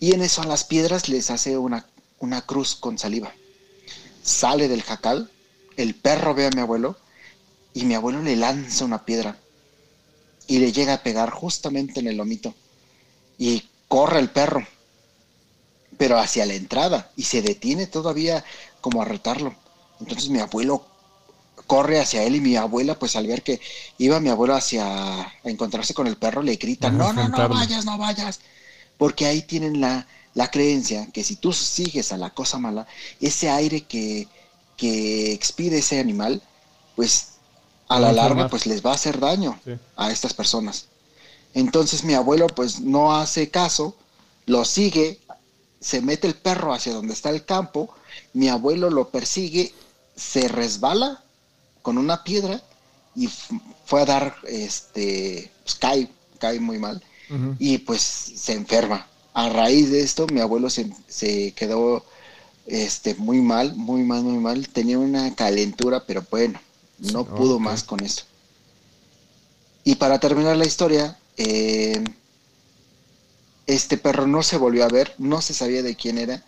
Y 0.00 0.14
en 0.14 0.22
eso 0.22 0.42
a 0.42 0.46
las 0.46 0.64
piedras 0.64 1.08
les 1.08 1.30
hace 1.30 1.58
una, 1.58 1.86
una 2.20 2.42
cruz 2.42 2.74
con 2.74 2.98
saliva. 2.98 3.32
Sale 4.22 4.68
del 4.68 4.82
jacal, 4.82 5.30
el 5.76 5.94
perro 5.94 6.34
ve 6.34 6.46
a 6.46 6.50
mi 6.50 6.60
abuelo 6.60 6.96
y 7.74 7.84
mi 7.84 7.94
abuelo 7.94 8.22
le 8.22 8.36
lanza 8.36 8.84
una 8.84 9.04
piedra 9.04 9.38
y 10.46 10.58
le 10.58 10.72
llega 10.72 10.94
a 10.94 11.02
pegar 11.02 11.30
justamente 11.30 12.00
en 12.00 12.08
el 12.08 12.16
lomito. 12.16 12.54
Y 13.38 13.64
corre 13.86 14.18
el 14.18 14.30
perro, 14.30 14.66
pero 15.98 16.18
hacia 16.18 16.46
la 16.46 16.54
entrada 16.54 17.10
y 17.16 17.24
se 17.24 17.42
detiene 17.42 17.86
todavía 17.86 18.44
como 18.80 19.02
a 19.02 19.04
retarlo. 19.04 19.54
Entonces 20.00 20.30
mi 20.30 20.38
abuelo 20.38 20.86
corre 21.68 22.00
hacia 22.00 22.24
él 22.24 22.34
y 22.34 22.40
mi 22.40 22.56
abuela, 22.56 22.98
pues 22.98 23.14
al 23.14 23.28
ver 23.28 23.44
que 23.44 23.60
iba 23.98 24.18
mi 24.18 24.30
abuelo 24.30 24.56
hacia 24.56 25.22
a 25.22 25.32
encontrarse 25.44 25.94
con 25.94 26.08
el 26.08 26.16
perro, 26.16 26.42
le 26.42 26.56
grita, 26.56 26.90
no, 26.90 27.12
no, 27.12 27.28
no 27.28 27.48
vayas, 27.48 27.84
no 27.84 27.98
vayas, 27.98 28.40
porque 28.96 29.26
ahí 29.26 29.42
tienen 29.42 29.80
la, 29.80 30.08
la 30.34 30.50
creencia 30.50 31.06
que 31.12 31.22
si 31.22 31.36
tú 31.36 31.52
sigues 31.52 32.12
a 32.12 32.16
la 32.16 32.30
cosa 32.30 32.58
mala, 32.58 32.88
ese 33.20 33.50
aire 33.50 33.82
que, 33.82 34.26
que 34.76 35.32
expide 35.32 35.78
ese 35.78 36.00
animal, 36.00 36.42
pues 36.96 37.34
a 37.88 38.00
la 38.00 38.12
larga 38.12 38.48
pues 38.48 38.66
les 38.66 38.84
va 38.84 38.92
a 38.92 38.94
hacer 38.94 39.20
daño 39.20 39.60
a 39.96 40.10
estas 40.10 40.34
personas. 40.34 40.86
Entonces 41.54 42.02
mi 42.02 42.14
abuelo 42.14 42.46
pues 42.48 42.80
no 42.80 43.14
hace 43.14 43.50
caso, 43.50 43.94
lo 44.46 44.64
sigue, 44.64 45.20
se 45.80 46.00
mete 46.00 46.26
el 46.26 46.34
perro 46.34 46.72
hacia 46.72 46.94
donde 46.94 47.12
está 47.14 47.30
el 47.30 47.44
campo, 47.44 47.94
mi 48.32 48.48
abuelo 48.48 48.90
lo 48.90 49.10
persigue, 49.10 49.72
se 50.16 50.48
resbala 50.48 51.22
con 51.82 51.98
una 51.98 52.24
piedra 52.24 52.62
y 53.14 53.28
fue 53.84 54.02
a 54.02 54.04
dar, 54.04 54.36
este, 54.46 55.50
pues 55.62 55.74
cae, 55.74 56.08
cae 56.38 56.60
muy 56.60 56.78
mal 56.78 57.02
y 57.58 57.78
pues 57.78 58.00
se 58.00 58.54
enferma. 58.54 59.06
A 59.34 59.50
raíz 59.50 59.90
de 59.90 60.00
esto, 60.00 60.26
mi 60.28 60.40
abuelo 60.40 60.70
se, 60.70 60.90
se 61.08 61.52
quedó 61.52 62.04
este, 62.66 63.14
muy 63.14 63.40
mal, 63.40 63.74
muy 63.76 64.02
mal, 64.02 64.22
muy 64.22 64.38
mal. 64.38 64.68
Tenía 64.68 64.98
una 64.98 65.34
calentura, 65.34 66.04
pero 66.06 66.24
bueno, 66.30 66.60
no 66.98 67.24
pudo 67.24 67.58
más 67.58 67.82
con 67.82 68.00
eso. 68.00 68.24
Y 69.84 69.96
para 69.96 70.18
terminar 70.20 70.56
la 70.56 70.66
historia, 70.66 71.18
eh, 71.36 72.02
este 73.66 73.96
perro 73.98 74.26
no 74.26 74.42
se 74.42 74.56
volvió 74.56 74.84
a 74.84 74.88
ver, 74.88 75.14
no 75.18 75.40
se 75.40 75.54
sabía 75.54 75.82
de 75.82 75.94
quién 75.96 76.18
era. 76.18 76.42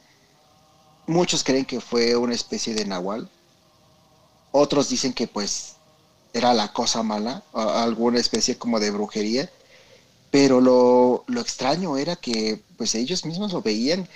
Muchos 1.07 1.45
creen 1.45 1.65
que 1.65 1.81
fue 1.81 2.17
una 2.17 2.35
especie 2.35 2.75
de 2.75 2.85
nahual. 2.85 3.29
Otros 4.53 4.89
dicen 4.89 5.13
que 5.13 5.27
pues 5.27 5.77
era 6.33 6.55
la 6.55 6.73
cosa 6.73 7.03
mala, 7.03 7.43
alguna 7.53 8.21
especie 8.21 8.59
como 8.59 8.81
de 8.81 8.91
brujería. 8.91 9.51
Pero 10.31 10.61
lo, 10.61 11.25
lo 11.27 11.41
extraño 11.41 11.97
era 11.97 12.17
que 12.17 12.63
pues 12.77 12.95
ellos 12.95 13.25
mismos 13.25 13.53
lo 13.53 13.63
veían 13.63 14.09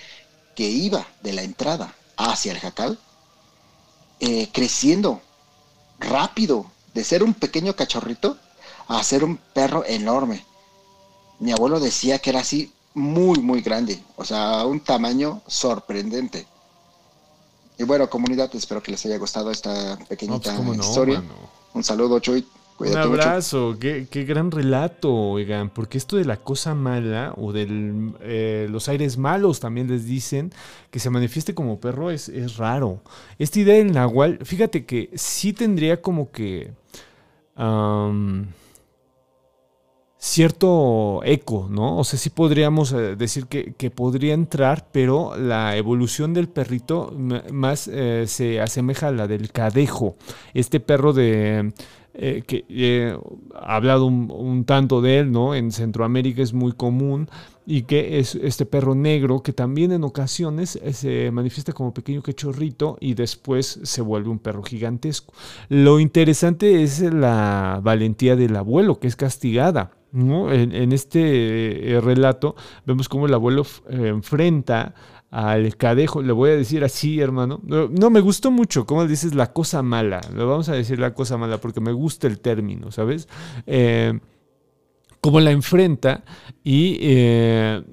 que 0.55 0.63
iba 0.63 1.05
de 1.21 1.33
la 1.33 1.43
entrada 1.43 1.93
hacia 2.17 2.53
el 2.53 2.59
jacal, 2.59 2.97
eh, 4.19 4.49
creciendo 4.53 5.21
rápido, 5.99 6.71
de 6.93 7.03
ser 7.03 7.23
un 7.23 7.33
pequeño 7.33 7.75
cachorrito 7.75 8.37
a 8.87 9.03
ser 9.03 9.23
un 9.23 9.37
perro 9.37 9.83
enorme. 9.85 10.45
Mi 11.39 11.51
abuelo 11.51 11.81
decía 11.81 12.19
que 12.19 12.29
era 12.29 12.39
así 12.39 12.71
muy, 12.93 13.39
muy 13.39 13.61
grande, 13.61 14.01
o 14.15 14.23
sea, 14.23 14.65
un 14.65 14.79
tamaño 14.79 15.41
sorprendente. 15.47 16.47
Y 17.77 17.83
bueno, 17.83 18.09
comunidad, 18.09 18.49
espero 18.55 18.81
que 18.81 18.91
les 18.91 19.05
haya 19.05 19.17
gustado 19.17 19.51
esta 19.51 19.97
pequeñita 20.07 20.55
pues, 20.55 20.79
historia. 20.79 21.21
Un 21.73 21.83
saludo, 21.83 22.19
Chuy. 22.19 22.45
Un 22.77 22.97
abrazo, 22.97 23.77
qué, 23.79 24.25
gran 24.27 24.51
relato, 24.51 25.13
oigan, 25.13 25.69
porque 25.69 25.97
esto 25.97 26.17
de 26.17 26.25
la 26.25 26.35
cosa 26.35 26.75
mala 26.75 27.33
o 27.37 27.53
de 27.53 27.67
eh, 28.19 28.67
los 28.69 28.89
aires 28.89 29.17
malos 29.17 29.61
también 29.61 29.87
les 29.87 30.05
dicen 30.05 30.51
que 30.91 30.99
se 30.99 31.09
manifieste 31.09 31.55
como 31.55 31.79
perro 31.79 32.11
es, 32.11 32.27
es 32.27 32.57
raro. 32.57 32.99
Esta 33.39 33.59
idea 33.61 33.75
del 33.75 33.93
nahual, 33.93 34.39
fíjate 34.43 34.85
que 34.85 35.09
sí 35.15 35.53
tendría 35.53 36.01
como 36.01 36.31
que 36.31 36.73
cierto 40.25 41.21
eco, 41.23 41.67
¿no? 41.69 41.99
O 41.99 42.03
sea, 42.03 42.17
sí 42.17 42.31
podríamos 42.31 42.91
eh, 42.93 43.15
decir 43.15 43.45
que, 43.45 43.91
podría 43.91 44.33
entrar, 44.33 44.87
pero 44.91 45.37
la 45.37 45.77
evolución 45.77 46.33
del 46.33 46.49
perrito 46.49 47.13
más 47.51 47.87
eh, 47.87 48.25
se 48.27 48.59
asemeja 48.59 49.09
a 49.09 49.11
la 49.11 49.27
del 49.27 49.51
cadejo, 49.51 50.15
este 50.55 50.79
perro 50.79 51.13
de 51.13 51.73
eh, 52.15 52.43
que 52.47 52.65
he 52.69 53.15
hablado 53.53 54.07
un, 54.07 54.65
tanto 54.65 54.99
de 55.01 55.19
él, 55.19 55.31
¿no? 55.31 55.53
En 55.53 55.71
Centroamérica 55.71 56.41
es 56.41 56.53
muy 56.53 56.71
común 56.71 57.29
y 57.67 57.83
que 57.83 58.17
es 58.19 58.33
este 58.33 58.65
perro 58.65 58.95
negro 58.95 59.43
que 59.43 59.53
también 59.53 59.91
en 59.91 60.03
ocasiones 60.03 60.79
se 60.91 61.29
manifiesta 61.31 61.71
como 61.73 61.93
pequeño 61.93 62.23
cachorrito 62.23 62.97
y 62.99 63.13
después 63.13 63.79
se 63.83 64.01
vuelve 64.01 64.29
un 64.29 64.39
perro 64.39 64.63
gigantesco. 64.63 65.33
Lo 65.69 65.99
interesante 65.99 66.81
es 66.81 67.01
la 67.01 67.79
valentía 67.83 68.35
del 68.35 68.55
abuelo 68.55 68.99
que 68.99 69.07
es 69.07 69.15
castigada. 69.15 69.91
En, 70.15 70.91
este 70.93 71.91
eh, 71.91 72.01
relato 72.01 72.55
vemos 72.85 73.09
cómo 73.09 73.25
el 73.25 73.33
abuelo 73.33 73.65
enfrenta 73.89 74.93
al 75.35 75.75
cadejo, 75.75 76.21
le 76.21 76.31
voy 76.31 76.51
a 76.51 76.55
decir 76.55 76.85
así, 76.85 77.19
hermano. 77.19 77.59
No, 77.65 78.09
me 78.09 78.21
gustó 78.21 78.51
mucho, 78.51 78.85
como 78.85 79.05
dices, 79.05 79.35
la 79.35 79.51
cosa 79.51 79.81
mala. 79.81 80.21
Le 80.33 80.45
vamos 80.45 80.69
a 80.69 80.73
decir 80.73 80.97
la 80.97 81.13
cosa 81.13 81.37
mala 81.37 81.57
porque 81.57 81.81
me 81.81 81.91
gusta 81.91 82.27
el 82.27 82.39
término, 82.39 82.89
¿sabes? 82.89 83.27
Eh, 83.67 84.17
cómo 85.19 85.41
la 85.41 85.51
enfrenta 85.51 86.23
y 86.63 86.97
eh, 87.01 87.83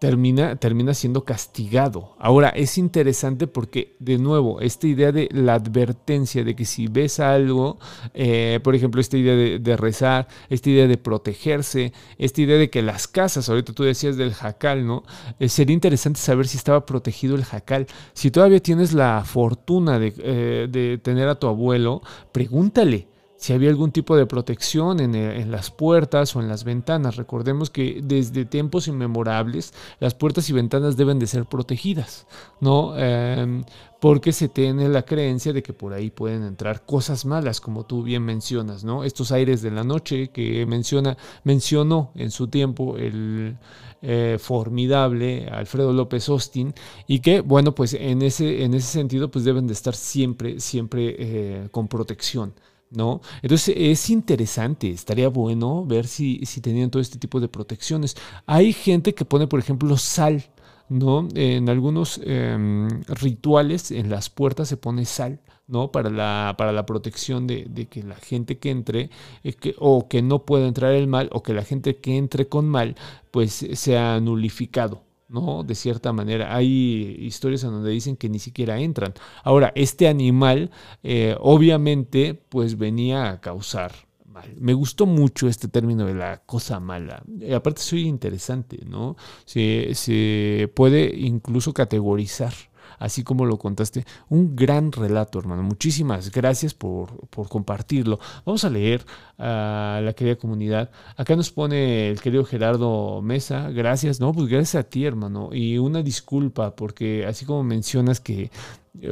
termina, 0.00 0.56
termina 0.56 0.94
siendo 0.94 1.24
castigado. 1.24 2.16
Ahora, 2.18 2.48
es 2.48 2.78
interesante 2.78 3.46
porque, 3.46 3.96
de 4.00 4.16
nuevo, 4.18 4.60
esta 4.62 4.86
idea 4.86 5.12
de 5.12 5.28
la 5.30 5.54
advertencia 5.54 6.42
de 6.42 6.56
que 6.56 6.64
si 6.64 6.88
ves 6.88 7.20
algo, 7.20 7.78
eh, 8.14 8.60
por 8.64 8.74
ejemplo, 8.74 9.00
esta 9.02 9.18
idea 9.18 9.36
de, 9.36 9.76
rezar, 9.76 10.26
esta 10.48 10.70
idea 10.70 10.88
de 10.88 10.96
protegerse, 10.96 11.92
esta 12.16 12.40
idea 12.40 12.56
de 12.56 12.70
que 12.70 12.80
las 12.80 13.06
casas, 13.08 13.50
ahorita 13.50 13.74
tú 13.74 13.84
decías 13.84 14.16
del 14.16 14.32
jacal, 14.32 14.86
¿no? 14.86 15.04
Eh, 15.38 15.50
sería 15.50 15.74
interesante 15.74 16.18
saber 16.18 16.48
si 16.48 16.56
estaba 16.56 16.86
protegido 16.86 17.36
el 17.36 17.44
jacal. 17.44 17.86
Si 18.14 18.30
todavía 18.30 18.60
tienes 18.60 18.94
la 18.94 19.22
fortuna 19.26 19.98
de, 19.98 20.14
eh, 20.16 20.66
de 20.70 20.96
tener 20.96 21.28
a 21.28 21.34
tu 21.34 21.46
abuelo, 21.46 22.00
pregúntale 22.32 23.09
si 23.40 23.54
había 23.54 23.70
algún 23.70 23.90
tipo 23.90 24.16
de 24.16 24.26
protección 24.26 25.00
eh, 25.00 25.40
en, 25.40 25.50
las 25.50 25.70
puertas 25.70 26.36
o 26.36 26.40
en 26.40 26.48
las 26.48 26.62
ventanas. 26.62 27.16
Recordemos 27.16 27.70
que 27.70 28.00
desde 28.04 28.44
tiempos 28.44 28.86
inmemorables 28.86 29.72
las 29.98 30.14
puertas 30.14 30.50
y 30.50 30.52
ventanas 30.52 30.98
deben 30.98 31.18
de 31.18 31.26
ser 31.26 31.46
protegidas, 31.46 32.26
¿no? 32.60 32.94
Em, 32.98 33.64
porque 33.98 34.32
se 34.32 34.48
tiene 34.48 34.90
la 34.90 35.02
creencia 35.06 35.54
de 35.54 35.62
que 35.62 35.72
por 35.72 35.94
ahí 35.94 36.10
pueden 36.10 36.42
entrar 36.42 36.84
cosas 36.84 37.24
malas, 37.24 37.62
como 37.62 37.86
tú 37.86 38.02
bien 38.02 38.22
mencionas, 38.24 38.84
¿no? 38.84 39.04
Estos 39.04 39.32
aires 39.32 39.62
de 39.62 39.70
la 39.70 39.84
noche 39.84 40.28
que 40.28 40.66
menciona, 40.66 41.16
mencionó 41.42 42.12
en 42.16 42.30
su 42.30 42.48
tiempo 42.48 42.98
el 42.98 43.56
eh, 44.02 44.36
formidable 44.38 45.48
Alfredo 45.48 45.94
López 45.94 46.28
Austin 46.28 46.74
y 47.06 47.20
que, 47.20 47.40
bueno, 47.40 47.74
pues 47.74 47.94
en 47.94 48.20
ese, 48.20 48.64
en 48.64 48.74
ese 48.74 48.88
sentido, 48.88 49.30
pues 49.30 49.46
deben 49.46 49.66
de 49.66 49.72
estar 49.72 49.94
siempre, 49.94 50.60
siempre 50.60 51.16
eh, 51.18 51.68
con 51.70 51.88
protección. 51.88 52.52
¿No? 52.90 53.20
Entonces 53.42 53.74
es 53.76 54.10
interesante, 54.10 54.90
estaría 54.90 55.28
bueno 55.28 55.84
ver 55.86 56.06
si, 56.06 56.44
si 56.44 56.60
tenían 56.60 56.90
todo 56.90 57.02
este 57.02 57.18
tipo 57.18 57.40
de 57.40 57.48
protecciones. 57.48 58.16
Hay 58.46 58.72
gente 58.72 59.14
que 59.14 59.24
pone, 59.24 59.46
por 59.46 59.60
ejemplo, 59.60 59.96
sal, 59.96 60.44
¿no? 60.88 61.28
En 61.34 61.68
algunos 61.68 62.20
em, 62.24 62.88
rituales 63.06 63.90
en 63.92 64.10
las 64.10 64.28
puertas 64.28 64.68
se 64.68 64.76
pone 64.76 65.04
sal, 65.06 65.40
¿no? 65.68 65.92
Para 65.92 66.10
la, 66.10 66.54
para 66.58 66.72
la 66.72 66.84
protección 66.84 67.46
de, 67.46 67.86
que 67.88 68.02
la 68.02 68.16
gente 68.16 68.58
que 68.58 68.70
entre 68.70 69.10
eh, 69.44 69.54
o 69.78 70.08
que 70.08 70.20
no 70.22 70.44
pueda 70.44 70.66
entrar 70.66 70.92
el 70.92 71.06
mal 71.06 71.30
o 71.32 71.42
que 71.42 71.54
la 71.54 71.64
gente 71.64 71.96
que 71.98 72.16
entre 72.16 72.48
con 72.48 72.68
mal 72.68 72.96
pues 73.30 73.66
sea 73.74 74.20
nulificado, 74.20 75.04
¿no? 75.30 75.62
De 75.62 75.74
cierta 75.74 76.12
manera. 76.12 76.54
Hay 76.54 77.16
historias 77.20 77.64
en 77.64 77.70
donde 77.70 77.90
dicen 77.90 78.16
que 78.16 78.28
ni 78.28 78.38
siquiera 78.38 78.78
entran. 78.78 79.14
Ahora, 79.44 79.72
este 79.74 80.08
animal 80.08 80.70
eh, 81.02 81.36
obviamente 81.40 82.34
pues 82.34 82.76
venía 82.76 83.30
a 83.30 83.40
causar 83.40 83.92
mal. 84.26 84.54
Me 84.58 84.74
gustó 84.74 85.06
mucho 85.06 85.48
este 85.48 85.68
término 85.68 86.04
de 86.04 86.14
la 86.14 86.42
cosa 86.44 86.80
mala. 86.80 87.22
Y 87.40 87.52
aparte 87.52 87.80
soy 87.80 88.06
interesante, 88.06 88.80
¿no? 88.86 89.16
Se, 89.44 89.94
se 89.94 90.70
puede 90.74 91.16
incluso 91.16 91.72
categorizar 91.72 92.52
así 93.00 93.24
como 93.24 93.46
lo 93.46 93.58
contaste. 93.58 94.04
Un 94.28 94.54
gran 94.54 94.92
relato, 94.92 95.40
hermano. 95.40 95.64
Muchísimas 95.64 96.30
gracias 96.30 96.74
por, 96.74 97.28
compartirlo. 97.48 98.20
Vamos 98.44 98.62
a 98.64 98.70
leer 98.70 99.04
a 99.38 100.00
la 100.04 100.12
querida 100.12 100.36
comunidad. 100.36 100.90
Acá 101.16 101.34
nos 101.34 101.50
pone 101.50 102.10
el 102.10 102.20
querido 102.20 102.44
Gerardo 102.44 103.20
Mesa. 103.22 103.70
Gracias, 103.70 104.20
no, 104.20 104.32
pues 104.32 104.46
gracias 104.48 104.84
a 104.84 104.88
ti, 104.88 105.04
hermano. 105.04 105.48
Y 105.52 105.78
una 105.78 106.02
disculpa, 106.02 106.76
porque 106.76 107.26
así 107.26 107.44
como 107.44 107.64
mencionas 107.64 108.20
que 108.20 108.50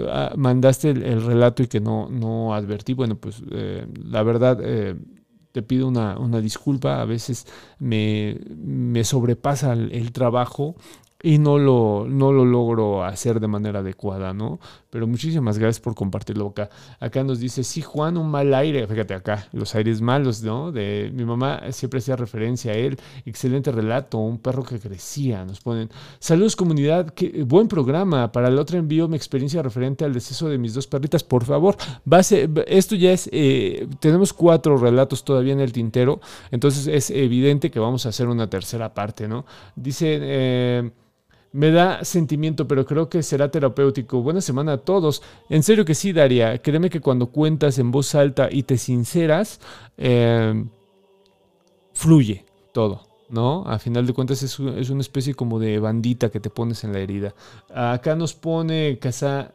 ah, 0.08 0.34
mandaste 0.36 0.90
el, 0.90 1.24
relato 1.24 1.62
y 1.62 1.66
que 1.66 1.80
no, 1.80 2.08
no 2.10 2.54
advertí, 2.54 2.92
bueno, 2.92 3.16
pues 3.16 3.42
eh, 3.50 3.86
la 4.04 4.22
verdad... 4.22 4.60
Eh, 4.62 4.94
te 5.50 5.62
pido 5.62 5.88
una, 5.88 6.40
disculpa, 6.40 7.00
a 7.00 7.04
veces 7.06 7.46
me, 7.78 8.38
me 8.54 9.02
sobrepasa 9.02 9.72
el, 9.72 10.12
trabajo 10.12 10.76
y 11.20 11.38
no 11.38 11.58
lo, 11.58 12.06
no 12.08 12.32
lo 12.32 12.44
logro 12.44 13.02
hacer 13.02 13.40
de 13.40 13.48
manera 13.48 13.80
adecuada, 13.80 14.32
¿no? 14.32 14.60
Pero 14.88 15.08
muchísimas 15.08 15.58
gracias 15.58 15.80
por 15.80 15.96
compartirlo 15.96 16.46
acá. 16.46 16.70
Acá 17.00 17.24
nos 17.24 17.40
dice, 17.40 17.64
sí, 17.64 17.82
Juan, 17.82 18.16
un 18.16 18.30
mal 18.30 18.54
aire. 18.54 18.86
Fíjate 18.86 19.14
acá, 19.14 19.48
los 19.52 19.74
aires 19.74 20.00
malos, 20.00 20.42
¿no? 20.42 20.70
De 20.70 21.10
mi 21.12 21.24
mamá 21.24 21.60
siempre 21.72 21.98
hacía 21.98 22.14
referencia 22.14 22.72
a 22.72 22.76
él. 22.76 22.98
Excelente 23.26 23.72
relato, 23.72 24.18
un 24.18 24.38
perro 24.38 24.62
que 24.62 24.78
crecía. 24.78 25.44
Nos 25.44 25.60
ponen, 25.60 25.90
saludos 26.20 26.54
comunidad, 26.54 27.10
qué 27.10 27.42
buen 27.44 27.66
programa. 27.66 28.30
Para 28.30 28.46
el 28.48 28.58
otro 28.58 28.78
envío 28.78 29.08
mi 29.08 29.16
experiencia 29.16 29.60
referente 29.60 30.04
al 30.04 30.14
deceso 30.14 30.48
de 30.48 30.56
mis 30.56 30.72
dos 30.72 30.86
perritas. 30.86 31.24
Por 31.24 31.44
favor, 31.44 31.76
base, 32.04 32.48
esto 32.68 32.94
ya 32.94 33.12
es, 33.12 33.28
eh, 33.32 33.88
tenemos 33.98 34.32
cuatro 34.32 34.76
relatos 34.76 35.24
todavía 35.24 35.52
en 35.52 35.60
el 35.60 35.72
tintero. 35.72 36.20
Entonces 36.52 36.86
es 36.86 37.10
evidente 37.10 37.72
que 37.72 37.80
vamos 37.80 38.06
a 38.06 38.10
hacer 38.10 38.28
una 38.28 38.48
tercera 38.48 38.94
parte, 38.94 39.26
¿no? 39.26 39.44
Dice... 39.74 40.18
Eh, 40.20 40.90
me 41.58 41.72
da 41.72 42.04
sentimiento, 42.04 42.68
pero 42.68 42.86
creo 42.86 43.08
que 43.08 43.20
será 43.20 43.50
terapéutico. 43.50 44.22
Buena 44.22 44.40
semana 44.40 44.74
a 44.74 44.78
todos. 44.78 45.24
En 45.48 45.64
serio 45.64 45.84
que 45.84 45.96
sí, 45.96 46.12
Daria. 46.12 46.56
Créeme 46.58 46.88
que 46.88 47.00
cuando 47.00 47.32
cuentas 47.32 47.80
en 47.80 47.90
voz 47.90 48.14
alta 48.14 48.48
y 48.48 48.62
te 48.62 48.78
sinceras, 48.78 49.60
eh, 49.96 50.64
fluye 51.92 52.44
todo. 52.72 53.08
¿no? 53.28 53.64
A 53.66 53.80
final 53.80 54.06
de 54.06 54.12
cuentas 54.12 54.40
es, 54.44 54.56
es, 54.76 54.88
una 54.88 55.00
especie 55.00 55.34
como 55.34 55.58
de 55.58 55.80
bandita 55.80 56.30
que 56.30 56.38
te 56.38 56.48
pones 56.48 56.84
en 56.84 56.92
la 56.92 57.00
herida. 57.00 57.34
Acá 57.74 58.14
nos 58.14 58.34
pone 58.34 59.00
Casa 59.00 59.52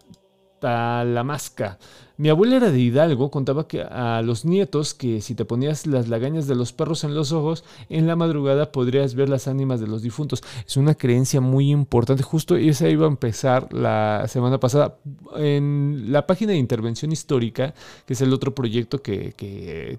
Talamasca. 0.59 1.79
Mi 2.15 2.29
abuela 2.29 2.57
era 2.57 2.69
de 2.69 2.79
Hidalgo, 2.79 3.31
contaba 3.31 3.67
que 3.67 3.81
a 3.81 4.21
los 4.21 4.45
nietos 4.45 4.93
que 4.93 5.19
si 5.19 5.33
te 5.33 5.45
ponías 5.45 5.87
las 5.87 6.09
lagañas 6.09 6.45
de 6.45 6.53
los 6.53 6.71
perros 6.71 7.03
en 7.03 7.15
los 7.15 7.31
ojos, 7.31 7.63
en 7.89 8.05
la 8.05 8.15
madrugada 8.15 8.71
podrías 8.71 9.15
ver 9.15 9.29
las 9.29 9.47
ánimas 9.47 9.79
de 9.79 9.87
los 9.87 10.03
difuntos. 10.03 10.43
Es 10.67 10.77
una 10.77 10.93
creencia 10.93 11.41
muy 11.41 11.71
importante. 11.71 12.21
Justo 12.21 12.55
esa 12.55 12.87
iba 12.87 13.05
a 13.05 13.09
empezar 13.09 13.73
la 13.73 14.25
semana 14.27 14.59
pasada 14.59 14.99
en 15.37 16.11
la 16.11 16.27
página 16.27 16.51
de 16.51 16.59
intervención 16.59 17.11
histórica, 17.11 17.73
que 18.05 18.13
es 18.13 18.21
el 18.21 18.31
otro 18.31 18.53
proyecto 18.53 19.01
que, 19.01 19.33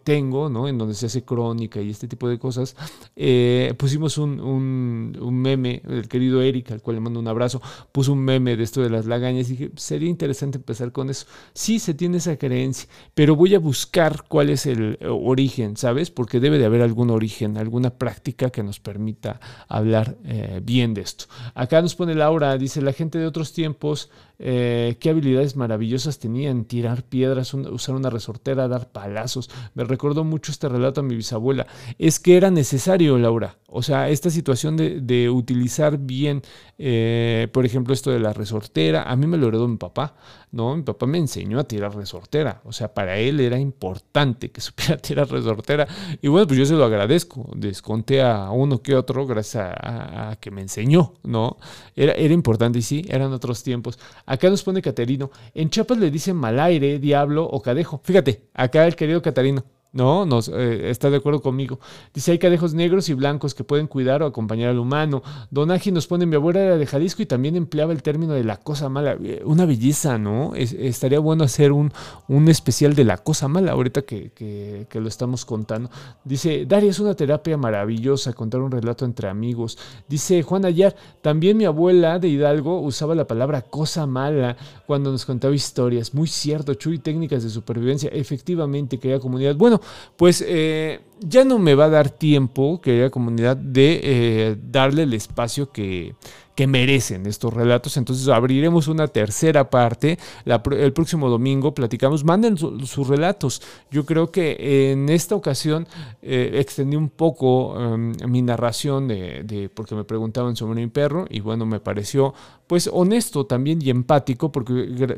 tengo, 0.04 0.48
¿no? 0.48 0.68
En 0.68 0.78
donde 0.78 0.94
se 0.94 1.06
hace 1.06 1.24
crónica 1.24 1.80
y 1.80 1.90
este 1.90 2.06
tipo 2.06 2.28
de 2.28 2.38
cosas. 2.38 2.76
Eh, 3.16 3.74
pusimos 3.76 4.18
un, 4.18 4.38
un, 4.40 5.34
meme, 5.34 5.82
el 5.88 6.06
querido 6.06 6.42
Eric, 6.42 6.70
al 6.70 6.80
cual 6.80 6.96
le 6.96 7.00
mando 7.00 7.18
un 7.18 7.26
abrazo, 7.26 7.60
puso 7.90 8.12
un 8.12 8.20
meme 8.20 8.56
de 8.56 8.62
esto 8.62 8.82
de 8.82 8.90
las 8.90 9.06
lagañas 9.06 9.48
y 9.48 9.56
dije, 9.56 9.72
sería 9.74 10.08
interesante 10.08 10.58
empezar 10.58 10.92
con 10.92 11.10
eso. 11.10 11.26
Sí, 11.54 11.80
se 11.80 11.94
tiene 12.04 12.18
esa 12.18 12.36
creencia, 12.36 12.86
pero 13.14 13.34
voy 13.34 13.54
a 13.54 13.58
buscar 13.58 14.24
cuál 14.28 14.50
es 14.50 14.66
el 14.66 14.98
eh, 15.00 15.06
origen, 15.08 15.78
¿sabes? 15.78 16.10
Porque 16.10 16.38
debe 16.38 16.58
de 16.58 16.66
haber 16.66 16.82
algún 16.82 17.08
origen, 17.08 17.56
alguna 17.56 17.88
práctica 17.88 18.50
que 18.50 18.62
nos 18.62 18.78
permita 18.78 19.40
hablar 19.68 20.18
eh, 20.26 20.60
bien 20.62 20.92
de 20.92 21.00
esto. 21.00 21.24
Acá 21.54 21.80
nos 21.80 21.94
pone 21.94 22.14
Laura, 22.14 22.58
dice, 22.58 22.82
la 22.82 22.92
gente 22.92 23.18
de 23.18 23.26
otros 23.26 23.54
tiempos 23.54 24.10
eh, 24.38 24.96
qué 25.00 25.10
habilidades 25.10 25.56
maravillosas 25.56 26.18
tenían, 26.18 26.64
tirar 26.64 27.04
piedras, 27.04 27.54
usar 27.54 27.94
una 27.94 28.10
resortera, 28.10 28.68
dar 28.68 28.90
palazos. 28.90 29.50
Me 29.74 29.84
recordó 29.84 30.24
mucho 30.24 30.52
este 30.52 30.68
relato 30.68 31.00
a 31.00 31.04
mi 31.04 31.14
bisabuela. 31.14 31.66
Es 31.98 32.18
que 32.18 32.36
era 32.36 32.50
necesario, 32.50 33.18
Laura. 33.18 33.58
O 33.76 33.82
sea, 33.82 34.08
esta 34.08 34.30
situación 34.30 34.76
de, 34.76 35.30
utilizar 35.30 35.98
bien, 35.98 36.42
eh, 36.78 37.48
por 37.52 37.66
ejemplo, 37.66 37.92
esto 37.92 38.12
de 38.12 38.20
la 38.20 38.32
resortera, 38.32 39.02
a 39.02 39.16
mí 39.16 39.26
me 39.26 39.36
lo 39.36 39.48
heredó 39.48 39.66
mi 39.66 39.78
papá, 39.78 40.14
¿no? 40.52 40.76
Mi 40.76 40.82
papá 40.82 41.06
me 41.06 41.18
enseñó 41.18 41.58
a 41.58 41.64
tirar 41.64 41.92
resortera. 41.96 42.60
O 42.64 42.72
sea, 42.72 42.94
para 42.94 43.18
él 43.18 43.40
era 43.40 43.58
importante 43.58 44.52
que 44.52 44.60
supiera 44.60 44.96
tirar 44.96 45.28
resortera. 45.28 45.88
Y 46.22 46.28
bueno, 46.28 46.46
pues 46.46 46.60
yo 46.60 46.66
se 46.66 46.74
lo 46.74 46.84
agradezco. 46.84 47.50
Desconté 47.56 48.22
a 48.22 48.50
uno 48.50 48.80
que 48.80 48.94
otro 48.94 49.26
gracias 49.26 49.74
a, 49.76 50.36
que 50.40 50.52
me 50.52 50.60
enseñó, 50.60 51.14
¿no? 51.24 51.56
Era, 51.96 52.12
era 52.12 52.32
importante 52.32 52.78
y 52.78 52.82
sí, 52.82 53.04
eran 53.08 53.32
otros 53.32 53.64
tiempos. 53.64 53.98
Acá 54.26 54.50
nos 54.50 54.62
pone 54.62 54.82
Caterino. 54.82 55.30
En 55.54 55.70
Chiapas 55.70 55.98
le 55.98 56.10
dicen 56.10 56.36
malaire, 56.36 56.98
diablo 56.98 57.44
o 57.44 57.60
cadejo. 57.60 58.00
Fíjate, 58.04 58.48
acá 58.54 58.86
el 58.86 58.96
querido 58.96 59.22
Caterino. 59.22 59.64
¿No? 59.94 60.26
Nos, 60.26 60.48
eh, 60.48 60.90
está 60.90 61.08
de 61.08 61.16
acuerdo 61.16 61.40
conmigo. 61.40 61.78
Dice, 62.12 62.32
hay 62.32 62.38
cadejos 62.38 62.74
negros 62.74 63.08
y 63.08 63.14
blancos 63.14 63.54
que 63.54 63.64
pueden 63.64 63.86
cuidar 63.86 64.22
o 64.22 64.26
acompañar 64.26 64.70
al 64.70 64.78
humano. 64.78 65.22
Donaji 65.50 65.92
nos 65.92 66.06
pone, 66.06 66.26
mi 66.26 66.34
abuela 66.34 66.60
era 66.60 66.76
de 66.76 66.84
Jalisco 66.84 67.22
y 67.22 67.26
también 67.26 67.56
empleaba 67.56 67.92
el 67.92 68.02
término 68.02 68.34
de 68.34 68.44
la 68.44 68.56
cosa 68.56 68.88
mala. 68.88 69.16
Eh, 69.22 69.42
una 69.44 69.64
belleza, 69.64 70.18
¿no? 70.18 70.52
estaría 70.54 71.20
bueno 71.20 71.44
hacer 71.44 71.72
un, 71.72 71.92
un, 72.28 72.48
especial 72.48 72.94
de 72.94 73.04
la 73.04 73.18
cosa 73.18 73.48
mala 73.48 73.72
ahorita 73.72 74.02
que, 74.02 74.32
que, 74.32 75.00
lo 75.00 75.08
estamos 75.08 75.44
contando. 75.44 75.90
Dice, 76.24 76.66
Daria, 76.66 76.90
es 76.90 76.98
una 76.98 77.14
terapia 77.14 77.56
maravillosa 77.56 78.32
contar 78.32 78.60
un 78.60 78.70
relato 78.70 79.04
entre 79.04 79.28
amigos. 79.28 79.78
Dice 80.08 80.42
Juan 80.42 80.64
Ayar, 80.64 80.96
también 81.22 81.56
mi 81.56 81.64
abuela 81.64 82.18
de 82.18 82.28
Hidalgo 82.28 82.80
usaba 82.80 83.14
la 83.14 83.26
palabra 83.26 83.62
cosa 83.62 84.06
mala 84.06 84.56
cuando 84.86 85.12
nos 85.12 85.24
contaba 85.24 85.54
historias. 85.54 86.14
Muy 86.14 86.26
cierto, 86.26 86.74
Chuy, 86.74 86.98
técnicas 86.98 87.44
de 87.44 87.50
supervivencia. 87.50 88.10
Efectivamente, 88.12 88.98
querida 88.98 89.20
comunidad. 89.20 89.54
Bueno, 89.54 89.80
pues 90.16 90.44
eh, 90.46 91.00
ya 91.20 91.44
no 91.44 91.58
me 91.58 91.74
va 91.74 91.86
a 91.86 91.90
dar 91.90 92.10
tiempo, 92.10 92.80
querida 92.80 93.10
comunidad, 93.10 93.56
de 93.56 94.00
eh, 94.02 94.56
darle 94.60 95.04
el 95.04 95.14
espacio 95.14 95.70
que, 95.72 96.14
que 96.54 96.66
merecen 96.66 97.26
estos 97.26 97.52
relatos. 97.52 97.96
Entonces 97.96 98.28
abriremos 98.28 98.88
una 98.88 99.08
tercera 99.08 99.70
parte. 99.70 100.18
el 100.44 100.92
próximo 100.92 101.28
domingo 101.28 101.74
platicamos. 101.74 102.24
Manden 102.24 102.56
sus 102.56 103.08
relatos. 103.08 103.62
Yo 103.90 104.04
creo 104.06 104.30
que 104.30 104.92
en 104.92 105.08
esta 105.08 105.34
ocasión 105.34 105.86
eh, 106.22 106.52
extendí 106.54 106.96
un 106.96 107.08
poco 107.08 107.80
em, 107.80 108.12
mi 108.28 108.42
narración 108.42 109.08
de, 109.08 109.70
porque 109.74 109.94
me 109.94 110.04
preguntaban 110.04 110.56
sobre 110.56 110.80
mi 110.80 110.88
perro 110.88 111.26
y 111.28 111.40
bueno, 111.40 111.66
me 111.66 111.80
pareció 111.80 112.34
pues 112.66 112.88
honesto 112.92 113.46
también 113.46 113.80
y 113.82 113.90
empático 113.90 114.50
porque 114.50 114.72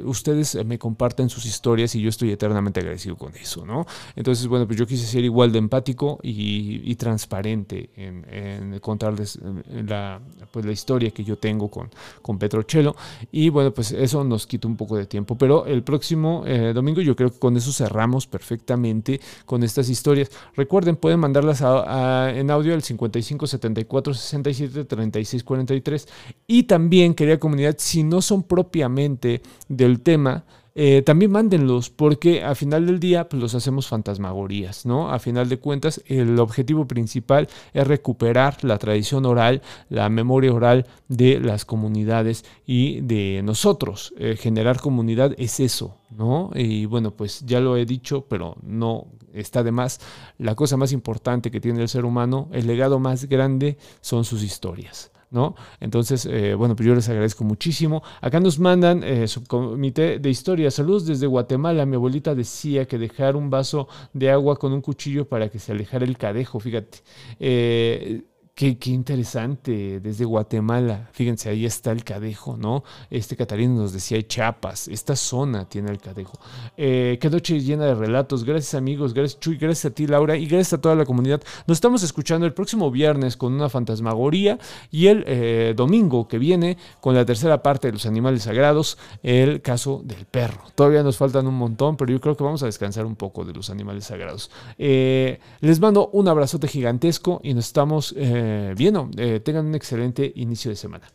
ustedes 0.04 0.64
me 0.64 0.78
comparten 0.78 1.28
sus 1.28 1.46
historias 1.46 1.94
y 1.94 2.00
yo 2.00 2.08
estoy 2.08 2.32
eternamente 2.32 2.80
agradecido 2.80 3.16
con 3.16 3.34
eso, 3.36 3.64
¿no? 3.64 3.86
Entonces, 4.16 4.46
bueno, 4.46 4.66
pues 4.66 4.78
yo 4.78 4.86
quise 4.86 5.06
ser 5.06 5.24
igual 5.24 5.52
de 5.52 5.58
empático 5.58 6.18
y, 6.22 6.94
transparente 6.96 7.90
en, 7.96 8.78
contarles 8.80 9.36
eh, 9.36 9.84
la, 9.86 10.20
pues 10.50 10.64
la 10.64 10.72
historia 10.72 11.10
que 11.10 11.22
yo 11.22 11.36
tengo 11.36 11.68
con, 11.68 11.90
con 12.22 12.38
Petrochelo. 12.38 12.96
Y 13.30 13.50
bueno, 13.50 13.72
pues 13.72 13.92
eso 13.92 14.24
nos 14.24 14.46
quita 14.46 14.66
un 14.66 14.76
poco 14.76 14.96
de 14.96 15.06
tiempo. 15.06 15.36
Pero 15.36 15.66
el 15.66 15.82
próximo 15.82 16.42
eh, 16.46 16.72
domingo 16.74 17.00
yo 17.00 17.14
creo 17.14 17.30
que 17.30 17.38
con 17.38 17.56
eso 17.56 17.72
cerramos 17.72 18.26
perfectamente 18.26 19.20
con 19.44 19.62
estas 19.62 19.88
historias. 19.88 20.30
Recuerden, 20.56 20.96
pueden 20.96 21.20
mandarlas 21.20 21.60
en 21.60 22.50
audio 22.50 22.74
al 22.74 22.82
55 22.82 23.46
74 23.46 24.14
67 24.14 24.84
36 24.84 25.44
43. 25.44 26.08
Y 26.46 26.62
también, 26.64 27.14
comunidad, 27.38 27.76
si 27.78 28.02
no 28.02 28.22
son 28.22 28.42
propiamente 28.42 29.42
del 29.68 30.00
tema, 30.00 30.44
eh, 30.78 31.00
también 31.00 31.30
mándenlos, 31.30 31.88
porque 31.88 32.44
a 32.44 32.54
final 32.54 32.84
del 32.84 33.00
día 33.00 33.30
pues, 33.30 33.40
los 33.40 33.54
hacemos 33.54 33.86
fantasmagorías, 33.86 34.84
¿no? 34.84 35.10
A 35.10 35.18
final 35.18 35.48
de 35.48 35.58
cuentas, 35.58 36.02
el 36.04 36.38
objetivo 36.38 36.86
principal 36.86 37.48
es 37.72 37.86
recuperar 37.86 38.62
la 38.62 38.76
tradición 38.76 39.24
oral, 39.24 39.62
la 39.88 40.10
memoria 40.10 40.52
oral 40.52 40.86
de 41.08 41.40
las 41.40 41.64
comunidades 41.64 42.44
y 42.66 43.00
de 43.00 43.40
nosotros. 43.42 44.12
Eh, 44.18 44.36
generar 44.38 44.78
comunidad 44.78 45.34
es 45.38 45.60
eso, 45.60 45.96
¿no? 46.10 46.50
Y 46.54 46.84
bueno, 46.84 47.10
pues 47.10 47.42
ya 47.46 47.60
lo 47.60 47.78
he 47.78 47.86
dicho, 47.86 48.26
pero 48.28 48.56
no 48.62 49.06
está 49.32 49.62
de 49.62 49.72
más. 49.72 49.98
La 50.36 50.54
cosa 50.54 50.76
más 50.76 50.92
importante 50.92 51.50
que 51.50 51.60
tiene 51.60 51.80
el 51.80 51.88
ser 51.88 52.04
humano, 52.04 52.50
el 52.52 52.66
legado 52.66 52.98
más 52.98 53.24
grande, 53.30 53.78
son 54.02 54.26
sus 54.26 54.42
historias. 54.42 55.10
¿No? 55.30 55.54
Entonces, 55.80 56.26
eh, 56.26 56.54
bueno, 56.54 56.76
pues 56.76 56.86
yo 56.86 56.94
les 56.94 57.08
agradezco 57.08 57.44
muchísimo. 57.44 58.02
Acá 58.20 58.40
nos 58.40 58.58
mandan 58.58 59.02
eh, 59.02 59.28
subcomité 59.28 60.18
de 60.18 60.30
historia. 60.30 60.70
Saludos 60.70 61.06
desde 61.06 61.26
Guatemala. 61.26 61.86
Mi 61.86 61.96
abuelita 61.96 62.34
decía 62.34 62.86
que 62.86 62.98
dejar 62.98 63.36
un 63.36 63.50
vaso 63.50 63.88
de 64.12 64.30
agua 64.30 64.56
con 64.56 64.72
un 64.72 64.80
cuchillo 64.80 65.28
para 65.28 65.48
que 65.48 65.58
se 65.58 65.72
alejara 65.72 66.04
el 66.04 66.16
cadejo, 66.16 66.60
fíjate. 66.60 66.98
Eh, 67.40 68.22
Qué, 68.56 68.74
interesante, 68.86 70.00
desde 70.00 70.24
Guatemala, 70.24 71.10
fíjense, 71.12 71.50
ahí 71.50 71.66
está 71.66 71.92
el 71.92 72.04
cadejo, 72.04 72.56
¿no? 72.56 72.84
Este 73.10 73.36
Catarino 73.36 73.74
nos 73.74 73.92
decía 73.92 74.26
Chiapas, 74.26 74.88
esta 74.88 75.14
zona 75.14 75.68
tiene 75.68 75.90
el 75.90 75.98
cadejo. 75.98 76.38
Eh, 76.74 77.18
qué 77.20 77.28
noche 77.28 77.60
llena 77.60 77.84
de 77.84 77.94
relatos, 77.94 78.44
gracias 78.44 78.74
amigos, 78.74 79.12
gracias 79.12 79.40
Chuy, 79.40 79.58
gracias 79.58 79.92
a 79.92 79.94
ti 79.94 80.06
Laura 80.06 80.38
y 80.38 80.46
gracias 80.46 80.72
a 80.72 80.80
toda 80.80 80.94
la 80.94 81.04
comunidad. 81.04 81.42
Nos 81.66 81.76
estamos 81.76 82.02
escuchando 82.02 82.46
el 82.46 82.54
próximo 82.54 82.90
viernes 82.90 83.36
con 83.36 83.52
una 83.52 83.68
fantasmagoría 83.68 84.58
y 84.90 85.08
el 85.08 85.24
eh, 85.26 85.74
domingo 85.76 86.26
que 86.26 86.38
viene 86.38 86.78
con 87.02 87.14
la 87.14 87.26
tercera 87.26 87.62
parte 87.62 87.88
de 87.88 87.92
los 87.92 88.06
animales 88.06 88.44
sagrados, 88.44 88.96
el 89.22 89.60
caso 89.60 90.00
del 90.02 90.24
perro. 90.24 90.62
Todavía 90.74 91.02
nos 91.02 91.18
faltan 91.18 91.46
un 91.46 91.56
montón, 91.56 91.98
pero 91.98 92.10
yo 92.10 92.22
creo 92.22 92.38
que 92.38 92.44
vamos 92.44 92.62
a 92.62 92.66
descansar 92.66 93.04
un 93.04 93.16
poco 93.16 93.44
de 93.44 93.52
los 93.52 93.68
animales 93.68 94.06
sagrados. 94.06 94.50
Eh, 94.78 95.40
les 95.60 95.78
mando 95.78 96.08
un 96.14 96.26
abrazote 96.26 96.68
gigantesco 96.68 97.42
y 97.44 97.52
nos 97.52 97.66
estamos... 97.66 98.14
Eh, 98.48 98.74
bien, 98.76 98.94
eh, 99.16 99.40
tengan 99.40 99.66
un 99.66 99.74
excelente 99.74 100.32
inicio 100.36 100.70
de 100.70 100.76
semana. 100.76 101.08